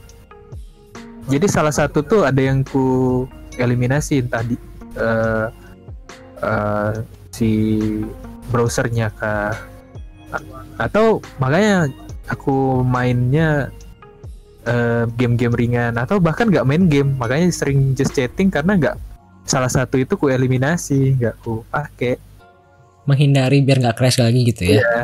Jadi 1.29 1.45
salah 1.45 1.71
satu 1.71 2.01
tuh 2.01 2.25
ada 2.25 2.41
yang 2.41 2.65
ku 2.65 3.23
eliminasi 3.57 4.25
entah 4.25 4.43
di 4.45 4.57
eh, 4.97 5.47
eh, 6.41 6.93
si 7.33 7.49
browsernya 8.53 9.09
kah. 9.17 9.53
Atau 10.77 11.21
makanya 11.41 11.89
aku 12.29 12.85
mainnya 12.85 13.73
eh, 14.65 15.03
game-game 15.15 15.55
ringan 15.55 15.93
atau 15.95 16.19
bahkan 16.19 16.47
nggak 16.49 16.67
main 16.67 16.87
game 16.87 17.15
makanya 17.15 17.47
sering 17.51 17.93
just 17.93 18.11
chatting 18.11 18.49
karena 18.49 18.75
nggak 18.75 18.95
salah 19.45 19.69
satu 19.71 19.97
itu 19.97 20.13
ku 20.15 20.27
eliminasi 20.27 21.15
nggak 21.17 21.35
ku 21.41 21.63
pakai 21.67 22.19
menghindari 23.05 23.63
biar 23.63 23.81
nggak 23.81 23.97
crash 23.97 24.19
lagi 24.21 24.45
gitu 24.45 24.63
ya 24.69 24.73
Iya, 24.77 25.01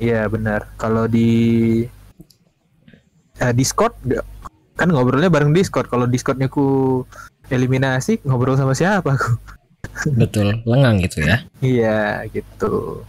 iya 0.00 0.20
benar. 0.26 0.66
Kalau 0.74 1.06
di 1.06 1.30
eh, 3.38 3.52
Discord 3.54 3.94
kan 4.74 4.88
ngobrolnya 4.88 5.28
bareng 5.28 5.52
Discord. 5.52 5.86
Kalau 5.86 6.08
Discordnya 6.08 6.48
ku 6.48 7.04
eliminasi 7.46 8.22
ngobrol 8.24 8.56
sama 8.56 8.72
siapa 8.72 9.14
aku? 9.14 9.34
betul 10.12 10.60
lengang 10.68 11.00
gitu 11.02 11.24
ya 11.24 11.36
Iya 11.60 12.24
gitu. 12.30 13.02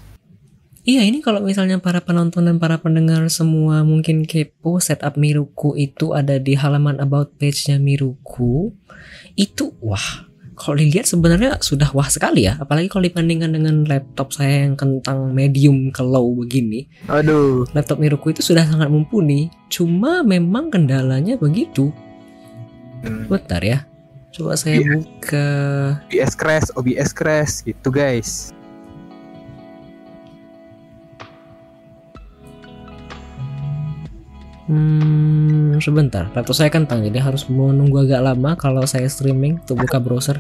Iya 0.82 1.06
ini 1.06 1.22
kalau 1.22 1.46
misalnya 1.46 1.78
para 1.78 2.02
penonton 2.02 2.50
dan 2.50 2.58
para 2.58 2.82
pendengar 2.82 3.22
semua 3.30 3.86
mungkin 3.86 4.26
kepo 4.26 4.82
setup 4.82 5.14
Miruku 5.14 5.78
itu 5.78 6.18
ada 6.18 6.42
di 6.42 6.58
halaman 6.58 6.98
about 6.98 7.38
page-nya 7.38 7.78
Miruku 7.78 8.74
itu 9.38 9.78
wah 9.78 10.26
kalau 10.58 10.82
dilihat 10.82 11.06
sebenarnya 11.06 11.62
sudah 11.62 11.94
wah 11.94 12.10
sekali 12.10 12.50
ya 12.50 12.58
apalagi 12.58 12.90
kalau 12.90 13.06
dibandingkan 13.06 13.54
dengan 13.54 13.86
laptop 13.86 14.34
saya 14.34 14.66
yang 14.66 14.74
kentang 14.74 15.30
medium 15.30 15.94
ke 15.94 16.02
low 16.02 16.34
begini 16.34 16.90
Aduh. 17.06 17.70
laptop 17.78 18.02
Miruku 18.02 18.34
itu 18.34 18.42
sudah 18.42 18.66
sangat 18.66 18.90
mumpuni 18.90 19.54
cuma 19.70 20.26
memang 20.26 20.74
kendalanya 20.74 21.38
begitu 21.38 21.94
Hmm, 23.02 23.26
bentar 23.26 23.58
ya 23.62 23.82
coba 24.30 24.54
saya 24.54 24.78
Iya. 24.78 24.98
buka 25.02 25.48
OBS 26.06 26.34
crash, 26.38 26.70
OBS 26.78 27.10
crash 27.18 27.54
gitu 27.66 27.90
guys. 27.90 28.54
Hmm, 34.72 35.76
sebentar. 35.84 36.32
Laptop 36.32 36.56
saya 36.56 36.72
kentang, 36.72 37.04
jadi 37.04 37.20
harus 37.20 37.44
menunggu 37.52 38.08
agak 38.08 38.24
lama 38.24 38.56
kalau 38.56 38.88
saya 38.88 39.12
streaming 39.12 39.60
untuk 39.60 39.84
buka 39.84 40.00
browser. 40.00 40.40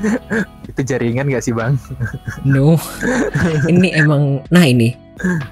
Itu 0.72 0.80
jaringan 0.80 1.28
gak 1.28 1.44
sih 1.44 1.52
bang? 1.52 1.76
No, 2.48 2.80
ini 3.72 3.92
emang. 3.92 4.40
Nah 4.48 4.64
ini 4.64 4.96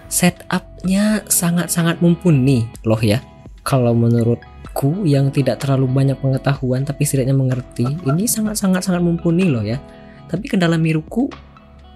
setupnya 0.08 1.28
sangat-sangat 1.28 2.00
mumpuni 2.00 2.64
loh 2.88 3.02
ya. 3.04 3.20
Kalau 3.60 3.92
menurutku 3.92 5.04
yang 5.04 5.28
tidak 5.28 5.60
terlalu 5.60 5.84
banyak 5.84 6.16
pengetahuan 6.16 6.88
tapi 6.88 7.04
setidaknya 7.04 7.36
mengerti, 7.36 7.84
ini 7.84 8.24
sangat-sangat 8.24 8.80
sangat 8.80 9.04
mumpuni 9.04 9.44
loh 9.52 9.60
ya. 9.60 9.76
Tapi 10.32 10.48
kendala 10.48 10.80
miruku 10.80 11.28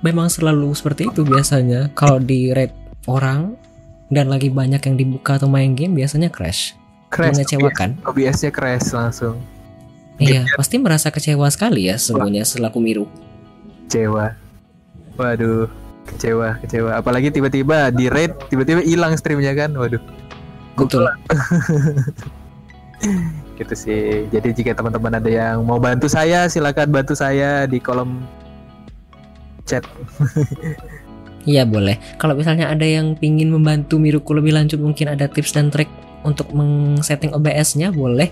memang 0.04 0.28
selalu 0.28 0.76
seperti 0.76 1.08
itu 1.08 1.24
biasanya. 1.24 1.88
Kalau 1.96 2.20
di 2.20 2.52
rate 2.52 2.76
orang 3.08 3.69
dan 4.10 4.26
lagi 4.26 4.50
banyak 4.50 4.82
yang 4.82 4.96
dibuka 4.98 5.38
atau 5.38 5.46
main 5.46 5.72
game 5.78 5.94
biasanya 5.94 6.28
crash, 6.28 6.74
Crash. 7.08 7.38
mengecewakan. 7.38 7.96
OBS-nya 8.04 8.50
crash 8.50 8.90
langsung. 8.90 9.38
Iya, 10.20 10.44
pasti 10.52 10.76
merasa 10.76 11.08
kecewa 11.08 11.48
sekali 11.48 11.88
ya 11.88 11.96
semuanya 11.96 12.44
selaku 12.44 12.76
Miru. 12.76 13.06
Kecewa. 13.88 14.36
Waduh. 15.16 15.64
Kecewa, 16.04 16.60
kecewa. 16.60 17.00
Apalagi 17.00 17.32
tiba-tiba 17.32 17.88
di 17.88 18.12
raid, 18.12 18.36
tiba-tiba 18.52 18.84
hilang 18.84 19.16
streamnya 19.16 19.56
kan. 19.56 19.72
Waduh. 19.72 20.02
Betul. 20.76 21.08
gitu 23.60 23.74
sih. 23.76 24.28
Jadi 24.28 24.48
jika 24.52 24.76
teman-teman 24.76 25.16
ada 25.16 25.30
yang 25.30 25.64
mau 25.64 25.80
bantu 25.80 26.08
saya, 26.08 26.48
silakan 26.52 26.92
bantu 26.92 27.16
saya 27.16 27.64
di 27.64 27.80
kolom 27.80 28.20
chat. 29.64 29.84
Iya 31.48 31.64
boleh. 31.64 31.96
Kalau 32.20 32.36
misalnya 32.36 32.68
ada 32.68 32.84
yang 32.84 33.16
pingin 33.16 33.48
membantu 33.48 33.96
Miruku 33.96 34.36
lebih 34.36 34.52
lanjut, 34.52 34.76
mungkin 34.76 35.08
ada 35.08 35.24
tips 35.24 35.56
dan 35.56 35.72
trik 35.72 35.88
untuk 36.20 36.52
meng-setting 36.52 37.32
OBS-nya, 37.32 37.92
boleh 37.96 38.28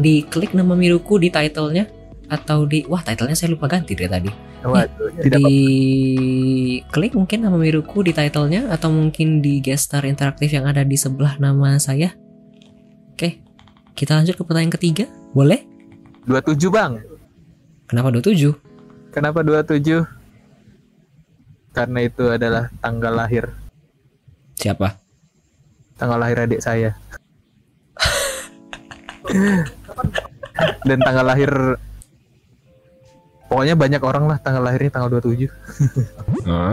diklik 0.00 0.50
nama 0.56 0.74
Miruku 0.74 1.20
di 1.22 1.30
title-nya 1.30 1.86
atau 2.30 2.62
di 2.66 2.86
wah 2.86 3.02
title-nya 3.02 3.34
saya 3.38 3.54
lupa 3.54 3.66
ganti 3.70 3.94
deh 3.94 4.10
tadi. 4.10 4.30
Waduh, 4.60 5.08
tidak 5.24 5.40
di 5.40 5.62
klik 6.92 7.14
mungkin 7.16 7.46
nama 7.46 7.56
Miruku 7.56 8.02
di 8.02 8.12
title-nya 8.12 8.68
atau 8.70 8.92
mungkin 8.92 9.40
di 9.40 9.62
gestar 9.62 10.04
interaktif 10.04 10.52
yang 10.52 10.66
ada 10.66 10.82
di 10.82 10.98
sebelah 10.98 11.38
nama 11.38 11.78
saya. 11.78 12.12
Oke. 13.14 13.40
Kita 13.94 14.16
lanjut 14.16 14.36
ke 14.38 14.42
pertanyaan 14.46 14.74
ketiga. 14.74 15.04
Boleh? 15.36 15.64
27 16.26 16.72
bang. 16.72 16.98
Kenapa 17.86 18.08
27? 18.14 18.54
Kenapa 19.10 19.42
27? 19.42 20.19
Karena 21.70 21.98
itu 22.02 22.26
adalah 22.26 22.70
tanggal 22.82 23.14
lahir. 23.14 23.50
Siapa? 24.58 24.98
Tanggal 25.96 26.18
lahir 26.18 26.36
adik 26.44 26.60
saya. 26.60 26.96
Dan 30.88 30.98
tanggal 31.00 31.24
lahir 31.24 31.52
Pokoknya 33.50 33.74
banyak 33.74 34.02
orang 34.06 34.30
lah 34.30 34.38
tanggal 34.38 34.62
lahirnya 34.62 34.94
tanggal 34.94 35.18
27 35.18 35.50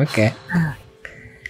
Oke. 0.06 0.30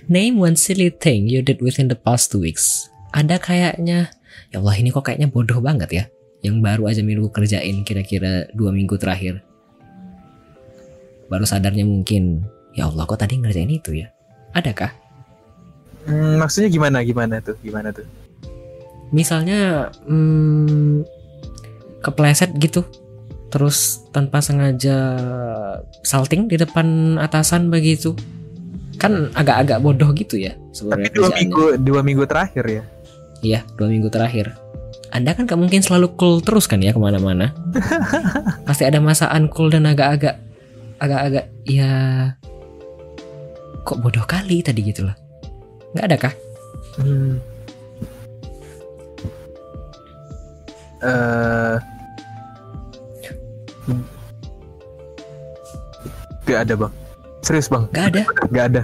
Name 0.07 0.39
one 0.39 0.55
silly 0.55 0.87
thing 0.87 1.27
you 1.27 1.43
did 1.43 1.59
within 1.59 1.91
the 1.91 1.99
past 1.99 2.31
two 2.31 2.39
weeks. 2.39 2.87
Ada 3.11 3.35
kayaknya, 3.35 4.07
ya 4.55 4.63
Allah 4.63 4.75
ini 4.79 4.87
kok 4.87 5.03
kayaknya 5.03 5.27
bodoh 5.27 5.59
banget 5.59 5.89
ya. 5.91 6.03
Yang 6.39 6.63
baru 6.63 6.83
aja 6.87 7.01
minggu 7.03 7.27
kerjain 7.27 7.83
kira-kira 7.83 8.47
dua 8.55 8.71
minggu 8.71 8.95
terakhir. 8.95 9.43
Baru 11.27 11.43
sadarnya 11.43 11.83
mungkin, 11.83 12.47
ya 12.77 12.85
Allah 12.85 13.03
kok 13.03 13.17
tadi 13.17 13.35
ngerjain 13.35 13.67
itu 13.67 13.91
ya. 13.95 14.07
Adakah? 14.53 14.93
Hmm, 16.05 16.37
Maksudnya 16.37 16.69
gimana 16.69 17.01
gimana 17.01 17.41
tuh 17.41 17.57
gimana 17.59 17.91
tuh 17.91 18.05
Misalnya, 19.09 19.87
hmm, 20.03 21.03
kepleset 22.01 22.55
gitu. 22.55 22.83
Terus 23.47 24.03
tanpa 24.09 24.39
sengaja 24.39 25.15
salting 26.01 26.45
di 26.45 26.55
depan 26.55 27.17
atasan 27.17 27.67
begitu. 27.67 28.11
Kan 28.97 29.29
agak-agak 29.31 29.77
bodoh 29.79 30.09
gitu 30.11 30.35
ya 30.35 30.57
Tapi 30.57 30.73
sebenarnya 30.73 31.09
dua 31.09 31.29
kerjaannya. 31.29 31.37
minggu 31.37 31.63
dua 31.79 32.01
minggu 32.01 32.23
terakhir 32.25 32.65
ya 32.65 32.83
Iya, 33.39 33.59
dua 33.77 33.87
minggu 33.87 34.09
terakhir. 34.09 34.57
Anda 35.07 35.31
kan 35.31 35.45
gak 35.45 35.55
mungkin 35.55 35.79
selalu 35.79 36.17
cool 36.17 36.41
terus 36.41 36.65
kan 36.65 36.81
ya 36.81 36.91
ke 36.91 36.97
mana-mana. 36.97 37.53
Pasti 38.67 38.83
ada 38.83 38.97
masa 38.97 39.29
uncool 39.29 39.69
dan 39.69 39.85
agak-agak, 39.85 40.41
agak-agak 40.97 41.45
ya 41.63 41.91
kok 43.87 44.03
bodoh 44.03 44.27
kali 44.27 44.59
tadi 44.59 44.83
gitu 44.83 45.07
loh. 45.07 45.15
Nggak 45.95 46.05
ada 46.11 46.17
kah? 46.19 46.33
Hmm. 46.99 47.39
Gak 56.47 56.59
ada 56.67 56.73
bang 56.79 56.93
Serius 57.43 57.67
bang 57.67 57.83
Nggak 57.91 58.05
ada. 58.11 58.21
Gak 58.51 58.65
ada 58.73 58.83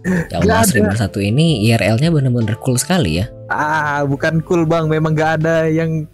Ya 0.00 0.32
Nggak 0.32 0.40
Allah, 0.48 0.64
ada. 0.64 0.68
streamer 0.68 0.96
satu 0.96 1.20
ini 1.20 1.60
IRL-nya 1.68 2.08
bener-bener 2.08 2.56
cool 2.64 2.80
sekali 2.80 3.20
ya. 3.20 3.28
Ah 3.52 4.00
bukan 4.08 4.40
cool 4.48 4.64
bang 4.64 4.88
Memang 4.88 5.12
gak 5.12 5.44
ada 5.44 5.68
yang 5.68 6.08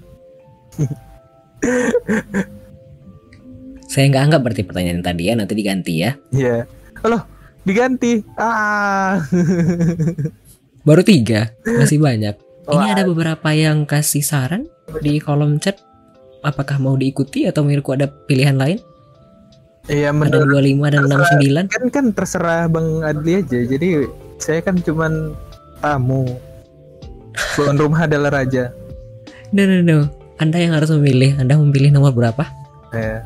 Saya 3.87 4.11
nggak 4.11 4.25
anggap 4.27 4.41
berarti 4.43 4.63
pertanyaan 4.67 5.01
tadi 5.01 5.31
ya, 5.31 5.35
nanti 5.39 5.55
diganti 5.55 5.95
ya. 6.03 6.11
Ya 6.35 6.67
Halo 7.07 7.36
diganti 7.67 8.23
Ah 8.39 9.21
Baru 10.87 11.03
tiga, 11.03 11.51
masih 11.67 11.99
banyak. 11.99 12.39
Ini 12.71 12.71
Wah. 12.71 12.95
ada 12.95 13.03
beberapa 13.03 13.51
yang 13.51 13.83
kasih 13.91 14.23
saran 14.23 14.71
di 15.03 15.19
kolom 15.19 15.59
chat. 15.59 15.83
Apakah 16.47 16.79
mau 16.79 16.95
diikuti 16.95 17.43
atau 17.43 17.67
menurutku 17.67 17.91
ada 17.91 18.07
pilihan 18.07 18.55
lain? 18.55 18.79
Iya 19.91 20.15
Ada 20.15 20.47
menurut 20.47 20.63
25 20.79 20.95
dan 20.95 21.03
69. 21.67 21.75
kan 21.75 21.85
kan 21.91 22.07
terserah 22.11 22.67
bang 22.67 23.07
Adli 23.07 23.39
aja 23.39 23.59
Jadi 23.71 23.89
saya 24.43 24.59
kan 24.59 24.83
cuman 24.83 25.31
tamu 25.79 26.27
Tuan 27.55 27.79
rumah 27.79 28.11
adalah 28.11 28.35
raja 28.43 28.75
No, 29.55 29.63
no, 29.63 29.79
no. 29.83 30.11
Anda 30.43 30.59
yang 30.59 30.75
harus 30.75 30.91
memilih. 30.91 31.39
Anda 31.39 31.55
memilih 31.55 31.95
nomor 31.95 32.13
berapa? 32.13 32.45
Ya. 32.91 33.23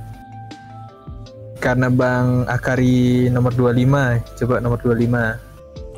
Karena 1.61 1.93
Bang 1.93 2.49
Akari 2.49 3.29
nomor 3.29 3.53
25, 3.53 4.25
coba 4.41 4.65
nomor 4.65 4.81
25. 4.81 5.37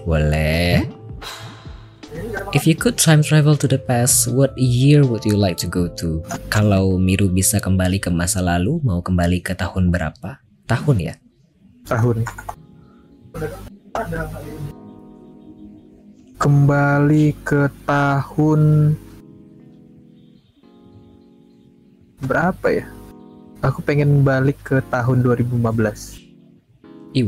Boleh. 0.02 0.90
If 2.52 2.66
you 2.66 2.74
could 2.74 2.98
time 2.98 3.22
travel 3.22 3.54
to 3.56 3.70
the 3.70 3.78
past, 3.78 4.26
what 4.28 4.52
year 4.58 5.06
would 5.06 5.24
you 5.24 5.38
like 5.38 5.56
to 5.62 5.70
go 5.70 5.88
to? 6.02 6.20
Kalau 6.50 6.98
Miru 6.98 7.30
bisa 7.30 7.62
kembali 7.62 8.02
ke 8.02 8.10
masa 8.10 8.42
lalu, 8.42 8.82
mau 8.82 9.00
kembali 9.00 9.40
ke 9.40 9.54
tahun 9.54 9.88
berapa? 9.88 10.42
Tahun 10.66 10.96
ya? 10.98 11.14
Tahun. 11.88 12.26
Kembali 16.42 17.26
ke 17.46 17.70
tahun 17.86 18.92
berapa 22.26 22.66
ya? 22.68 22.86
Aku 23.62 23.78
pengen 23.86 24.26
balik 24.26 24.58
ke 24.66 24.82
tahun 24.90 25.22
2015. 25.22 26.18
EY 27.14 27.24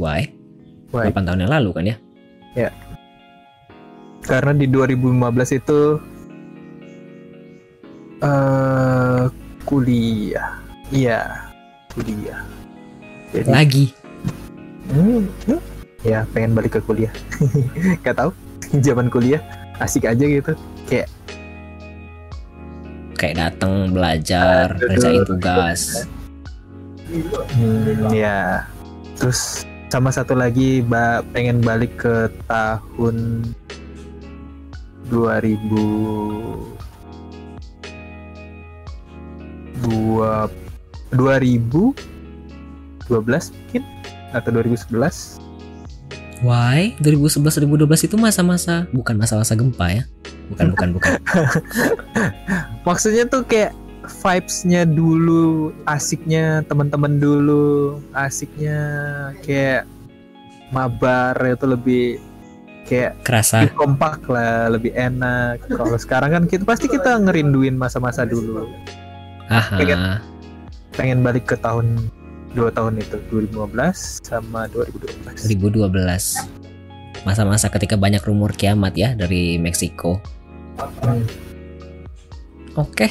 Why? 0.91 1.11
8 1.11 1.27
tahun 1.27 1.47
yang 1.47 1.53
lalu 1.53 1.71
kan 1.71 1.85
ya 1.87 1.97
Karena 4.25 4.57
di 4.57 4.67
2015 4.67 5.61
itu 5.61 5.81
eh 8.25 9.25
kuliah. 9.63 10.59
Iya, 10.91 11.21
kuliah. 11.95 12.41
Jadi 13.31 13.49
lagi 13.51 13.85
Hmm, 14.85 15.25
hmm. 15.49 15.61
ya 16.05 16.27
pengen 16.35 16.53
balik 16.59 16.77
ke 16.77 16.81
kuliah. 16.83 17.13
Gak 18.05 18.19
tahu. 18.19 18.31
Zaman 18.83 19.07
kuliah 19.07 19.41
asik 19.79 20.07
aja 20.07 20.25
gitu. 20.27 20.53
kayak 23.25 23.41
datang 23.41 23.95
belajar 23.95 24.77
ngerjain 24.77 25.25
tugas 25.25 26.05
Hmm, 27.09 28.09
ya. 28.13 28.65
Terus 29.21 29.65
sama 29.93 30.11
satu 30.11 30.35
lagi 30.35 30.83
ba 30.83 31.23
pengen 31.31 31.63
balik 31.63 32.03
ke 32.03 32.27
tahun 32.51 33.47
2000 35.13 36.75
dua 39.85 40.49
2012 41.13 41.95
mungkin 43.07 43.83
atau 44.35 44.51
2011 44.51 45.45
why? 46.43 46.97
2011 46.99 47.63
2012 47.63 48.07
itu 48.11 48.17
masa-masa 48.19 48.91
bukan 48.91 49.15
masa-masa 49.15 49.55
gempa 49.55 49.87
ya? 49.95 50.03
Bukan 50.53 50.77
bukan 50.77 50.89
bukan. 50.99 51.13
Maksudnya 52.89 53.25
tuh 53.25 53.47
kayak 53.49 53.73
vibes-nya 54.09 54.85
dulu 54.89 55.73
asiknya 55.89 56.63
teman-teman 56.69 57.19
dulu 57.19 57.99
asiknya 58.13 58.81
kayak 59.43 59.89
mabar 60.73 61.37
itu 61.45 61.67
lebih 61.69 62.07
kayak 62.85 63.17
kerasa. 63.25 63.65
lebih 63.65 63.75
kompak 63.77 64.21
lah 64.29 64.69
lebih 64.69 64.93
enak. 64.93 65.65
Kalau 65.69 65.97
sekarang 65.97 66.31
kan 66.33 66.45
kita 66.45 66.65
pasti 66.69 66.87
kita 66.87 67.17
ngerinduin 67.21 67.75
masa-masa 67.75 68.29
dulu. 68.29 68.69
Aha. 69.49 70.21
Pengen 70.95 71.27
balik 71.27 71.51
ke 71.51 71.57
tahun 71.59 71.99
dua 72.55 72.71
tahun 72.71 73.03
itu 73.03 73.19
2015 73.35 74.23
sama 74.23 74.71
2012 74.71 75.59
2012 75.59 75.91
masa-masa 77.27 77.67
ketika 77.67 77.99
banyak 77.99 78.23
rumor 78.23 78.55
kiamat 78.55 78.95
ya 78.95 79.11
dari 79.19 79.59
Meksiko. 79.59 80.23
Hmm. 81.03 81.27
Oke 82.75 83.07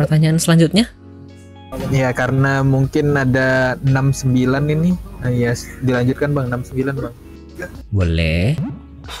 pertanyaan 0.00 0.40
selanjutnya. 0.40 0.88
Ya 1.88 2.12
karena 2.12 2.60
mungkin 2.60 3.16
ada 3.16 3.80
69 3.80 4.28
ini. 4.68 4.92
Nah, 5.24 5.32
ya 5.32 5.56
dilanjutkan 5.80 6.36
bang. 6.36 6.46
69 6.52 7.00
bang. 7.00 7.14
Boleh. 7.88 8.60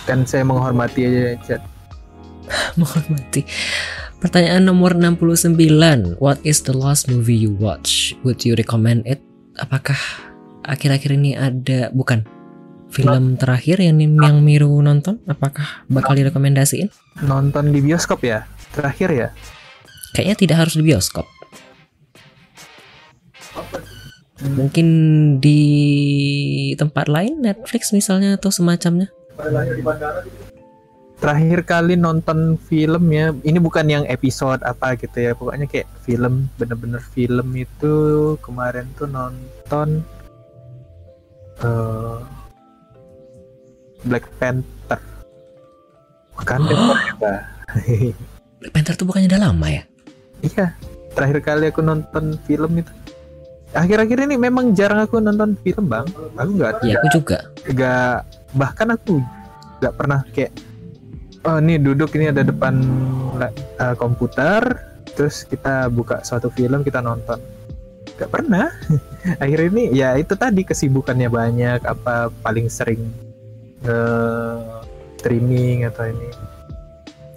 Kan 0.04 0.28
saya 0.28 0.44
menghormati 0.44 1.08
aja 1.08 1.24
chat. 1.40 1.62
Menghormati. 2.78 3.48
Pertanyaan 4.20 4.68
nomor 4.68 4.94
69 4.94 6.20
what 6.20 6.38
is 6.44 6.62
the 6.62 6.76
last 6.76 7.08
movie 7.08 7.34
you 7.34 7.56
watch? 7.56 8.12
Would 8.22 8.44
you 8.44 8.52
recommend 8.52 9.08
it? 9.08 9.24
Apakah 9.56 9.98
akhir-akhir 10.62 11.10
ini 11.16 11.34
ada 11.34 11.88
bukan 11.90 12.22
film 12.92 13.40
terakhir 13.40 13.80
yang 13.80 13.98
yang 13.98 14.44
Miru 14.44 14.76
nonton? 14.84 15.24
Apakah 15.24 15.88
bakal 15.88 16.14
direkomendasiin? 16.20 16.92
Nonton 17.24 17.72
di 17.72 17.80
bioskop 17.80 18.22
ya? 18.22 18.44
Terakhir 18.76 19.08
ya 19.10 19.28
kayaknya 20.12 20.36
tidak 20.36 20.56
harus 20.64 20.76
di 20.76 20.84
bioskop. 20.84 21.26
Mungkin 24.42 24.88
di 25.38 25.62
tempat 26.74 27.06
lain 27.08 27.40
Netflix 27.40 27.94
misalnya 27.94 28.36
atau 28.36 28.50
semacamnya. 28.50 29.08
Terakhir 31.22 31.62
kali 31.62 31.94
nonton 31.94 32.58
film 32.58 33.14
ya 33.14 33.30
ini 33.46 33.62
bukan 33.62 33.86
yang 33.86 34.04
episode 34.10 34.58
apa 34.66 34.98
gitu 34.98 35.22
ya 35.22 35.38
pokoknya 35.38 35.70
kayak 35.70 35.86
film 36.02 36.50
bener-bener 36.58 36.98
film 37.14 37.54
itu 37.54 37.94
kemarin 38.42 38.90
tuh 38.98 39.06
nonton 39.06 40.02
eh, 41.62 42.18
Black 44.02 44.26
Panther. 44.42 44.98
Bukan 46.34 46.60
Black 46.66 47.14
Panther 48.74 48.94
tuh 48.98 49.06
bukannya 49.06 49.30
udah 49.30 49.42
lama 49.46 49.68
ya 49.70 49.86
iya 50.42 50.74
terakhir 51.14 51.38
kali 51.44 51.64
aku 51.68 51.80
nonton 51.84 52.36
film 52.48 52.72
itu. 52.80 52.92
Akhir-akhir 53.72 54.28
ini 54.28 54.36
memang 54.36 54.76
jarang 54.76 55.00
aku 55.00 55.16
nonton 55.16 55.56
film 55.64 55.88
bang. 55.88 56.04
Aku 56.36 56.50
nggak 56.60 56.84
ya 56.84 57.00
aku 57.00 57.08
juga. 57.12 57.38
Nggak 57.64 58.16
bahkan 58.52 58.88
aku 58.92 59.16
nggak 59.80 59.94
pernah 59.96 60.20
kayak 60.36 60.52
oh 61.48 61.56
ini 61.58 61.80
duduk 61.80 62.12
ini 62.14 62.28
ada 62.28 62.44
depan 62.44 62.74
eh, 63.40 63.96
komputer 63.96 64.60
terus 65.16 65.44
kita 65.48 65.88
buka 65.88 66.20
suatu 66.20 66.52
film 66.52 66.84
kita 66.84 67.00
nonton. 67.00 67.40
Nggak 68.20 68.30
pernah. 68.30 68.68
Akhir 69.42 69.72
ini 69.72 69.88
ya 69.96 70.20
itu 70.20 70.36
tadi 70.36 70.68
kesibukannya 70.68 71.32
banyak 71.32 71.80
apa 71.88 72.28
paling 72.44 72.68
sering 72.68 73.08
eh, 73.88 74.56
streaming 75.16 75.88
atau 75.88 76.12
ini 76.12 76.51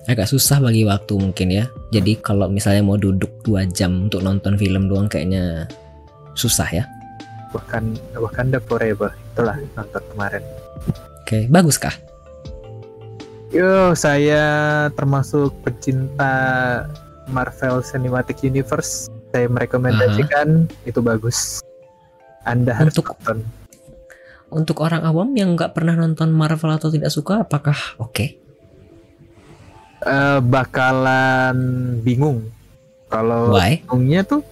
agak 0.05 0.29
susah 0.29 0.61
bagi 0.61 0.85
waktu 0.85 1.13
mungkin 1.17 1.49
ya. 1.49 1.65
Jadi 1.89 2.21
kalau 2.21 2.45
misalnya 2.45 2.85
mau 2.85 2.97
duduk 2.97 3.29
dua 3.41 3.65
jam 3.65 4.05
untuk 4.09 4.21
nonton 4.21 4.53
film 4.55 4.85
doang 4.85 5.09
kayaknya 5.09 5.65
susah 6.37 6.69
ya. 6.69 6.83
Bahkan 7.53 7.97
bahkan 8.19 8.51
The 8.53 8.61
Forever. 8.61 9.09
Itulah 9.33 9.57
nonton 9.73 10.03
kemarin. 10.13 10.43
Oke 11.25 11.49
bagus 11.49 11.81
kah? 11.81 11.93
Yo 13.49 13.95
saya 13.95 14.43
termasuk 14.93 15.55
pecinta 15.63 16.33
Marvel 17.31 17.81
Cinematic 17.81 18.45
Universe. 18.45 19.09
Saya 19.33 19.49
merekomendasikan 19.49 20.69
itu 20.85 20.99
bagus. 21.01 21.59
Anda 22.45 22.77
harus 22.77 22.93
Untuk- 22.93 23.17
nonton. 23.17 23.39
untuk 24.45 24.77
orang 24.85 25.01
awam 25.03 25.33
yang 25.33 25.57
nggak 25.57 25.73
pernah 25.73 25.97
nonton 25.97 26.29
Marvel 26.29 26.69
atau 26.69 26.93
tidak 26.93 27.09
suka 27.09 27.41
apakah 27.43 27.75
oke 27.97 28.37
Eh, 30.03 30.39
bakalan 30.43 31.55
bingung 32.03 32.51
kalau 33.07 33.55
bingungnya 33.55 34.27
tuh 34.27 34.43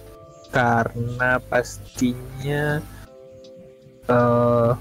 karena 0.48 1.36
pastinya 1.52 2.80
eh 4.08 4.72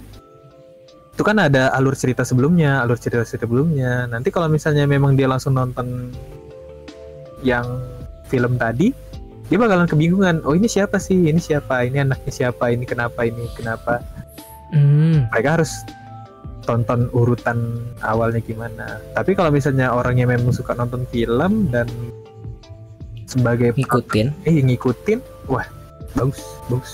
itu 1.13 1.21
kan 1.21 1.37
ada 1.37 1.69
alur 1.77 1.93
cerita 1.93 2.25
sebelumnya, 2.25 2.81
alur 2.81 2.97
cerita 2.97 3.21
sebelumnya. 3.21 4.09
Nanti 4.09 4.33
kalau 4.33 4.49
misalnya 4.49 4.89
memang 4.89 5.13
dia 5.13 5.29
langsung 5.29 5.53
nonton 5.53 6.09
yang 7.45 7.85
film 8.25 8.57
tadi, 8.57 8.89
dia 9.45 9.61
bakalan 9.61 9.85
kebingungan. 9.85 10.41
Oh 10.41 10.57
ini 10.57 10.65
siapa 10.65 10.97
sih? 10.97 11.29
Ini 11.29 11.37
siapa? 11.37 11.85
Ini 11.85 12.01
anaknya 12.01 12.33
siapa? 12.33 12.73
Ini 12.73 12.81
kenapa? 12.89 13.29
Ini 13.29 13.45
kenapa? 13.53 14.01
hmm, 14.73 15.29
Mereka 15.29 15.61
harus 15.61 15.85
tonton 16.63 17.11
urutan 17.11 17.77
awalnya 17.99 18.39
gimana. 18.39 18.97
Tapi 19.11 19.33
kalau 19.33 19.49
misalnya 19.49 19.91
orangnya 19.91 20.25
memang 20.25 20.49
suka 20.49 20.73
nonton 20.73 21.03
film 21.07 21.67
dan 21.69 21.87
sebagai 23.23 23.71
ngikutin. 23.73 24.31
Eh 24.43 24.59
ngikutin? 24.59 25.19
Wah 25.45 25.67
bagus 26.13 26.41
bagus. 26.67 26.93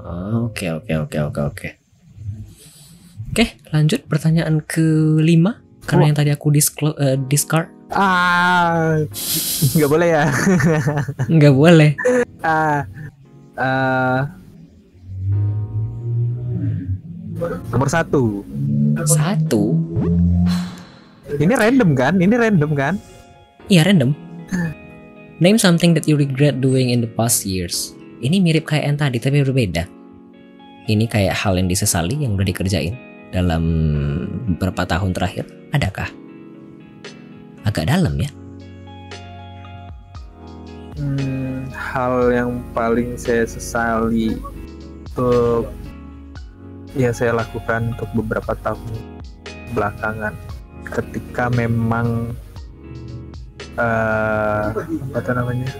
Ah, 0.00 0.42
oke 0.42 0.66
oke 0.72 0.92
oke 0.96 1.18
oke 1.20 1.40
oke. 1.44 1.68
Oke 3.30 3.44
lanjut 3.70 4.00
pertanyaan 4.04 4.58
kelima. 4.60 5.60
Karena 5.80 6.02
Oh. 6.02 6.08
yang 6.08 6.18
tadi 6.18 6.30
aku 6.30 6.50
disclo- 6.50 6.96
eh, 6.96 7.18
discard. 7.20 7.66
Ah 7.90 8.94
nggak 9.74 9.90
boleh 9.90 10.08
ya. 10.08 10.24
Nggak 11.34 11.54
boleh. 11.54 11.90
Ah 12.40 12.86
ah. 13.54 14.39
Nomor 17.48 17.88
satu. 17.88 18.44
Satu? 19.08 19.76
Ini 21.40 21.54
random 21.56 21.96
kan? 21.96 22.18
Ini 22.20 22.34
random 22.36 22.70
kan? 22.76 22.94
Iya 23.70 23.86
random. 23.86 24.12
Name 25.40 25.56
something 25.56 25.96
that 25.96 26.04
you 26.04 26.20
regret 26.20 26.60
doing 26.60 26.92
in 26.92 27.00
the 27.00 27.08
past 27.08 27.48
years. 27.48 27.96
Ini 28.20 28.44
mirip 28.44 28.68
kayak 28.68 28.84
yang 28.92 28.98
tadi 29.00 29.16
tapi 29.16 29.40
berbeda. 29.40 29.88
Ini 30.84 31.08
kayak 31.08 31.32
hal 31.32 31.56
yang 31.56 31.70
disesali 31.70 32.20
yang 32.20 32.36
udah 32.36 32.44
dikerjain 32.44 32.92
dalam 33.32 33.62
beberapa 34.56 34.84
tahun 34.84 35.16
terakhir. 35.16 35.48
Adakah? 35.72 36.10
Agak 37.64 37.88
dalam 37.88 38.18
ya? 38.20 38.28
Hmm, 41.00 41.70
hal 41.72 42.28
yang 42.34 42.60
paling 42.76 43.16
saya 43.16 43.48
sesali 43.48 44.36
untuk 45.16 45.72
yang 46.94 47.14
saya 47.14 47.32
lakukan 47.32 47.94
untuk 47.94 48.10
beberapa 48.14 48.52
tahun 48.58 48.90
belakangan 49.70 50.34
ketika 50.90 51.46
memang 51.48 52.34
eh 53.78 54.66
apa 55.14 55.30
namanya 55.32 55.70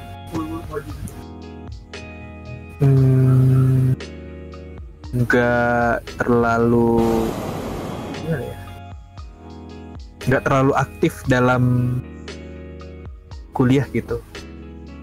Hmm, 2.80 3.92
nggak 5.12 6.00
terlalu 6.16 7.28
gimana 8.16 8.40
ya? 8.40 8.56
nggak 10.24 10.42
terlalu 10.48 10.72
aktif 10.72 11.12
dalam 11.28 11.64
kuliah 13.52 13.84
gitu. 13.92 14.24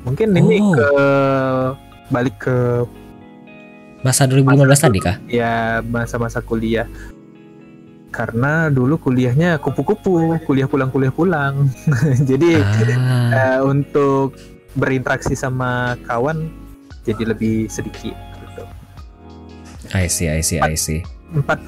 Mungkin 0.10 0.34
ini 0.34 0.58
Oh. 0.58 0.74
ke 0.74 0.90
balik 2.10 2.36
ke 2.42 2.58
Masa 4.08 4.24
2015 4.24 4.56
tadi 4.80 5.00
kah? 5.04 5.20
ya 5.28 5.84
masa-masa 5.84 6.40
kuliah. 6.40 6.88
Karena 8.08 8.72
dulu 8.72 8.96
kuliahnya 8.96 9.60
kupu-kupu, 9.60 10.40
kuliah 10.48 10.66
pulang 10.66 10.88
kuliah 10.88 11.12
pulang. 11.12 11.68
Jadi 12.30 12.64
Ah, 12.64 13.36
eh, 13.36 13.60
untuk 13.60 14.40
berinteraksi 14.74 15.36
sama 15.36 16.00
kawan 16.08 16.48
jadi 17.02 17.34
lebih 17.36 17.68
sedikit 17.68 18.16
gitu. 18.16 18.64
I 19.92 20.08
see, 20.08 20.32
I 20.32 20.40
see, 20.40 20.60
I 20.60 20.76
see. 20.76 21.04
empat 21.34 21.60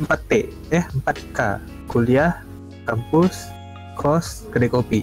empat 0.00 0.20
T 0.28 0.32
eh 0.68 0.84
empat 0.92 1.16
K 1.32 1.38
kuliah 1.86 2.42
kampus 2.84 3.48
kos 3.94 4.48
kedai 4.48 4.68
kopi 4.68 5.00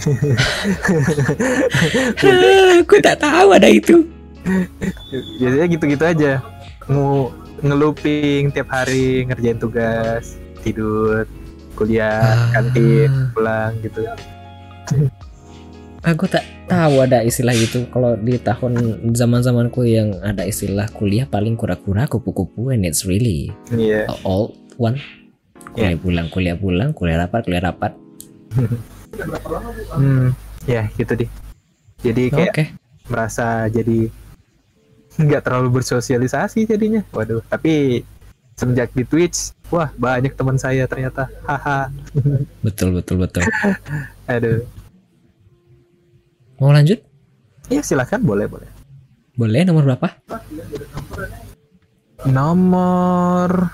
Aku 2.84 2.96
tak 3.00 3.20
tahu 3.20 3.48
ada 3.52 3.68
itu. 3.68 4.04
Biasanya 5.38 5.66
gitu-gitu 5.68 6.04
aja 6.04 6.32
mau 6.88 7.30
ngeluping 7.60 8.54
tiap 8.54 8.70
hari 8.70 9.26
ngerjain 9.26 9.58
tugas 9.58 10.38
tidur 10.62 11.26
kuliah 11.74 12.22
Ah. 12.22 12.58
kantin 12.58 13.30
pulang 13.34 13.72
gitu 13.82 14.02
Aku 16.06 16.24
tak 16.30 16.46
tahu 16.70 17.04
ada 17.04 17.20
istilah 17.26 17.52
itu. 17.52 17.84
Kalau 17.90 18.14
di 18.16 18.38
tahun 18.38 19.02
zaman 19.12 19.42
zamanku 19.42 19.82
yang 19.82 20.14
ada 20.22 20.46
istilah 20.46 20.86
kuliah 20.94 21.26
paling 21.26 21.58
kura-kura 21.58 22.06
kupu-kupu 22.06 22.70
and 22.72 22.86
it's 22.86 23.02
really 23.04 23.50
a 23.74 24.14
all 24.22 24.54
one. 24.78 24.96
Kuliah 25.74 25.98
pulang, 25.98 26.26
kuliah 26.32 26.56
pulang, 26.56 26.94
kuliah 26.96 27.26
rapat, 27.26 27.44
kuliah 27.44 27.60
rapat. 27.68 27.92
hmm, 29.98 30.32
ya 30.64 30.86
gitu 30.96 31.12
deh 31.16 31.30
jadi 32.00 32.22
kayak 32.30 32.52
Oke. 32.54 32.64
merasa 33.10 33.66
jadi 33.66 34.08
nggak 35.18 35.42
terlalu 35.44 35.82
bersosialisasi 35.82 36.64
jadinya. 36.64 37.02
Waduh 37.10 37.42
tapi 37.50 38.06
semenjak 38.58 38.90
di 38.94 39.02
Twitch 39.06 39.54
wah 39.68 39.90
banyak 39.98 40.32
teman 40.38 40.56
saya 40.56 40.86
ternyata. 40.86 41.26
Haha. 41.44 41.90
Betul, 42.66 42.96
betul, 42.98 43.22
betul. 43.22 43.42
aduh. 44.30 44.62
Mau 46.58 46.74
lanjut? 46.74 46.98
ya 47.68 47.84
silahkan 47.84 48.18
boleh 48.24 48.48
boleh. 48.48 48.70
Boleh 49.36 49.62
nomor 49.62 49.84
berapa? 49.84 50.08
nomor 52.26 53.70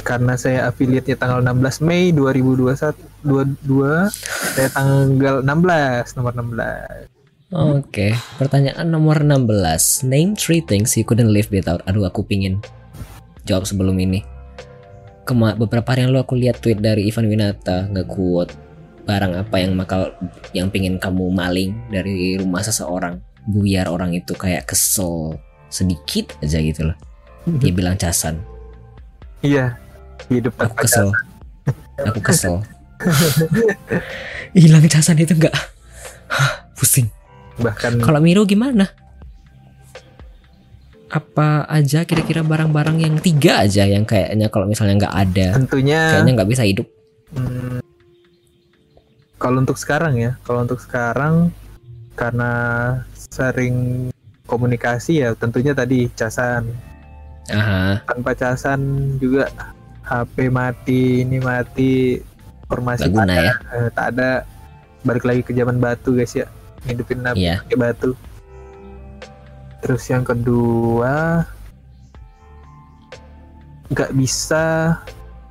karena 0.00 0.40
saya 0.40 0.72
affiliate-nya 0.72 1.20
tanggal 1.20 1.44
16 1.44 1.84
Mei 1.84 2.16
2021 2.16 2.96
22 3.28 4.08
saya 4.56 4.68
tanggal 4.72 5.44
16 5.44 6.16
nomor 6.16 6.32
16 6.32 7.11
Oke, 7.52 8.16
pertanyaan 8.40 8.88
nomor 8.88 9.20
16. 9.20 10.08
Name 10.08 10.32
three 10.32 10.64
things 10.64 10.96
you 10.96 11.04
couldn't 11.04 11.28
live 11.28 11.52
without. 11.52 11.84
Aduh, 11.84 12.08
aku 12.08 12.24
pingin 12.24 12.64
jawab 13.44 13.68
sebelum 13.68 13.92
ini. 14.00 14.24
Kema 15.28 15.52
beberapa 15.60 15.92
hari 15.92 16.08
yang 16.08 16.16
lalu 16.16 16.24
aku 16.24 16.34
lihat 16.40 16.64
tweet 16.64 16.80
dari 16.80 17.12
Ivan 17.12 17.28
Winata 17.28 17.92
nge-quote 17.92 18.56
barang 19.04 19.36
apa 19.36 19.56
yang 19.60 19.76
bakal 19.76 20.16
yang 20.56 20.72
pingin 20.72 20.96
kamu 20.96 21.28
maling 21.28 21.76
dari 21.92 22.40
rumah 22.40 22.64
seseorang 22.64 23.20
biar 23.44 23.90
orang 23.90 24.16
itu 24.16 24.32
kayak 24.32 24.72
kesel 24.72 25.36
sedikit 25.68 26.32
aja 26.40 26.56
gitu 26.56 26.88
loh. 26.88 26.96
Dia 27.60 27.72
bilang 27.74 28.00
casan. 28.00 28.40
iya 29.44 29.76
hidup 30.32 30.56
Aku 30.56 30.74
kesel. 30.88 31.12
Aku 32.00 32.20
kesel. 32.24 32.64
Hilang 34.56 34.88
casan 34.88 35.20
itu 35.20 35.36
enggak. 35.36 35.52
Pusing. 36.80 37.12
Bahkan 37.60 38.00
Kalau 38.00 38.20
Miro 38.22 38.46
gimana? 38.46 38.88
Apa 41.12 41.68
aja 41.68 42.08
kira-kira 42.08 42.40
barang-barang 42.40 42.96
yang 42.96 43.14
tiga 43.20 43.68
aja 43.68 43.84
yang 43.84 44.08
kayaknya 44.08 44.48
kalau 44.48 44.64
misalnya 44.64 45.04
nggak 45.04 45.16
ada, 45.28 45.46
tentunya 45.60 46.00
kayaknya 46.08 46.32
nggak 46.40 46.50
bisa 46.56 46.64
hidup. 46.64 46.88
Hmm, 47.36 47.84
kalau 49.36 49.60
untuk 49.60 49.76
sekarang 49.76 50.16
ya, 50.16 50.40
kalau 50.40 50.64
untuk 50.64 50.80
sekarang 50.80 51.52
karena 52.16 52.52
sering 53.28 54.08
komunikasi 54.48 55.20
ya 55.20 55.36
tentunya 55.36 55.76
tadi 55.76 56.08
casan. 56.16 56.72
Aha, 57.52 58.00
Tanpa 58.08 58.32
casan 58.32 58.80
juga 59.20 59.52
HP 60.08 60.48
mati, 60.48 61.26
ini 61.28 61.44
mati, 61.44 62.22
informasi 62.64 63.04
nggak 63.04 63.12
guna 63.12 63.34
ya. 63.36 63.52
eh, 63.76 63.88
tak 63.92 64.06
ada. 64.16 64.48
Balik 65.04 65.24
lagi 65.28 65.42
ke 65.44 65.52
zaman 65.52 65.76
batu 65.76 66.14
guys 66.14 66.32
ya, 66.32 66.46
hidupin 66.84 67.22
nabi 67.22 67.46
Iya. 67.46 67.62
pakai 67.62 67.78
batu. 67.78 68.10
Terus 69.82 70.02
yang 70.06 70.22
kedua 70.22 71.42
nggak 73.88 74.12
bisa 74.14 74.96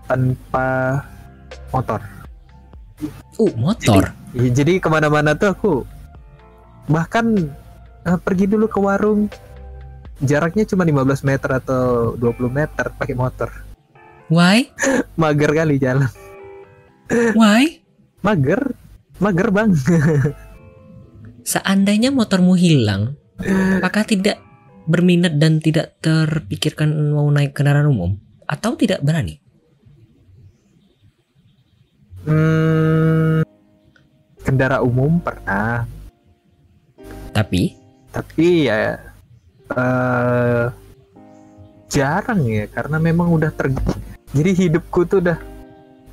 tanpa 0.08 1.02
motor. 1.70 2.02
Uh, 3.38 3.53
motor. 3.56 4.12
Ya, 4.32 4.48
jadi 4.49 4.80
ke 4.80 4.88
mana-mana 4.88 5.34
tuh 5.34 5.49
aku 5.52 5.74
bahkan 6.88 7.52
eh, 8.02 8.20
pergi 8.20 8.48
dulu 8.48 8.66
ke 8.66 8.80
warung 8.80 9.28
jaraknya 10.20 10.64
cuma 10.64 10.86
15 10.86 11.26
meter 11.26 11.49
atau 11.58 12.14
20 12.16 12.49
meter 12.49 12.86
pakai 12.94 13.16
motor 13.18 13.49
Why? 14.28 14.70
mager 15.22 15.52
kali 15.52 15.76
jalan 15.78 16.10
Why? 17.34 17.82
mager 18.22 18.74
mager 19.18 19.49
bang 19.49 19.72
Seandainya 21.41 22.13
motormu 22.13 22.53
hilang, 22.53 23.18
apakah 23.81 24.05
tidak 24.05 24.38
berminat 24.85 25.38
dan 25.41 25.61
tidak 25.61 25.97
terpikirkan 26.01 27.13
mau 27.13 27.26
naik 27.30 27.57
kendaraan 27.57 27.89
umum? 27.89 28.18
Atau 28.45 28.76
tidak 28.77 29.01
berani? 29.01 29.41
hmm, 32.26 33.41
kendara 34.45 34.81
umum 34.84 35.18
pernah 35.22 35.85
Tapi, 37.31 37.73
tapi 38.11 38.68
ya 38.68 38.99
eh 39.72 40.68
jarang 41.88 42.43
ya 42.43 42.68
karena 42.68 42.99
memang 42.99 43.31
udah 43.31 43.51
ter 43.55 43.72
jadi 44.35 44.51
hidupku 44.51 45.07
tuh 45.07 45.23
udah 45.23 45.39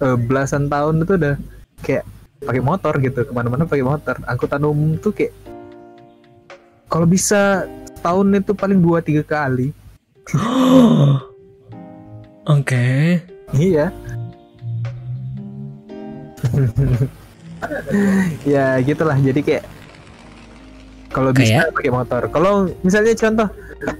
eh, 0.03 0.17
belasan 0.19 0.71
tahun 0.71 1.03
itu 1.03 1.19
udah 1.19 1.35
kayak 1.83 2.07
pakai 2.39 2.63
motor 2.63 2.95
gitu 2.99 3.25
ke 3.25 3.33
mana-mana 3.33 3.65
pakai 3.65 3.83
motor. 3.83 4.17
Angkutan 4.25 4.63
umum 4.63 4.95
tuh 4.97 5.11
kayak 5.11 5.35
kalau 6.89 7.05
bisa 7.05 7.67
tahun 8.01 8.39
itu 8.39 8.53
paling 8.53 8.79
dua 8.79 9.01
tiga 9.01 9.23
kali. 9.23 9.73
Oke. 12.49 13.21
iya. 13.53 13.93
Ya 18.47 18.79
gitulah. 18.79 19.19
Jadi 19.19 19.43
kayak 19.43 19.65
kalau 21.11 21.35
bisa 21.35 21.67
Kayak? 21.67 21.75
pakai 21.75 21.91
motor. 21.91 22.23
Kalau 22.31 22.55
misalnya 22.87 23.15
contoh 23.19 23.49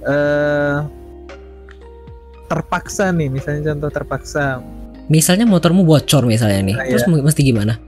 eh 0.07 0.77
terpaksa 2.47 3.11
nih 3.11 3.27
misalnya 3.27 3.75
contoh 3.75 3.89
terpaksa. 3.91 4.63
Misalnya 5.11 5.43
motormu 5.43 5.83
bocor 5.83 6.23
misalnya 6.23 6.61
nih, 6.63 6.75
Nah, 6.77 6.85
terus 6.87 7.03
mu- 7.09 7.19
mesti 7.19 7.41
gimana? 7.43 7.81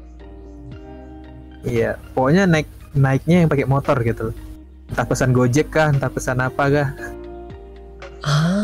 Iya 1.64 1.98
pokoknya 2.12 2.46
naik 2.46 2.68
naiknya 2.92 3.44
yang 3.44 3.50
pakai 3.50 3.66
motor 3.66 3.98
gitu 4.00 4.34
entah 4.88 5.06
pesan 5.06 5.32
gojek 5.32 5.70
kah 5.70 5.90
entah 5.90 6.10
pesan 6.10 6.40
apa 6.40 6.64
kah 6.68 6.90
Ah, 8.22 8.62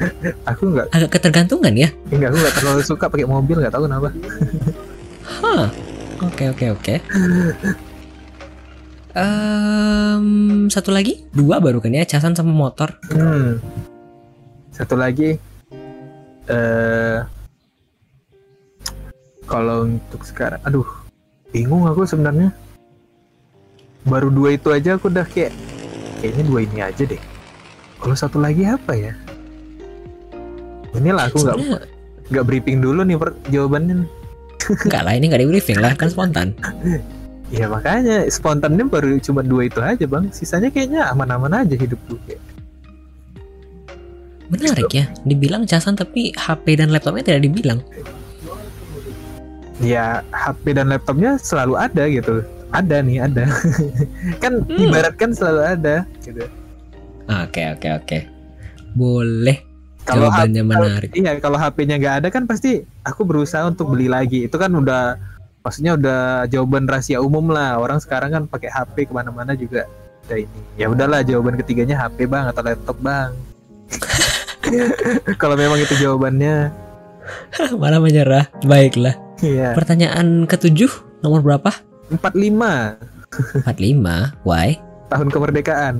aku 0.50 0.72
nggak 0.72 0.88
agak 0.88 1.10
ketergantungan 1.12 1.76
ya. 1.76 1.92
enggak 2.08 2.32
aku 2.32 2.38
nggak 2.38 2.56
terlalu 2.56 2.80
suka 2.80 3.04
pakai 3.06 3.28
mobil 3.28 3.60
nggak 3.60 3.72
tahu 3.72 3.84
kenapa 3.84 4.08
Hah. 5.26 5.68
Oke 6.16 6.48
oke 6.48 6.66
oke. 6.72 6.94
Em, 9.12 10.26
satu 10.68 10.88
lagi, 10.88 11.24
dua 11.28 11.56
baru 11.56 11.76
kan 11.76 11.92
ya, 11.92 12.04
casan 12.04 12.32
sama 12.32 12.52
motor. 12.52 12.96
Hmm. 13.10 13.60
Satu 14.70 14.92
lagi 14.92 15.36
eh 16.46 17.18
kalau 19.44 19.88
untuk 19.88 20.22
sekarang 20.22 20.62
aduh 20.62 20.86
bingung 21.56 21.88
aku 21.88 22.04
sebenarnya. 22.04 22.52
Baru 24.04 24.28
dua 24.28 24.60
itu 24.60 24.68
aja 24.68 25.00
aku 25.00 25.08
udah 25.08 25.24
kayak 25.24 25.56
kayaknya 26.20 26.44
dua 26.44 26.60
ini 26.68 26.78
aja 26.84 27.02
deh. 27.08 27.22
Kalau 27.96 28.12
satu 28.12 28.36
lagi 28.36 28.68
apa 28.68 28.92
ya? 28.92 29.16
Inilah 30.92 31.32
aku 31.32 31.40
nggak 31.40 31.56
nggak 32.28 32.44
briefing 32.44 32.84
dulu 32.84 33.00
nih 33.08 33.16
per, 33.16 33.32
jawabannya. 33.48 34.04
enggak 34.66 35.02
lah, 35.06 35.12
ini 35.16 35.24
enggak 35.30 35.42
di 35.46 35.48
briefing 35.48 35.78
lah, 35.80 35.96
kan 35.96 36.12
spontan. 36.12 36.52
Ya 37.46 37.70
makanya 37.70 38.26
spontannya 38.26 38.90
baru 38.90 39.22
cuma 39.22 39.38
dua 39.38 39.70
itu 39.70 39.78
aja 39.78 40.02
bang. 40.02 40.26
Sisanya 40.34 40.66
kayaknya 40.66 41.06
aman-aman 41.14 41.62
aja 41.62 41.78
hidup 41.78 41.94
gue. 42.10 42.18
Kayak. 42.26 42.42
Menarik 44.50 44.90
ya, 44.90 45.06
dibilang 45.22 45.62
casan 45.62 45.94
tapi 45.94 46.34
HP 46.34 46.74
dan 46.74 46.90
laptopnya 46.90 47.22
tidak 47.22 47.46
dibilang. 47.46 47.78
Ya 49.82 50.24
HP 50.32 50.72
dan 50.76 50.88
laptopnya 50.88 51.36
selalu 51.36 51.74
ada 51.76 52.04
gitu. 52.08 52.40
Ada 52.72 53.04
nih 53.04 53.18
ada. 53.24 53.44
kan 54.42 54.64
Hmm. 54.64 54.80
ibaratkan 54.80 55.30
selalu 55.36 55.62
ada 55.64 55.96
gitu. 56.24 56.44
Oke 57.26 57.62
oke 57.74 57.88
oke, 57.90 58.18
boleh. 58.94 59.58
Kalau 60.06 60.30
Jawabannya 60.30 60.62
menarik. 60.62 61.10
Iya, 61.18 61.42
kalau 61.42 61.58
HP-nya 61.58 61.98
nggak 61.98 62.16
ada 62.22 62.28
kan 62.30 62.46
pasti 62.46 62.86
aku 63.02 63.26
berusaha 63.26 63.66
untuk 63.66 63.90
beli 63.90 64.06
lagi. 64.06 64.46
Itu 64.46 64.54
kan 64.54 64.70
udah, 64.70 65.18
maksudnya 65.66 65.98
udah 65.98 66.46
jawaban 66.46 66.86
rahasia 66.86 67.18
umum 67.18 67.50
lah. 67.50 67.74
Orang 67.82 67.98
sekarang 67.98 68.30
kan 68.30 68.42
pakai 68.46 68.70
HP 68.70 69.10
ke 69.10 69.12
mana-mana 69.12 69.58
juga 69.58 69.90
ada 70.30 70.38
ini. 70.38 70.60
Ya 70.78 70.86
udahlah, 70.86 71.26
jawaban 71.26 71.58
ketiganya 71.58 71.98
HP 71.98 72.30
bang 72.30 72.46
atau 72.46 72.62
laptop 72.62 72.94
bang. 73.02 73.34
kalau 75.42 75.58
memang 75.58 75.82
itu 75.82 75.98
jawabannya, 75.98 76.70
Malah 77.74 77.98
menyerah. 77.98 78.46
Baiklah. 78.62 79.25
Iya. 79.44 79.72
Pertanyaan 79.76 80.48
ketujuh 80.48 80.90
nomor 81.24 81.42
berapa? 81.42 81.72
45 82.12 83.66
45. 83.66 84.46
Why? 84.46 84.78
tahun 85.06 85.28
kemerdekaan. 85.30 85.94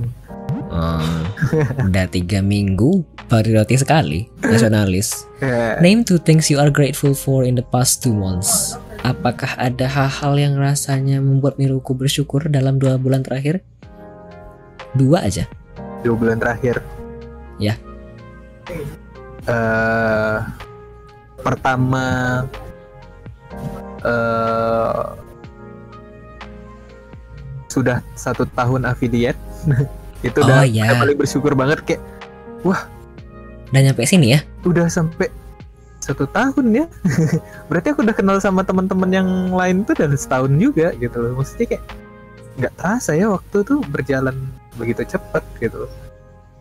Hmm, 0.67 1.23
udah 1.87 2.05
tiga 2.11 2.43
minggu 2.43 3.03
patriotik 3.31 3.79
sekali 3.79 4.27
nasionalis 4.43 5.27
Ya, 5.39 5.79
name 5.79 6.03
two 6.03 6.19
things 6.19 6.51
you 6.51 6.59
are 6.59 6.71
grateful 6.71 7.15
for 7.15 7.43
in 7.43 7.55
the 7.55 7.63
past 7.63 8.03
two 8.03 8.11
months 8.15 8.75
apakah 9.03 9.47
ada 9.59 9.87
hal-hal 9.87 10.35
yang 10.35 10.55
rasanya 10.59 11.23
membuat 11.23 11.55
miruku 11.59 11.95
bersyukur 11.95 12.47
dalam 12.51 12.79
dua 12.79 12.99
bulan 12.99 13.23
terakhir 13.23 13.63
dua 14.95 15.23
aja 15.23 15.47
dua 16.07 16.15
bulan 16.15 16.37
terakhir. 16.37 16.79
Ya. 17.57 17.75
Eh, 19.47 20.37
pertama 21.41 22.05
eh 24.03 25.03
sudah 27.67 28.01
satu 28.17 28.47
tahun 28.55 28.87
affiliate. 28.87 29.37
Itu 30.25 30.41
Oh, 30.41 30.49
udah, 30.49 30.65
iya. 30.65 30.89
udah 30.89 30.97
paling 30.97 31.17
bersyukur 31.21 31.53
banget 31.53 31.79
kayak 31.85 32.01
udah 32.65 32.81
nyampe 33.69 34.01
sini 34.07 34.33
ya? 34.33 34.39
Udah 34.65 34.89
sampai 34.89 35.29
satu 36.01 36.25
tahun 36.25 36.73
ya. 36.73 36.85
Berarti 37.69 37.93
aku 37.93 38.01
udah 38.01 38.15
kenal 38.17 38.37
sama 38.41 38.65
teman-teman 38.65 39.11
yang 39.13 39.29
lain 39.53 39.85
tuh 39.85 39.93
udah 39.93 40.09
setahun 40.17 40.57
juga 40.57 40.95
gitu 40.97 41.21
loh. 41.21 41.37
Maksudnya 41.37 41.77
kayak 41.77 41.83
nggak 42.57 42.73
terasa 42.81 43.13
ya 43.13 43.29
waktu 43.29 43.57
tuh 43.61 43.79
berjalan 43.93 44.33
begitu 44.73 45.05
cepat 45.05 45.45
gitu. 45.61 45.85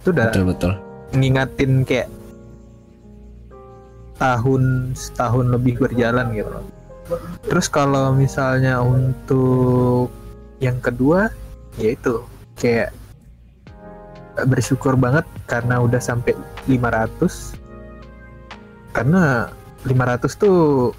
Itu 0.04 0.12
udah 0.12 0.28
betul 0.28 0.44
betul. 0.52 0.72
ngingatin 1.16 1.80
kayak 1.88 2.12
tahun 4.20 4.92
setahun 4.92 5.46
lebih 5.48 5.80
berjalan 5.80 6.28
gitu 6.36 6.50
loh. 6.50 6.64
Terus 7.46 7.66
kalau 7.70 8.10
misalnya 8.12 8.82
untuk 8.82 10.10
yang 10.58 10.80
kedua 10.80 11.30
yaitu 11.76 12.24
kayak 12.56 12.90
bersyukur 14.48 14.96
banget 14.96 15.24
karena 15.48 15.80
udah 15.80 16.00
sampai 16.00 16.36
500 16.68 17.56
karena 18.92 19.48
500 19.84 20.40
tuh 20.40 20.92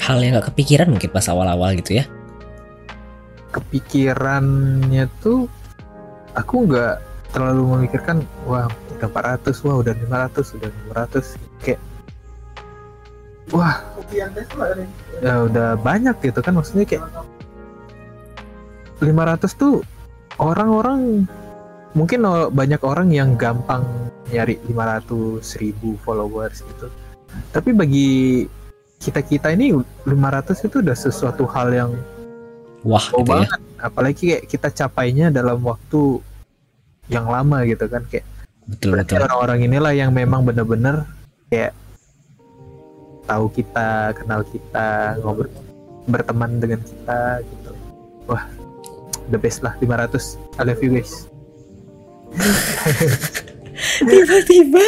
hal 0.00 0.18
yang 0.20 0.40
gak 0.40 0.52
kepikiran 0.52 0.88
mungkin 0.90 1.10
pas 1.12 1.28
awal-awal 1.28 1.76
gitu 1.78 2.00
ya? 2.00 2.04
Kepikirannya 3.54 5.06
tuh 5.20 5.46
aku 6.34 6.66
nggak 6.66 6.96
terlalu 7.30 7.62
memikirkan 7.78 8.26
wah 8.46 8.66
udah 8.98 9.08
400 9.08 9.64
wah 9.66 9.76
udah 9.78 9.94
500 9.94 10.56
udah 10.58 10.70
500 10.96 11.38
kayak 11.62 11.80
wah. 13.54 13.82
Ya 15.20 15.46
udah 15.46 15.78
banyak 15.78 16.16
gitu 16.24 16.40
kan 16.42 16.56
maksudnya 16.56 16.86
kayak 16.88 17.04
500 19.00 19.46
tuh 19.56 19.80
orang-orang 20.40 21.24
mungkin 21.96 22.22
banyak 22.54 22.80
orang 22.86 23.10
yang 23.10 23.34
gampang 23.34 23.82
nyari 24.30 24.58
500 24.70 25.42
1000 25.42 26.04
followers 26.06 26.62
gitu. 26.62 26.86
Tapi 27.50 27.70
bagi 27.74 28.10
kita-kita 29.00 29.56
ini 29.56 29.72
500 30.04 30.66
itu 30.68 30.84
udah 30.84 30.96
sesuatu 30.96 31.48
hal 31.48 31.72
yang 31.72 31.90
wah 32.84 33.00
gitu 33.00 33.24
ya. 33.24 33.28
banget, 33.44 33.60
apalagi 33.80 34.22
kayak 34.36 34.44
kita 34.48 34.68
capainya 34.72 35.32
dalam 35.32 35.60
waktu 35.64 36.20
yang 37.08 37.26
lama 37.26 37.64
gitu 37.64 37.88
kan 37.88 38.04
kayak 38.06 38.28
betul 38.68 38.94
betul. 38.94 39.18
orang-orang 39.24 39.66
inilah 39.66 39.92
yang 39.96 40.12
memang 40.14 40.46
bener-bener 40.46 41.08
kayak 41.48 41.74
tahu 43.26 43.46
kita, 43.52 44.14
kenal 44.16 44.40
kita, 44.46 45.16
ngobrol 45.20 45.50
berteman 46.08 46.58
dengan 46.58 46.80
kita 46.80 47.44
gitu. 47.44 47.70
Wah, 48.28 48.44
the 49.28 49.38
best 49.38 49.60
lah 49.60 49.76
500. 49.82 50.38
I 50.58 50.62
love 50.64 50.80
you 50.80 50.96
guys. 50.96 51.26
tiba-tiba 54.00 54.84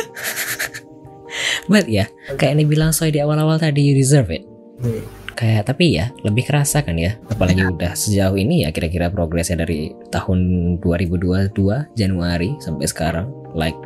but 1.66 1.86
ya 1.88 2.08
kayak 2.36 2.56
yang 2.56 2.60
dibilang 2.68 2.92
Soy 2.92 3.10
di 3.10 3.20
awal-awal 3.22 3.56
tadi 3.56 3.92
you 3.92 3.94
deserve 3.96 4.28
it 4.32 4.44
Nih, 4.82 5.04
kayak 5.38 5.70
tapi 5.70 5.96
ya 5.96 6.10
lebih 6.26 6.44
kerasa 6.48 6.82
kan 6.82 6.98
ya 6.98 7.16
apalagi 7.30 7.62
udah 7.64 7.94
sejauh 7.94 8.36
ini 8.36 8.66
ya 8.66 8.74
kira-kira 8.74 9.08
progresnya 9.08 9.64
dari 9.64 9.94
tahun 10.10 10.38
2022 10.82 11.54
Januari 11.96 12.58
sampai 12.58 12.86
sekarang 12.90 13.30
like 13.56 13.78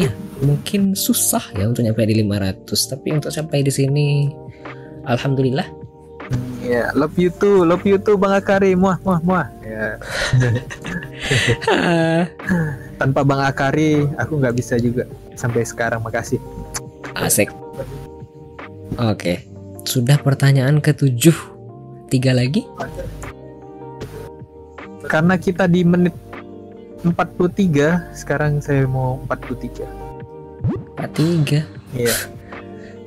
ya 0.00 0.08
mungkin 0.40 0.96
susah 0.96 1.52
ya 1.52 1.68
untuk 1.68 1.84
nyampe 1.84 2.08
di 2.08 2.24
500 2.24 2.64
tapi 2.88 3.08
untuk 3.12 3.28
sampai 3.28 3.60
di 3.60 3.72
sini 3.72 4.32
alhamdulillah 5.04 5.68
ya 6.62 6.88
love 6.94 7.12
you 7.18 7.28
too, 7.28 7.66
love 7.66 7.84
you 7.84 7.98
too 7.98 8.16
Bang 8.16 8.32
Akari, 8.38 8.72
muah 8.78 8.96
muah 9.02 9.20
muah. 9.20 9.46
Ya, 9.66 9.98
tanpa 13.02 13.20
Bang 13.26 13.42
Akari 13.42 14.06
aku 14.16 14.38
nggak 14.38 14.54
bisa 14.56 14.78
juga 14.78 15.04
sampai 15.34 15.66
sekarang. 15.66 16.00
Makasih. 16.00 16.38
asik 17.12 17.52
oke 18.96 19.44
sudah 19.84 20.16
pertanyaan 20.22 20.80
ketujuh 20.80 21.36
tiga 22.08 22.32
lagi 22.32 22.64
Karena 25.02 25.36
kita 25.36 25.68
di 25.68 25.84
menit 25.84 26.14
43, 27.02 28.14
sekarang 28.14 28.62
saya 28.62 28.86
mau 28.86 29.18
43. 29.26 29.82
Pak 30.94 31.08
tiga 31.18 31.66
Iya. 31.92 32.14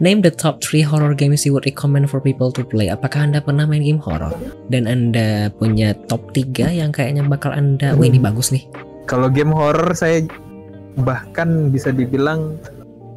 Name 0.04 0.20
the 0.20 0.34
top 0.34 0.60
3 0.60 0.84
horror 0.84 1.16
games 1.16 1.48
you 1.48 1.56
would 1.56 1.64
recommend 1.64 2.12
for 2.12 2.20
people 2.20 2.52
to 2.52 2.68
play. 2.68 2.92
Apakah 2.92 3.32
Anda 3.32 3.40
pernah 3.40 3.64
main 3.64 3.80
game 3.80 4.04
horror? 4.04 4.36
Dan 4.68 4.92
Anda 4.92 5.48
punya 5.56 5.96
top 6.12 6.36
3 6.36 6.76
yang 6.76 6.92
kayaknya 6.92 7.24
bakal 7.24 7.56
Anda, 7.56 7.96
wah 7.96 8.04
ini 8.04 8.20
bagus 8.20 8.52
nih. 8.52 8.68
Kalau 9.08 9.32
game 9.32 9.56
horror 9.56 9.96
saya 9.96 10.28
bahkan 11.00 11.72
bisa 11.72 11.96
dibilang 11.96 12.60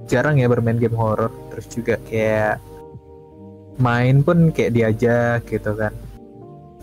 jarang 0.06 0.38
ya 0.38 0.46
bermain 0.46 0.78
game 0.78 0.94
horror. 0.94 1.34
Terus 1.50 1.66
juga 1.74 1.94
kayak 2.06 2.62
main 3.82 4.22
pun 4.22 4.54
kayak 4.54 4.78
diajak 4.78 5.50
gitu 5.50 5.74
kan. 5.74 5.90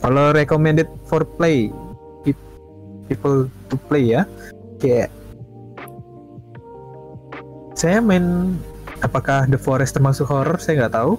Kalau 0.03 0.35
recommended 0.35 0.91
for 1.07 1.23
play 1.23 1.71
people 3.07 3.47
to 3.69 3.75
play 3.89 4.13
ya, 4.15 4.23
kayak 4.81 5.09
saya 7.75 7.99
main 7.99 8.55
apakah 9.03 9.45
The 9.51 9.59
Forest 9.59 9.99
termasuk 9.99 10.25
horror 10.31 10.57
saya 10.57 10.85
nggak 10.85 10.95
tahu. 10.95 11.13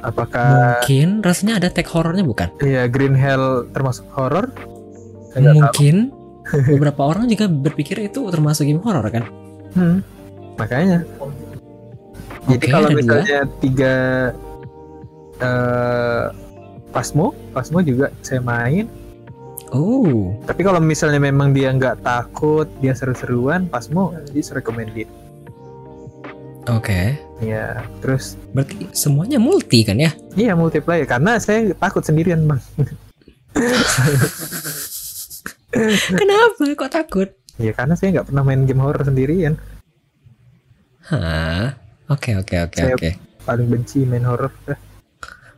Apakah 0.00 0.80
Mungkin 0.80 1.20
rasanya 1.20 1.60
ada 1.60 1.68
tag 1.68 1.84
horornya 1.92 2.24
bukan? 2.24 2.48
ya 2.64 2.88
Green 2.88 3.12
Hell 3.12 3.68
termasuk 3.76 4.08
horror? 4.16 4.48
Saya 5.30 5.52
tahu. 5.52 5.54
Mungkin 5.60 5.96
beberapa 6.76 7.02
orang 7.04 7.28
juga 7.28 7.46
berpikir 7.46 8.00
itu 8.00 8.24
termasuk 8.32 8.64
game 8.64 8.80
horror 8.80 9.04
kan? 9.12 9.24
Hmm, 9.76 10.00
makanya. 10.56 11.04
Jadi 12.48 12.66
Oke, 12.66 12.72
kalau 12.72 12.88
ada 12.88 12.96
dua. 12.96 13.00
misalnya 13.04 13.38
tiga 13.60 13.94
eh 15.40 16.24
Pasmo, 16.90 17.30
Pasmo 17.54 17.78
juga 17.84 18.10
saya 18.24 18.42
main. 18.42 18.90
Oh, 19.70 20.34
Tapi 20.42 20.60
kalau 20.60 20.78
misalnya 20.78 21.22
memang 21.22 21.54
dia 21.54 21.70
nggak 21.70 22.02
takut, 22.02 22.66
dia 22.78 22.90
seru-seruan, 22.90 23.66
Pasmo 23.66 24.10
is 24.32 24.50
recommended. 24.50 25.06
oke. 26.66 27.00
Ya, 27.38 27.80
terus 27.98 28.34
Berarti 28.50 28.90
semuanya 28.92 29.38
multi 29.38 29.80
kan 29.80 29.96
ya? 29.96 30.12
iya 30.34 30.52
multiplayer 30.52 31.06
karena 31.06 31.38
saya 31.38 31.72
takut 31.72 32.02
sendirian 32.02 32.44
bang. 32.44 32.60
Kenapa? 36.12 36.62
Kok 36.76 36.90
takut? 36.92 37.28
Ya 37.56 37.70
karena 37.70 37.94
saya 37.94 38.18
nggak 38.18 38.28
pernah 38.28 38.42
main 38.42 38.66
game 38.66 38.80
horror 38.80 39.00
sendirian. 39.00 39.54
Hah? 41.06 41.74
Oke, 42.08 42.34
oke, 42.34 42.54
oke, 42.60 42.76
Saya- 42.76 42.94
oke. 42.94 43.10
Paling 43.40 43.66
benci 43.66 44.02
main 44.02 44.22
horror. 44.22 44.52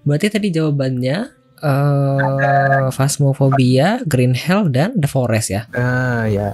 Berarti 0.03 0.29
tadi 0.31 0.49
jawabannya 0.51 1.42
eh 1.63 2.91
Phasmophobia, 2.91 4.03
Green 4.05 4.35
Hell 4.35 4.69
dan 4.69 4.99
The 4.99 5.07
Forest 5.07 5.49
ya. 5.49 5.63
Ah 5.73 6.27
ya. 6.27 6.53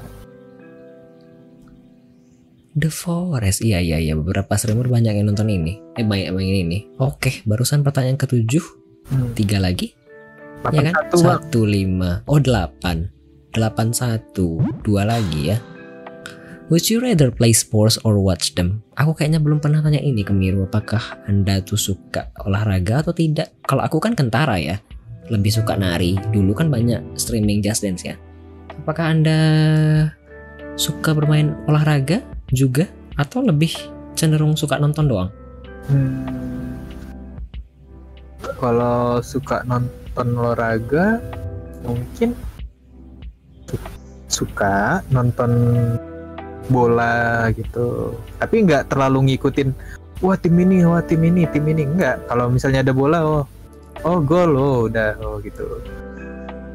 The 2.78 2.92
Forest. 2.92 3.64
Iya 3.64 3.82
iya 3.82 3.98
iya 3.98 4.14
beberapa 4.14 4.54
streamer 4.54 4.86
banyak 4.86 5.18
yang 5.18 5.26
nonton 5.26 5.50
ini. 5.50 5.82
Eh 5.98 6.06
banyak 6.06 6.30
yang 6.30 6.38
ini. 6.38 6.86
Oke, 7.00 7.42
barusan 7.42 7.82
pertanyaan 7.82 8.20
ketujuh, 8.20 8.62
Hmm. 9.08 9.32
tiga 9.34 9.58
lagi. 9.58 9.96
Ya 10.70 10.90
kan? 10.90 10.94
81 10.94 11.10
bang. 11.10 11.22
Satu 11.24 11.60
lima. 11.64 12.10
Oh 12.28 12.38
delapan. 12.38 13.08
Delapan 13.50 13.90
satu. 13.90 14.60
Dua 14.84 15.02
lagi 15.02 15.50
ya. 15.50 15.58
Would 16.68 16.84
you 16.92 17.00
rather 17.00 17.32
play 17.32 17.56
sports 17.56 17.96
or 18.04 18.20
watch 18.20 18.52
them? 18.52 18.84
Aku 18.92 19.16
kayaknya 19.16 19.40
belum 19.40 19.56
pernah 19.56 19.80
tanya 19.80 20.04
ini 20.04 20.20
ke 20.20 20.36
Miru. 20.36 20.68
Apakah 20.68 21.24
anda 21.24 21.64
tuh 21.64 21.80
suka 21.80 22.28
olahraga 22.44 23.00
atau 23.00 23.16
tidak? 23.16 23.56
Kalau 23.64 23.80
aku 23.80 23.96
kan 23.96 24.12
kentara 24.12 24.60
ya. 24.60 24.76
Lebih 25.28 25.52
suka 25.52 25.76
nari. 25.76 26.16
Dulu 26.32 26.56
kan 26.56 26.72
banyak 26.72 27.20
streaming 27.20 27.60
Just 27.60 27.84
Dance 27.84 28.04
ya. 28.04 28.16
Apakah 28.84 29.12
anda 29.12 29.38
suka 30.80 31.12
bermain 31.12 31.52
olahraga 31.68 32.24
juga? 32.52 32.88
Atau 33.18 33.42
lebih 33.42 33.74
cenderung 34.14 34.54
suka 34.54 34.78
nonton 34.78 35.10
doang? 35.10 35.30
Hmm. 35.90 36.78
Kalau 38.38 39.18
suka 39.20 39.66
nonton 39.66 40.26
olahraga, 40.38 41.18
mungkin 41.82 42.32
su- 43.66 43.94
suka 44.30 45.02
nonton 45.10 45.50
bola 46.70 47.48
gitu. 47.52 48.14
Tapi 48.38 48.64
nggak 48.64 48.92
terlalu 48.92 49.34
ngikutin. 49.34 49.74
Wah 50.22 50.38
tim 50.38 50.58
ini, 50.58 50.82
wah 50.82 51.02
tim 51.02 51.22
ini, 51.22 51.46
tim 51.50 51.66
ini 51.66 51.86
nggak. 51.86 52.30
Kalau 52.30 52.50
misalnya 52.50 52.82
ada 52.86 52.94
bola, 52.94 53.18
oh, 53.22 53.44
oh 54.02 54.18
gol, 54.18 54.52
oh 54.54 54.78
udah, 54.86 55.16
oh 55.18 55.38
gitu. 55.40 55.80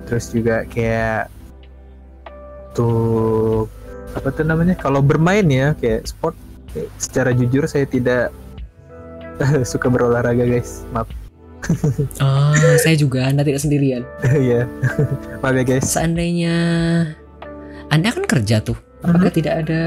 Terus 0.03 0.31
juga 0.31 0.63
kayak 0.65 1.31
tuh 2.73 3.65
apa 4.13 4.29
tuh 4.29 4.45
namanya? 4.45 4.75
Kalau 4.75 4.99
bermain 4.99 5.45
ya 5.45 5.73
kayak 5.77 6.05
sport. 6.05 6.35
eh, 6.73 6.89
Secara 6.97 7.31
jujur 7.31 7.69
saya 7.69 7.85
tidak 7.85 8.33
suka 9.71 9.87
berolahraga 9.89 10.45
guys 10.45 10.85
maaf 10.89 11.05
Ah, 12.21 12.51
saya 12.81 12.97
juga. 12.97 13.23
Anda 13.23 13.45
tidak 13.45 13.61
sendirian. 13.63 14.03
ya 14.49 14.65
maaf 15.39 15.53
ya 15.53 15.63
guys 15.63 15.85
seandainya 15.85 16.55
anda 17.87 18.09
kan 18.09 18.25
kerja 18.25 18.57
tuh 18.59 18.73
apakah 19.05 19.29
tidak 19.29 19.65
ada 19.67 19.81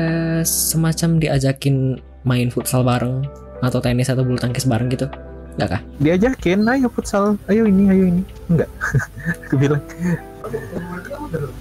semacam 0.47 1.19
diajakin 1.19 1.99
main 2.23 2.55
futsal 2.55 2.87
bareng 2.87 3.27
atau 3.65 3.83
tenis 3.83 4.07
atau 4.07 4.23
bulu 4.23 4.39
tangkis 4.39 4.63
bareng 4.63 4.87
gitu 4.93 5.11
nggak 5.57 5.69
kah? 5.73 5.81
Diajakin 6.01 6.69
ayo 6.69 6.89
futsal 6.93 7.41
ayo 7.49 7.65
ini 7.65 7.85
ayo 7.89 8.05
ini. 8.13 8.23
Enggak. 8.53 8.71
Aku 9.49 9.55
bilang. 9.57 9.83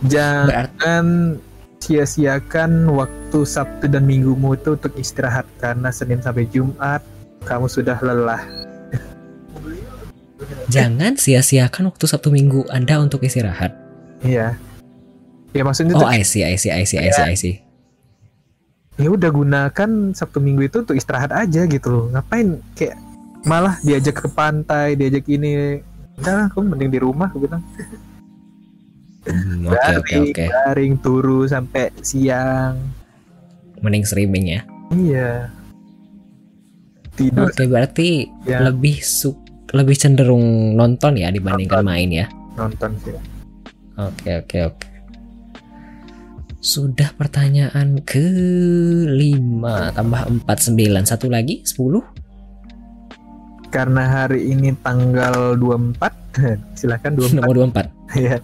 Jangan 0.06 1.36
sia-siakan 1.82 2.92
waktu 2.94 3.40
Sabtu 3.44 3.90
dan 3.90 4.06
Minggumu 4.06 4.54
itu 4.54 4.78
untuk 4.78 4.94
istirahat 5.00 5.48
karena 5.58 5.90
Senin 5.90 6.22
sampai 6.22 6.46
Jumat 6.52 7.02
kamu 7.46 7.70
sudah 7.70 7.98
lelah. 8.02 8.42
Jangan 10.76 11.16
sia-siakan 11.16 11.94
waktu 11.94 12.06
sabtu 12.10 12.34
minggu 12.34 12.66
anda 12.74 13.00
untuk 13.00 13.22
istirahat. 13.24 13.72
Iya. 14.26 14.58
Ya 15.56 15.64
maksudnya 15.64 15.96
oh 15.96 16.04
I 16.04 16.26
see 16.26 16.44
I 16.44 16.60
see 16.60 16.74
I 16.74 16.84
see 16.84 17.00
I 17.00 17.10
see 17.14 17.24
I 17.24 17.36
see. 17.38 17.56
Ya 18.96 19.12
udah 19.12 19.28
gunakan 19.28 20.16
Sabtu 20.16 20.40
Minggu 20.40 20.72
itu 20.72 20.84
untuk 20.84 20.96
istirahat 20.96 21.32
aja 21.32 21.68
gitu 21.68 21.88
loh. 21.92 22.06
Ngapain 22.16 22.60
kayak 22.80 22.96
malah 23.46 23.78
diajak 23.86 24.26
ke 24.26 24.28
pantai 24.34 24.98
diajak 24.98 25.26
ini. 25.30 25.80
Udah 26.20 26.50
aku 26.50 26.66
mending 26.66 26.92
di 26.92 27.00
rumah 27.00 27.30
aku 27.30 27.46
bilang. 27.46 27.62
Hmm, 29.26 29.66
oke 29.66 29.90
oke 30.06 30.06
garing, 30.06 30.26
oke. 30.30 30.46
garing 30.50 30.94
turu 31.02 31.40
sampai 31.50 31.90
siang. 32.02 32.78
Mending 33.82 34.06
streaming 34.06 34.46
ya. 34.50 34.62
Iya. 34.94 35.50
Tidur. 37.16 37.48
Oke 37.50 37.64
berarti 37.66 38.28
ya. 38.44 38.62
lebih 38.66 39.00
su 39.02 39.34
lebih 39.74 39.96
cenderung 39.98 40.78
nonton 40.78 41.18
ya 41.18 41.34
dibandingkan 41.34 41.82
main 41.82 42.10
ya? 42.12 42.26
Nonton 42.60 42.94
sih. 43.02 43.18
Oke 43.98 44.46
oke 44.46 44.58
oke. 44.62 44.88
Sudah 46.66 47.14
pertanyaan 47.14 48.02
ke 48.02 48.26
5 49.06 49.14
tambah 49.94 50.22
4 50.50 50.50
9 50.50 51.06
satu 51.06 51.30
lagi 51.30 51.62
10 51.62 52.15
karena 53.76 54.08
hari 54.08 54.56
ini 54.56 54.72
tanggal 54.80 55.60
24 55.60 56.00
silakan 56.80 57.12
24 57.20 57.36
nomor 57.36 57.56
24. 57.76 57.92
ya 58.24 58.36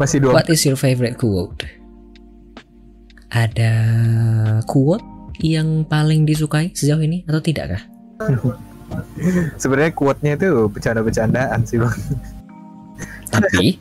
masih 0.00 0.24
24 0.24 0.32
What 0.32 0.48
is 0.48 0.64
your 0.64 0.80
favorite 0.80 1.20
quote? 1.20 1.68
Ada 3.28 3.74
quote 4.64 5.04
yang 5.44 5.84
paling 5.84 6.24
disukai 6.24 6.72
sejauh 6.72 7.04
ini 7.04 7.28
atau 7.28 7.44
tidak 7.44 7.76
kah? 7.76 7.82
sebenarnya 9.60 9.92
quote-nya 9.92 10.40
itu 10.40 10.72
bercanda-bercandaan 10.72 11.68
sih 11.68 11.76
bang 11.76 11.98
Tapi 13.28 13.76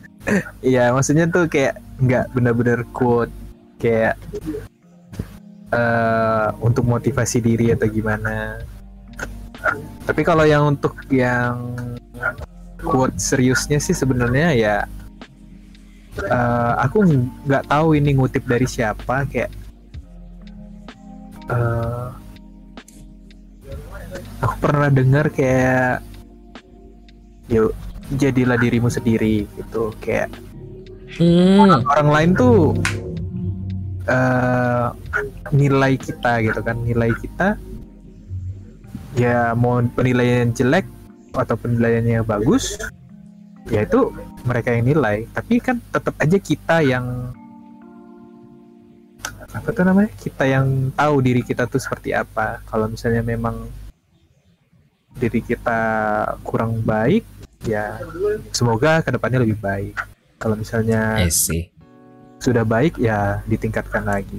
Iya, 0.66 0.90
maksudnya 0.90 1.30
tuh 1.30 1.46
kayak 1.46 1.78
nggak 2.02 2.34
benar-benar 2.34 2.82
quote 2.90 3.30
kayak 3.78 4.18
eh 5.70 6.48
untuk 6.66 6.84
motivasi 6.90 7.46
diri 7.46 7.70
atau 7.70 7.86
gimana. 7.86 8.58
Tapi 10.06 10.22
kalau 10.22 10.46
yang 10.46 10.78
untuk 10.78 10.94
yang 11.10 11.74
quote 12.82 13.18
seriusnya 13.18 13.82
sih 13.82 13.98
sebenarnya 13.98 14.54
ya 14.54 14.78
eh, 16.22 16.74
aku 16.86 17.02
nggak 17.48 17.66
tahu 17.66 17.98
ini 17.98 18.14
ngutip 18.14 18.46
dari 18.46 18.70
siapa 18.70 19.26
kayak 19.26 19.52
eh, 21.50 22.08
aku 24.46 24.56
pernah 24.62 24.90
dengar 24.94 25.34
kayak 25.34 26.06
yuk 27.50 27.74
jadilah 28.22 28.58
dirimu 28.58 28.90
sendiri 28.90 29.50
gitu 29.58 29.90
kayak. 29.98 30.30
Hmm, 31.16 31.80
orang 31.88 32.10
lain 32.12 32.30
tuh 32.36 32.76
eh 34.06 34.88
nilai 35.50 35.98
kita 35.98 36.44
gitu 36.46 36.60
kan 36.62 36.78
nilai 36.86 37.10
kita 37.18 37.58
ya 39.16 39.56
mau 39.56 39.80
penilaian 39.96 40.52
jelek 40.52 40.86
atau 41.36 41.56
penilaiannya 41.60 42.24
bagus 42.24 42.80
ya 43.68 43.84
itu 43.84 44.14
mereka 44.46 44.72
yang 44.76 44.86
nilai. 44.86 45.26
Tapi 45.34 45.58
kan 45.60 45.82
tetap 45.90 46.14
aja 46.22 46.38
kita 46.38 46.86
yang 46.86 47.34
apa 49.56 49.68
tuh 49.72 49.84
namanya? 49.88 50.12
Kita 50.20 50.44
yang 50.46 50.92
tahu 50.94 51.16
diri 51.24 51.42
kita 51.42 51.66
tuh 51.66 51.80
seperti 51.80 52.12
apa. 52.12 52.62
Kalau 52.68 52.92
misalnya 52.92 53.24
memang 53.24 53.66
diri 55.16 55.40
kita 55.40 55.80
kurang 56.44 56.84
baik 56.84 57.24
ya 57.64 58.04
semoga 58.52 59.00
ke 59.02 59.10
depannya 59.16 59.42
lebih 59.48 59.58
baik. 59.58 59.96
Kalau 60.38 60.60
misalnya 60.60 61.18
sudah 62.44 62.68
baik 62.68 63.00
ya 63.00 63.42
ditingkatkan 63.48 64.04
lagi. 64.06 64.38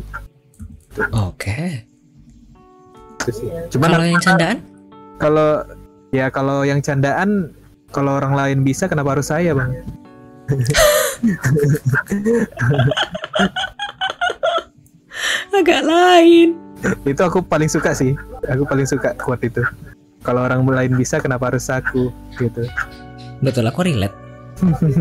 Oke. 1.16 1.88
Itu 3.26 3.30
sih 3.34 3.48
cuman 3.74 3.88
Kalau 3.90 4.06
yang 4.06 4.22
candaan? 4.22 4.58
kalau 5.18 5.50
ya 6.14 6.30
kalau 6.30 6.62
yang 6.62 6.78
candaan 6.78 7.50
kalau 7.90 8.14
orang 8.14 8.32
lain 8.32 8.58
bisa 8.62 8.86
kenapa 8.86 9.18
harus 9.18 9.26
saya 9.26 9.50
bang 9.50 9.70
Agak 15.50 15.82
lain. 15.82 16.52
itu 17.02 17.18
aku 17.18 17.40
paling 17.40 17.66
suka 17.66 17.90
sih 17.90 18.12
aku 18.44 18.62
paling 18.62 18.84
suka 18.84 19.16
quote 19.16 19.42
itu 19.42 19.64
kalau 20.20 20.44
orang 20.44 20.60
lain 20.62 20.92
bisa 20.94 21.16
kenapa 21.18 21.48
harus 21.50 21.66
aku 21.66 22.12
gitu 22.36 22.68
Betul, 23.36 23.68
aku 23.68 23.84
relate. 23.84 24.16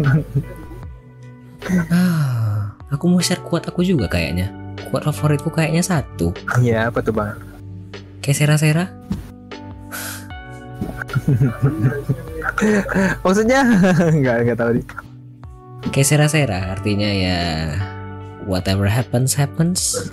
ah, 1.87 2.67
aku 2.91 3.07
mau 3.07 3.23
share 3.23 3.39
quote 3.39 3.63
aku 3.63 3.79
juga 3.79 4.11
kayaknya. 4.11 4.51
Quote 4.91 5.07
favoritku 5.07 5.47
kayaknya 5.47 5.79
satu. 5.79 6.35
iya 6.59 6.91
apa 6.91 6.99
tuh 6.99 7.15
bang 7.15 7.31
Kayak 8.25 8.37
sera-sera. 8.41 8.85
maksudnya 13.21 13.61
nggak 14.21 14.35
nggak 14.45 14.57
tahu 14.57 14.71
nih 14.77 14.85
Kayak 15.93 16.07
sera-sera 16.09 16.73
artinya 16.73 17.05
ya 17.07 17.39
whatever 18.49 18.89
happens 18.89 19.37
happens. 19.37 20.09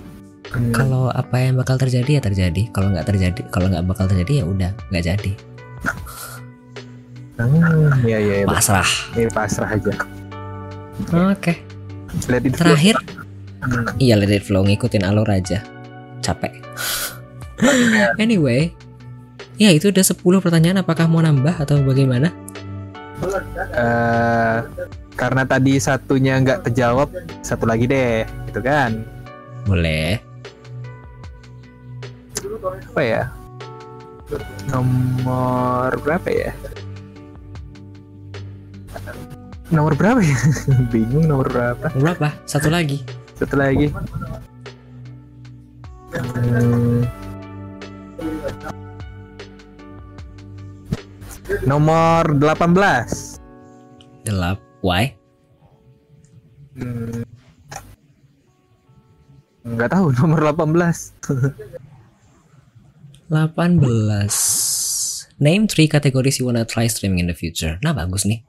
Hmm, 0.53 0.69
Kalau 0.69 1.09
apa 1.09 1.41
yang 1.41 1.57
bakal 1.57 1.81
terjadi 1.81 2.17
ya 2.17 2.21
terjadi. 2.21 2.69
Kalau 2.69 2.93
nggak 2.93 3.09
terjadi, 3.09 3.41
kalau 3.49 3.73
nggak 3.73 3.81
bakal 3.89 4.05
terjadi 4.05 4.41
ya 4.41 4.45
udah 4.45 4.71
nggak 4.93 5.03
jadi. 5.03 5.31
hmm, 7.41 8.05
iya 8.05 8.17
iya 8.21 8.35
iya 8.41 8.45
Pasrah. 8.45 8.85
ini 9.17 9.25
pasrah 9.27 9.65
aja 9.67 9.93
Oke. 11.33 11.57
flow. 12.21 12.53
Terakhir, 12.53 12.95
Hmm, 13.63 13.87
iya 13.97 14.13
let 14.13 14.29
it 14.29 14.45
flow 14.45 14.61
ngikutin 14.61 15.01
alur 15.01 15.25
aja. 15.25 15.63
Capek. 16.21 16.61
Anyway, 18.19 18.73
Ya 19.61 19.69
itu 19.69 19.93
udah 19.93 20.01
10 20.01 20.17
pertanyaan 20.41 20.81
apakah 20.81 21.05
mau 21.05 21.21
nambah 21.21 21.53
atau 21.61 21.77
bagaimana? 21.85 22.33
Eh, 23.69 24.57
karena 25.13 25.43
tadi 25.45 25.77
satunya 25.77 26.41
nggak 26.41 26.67
terjawab, 26.67 27.13
satu 27.45 27.69
lagi 27.69 27.85
deh, 27.85 28.25
gitu 28.49 28.59
kan? 28.65 29.05
Boleh. 29.69 30.17
Apa 32.91 33.01
ya? 33.05 33.23
Nomor 34.73 35.93
berapa 36.01 36.27
ya? 36.33 36.51
Nomor 39.69 39.93
berapa 39.93 40.19
ya? 40.19 40.37
Bingung 40.93 41.29
nomor 41.29 41.47
berapa? 41.47 41.87
Berapa? 41.93 42.33
Satu 42.49 42.73
lagi. 42.73 43.05
Satu 43.37 43.53
lagi. 43.53 43.93
Hmm. 46.13 47.05
Nomor 51.63 52.23
18. 52.39 54.25
Delap. 54.27 54.59
Why? 54.83 55.15
Hmm. 56.75 57.23
Nggak 59.63 59.89
tahu 59.95 60.11
nomor 60.19 60.39
18. 60.43 60.75
18. 63.31 63.79
Name 65.43 65.63
three 65.67 65.87
categories 65.89 66.39
you 66.39 66.45
wanna 66.47 66.63
try 66.67 66.87
streaming 66.87 67.23
in 67.23 67.31
the 67.31 67.37
future. 67.37 67.79
Nah 67.83 67.95
bagus 67.95 68.27
nih. 68.27 68.43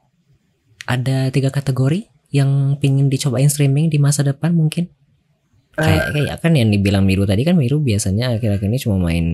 Ada 0.84 1.32
tiga 1.32 1.48
kategori 1.48 2.10
yang 2.34 2.76
pingin 2.82 3.08
dicobain 3.08 3.48
streaming 3.48 3.88
di 3.88 3.98
masa 4.02 4.26
depan 4.26 4.52
mungkin. 4.52 4.90
Kayak 5.74 6.04
kayak 6.14 6.36
kan 6.38 6.52
yang 6.54 6.70
dibilang 6.70 7.02
Miru 7.02 7.26
tadi 7.26 7.42
kan 7.42 7.58
Miru 7.58 7.82
biasanya 7.82 8.38
akhir-akhir 8.38 8.68
ini 8.70 8.78
cuma 8.78 8.96
main 9.02 9.26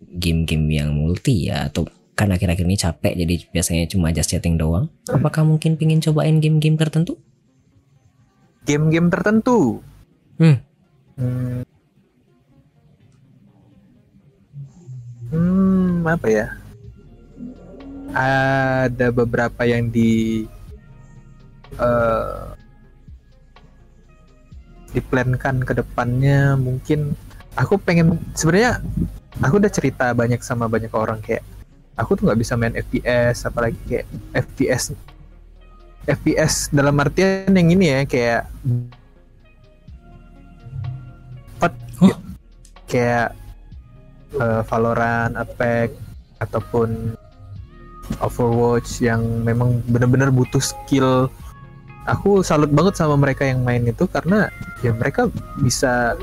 game-game 0.00 0.66
yang 0.72 0.96
multi 0.96 1.52
ya 1.52 1.68
atau 1.68 1.84
kan 2.16 2.32
akhir-akhir 2.32 2.64
ini 2.64 2.80
capek 2.80 3.12
jadi 3.12 3.34
biasanya 3.52 3.84
cuma 3.92 4.08
just 4.08 4.32
chatting 4.32 4.56
doang. 4.56 4.88
Apakah 5.12 5.44
mungkin 5.44 5.76
pingin 5.76 6.00
cobain 6.00 6.40
game-game 6.40 6.80
tertentu? 6.80 7.20
Game-game 8.64 9.12
tertentu. 9.12 9.84
Hmm. 10.40 10.56
Hmm. 11.20 11.60
Hmm, 15.28 16.08
apa 16.08 16.26
ya? 16.32 16.46
Ada 18.16 19.12
beberapa 19.12 19.68
yang 19.68 19.92
di 19.92 20.48
eh 21.76 22.55
diplankan 24.94 25.62
ke 25.62 25.72
depannya 25.74 26.54
mungkin 26.54 27.14
aku 27.56 27.80
pengen 27.80 28.20
sebenarnya 28.36 28.78
aku 29.42 29.58
udah 29.58 29.72
cerita 29.72 30.12
banyak 30.12 30.40
sama 30.40 30.68
banyak 30.68 30.92
orang 30.94 31.18
kayak 31.20 31.42
aku 31.96 32.14
tuh 32.14 32.28
nggak 32.28 32.40
bisa 32.40 32.54
main 32.54 32.76
FPS 32.76 33.48
apalagi 33.48 33.76
kayak 33.88 34.06
FPS 34.36 34.92
FPS 36.06 36.70
dalam 36.70 36.94
artian 37.02 37.50
yang 37.50 37.68
ini 37.72 37.86
ya 37.90 38.00
kayak 38.06 38.42
Pat- 41.56 41.84
Oh. 41.96 42.12
kayak 42.84 43.32
eh, 44.36 44.62
Valorant, 44.68 45.32
Apex 45.32 45.96
ataupun 46.36 47.16
Overwatch 48.20 49.02
yang 49.02 49.42
memang 49.42 49.82
benar-benar 49.88 50.30
butuh 50.30 50.60
skill. 50.62 51.32
Aku 52.06 52.46
salut 52.46 52.70
banget 52.70 52.94
sama 52.94 53.18
mereka 53.18 53.42
yang 53.42 53.66
main 53.66 53.82
itu 53.82 54.06
karena 54.06 54.46
ya 54.80 54.94
mereka 54.94 55.26
bisa 55.58 56.14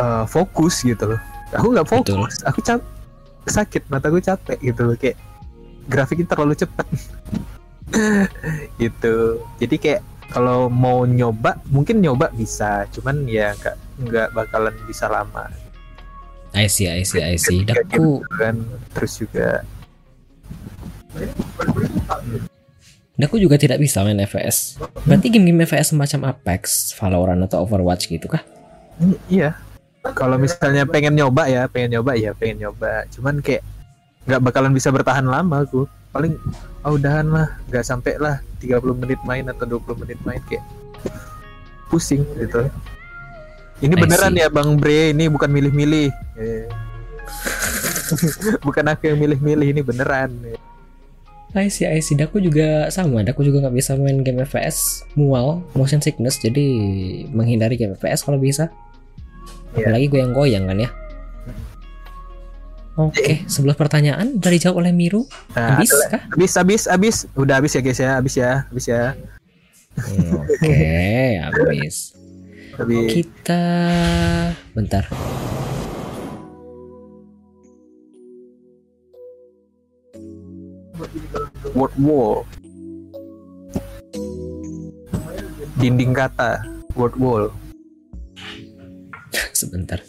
eh, 0.00 0.24
fokus 0.24 0.80
gitu 0.80 1.12
loh. 1.14 1.20
Aku 1.54 1.72
nggak 1.76 1.86
Betul. 1.88 2.24
fokus, 2.24 2.40
aku 2.42 2.60
cap 2.64 2.80
sakit 3.46 3.86
mataku 3.86 4.18
capek 4.18 4.58
gitu 4.58 4.80
loh 4.82 4.96
kayak 4.98 5.14
grafiknya 5.86 6.26
terlalu 6.26 6.58
cepat 6.58 6.86
gitu. 8.82 9.44
Jadi 9.62 9.76
kayak 9.78 10.02
kalau 10.32 10.66
mau 10.66 11.06
nyoba 11.06 11.60
mungkin 11.70 12.02
nyoba 12.02 12.34
bisa, 12.34 12.88
cuman 12.90 13.28
ya 13.30 13.54
nggak 13.54 13.76
nggak 14.10 14.28
bakalan 14.34 14.74
bisa 14.84 15.06
lama 15.06 15.46
I 16.56 16.66
see, 16.72 16.88
I 16.88 17.04
see, 17.04 17.20
I 17.20 17.36
see. 17.36 17.68
Daku, 17.68 18.24
gitu 18.24 18.32
kan 18.40 18.56
terus 18.96 19.20
juga 19.20 19.60
Daku 23.16 23.40
juga 23.40 23.56
tidak 23.56 23.80
bisa 23.80 24.04
main 24.04 24.20
FPS. 24.20 24.76
Berarti 25.08 25.32
game-game 25.32 25.64
FPS 25.64 25.96
semacam 25.96 26.36
Apex, 26.36 26.92
Valorant 27.00 27.40
atau 27.48 27.64
Overwatch 27.64 28.12
gitu 28.12 28.28
kah? 28.28 28.44
Hmm, 29.00 29.16
iya. 29.32 29.56
Kalau 30.12 30.36
misalnya 30.36 30.84
pengen 30.84 31.16
nyoba 31.16 31.48
ya 31.48 31.64
pengen 31.66 31.98
nyoba 31.98 32.12
ya 32.12 32.36
pengen 32.36 32.68
nyoba. 32.68 33.08
Cuman 33.08 33.40
kayak 33.40 33.64
nggak 34.28 34.40
bakalan 34.44 34.76
bisa 34.76 34.92
bertahan 34.92 35.24
lama 35.24 35.64
aku. 35.64 35.88
Paling 36.12 36.36
oh 36.84 37.00
udahan 37.00 37.26
lah. 37.32 37.56
Nggak 37.72 37.84
sampai 37.88 38.20
lah 38.20 38.44
30 38.60 38.84
menit 39.00 39.18
main 39.24 39.48
atau 39.48 39.64
20 39.64 40.02
menit 40.04 40.20
main 40.28 40.38
kayak 40.44 40.62
pusing 41.88 42.20
gitu. 42.36 42.68
Ini 43.80 43.96
beneran 43.96 44.36
ya 44.36 44.52
bang 44.52 44.76
Bre. 44.76 45.16
Ini 45.16 45.32
bukan 45.32 45.48
milih-milih. 45.48 46.12
Eh. 46.36 46.68
bukan 48.66 48.84
aku 48.92 49.08
yang 49.08 49.18
milih-milih 49.18 49.72
ini 49.72 49.80
beneran 49.80 50.30
I 51.54 51.68
see, 51.68 51.86
I 51.86 52.00
see. 52.00 52.14
Daku 52.14 52.40
juga 52.40 52.90
sama. 52.90 53.22
Daku 53.22 53.40
juga 53.40 53.62
nggak 53.62 53.76
bisa 53.76 53.94
main 53.94 54.20
game 54.20 54.42
FPS. 54.42 55.06
Mual, 55.14 55.62
motion 55.72 56.00
sickness. 56.00 56.36
Jadi 56.36 56.66
menghindari 57.30 57.76
game 57.76 57.94
FPS 57.94 58.20
kalau 58.22 58.36
bisa. 58.36 58.68
Iya. 59.72 59.88
Apalagi 59.88 60.06
goyang-goyang 60.08 60.64
kan 60.66 60.78
ya. 60.80 60.90
Oke, 62.96 63.44
sebelah 63.44 63.76
pertanyaan 63.76 64.40
dari 64.40 64.56
dijawab 64.56 64.80
oleh 64.80 64.92
Miru. 64.92 65.28
nah, 65.52 65.76
Habis 65.76 65.92
kah? 66.08 66.22
habis 66.32 66.52
habis 66.56 66.82
habis 66.88 67.16
udah 67.36 67.60
habis 67.60 67.76
ya 67.76 67.80
guys 67.84 68.00
ya 68.00 68.10
habis 68.16 68.34
ya 68.34 68.50
habis 68.72 68.86
ya 68.88 69.02
Hmm, 69.96 70.44
Oke, 70.44 70.76
habis. 71.44 72.12
habis 72.76 73.08
Kita 73.12 73.60
bentar. 74.72 75.08
Word 81.76 81.94
wall 82.00 82.46
dinding 85.76 86.16
kata 86.16 86.62
word 86.96 87.16
wall 87.20 87.52
Sebentar. 89.56 90.04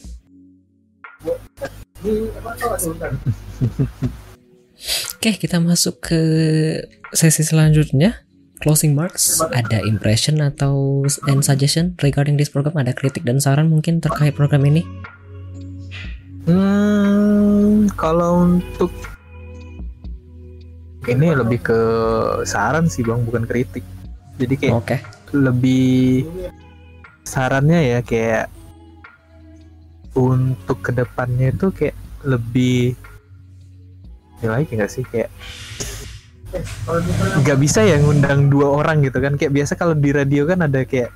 Oke, 5.18 5.32
kita 5.40 5.58
masuk 5.64 6.04
ke 6.04 6.22
sesi 7.16 7.48
selanjutnya. 7.48 8.28
Closing 8.58 8.98
marks, 8.98 9.38
ada 9.54 9.86
impression 9.86 10.42
atau 10.42 11.06
and 11.30 11.46
suggestion 11.46 11.94
regarding 12.02 12.42
this 12.42 12.50
program? 12.50 12.74
Ada 12.82 12.98
kritik 12.98 13.22
dan 13.22 13.38
saran 13.38 13.70
mungkin 13.70 14.02
terkait 14.02 14.34
program 14.34 14.66
ini? 14.66 14.82
Hmm, 16.50 17.86
kalau 17.94 18.58
untuk 18.58 18.90
ini 21.08 21.32
lebih 21.32 21.60
ke 21.64 21.80
saran 22.44 22.92
sih 22.92 23.04
bang, 23.04 23.24
bukan 23.24 23.48
kritik. 23.48 23.84
Jadi 24.38 24.54
kayak 24.60 24.74
Oke, 24.78 24.98
lebih 25.34 26.28
sarannya 27.26 27.98
ya 27.98 28.00
kayak 28.06 28.52
untuk 30.14 30.80
ke 30.84 30.92
depannya 30.94 31.52
itu 31.54 31.74
kayak 31.74 31.98
lebih 32.28 32.94
ya 34.44 34.54
lagi 34.54 34.72
nggak 34.76 34.92
sih? 34.92 35.04
Kayak 35.08 35.34
nggak 37.44 37.58
bisa 37.60 37.84
ya 37.84 37.98
ngundang 38.00 38.52
dua 38.52 38.84
orang 38.84 39.02
gitu 39.02 39.18
kan? 39.24 39.40
Kayak 39.40 39.54
biasa 39.58 39.74
kalau 39.80 39.96
di 39.98 40.14
radio 40.14 40.46
kan 40.46 40.62
ada 40.62 40.86
kayak 40.86 41.10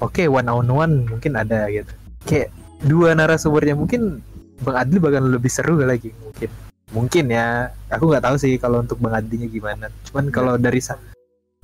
oke 0.00 0.22
one 0.26 0.48
on 0.48 0.68
one 0.70 0.94
mungkin 1.10 1.36
ada 1.36 1.68
gitu. 1.68 1.92
Kayak 2.24 2.48
dua 2.86 3.12
narasumbernya 3.12 3.76
mungkin 3.76 4.24
bang 4.64 4.76
Adli 4.76 4.98
bakal 5.00 5.24
lebih 5.28 5.48
seru 5.52 5.80
lagi 5.80 6.12
mungkin 6.20 6.69
mungkin 6.94 7.30
ya. 7.30 7.70
Aku 7.90 8.10
nggak 8.10 8.24
tahu 8.26 8.36
sih 8.38 8.54
kalau 8.58 8.82
untuk 8.82 8.98
bang 9.02 9.18
Adlinya 9.18 9.48
gimana. 9.50 9.86
Cuman 10.10 10.30
kalau 10.30 10.54
dari 10.58 10.78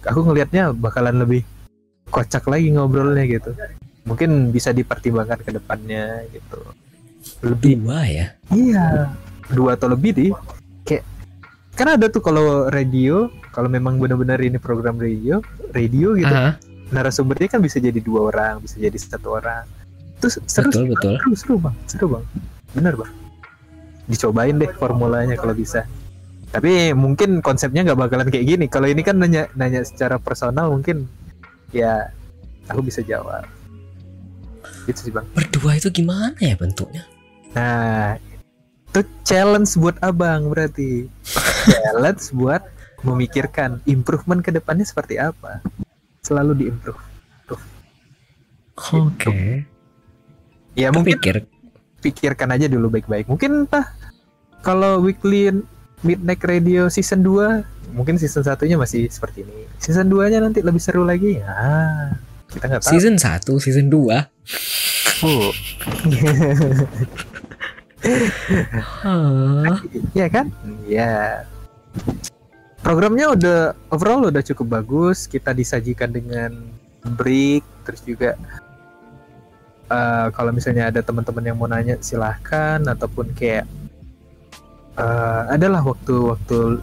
aku 0.03 0.20
ngelihatnya 0.23 0.74
bakalan 0.74 1.23
lebih 1.23 1.43
kocak 2.11 2.47
lagi 2.47 2.70
ngobrolnya 2.74 3.27
gitu. 3.27 3.51
Mungkin 4.07 4.55
bisa 4.55 4.70
dipertimbangkan 4.70 5.43
ke 5.43 5.51
depannya 5.55 6.27
gitu. 6.31 6.59
Lebih 7.43 7.82
dua 7.82 8.01
ya. 8.07 8.27
iya. 8.55 9.11
Dua 9.47 9.78
atau 9.78 9.90
lebih 9.90 10.11
deh 10.15 10.31
kayak 10.86 11.07
kan 11.78 11.94
ada 11.98 12.11
tuh 12.11 12.23
kalau 12.23 12.66
radio 12.70 13.31
kalau 13.55 13.70
memang 13.70 13.98
benar-benar 13.98 14.43
ini 14.43 14.59
program 14.59 14.98
radio 14.98 15.43
radio 15.70 16.15
gitu. 16.19 16.35
Aha, 16.35 16.59
narasumbernya 16.90 17.59
kan 17.59 17.62
bisa 17.62 17.78
jadi 17.78 17.98
dua 18.03 18.35
orang 18.35 18.62
bisa 18.62 18.78
jadi 18.78 18.94
satu 18.98 19.39
orang. 19.39 19.66
Terus 20.19 20.43
seru 20.51 20.70
betul 20.70 20.85
betul. 20.90 21.15
seru 21.19 21.35
seru 21.35 21.55
bang. 21.62 21.74
Seru 21.86 22.07
bang. 22.11 22.24
Benar 22.74 22.94
bang 22.98 23.26
dicobain 24.07 24.57
deh 24.59 24.70
formulanya 24.74 25.35
kalau 25.39 25.55
bisa. 25.55 25.87
Tapi 26.51 26.95
mungkin 26.95 27.43
konsepnya 27.43 27.85
nggak 27.85 27.99
bakalan 27.99 28.28
kayak 28.31 28.47
gini. 28.47 28.66
Kalau 28.70 28.87
ini 28.87 29.03
kan 29.03 29.19
nanya 29.19 29.51
nanya 29.59 29.83
secara 29.83 30.16
personal 30.16 30.73
mungkin 30.73 31.11
ya 31.74 32.11
aku 32.70 32.81
bisa 32.87 33.03
jawab. 33.03 33.45
Gitu 34.87 35.11
sih 35.11 35.12
bang. 35.12 35.27
Berdua 35.35 35.77
itu 35.77 35.91
gimana 35.91 36.37
ya 36.39 36.57
bentuknya? 36.57 37.05
nah 37.57 38.20
itu 38.93 39.01
challenge 39.24 39.81
buat 39.81 39.97
abang 40.05 40.53
berarti. 40.53 41.09
Challenge 41.66 42.24
buat 42.37 42.62
memikirkan 43.01 43.81
improvement 43.89 44.45
ke 44.45 44.53
depannya 44.53 44.85
seperti 44.85 45.16
apa. 45.16 45.65
Selalu 46.20 46.53
diimprove 46.66 47.16
Oke. 48.77 49.65
ya 50.77 50.93
mungkin 50.93 51.16
Pikir. 51.16 51.49
Pikirkan 52.07 52.55
aja 52.55 52.70
dulu 52.70 52.87
baik-baik 52.95 53.27
mungkin 53.27 53.66
entah 53.66 53.91
kalau 54.62 55.03
weekly 55.03 55.51
midnight 56.07 56.43
radio 56.47 56.87
season 56.87 57.27
2 57.27 57.95
mungkin 57.99 58.15
season 58.19 58.47
satunya 58.47 58.78
masih 58.78 59.11
seperti 59.11 59.43
ini 59.43 59.66
season 59.83 60.07
2 60.07 60.31
nya 60.31 60.39
nanti 60.39 60.62
lebih 60.62 60.78
seru 60.78 61.03
lagi 61.03 61.43
ya 61.43 61.51
kita 62.57 62.65
nggak 62.70 62.83
tahu 62.83 62.93
Season 62.95 63.16
1, 63.19 63.65
season 63.65 63.87
2. 63.91 64.24
Oh. 65.24 65.51
Iya 70.15 70.27
kan? 70.31 70.47
Iya. 70.87 71.43
Programnya 72.85 73.35
udah 73.35 73.59
overall 73.91 74.31
udah 74.31 74.43
cukup 74.47 74.78
bagus. 74.78 75.27
Kita 75.27 75.51
disajikan 75.51 76.15
dengan 76.15 76.55
break, 77.19 77.66
terus 77.83 78.01
juga 78.07 78.39
eh, 79.91 80.27
kalau 80.35 80.51
misalnya 80.51 80.91
ada 80.91 81.01
teman-teman 81.03 81.45
yang 81.45 81.57
mau 81.59 81.69
nanya 81.71 81.97
silahkan 82.03 82.83
ataupun 82.83 83.33
kayak 83.35 83.67
eh, 84.99 85.43
adalah 85.53 85.83
waktu-waktu 85.87 86.83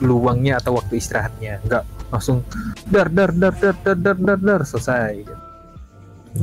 luangnya 0.00 0.56
atau 0.56 0.80
waktu 0.80 0.96
istirahatnya, 0.96 1.60
nggak 1.68 1.84
langsung 2.10 2.40
dar 2.88 3.06
dar 3.12 3.30
dar 3.30 3.54
dar 3.54 3.76
dar 3.84 3.96
dar 3.96 4.16
dar, 4.16 4.38
dar 4.40 4.60
selesai. 4.64 5.22
gitu. 5.22 5.34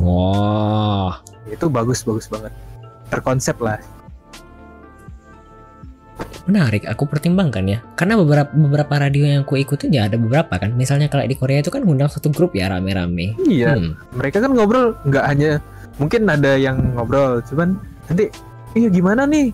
Wah. 0.03 1.19
Itu 1.47 1.71
bagus 1.71 2.03
bagus 2.03 2.27
banget. 2.27 2.53
Terkonsep 3.09 3.57
lah. 3.63 3.79
Menarik, 6.47 6.87
aku 6.87 7.03
pertimbangkan 7.11 7.67
ya. 7.67 7.79
Karena 7.99 8.15
beberapa 8.15 8.49
beberapa 8.55 8.93
radio 9.03 9.27
yang 9.27 9.43
aku 9.43 9.59
ikutin 9.59 9.91
ya 9.91 10.07
ada 10.07 10.15
beberapa 10.15 10.55
kan. 10.55 10.71
Misalnya 10.73 11.11
kalau 11.11 11.27
di 11.27 11.35
Korea 11.35 11.59
itu 11.59 11.67
kan 11.67 11.83
ngundang 11.83 12.07
satu 12.07 12.31
grup 12.31 12.55
ya 12.55 12.71
rame-rame. 12.71 13.35
Iya. 13.43 13.75
Hmm. 13.75 13.99
mereka 14.15 14.39
kan 14.39 14.55
ngobrol 14.55 14.95
nggak 15.05 15.25
hanya 15.27 15.59
mungkin 15.97 16.29
ada 16.29 16.55
yang 16.55 16.77
ngobrol 16.93 17.41
cuman 17.49 17.77
nanti 18.09 18.29
iya 18.77 18.89
gimana 18.89 19.25
nih 19.25 19.49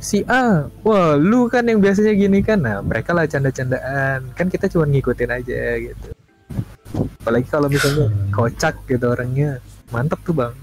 si 0.00 0.24
A 0.28 0.66
wah 0.82 1.14
lu 1.20 1.46
kan 1.52 1.68
yang 1.68 1.84
biasanya 1.84 2.16
gini 2.16 2.40
kan 2.40 2.64
nah 2.64 2.80
mereka 2.80 3.12
lah 3.12 3.28
canda-candaan 3.28 4.24
kan 4.32 4.46
kita 4.48 4.72
cuma 4.72 4.88
ngikutin 4.88 5.30
aja 5.30 5.60
gitu 5.80 6.08
apalagi 7.22 7.46
kalau 7.48 7.68
misalnya 7.68 8.08
kocak 8.32 8.74
gitu 8.88 9.04
orangnya 9.12 9.60
mantep 9.92 10.20
tuh 10.24 10.32
bang 10.36 10.54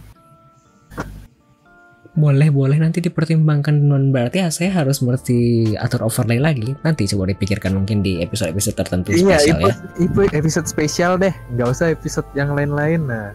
Boleh, 2.18 2.49
boleh 2.49 2.81
nanti 2.81 3.06
dipertimbangkan 3.06 3.86
non 3.86 4.10
berarti 4.10 4.41
ya 4.41 4.49
saya 4.49 4.73
harus 4.73 4.99
mesti 5.06 5.72
atur 5.77 6.10
overlay 6.10 6.41
lagi. 6.41 6.73
Nanti 6.81 7.06
coba 7.06 7.30
dipikirkan 7.30 7.77
mungkin 7.77 8.02
di 8.02 8.19
episode-episode 8.26 8.76
tertentu 8.76 9.14
iya 9.14 9.38
spesial 9.38 9.60
itu, 9.61 9.69
ya. 9.69 9.73
itu 10.02 10.19
episode 10.34 10.68
spesial 10.68 11.11
deh 11.22 11.34
nggak 11.53 11.69
usah 11.69 11.94
episode 11.94 12.26
yang 12.34 12.57
lain-lain 12.57 13.06
nah 13.06 13.31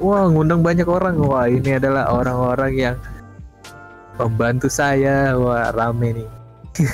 wah 0.00 0.24
ngundang 0.24 0.64
banyak 0.64 0.88
orang 0.88 1.20
wah 1.20 1.46
ini 1.46 1.76
adalah 1.76 2.08
orang-orang 2.08 2.72
yang 2.74 2.96
membantu 4.16 4.72
saya 4.72 5.36
wah 5.36 5.70
rame 5.76 6.24
nih 6.24 6.28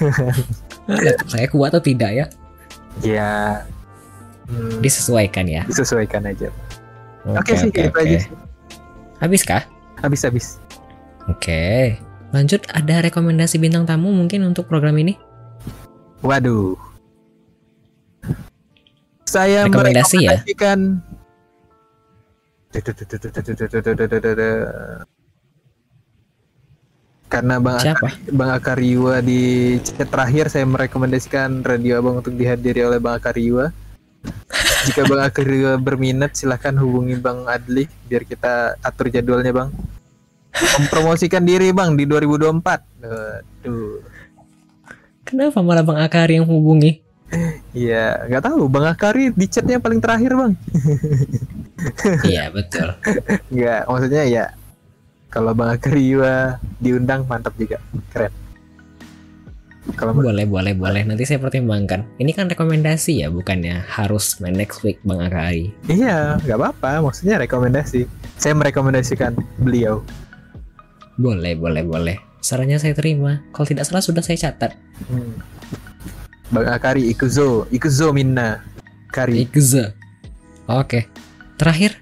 Laptop 0.84 1.28
saya 1.32 1.46
kuat 1.48 1.72
atau 1.72 1.80
tidak 1.80 2.10
ya? 2.12 2.26
ya 3.00 3.64
hmm, 4.50 4.84
Disesuaikan 4.84 5.48
ya. 5.48 5.64
disesuaikan 5.64 6.28
aja 6.28 6.52
Oke 7.24 7.56
sih, 7.56 7.72
itu 7.72 7.88
aja. 7.88 8.20
Habis 9.16 9.48
kah? 9.48 9.64
Habis-habis. 10.04 10.60
Oke. 11.28 11.96
Lanjut 12.34 12.66
ada 12.72 13.01
rekomendasi 13.05 13.62
bintang 13.62 13.86
tamu 13.86 14.10
mungkin 14.10 14.42
untuk 14.44 14.66
program 14.66 14.98
ini? 14.98 15.14
Waduh. 16.20 16.74
Saya 19.24 19.66
Rekomendasi 19.66 20.24
ya? 20.24 20.38
merekomendasikan 20.42 21.02
karena 27.34 27.59
Bang 27.59 27.82
Siapa? 27.82 27.98
Akari, 27.98 28.30
Bang 28.30 28.51
Akariwa 28.55 29.14
di 29.18 29.42
chat 29.82 30.06
terakhir 30.06 30.55
saya 30.55 30.66
merekomendasikan 30.70 31.66
radio 31.66 31.98
Abang 31.98 32.22
untuk 32.22 32.38
dihadiri 32.38 32.86
oleh 32.86 33.02
Bang 33.02 33.18
Akariwa. 33.18 33.74
Jika 34.86 35.02
Bang 35.10 35.22
Akariwa 35.26 35.74
berminat 35.82 36.38
silahkan 36.38 36.78
hubungi 36.78 37.18
Bang 37.18 37.46
Adli 37.51 37.90
biar 38.06 38.22
kita 38.22 38.78
atur 38.78 39.10
jadwalnya 39.10 39.51
Bang. 39.51 39.74
Mempromosikan 40.55 41.43
diri 41.43 41.74
Bang 41.74 41.98
di 41.98 42.06
2024. 42.06 42.62
Aduh. 43.02 43.98
Kenapa 45.24 45.59
malah 45.64 45.82
Bang 45.82 45.98
Akari 45.98 46.39
yang 46.39 46.47
hubungi? 46.47 47.01
Iya, 47.74 48.31
nggak 48.31 48.44
tahu 48.47 48.70
Bang 48.70 48.86
Akari 48.86 49.35
di 49.35 49.47
chatnya 49.51 49.82
paling 49.82 49.98
terakhir 49.98 50.36
Bang. 50.39 50.55
iya 52.31 52.52
betul. 52.52 52.94
Nggak, 53.51 53.81
maksudnya 53.90 54.22
ya 54.28 54.44
kalau 55.32 55.51
Bang 55.56 55.74
Akariwa 55.74 56.62
diundang 56.78 57.26
mantap 57.26 57.59
juga, 57.59 57.82
keren. 58.14 58.31
Kalau 59.98 60.16
Boleh, 60.16 60.48
boleh, 60.48 60.72
boleh. 60.72 61.05
Nanti 61.05 61.28
saya 61.28 61.36
pertimbangkan. 61.36 62.16
Ini 62.16 62.32
kan 62.32 62.48
rekomendasi 62.48 63.20
ya, 63.20 63.28
bukannya 63.28 63.85
harus 63.85 64.40
main 64.40 64.56
next 64.56 64.81
week 64.81 64.97
Bang 65.05 65.20
Akari. 65.20 65.74
iya, 65.90 66.40
nggak 66.40 66.56
apa-apa, 66.56 67.05
maksudnya 67.05 67.36
rekomendasi. 67.43 68.09
Saya 68.39 68.56
merekomendasikan 68.56 69.36
beliau. 69.60 70.01
Boleh, 71.14 71.54
boleh, 71.54 71.82
boleh. 71.86 72.16
Sarannya 72.44 72.76
saya 72.76 72.92
terima. 72.92 73.40
Kalau 73.54 73.66
tidak 73.66 73.86
salah 73.86 74.04
sudah 74.04 74.20
saya 74.20 74.36
catat. 74.36 74.76
Hmm. 75.08 75.38
Bang 76.52 76.68
Akari 76.68 77.08
Ikuzo, 77.08 77.66
Ikuzo 77.72 78.12
Minna, 78.12 78.60
Kari. 79.08 79.46
Ikza. 79.48 79.96
Oke. 80.68 81.08
Terakhir, 81.56 81.96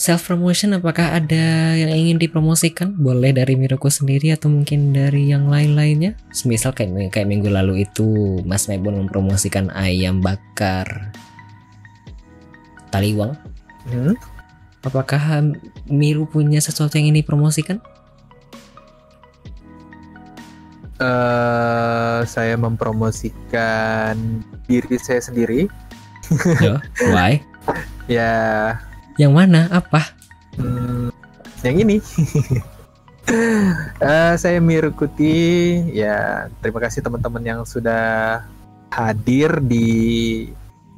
self 0.00 0.28
promotion 0.28 0.76
apakah 0.76 1.16
ada 1.16 1.76
yang 1.76 1.92
ingin 1.92 2.16
dipromosikan? 2.20 2.94
Boleh 2.96 3.36
dari 3.36 3.56
Miruko 3.56 3.92
sendiri 3.92 4.32
atau 4.32 4.48
mungkin 4.48 4.92
dari 4.96 5.28
yang 5.28 5.48
lain-lainnya? 5.48 6.16
Semisal 6.32 6.72
kayak 6.72 7.12
kayak 7.12 7.28
minggu 7.28 7.52
lalu 7.52 7.84
itu 7.84 8.40
Mas 8.48 8.64
Mebon 8.68 8.96
mempromosikan 8.96 9.68
ayam 9.72 10.24
bakar 10.24 11.12
taliwang. 12.94 13.34
Hmm? 13.88 14.14
Apakah 14.80 15.44
Miru 15.90 16.24
punya 16.24 16.60
sesuatu 16.64 16.96
yang 16.96 17.12
ingin 17.12 17.20
dipromosikan? 17.24 17.80
Eh, 21.00 22.20
saya 22.28 22.60
mempromosikan 22.60 24.12
diri 24.68 25.00
saya 25.00 25.24
sendiri. 25.24 25.64
Yo, 26.60 26.76
why? 27.16 27.40
Ya, 28.04 28.76
Yang 29.16 29.32
mana? 29.32 29.60
Apa? 29.72 30.12
Hmm, 30.60 31.08
yang 31.64 31.76
ini. 31.80 31.96
Eh, 33.30 34.34
saya 34.34 34.58
Mirkuti. 34.58 35.78
Ya, 35.94 36.50
terima 36.58 36.82
kasih 36.82 36.98
teman-teman 36.98 37.46
yang 37.46 37.60
sudah 37.62 38.42
hadir 38.90 39.62
di 39.62 40.50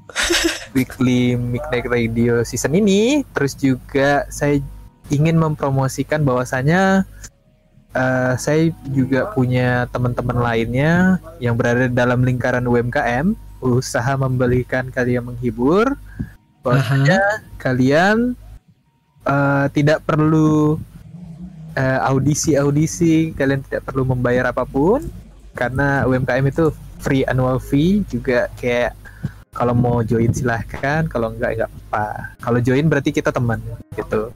Weekly 0.77 1.37
Midnight 1.37 1.85
Radio 1.93 2.41
season 2.41 2.73
ini. 2.73 3.21
Terus 3.37 3.53
juga 3.53 4.25
saya 4.33 4.57
ingin 5.13 5.37
mempromosikan 5.37 6.25
bahwasanya 6.25 7.05
eh, 7.93 8.35
saya 8.37 8.73
juga 8.91 9.31
punya 9.33 9.87
teman-teman 9.93 10.39
lainnya 10.41 11.23
yang 11.39 11.57
berada 11.57 11.89
dalam 11.89 12.25
lingkaran 12.25 12.65
UMKM, 12.65 13.37
usaha 13.63 14.13
membelikan 14.19 14.89
kalian 14.91 15.29
menghibur. 15.33 15.97
Bahwasanya 16.63 17.21
kalian 17.59 18.39
eh, 19.27 19.67
tidak 19.75 20.05
perlu 20.05 20.77
eh, 21.77 22.01
audisi-audisi, 22.03 23.37
kalian 23.37 23.65
tidak 23.67 23.89
perlu 23.89 24.09
membayar 24.09 24.51
apa 24.51 24.63
pun 24.67 25.03
karena 25.53 26.09
UMKM 26.09 26.49
itu 26.49 26.73
free 27.03 27.27
annual 27.29 27.61
fee 27.61 28.01
juga 28.09 28.49
kayak 28.57 28.97
kalau 29.53 29.77
mau 29.77 30.01
join 30.01 30.33
silahkan, 30.33 31.05
kalau 31.13 31.29
enggak 31.29 31.61
enggak 31.61 31.71
apa. 31.71 32.07
Kalau 32.41 32.59
join 32.65 32.89
berarti 32.89 33.13
kita 33.13 33.29
teman 33.29 33.61
gitu. 33.93 34.33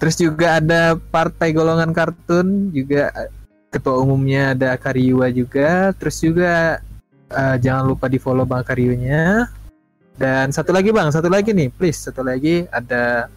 Terus 0.00 0.16
juga 0.16 0.56
ada 0.56 0.96
partai 0.96 1.52
golongan 1.52 1.92
kartun 1.92 2.72
juga 2.72 3.12
eh, 3.12 3.30
ketua 3.68 4.00
umumnya 4.00 4.56
ada 4.56 4.74
Kariwa 4.80 5.28
juga. 5.28 5.92
Terus 6.00 6.16
juga 6.24 6.80
eh, 7.28 7.56
jangan 7.60 7.84
lupa 7.92 8.08
di 8.08 8.16
follow 8.16 8.48
Bang 8.48 8.64
Kariunya. 8.64 9.44
Dan 10.16 10.52
satu 10.52 10.72
lagi 10.72 10.92
Bang, 10.92 11.08
satu 11.12 11.32
lagi 11.32 11.52
nih, 11.52 11.72
please 11.72 11.96
satu 11.96 12.20
lagi 12.20 12.68
ada 12.72 13.28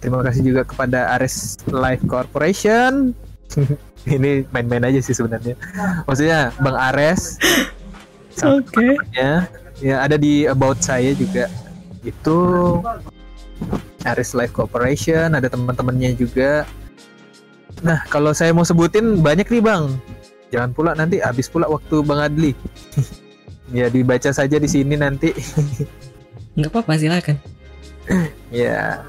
terima 0.00 0.24
kasih 0.24 0.44
juga 0.44 0.62
kepada 0.64 1.16
Ares 1.16 1.60
Life 1.68 2.04
Corporation. 2.04 3.16
Ini 4.04 4.44
main-main 4.52 4.84
aja 4.84 5.00
sih 5.00 5.16
sebenarnya. 5.16 5.56
Maksudnya 6.04 6.52
Bang 6.60 6.76
Ares 6.76 7.40
Oke. 8.42 8.98
ya 9.14 9.46
ya 9.78 10.02
ada 10.02 10.18
di 10.18 10.48
about 10.50 10.82
saya 10.82 11.14
juga 11.14 11.46
itu 12.02 12.38
Aris 14.04 14.36
Life 14.36 14.52
Corporation 14.52 15.32
ada 15.34 15.48
teman-temannya 15.48 16.16
juga 16.16 16.68
Nah, 17.82 18.00
kalau 18.06 18.30
saya 18.30 18.54
mau 18.54 18.62
sebutin 18.62 19.18
banyak 19.18 19.50
nih 19.50 19.62
bang. 19.64 19.84
Jangan 20.48 20.70
pula 20.70 20.90
nanti 20.94 21.18
habis 21.18 21.50
pula 21.50 21.66
waktu 21.66 22.00
bang 22.00 22.20
Adli. 22.22 22.52
ya 23.76 23.90
dibaca 23.90 24.30
saja 24.30 24.56
di 24.56 24.68
sini 24.70 24.94
nanti. 24.94 25.34
Nggak 26.56 26.70
apa-apa 26.70 26.94
silakan. 26.96 27.36
ya. 28.54 29.02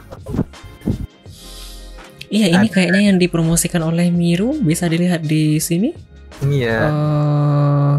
Iya 2.26 2.48
ini 2.58 2.68
kayaknya 2.68 3.14
yang 3.14 3.18
dipromosikan 3.22 3.86
oleh 3.86 4.10
Miru 4.10 4.58
bisa 4.60 4.90
dilihat 4.90 5.22
di 5.24 5.62
sini. 5.62 5.94
Iya. 6.42 6.80
Eh, 6.90 7.94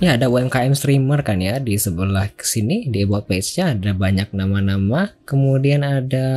ya 0.00 0.16
ada 0.16 0.32
UMKM 0.32 0.72
streamer 0.72 1.20
kan 1.20 1.40
ya 1.40 1.60
di 1.60 1.76
sebelah 1.76 2.32
sini 2.40 2.88
di 2.88 3.04
about 3.04 3.28
page-nya 3.28 3.76
ada 3.76 3.90
banyak 3.92 4.32
nama-nama. 4.32 5.12
Kemudian 5.28 5.84
ada 5.84 6.28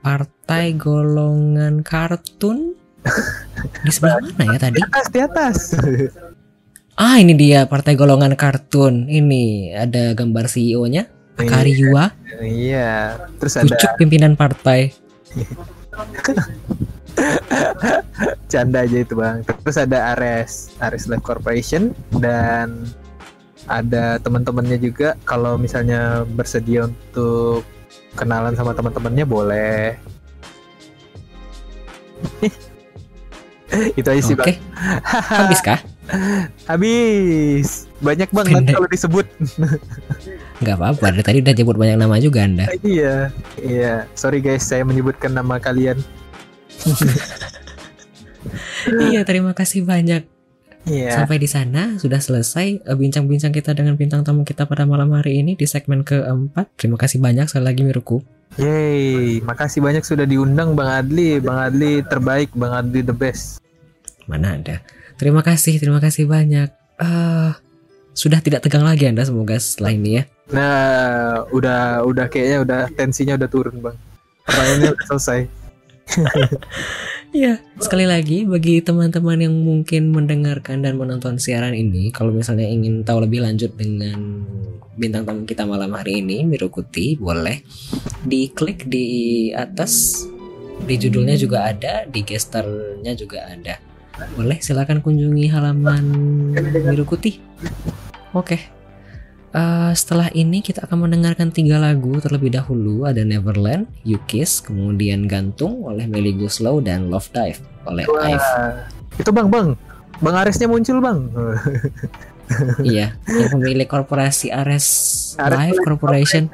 partai 0.00 0.76
golongan 0.76 1.80
kartun 1.80 2.76
di 3.84 3.90
sebelah 3.90 4.20
mana 4.20 4.56
ya 4.56 4.58
tadi? 4.68 4.78
Di 4.78 4.84
atas, 4.84 5.06
di 5.08 5.20
atas. 5.20 5.58
Ah 6.98 7.22
ini 7.22 7.30
dia 7.38 7.62
partai 7.70 7.94
golongan 7.94 8.34
kartun. 8.34 9.06
Ini 9.06 9.70
ada 9.70 10.18
gambar 10.18 10.50
CEO-nya 10.50 11.06
Kariwa, 11.38 12.10
Iya. 12.42 13.14
Terus 13.38 13.54
ada 13.54 13.70
pucuk 13.70 13.90
pimpinan 14.02 14.34
partai. 14.34 14.90
canda 18.52 18.84
aja 18.84 18.98
itu 19.02 19.14
bang. 19.14 19.44
Terus 19.44 19.78
ada 19.78 20.14
Ares, 20.16 20.72
Ares 20.82 21.06
Life 21.10 21.24
Corporation 21.24 21.92
dan 22.18 22.88
ada 23.68 24.16
teman-temannya 24.22 24.78
juga. 24.80 25.14
Kalau 25.28 25.60
misalnya 25.60 26.24
bersedia 26.24 26.88
untuk 26.88 27.62
kenalan 28.16 28.56
sama 28.56 28.72
teman-temannya 28.74 29.24
boleh. 29.28 29.94
itu 34.00 34.08
aja 34.08 34.22
sih 34.24 34.34
Oke. 34.34 34.56
bang. 34.56 34.56
Habis 35.28 35.60
kah? 35.60 35.78
Habis. 36.70 37.86
Banyak 38.00 38.30
bang 38.32 38.46
nanti 38.54 38.72
kalau 38.72 38.88
disebut. 38.88 39.26
Nggak 40.64 40.76
apa-apa. 40.80 41.06
Dari 41.14 41.24
tadi 41.24 41.38
udah 41.44 41.54
nyebut 41.54 41.76
banyak 41.76 41.96
nama 42.00 42.16
juga 42.18 42.42
Anda. 42.46 42.66
iya, 42.80 43.28
iya. 43.60 44.08
Sorry 44.16 44.40
guys, 44.40 44.64
saya 44.64 44.82
menyebutkan 44.86 45.36
nama 45.36 45.60
kalian. 45.60 46.00
iya, 49.10 49.20
terima 49.26 49.52
kasih 49.52 49.84
banyak. 49.84 50.24
Iya. 50.88 51.20
Sampai 51.20 51.36
di 51.36 51.48
sana 51.50 52.00
sudah 52.00 52.22
selesai 52.22 52.80
eh, 52.80 52.96
bincang-bincang 52.96 53.52
kita 53.52 53.76
dengan 53.76 53.98
bintang 53.98 54.24
tamu 54.24 54.46
kita 54.46 54.64
pada 54.64 54.88
malam 54.88 55.12
hari 55.12 55.44
ini 55.44 55.58
di 55.58 55.68
segmen 55.68 56.00
keempat. 56.00 56.72
Terima 56.80 56.96
kasih 56.96 57.20
banyak 57.20 57.50
sekali 57.50 57.64
lagi 57.68 57.82
Miruku. 57.84 58.24
Yeay, 58.56 59.44
makasih 59.44 59.84
banyak 59.84 60.02
sudah 60.02 60.24
diundang 60.24 60.72
Bang 60.72 60.88
Adli. 60.88 61.36
Bang 61.44 61.60
Adli 61.60 62.00
terbaik, 62.00 62.48
Bang 62.56 62.72
Adli 62.72 63.04
the 63.04 63.12
best. 63.12 63.60
Mana 64.24 64.56
ada? 64.56 64.80
Terima 65.20 65.44
kasih, 65.44 65.76
terima 65.76 66.00
kasih 66.00 66.24
banyak. 66.24 66.72
Eh, 66.98 67.50
sudah 68.16 68.40
tidak 68.40 68.64
tegang 68.64 68.82
lagi 68.82 69.06
Anda 69.06 69.28
semoga 69.28 69.60
setelah 69.60 69.92
ini 69.92 70.10
ya. 70.18 70.24
Nah, 70.48 71.44
udah 71.52 72.08
udah 72.08 72.26
kayaknya 72.32 72.58
udah 72.64 72.80
tensinya 72.96 73.36
udah 73.36 73.48
turun, 73.52 73.76
Bang. 73.84 73.96
Pertanyaannya 74.48 74.90
selesai. 75.12 75.40
Iya, 77.28 77.60
sekali 77.76 78.08
lagi 78.08 78.48
bagi 78.48 78.80
teman-teman 78.80 79.36
yang 79.36 79.52
mungkin 79.52 80.08
mendengarkan 80.16 80.80
dan 80.80 80.96
menonton 80.96 81.36
siaran 81.36 81.76
ini, 81.76 82.08
kalau 82.08 82.32
misalnya 82.32 82.64
ingin 82.64 83.04
tahu 83.04 83.28
lebih 83.28 83.44
lanjut 83.44 83.76
dengan 83.76 84.48
bintang 84.96 85.28
tamu 85.28 85.44
kita 85.44 85.68
malam 85.68 85.92
hari 85.92 86.24
ini, 86.24 86.48
Mirukuti, 86.48 87.20
boleh 87.20 87.60
diklik 88.24 88.88
di 88.88 89.48
atas. 89.52 90.24
Di 90.78 90.94
judulnya 90.94 91.34
juga 91.34 91.68
ada, 91.68 92.06
di 92.08 92.22
gesternya 92.24 93.12
juga 93.12 93.50
ada. 93.50 93.76
Boleh 94.38 94.62
silakan 94.62 95.04
kunjungi 95.04 95.50
halaman 95.52 96.04
Mirukuti. 96.88 97.38
Oke. 98.32 98.77
Eh, 99.48 99.92
setelah 99.96 100.28
ini 100.36 100.60
kita 100.60 100.84
akan 100.84 101.08
mendengarkan 101.08 101.48
tiga 101.48 101.80
lagu 101.80 102.20
terlebih 102.20 102.52
dahulu 102.52 103.08
ada 103.08 103.24
Neverland, 103.24 103.88
You 104.04 104.20
Kiss, 104.28 104.60
kemudian 104.60 105.24
Gantung 105.24 105.88
oleh 105.88 106.04
Melly 106.04 106.36
Guslow 106.36 106.84
dan 106.84 107.08
Love 107.08 107.32
Dive 107.32 107.56
oleh 107.88 108.04
Ive. 108.04 108.44
Wah, 108.44 108.84
itu 109.16 109.30
Bang, 109.32 109.48
Bang. 109.48 109.72
Bang 110.20 110.36
Aresnya 110.36 110.68
muncul, 110.68 111.00
Bang. 111.00 111.32
iya, 112.84 113.16
yang 113.24 113.48
pemilik 113.56 113.88
korporasi 113.88 114.52
Ares 114.52 114.86
Ares 115.40 115.56
Live 115.56 115.80
Corporation. 115.80 116.52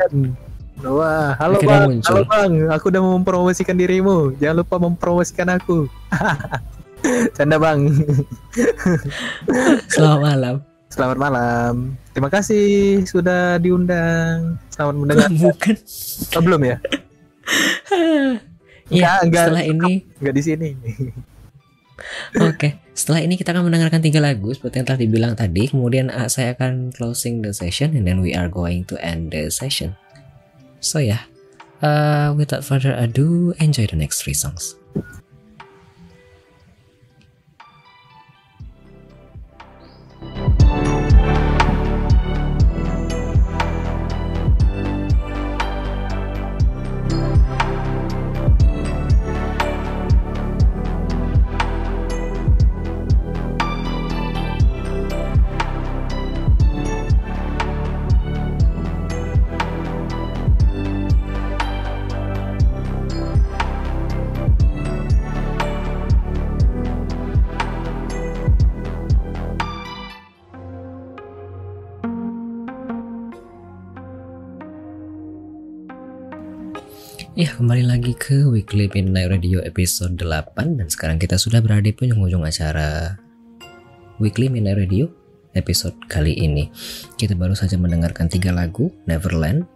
Wah, 0.87 1.35
halo 1.43 1.59
Akhirnya 1.59 1.75
Bang. 1.83 1.91
muncul. 1.99 2.15
Halo 2.15 2.23
Bang, 2.31 2.53
aku 2.71 2.85
udah 2.95 3.03
mempromosikan 3.03 3.75
dirimu. 3.75 4.39
Jangan 4.39 4.63
lupa 4.63 4.79
mempromosikan 4.79 5.51
aku. 5.51 5.91
Canda 7.37 7.59
Bang. 7.59 7.91
Selamat 9.91 10.21
malam. 10.23 10.74
Selamat 10.95 11.19
malam. 11.19 11.99
Terima 12.15 12.31
kasih 12.31 13.03
sudah 13.03 13.59
diundang. 13.59 14.63
Selamat 14.71 14.95
mendengar. 14.95 15.27
Bukan. 15.43 15.75
Oh, 16.39 16.43
belum 16.47 16.63
ya? 16.63 16.77
Iya, 18.87 19.19
Enggak, 19.19 19.19
enggak. 19.27 19.45
setelah 19.51 19.65
ini 19.67 19.93
Enggak 20.23 20.35
di 20.39 20.43
sini. 20.47 20.69
Oke, 22.47 22.79
setelah 22.95 23.27
ini 23.27 23.35
kita 23.35 23.51
akan 23.51 23.67
mendengarkan 23.67 24.07
tiga 24.07 24.23
lagu 24.23 24.55
seperti 24.55 24.83
yang 24.83 24.87
telah 24.87 25.01
dibilang 25.03 25.35
tadi. 25.35 25.67
Kemudian 25.67 26.15
uh, 26.15 26.31
saya 26.31 26.55
akan 26.55 26.95
closing 26.95 27.43
the 27.43 27.51
session 27.51 27.99
and 27.99 28.07
then 28.07 28.23
we 28.23 28.31
are 28.31 28.47
going 28.47 28.87
to 28.87 28.95
end 29.03 29.35
the 29.35 29.51
session. 29.51 29.99
So 30.79 31.03
ya, 31.03 31.07
yeah, 31.19 31.23
uh, 31.83 32.29
without 32.39 32.63
further 32.63 32.95
ado, 32.95 33.51
enjoy 33.59 33.91
the 33.91 33.99
next 33.99 34.23
three 34.23 34.39
songs. 34.39 34.79
Ya, 77.35 77.51
kembali 77.51 77.91
lagi 77.91 78.15
ke 78.15 78.47
Weekly 78.47 78.87
Midnight 78.95 79.27
Radio 79.27 79.59
episode 79.67 80.15
8 80.23 80.79
dan 80.79 80.87
sekarang 80.87 81.19
kita 81.19 81.35
sudah 81.35 81.59
berada 81.59 81.83
di 81.83 81.91
penghujung 81.91 82.47
acara 82.47 83.19
Weekly 84.23 84.47
Midnight 84.47 84.79
Radio 84.79 85.11
episode 85.59 85.99
kali 86.07 86.31
ini. 86.39 86.71
Kita 87.19 87.35
baru 87.35 87.59
saja 87.59 87.75
mendengarkan 87.75 88.31
tiga 88.31 88.55
lagu, 88.55 88.95
Neverland 89.11 89.67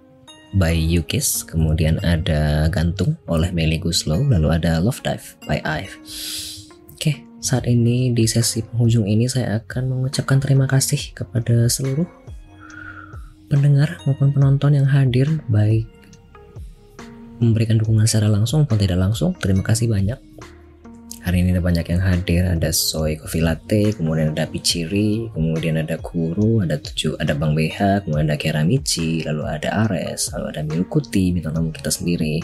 by 0.55 0.71
Yukis, 0.71 1.43
kemudian 1.43 1.99
ada 2.07 2.71
Gantung 2.71 3.19
oleh 3.27 3.51
Melly 3.51 3.83
Guslow, 3.83 4.23
lalu 4.23 4.55
ada 4.55 4.79
Love 4.79 5.03
Dive 5.03 5.27
by 5.43 5.59
Ive. 5.67 5.99
Oke, 6.95 7.27
saat 7.43 7.67
ini 7.67 8.15
di 8.15 8.31
sesi 8.31 8.63
penghujung 8.63 9.11
ini 9.11 9.27
saya 9.27 9.67
akan 9.67 9.99
mengucapkan 9.99 10.39
terima 10.39 10.71
kasih 10.71 11.11
kepada 11.11 11.67
seluruh 11.67 12.07
pendengar 13.51 13.99
maupun 14.07 14.31
penonton 14.31 14.79
yang 14.79 14.87
hadir 14.87 15.27
baik 15.51 15.98
memberikan 17.39 17.79
dukungan 17.79 18.07
secara 18.07 18.31
langsung 18.31 18.67
maupun 18.67 18.79
tidak 18.79 18.99
langsung. 18.99 19.35
Terima 19.39 19.63
kasih 19.63 19.91
banyak. 19.91 20.19
Hari 21.29 21.45
ini 21.45 21.53
ada 21.53 21.61
banyak 21.61 21.87
yang 21.93 22.01
hadir, 22.01 22.47
ada 22.49 22.73
Soy 22.73 23.21
Coffee 23.21 23.45
Latte, 23.45 23.93
kemudian 23.93 24.33
ada 24.33 24.49
Pichiri, 24.49 25.29
kemudian 25.37 25.77
ada 25.77 26.01
Kuro, 26.01 26.65
ada 26.65 26.81
tujuh, 26.81 27.21
ada 27.21 27.37
Bang 27.37 27.53
BH, 27.53 28.07
kemudian 28.07 28.33
ada 28.33 28.41
Keramichi, 28.41 29.27
lalu 29.29 29.45
ada 29.45 29.85
Ares, 29.85 30.33
lalu 30.33 30.47
ada 30.57 30.63
Milukuti, 30.65 31.29
bintang 31.35 31.53
tamu 31.53 31.69
kita 31.69 31.93
sendiri, 31.93 32.41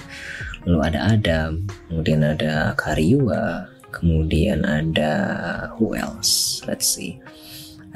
lalu 0.69 0.79
ada 0.85 1.17
Adam, 1.17 1.65
kemudian 1.89 2.21
ada 2.29 2.77
Karyua, 2.77 3.73
kemudian 3.89 4.69
ada 4.69 5.13
who 5.81 5.97
else? 5.97 6.61
Let's 6.69 6.85
see. 6.85 7.17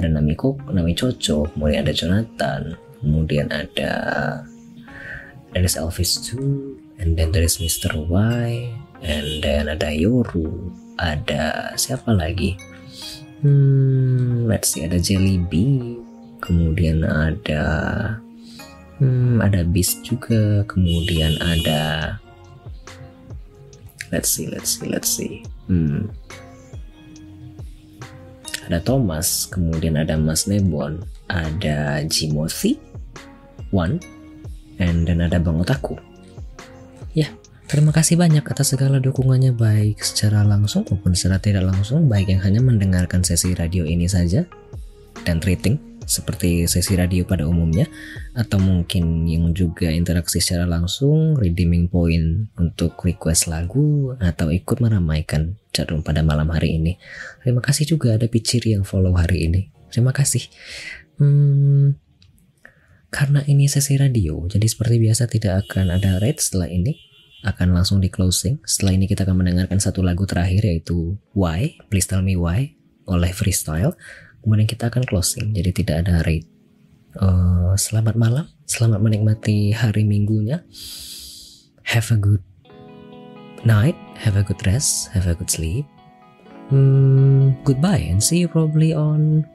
Ada 0.01 0.09
Nami 0.09 0.39
Kok, 0.41 0.73
Nami 0.73 0.97
Coco, 0.97 1.52
kemudian 1.52 1.85
ada 1.85 1.93
Jonathan, 1.93 2.81
kemudian 3.02 3.52
ada 3.52 3.93
is 5.52 5.77
Elvis 5.77 6.17
too, 6.23 6.81
and 6.99 7.18
then 7.18 7.31
there 7.31 7.47
is 7.47 7.59
Mr. 7.59 7.94
Y, 7.97 8.70
and 9.02 9.28
then 9.43 9.70
ada 9.70 9.91
Yoru, 9.91 10.70
ada 10.99 11.75
siapa 11.78 12.15
lagi? 12.15 12.59
Hmm, 13.43 14.51
let's 14.51 14.75
see, 14.75 14.83
ada 14.83 14.99
Jelly 14.99 15.39
Bee, 15.39 15.99
kemudian 16.43 17.07
ada 17.07 17.62
hmm, 18.99 19.39
ada 19.39 19.62
Beast 19.62 20.02
juga, 20.02 20.67
kemudian 20.67 21.39
ada 21.39 22.15
let's 24.10 24.33
see 24.33 24.49
let's 24.49 24.81
see 24.81 24.89
let's 24.89 25.09
see 25.09 25.44
hmm 25.68 26.09
ada 28.68 28.81
Thomas 28.85 29.49
kemudian 29.49 29.97
ada 29.97 30.17
Mas 30.17 30.49
Nebon 30.49 31.01
ada 31.28 32.05
Jimothy 32.09 32.81
One 33.73 34.01
and 34.81 35.09
dan 35.09 35.25
ada 35.25 35.36
Bang 35.41 35.60
Otaku 35.60 35.97
terima 37.69 37.93
kasih 37.93 38.17
banyak 38.17 38.43
atas 38.43 38.75
segala 38.75 38.99
dukungannya 38.99 39.53
baik 39.55 40.01
secara 40.01 40.43
langsung 40.43 40.89
maupun 40.89 41.13
secara 41.13 41.39
tidak 41.39 41.69
langsung 41.69 42.09
baik 42.09 42.33
yang 42.33 42.43
hanya 42.43 42.65
mendengarkan 42.65 43.23
sesi 43.23 43.53
radio 43.53 43.85
ini 43.85 44.09
saja 44.09 44.49
dan 45.23 45.39
rating 45.45 45.89
seperti 46.09 46.65
sesi 46.65 46.97
radio 46.97 47.29
pada 47.29 47.45
umumnya 47.45 47.85
atau 48.33 48.57
mungkin 48.57 49.29
yang 49.29 49.53
juga 49.53 49.93
interaksi 49.93 50.41
secara 50.41 50.65
langsung 50.65 51.37
redeeming 51.37 51.93
point 51.93 52.49
untuk 52.57 52.97
request 53.05 53.53
lagu 53.53 54.17
atau 54.17 54.49
ikut 54.49 54.81
meramaikan 54.81 55.61
chatroom 55.69 56.01
pada 56.01 56.25
malam 56.25 56.49
hari 56.49 56.81
ini. 56.81 56.97
Terima 57.45 57.61
kasih 57.61 57.85
juga 57.85 58.17
ada 58.17 58.25
Piciri 58.25 58.73
yang 58.73 58.89
follow 58.89 59.13
hari 59.13 59.53
ini. 59.53 59.69
Terima 59.93 60.17
kasih. 60.17 60.49
Hmm, 61.21 62.01
karena 63.13 63.45
ini 63.45 63.69
sesi 63.69 64.01
radio 64.01 64.49
jadi 64.49 64.65
seperti 64.65 64.97
biasa 65.01 65.29
tidak 65.29 65.69
akan 65.69 65.93
ada 65.93 66.21
rate 66.21 66.41
setelah 66.41 66.69
ini 66.69 67.08
akan 67.47 67.75
langsung 67.75 68.02
di 68.02 68.10
closing. 68.10 68.58
Setelah 68.67 68.99
ini 68.99 69.07
kita 69.07 69.23
akan 69.23 69.44
mendengarkan 69.44 69.78
satu 69.78 70.02
lagu 70.02 70.26
terakhir 70.26 70.67
yaitu 70.67 71.15
Why? 71.34 71.78
Please 71.86 72.10
Tell 72.10 72.25
Me 72.25 72.34
Why. 72.34 72.75
Oleh 73.07 73.31
Freestyle. 73.31 73.94
Kemudian 74.42 74.67
kita 74.67 74.91
akan 74.91 75.07
closing. 75.07 75.55
Jadi 75.55 75.70
tidak 75.83 76.07
ada 76.07 76.23
rate. 76.26 76.49
Uh, 77.18 77.75
selamat 77.78 78.18
malam. 78.18 78.47
Selamat 78.67 78.99
menikmati 78.99 79.70
hari 79.75 80.02
minggunya. 80.02 80.67
Have 81.86 82.10
a 82.10 82.18
good 82.18 82.42
night. 83.62 83.97
Have 84.18 84.34
a 84.34 84.44
good 84.44 84.60
rest. 84.67 85.15
Have 85.15 85.31
a 85.31 85.34
good 85.39 85.50
sleep. 85.50 85.86
Hmm, 86.68 87.57
goodbye 87.65 88.12
and 88.12 88.20
see 88.20 88.44
you 88.44 88.49
probably 88.49 88.92
on 88.92 89.49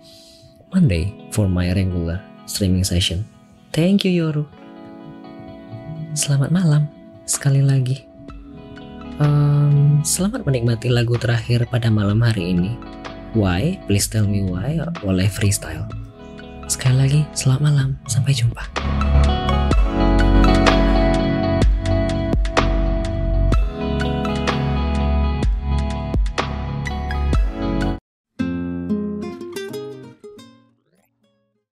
Monday 0.74 1.14
for 1.30 1.46
my 1.46 1.70
regular 1.70 2.18
streaming 2.50 2.82
session. 2.82 3.22
Thank 3.70 4.02
you 4.02 4.14
Yoru. 4.18 4.50
Selamat 6.18 6.50
malam 6.50 6.93
sekali 7.24 7.64
lagi 7.64 8.04
um, 9.20 10.00
selamat 10.04 10.44
menikmati 10.44 10.92
lagu 10.92 11.16
terakhir 11.16 11.68
pada 11.72 11.88
malam 11.88 12.20
hari 12.22 12.56
ini 12.56 12.74
Why? 13.34 13.82
Please 13.90 14.06
tell 14.06 14.30
me 14.30 14.46
why 14.46 14.78
oleh 15.02 15.26
Freestyle. 15.26 15.90
Sekali 16.70 16.96
lagi, 17.02 17.22
selamat 17.34 17.62
malam. 17.66 17.90
Sampai 18.06 18.38
jumpa. 18.38 18.62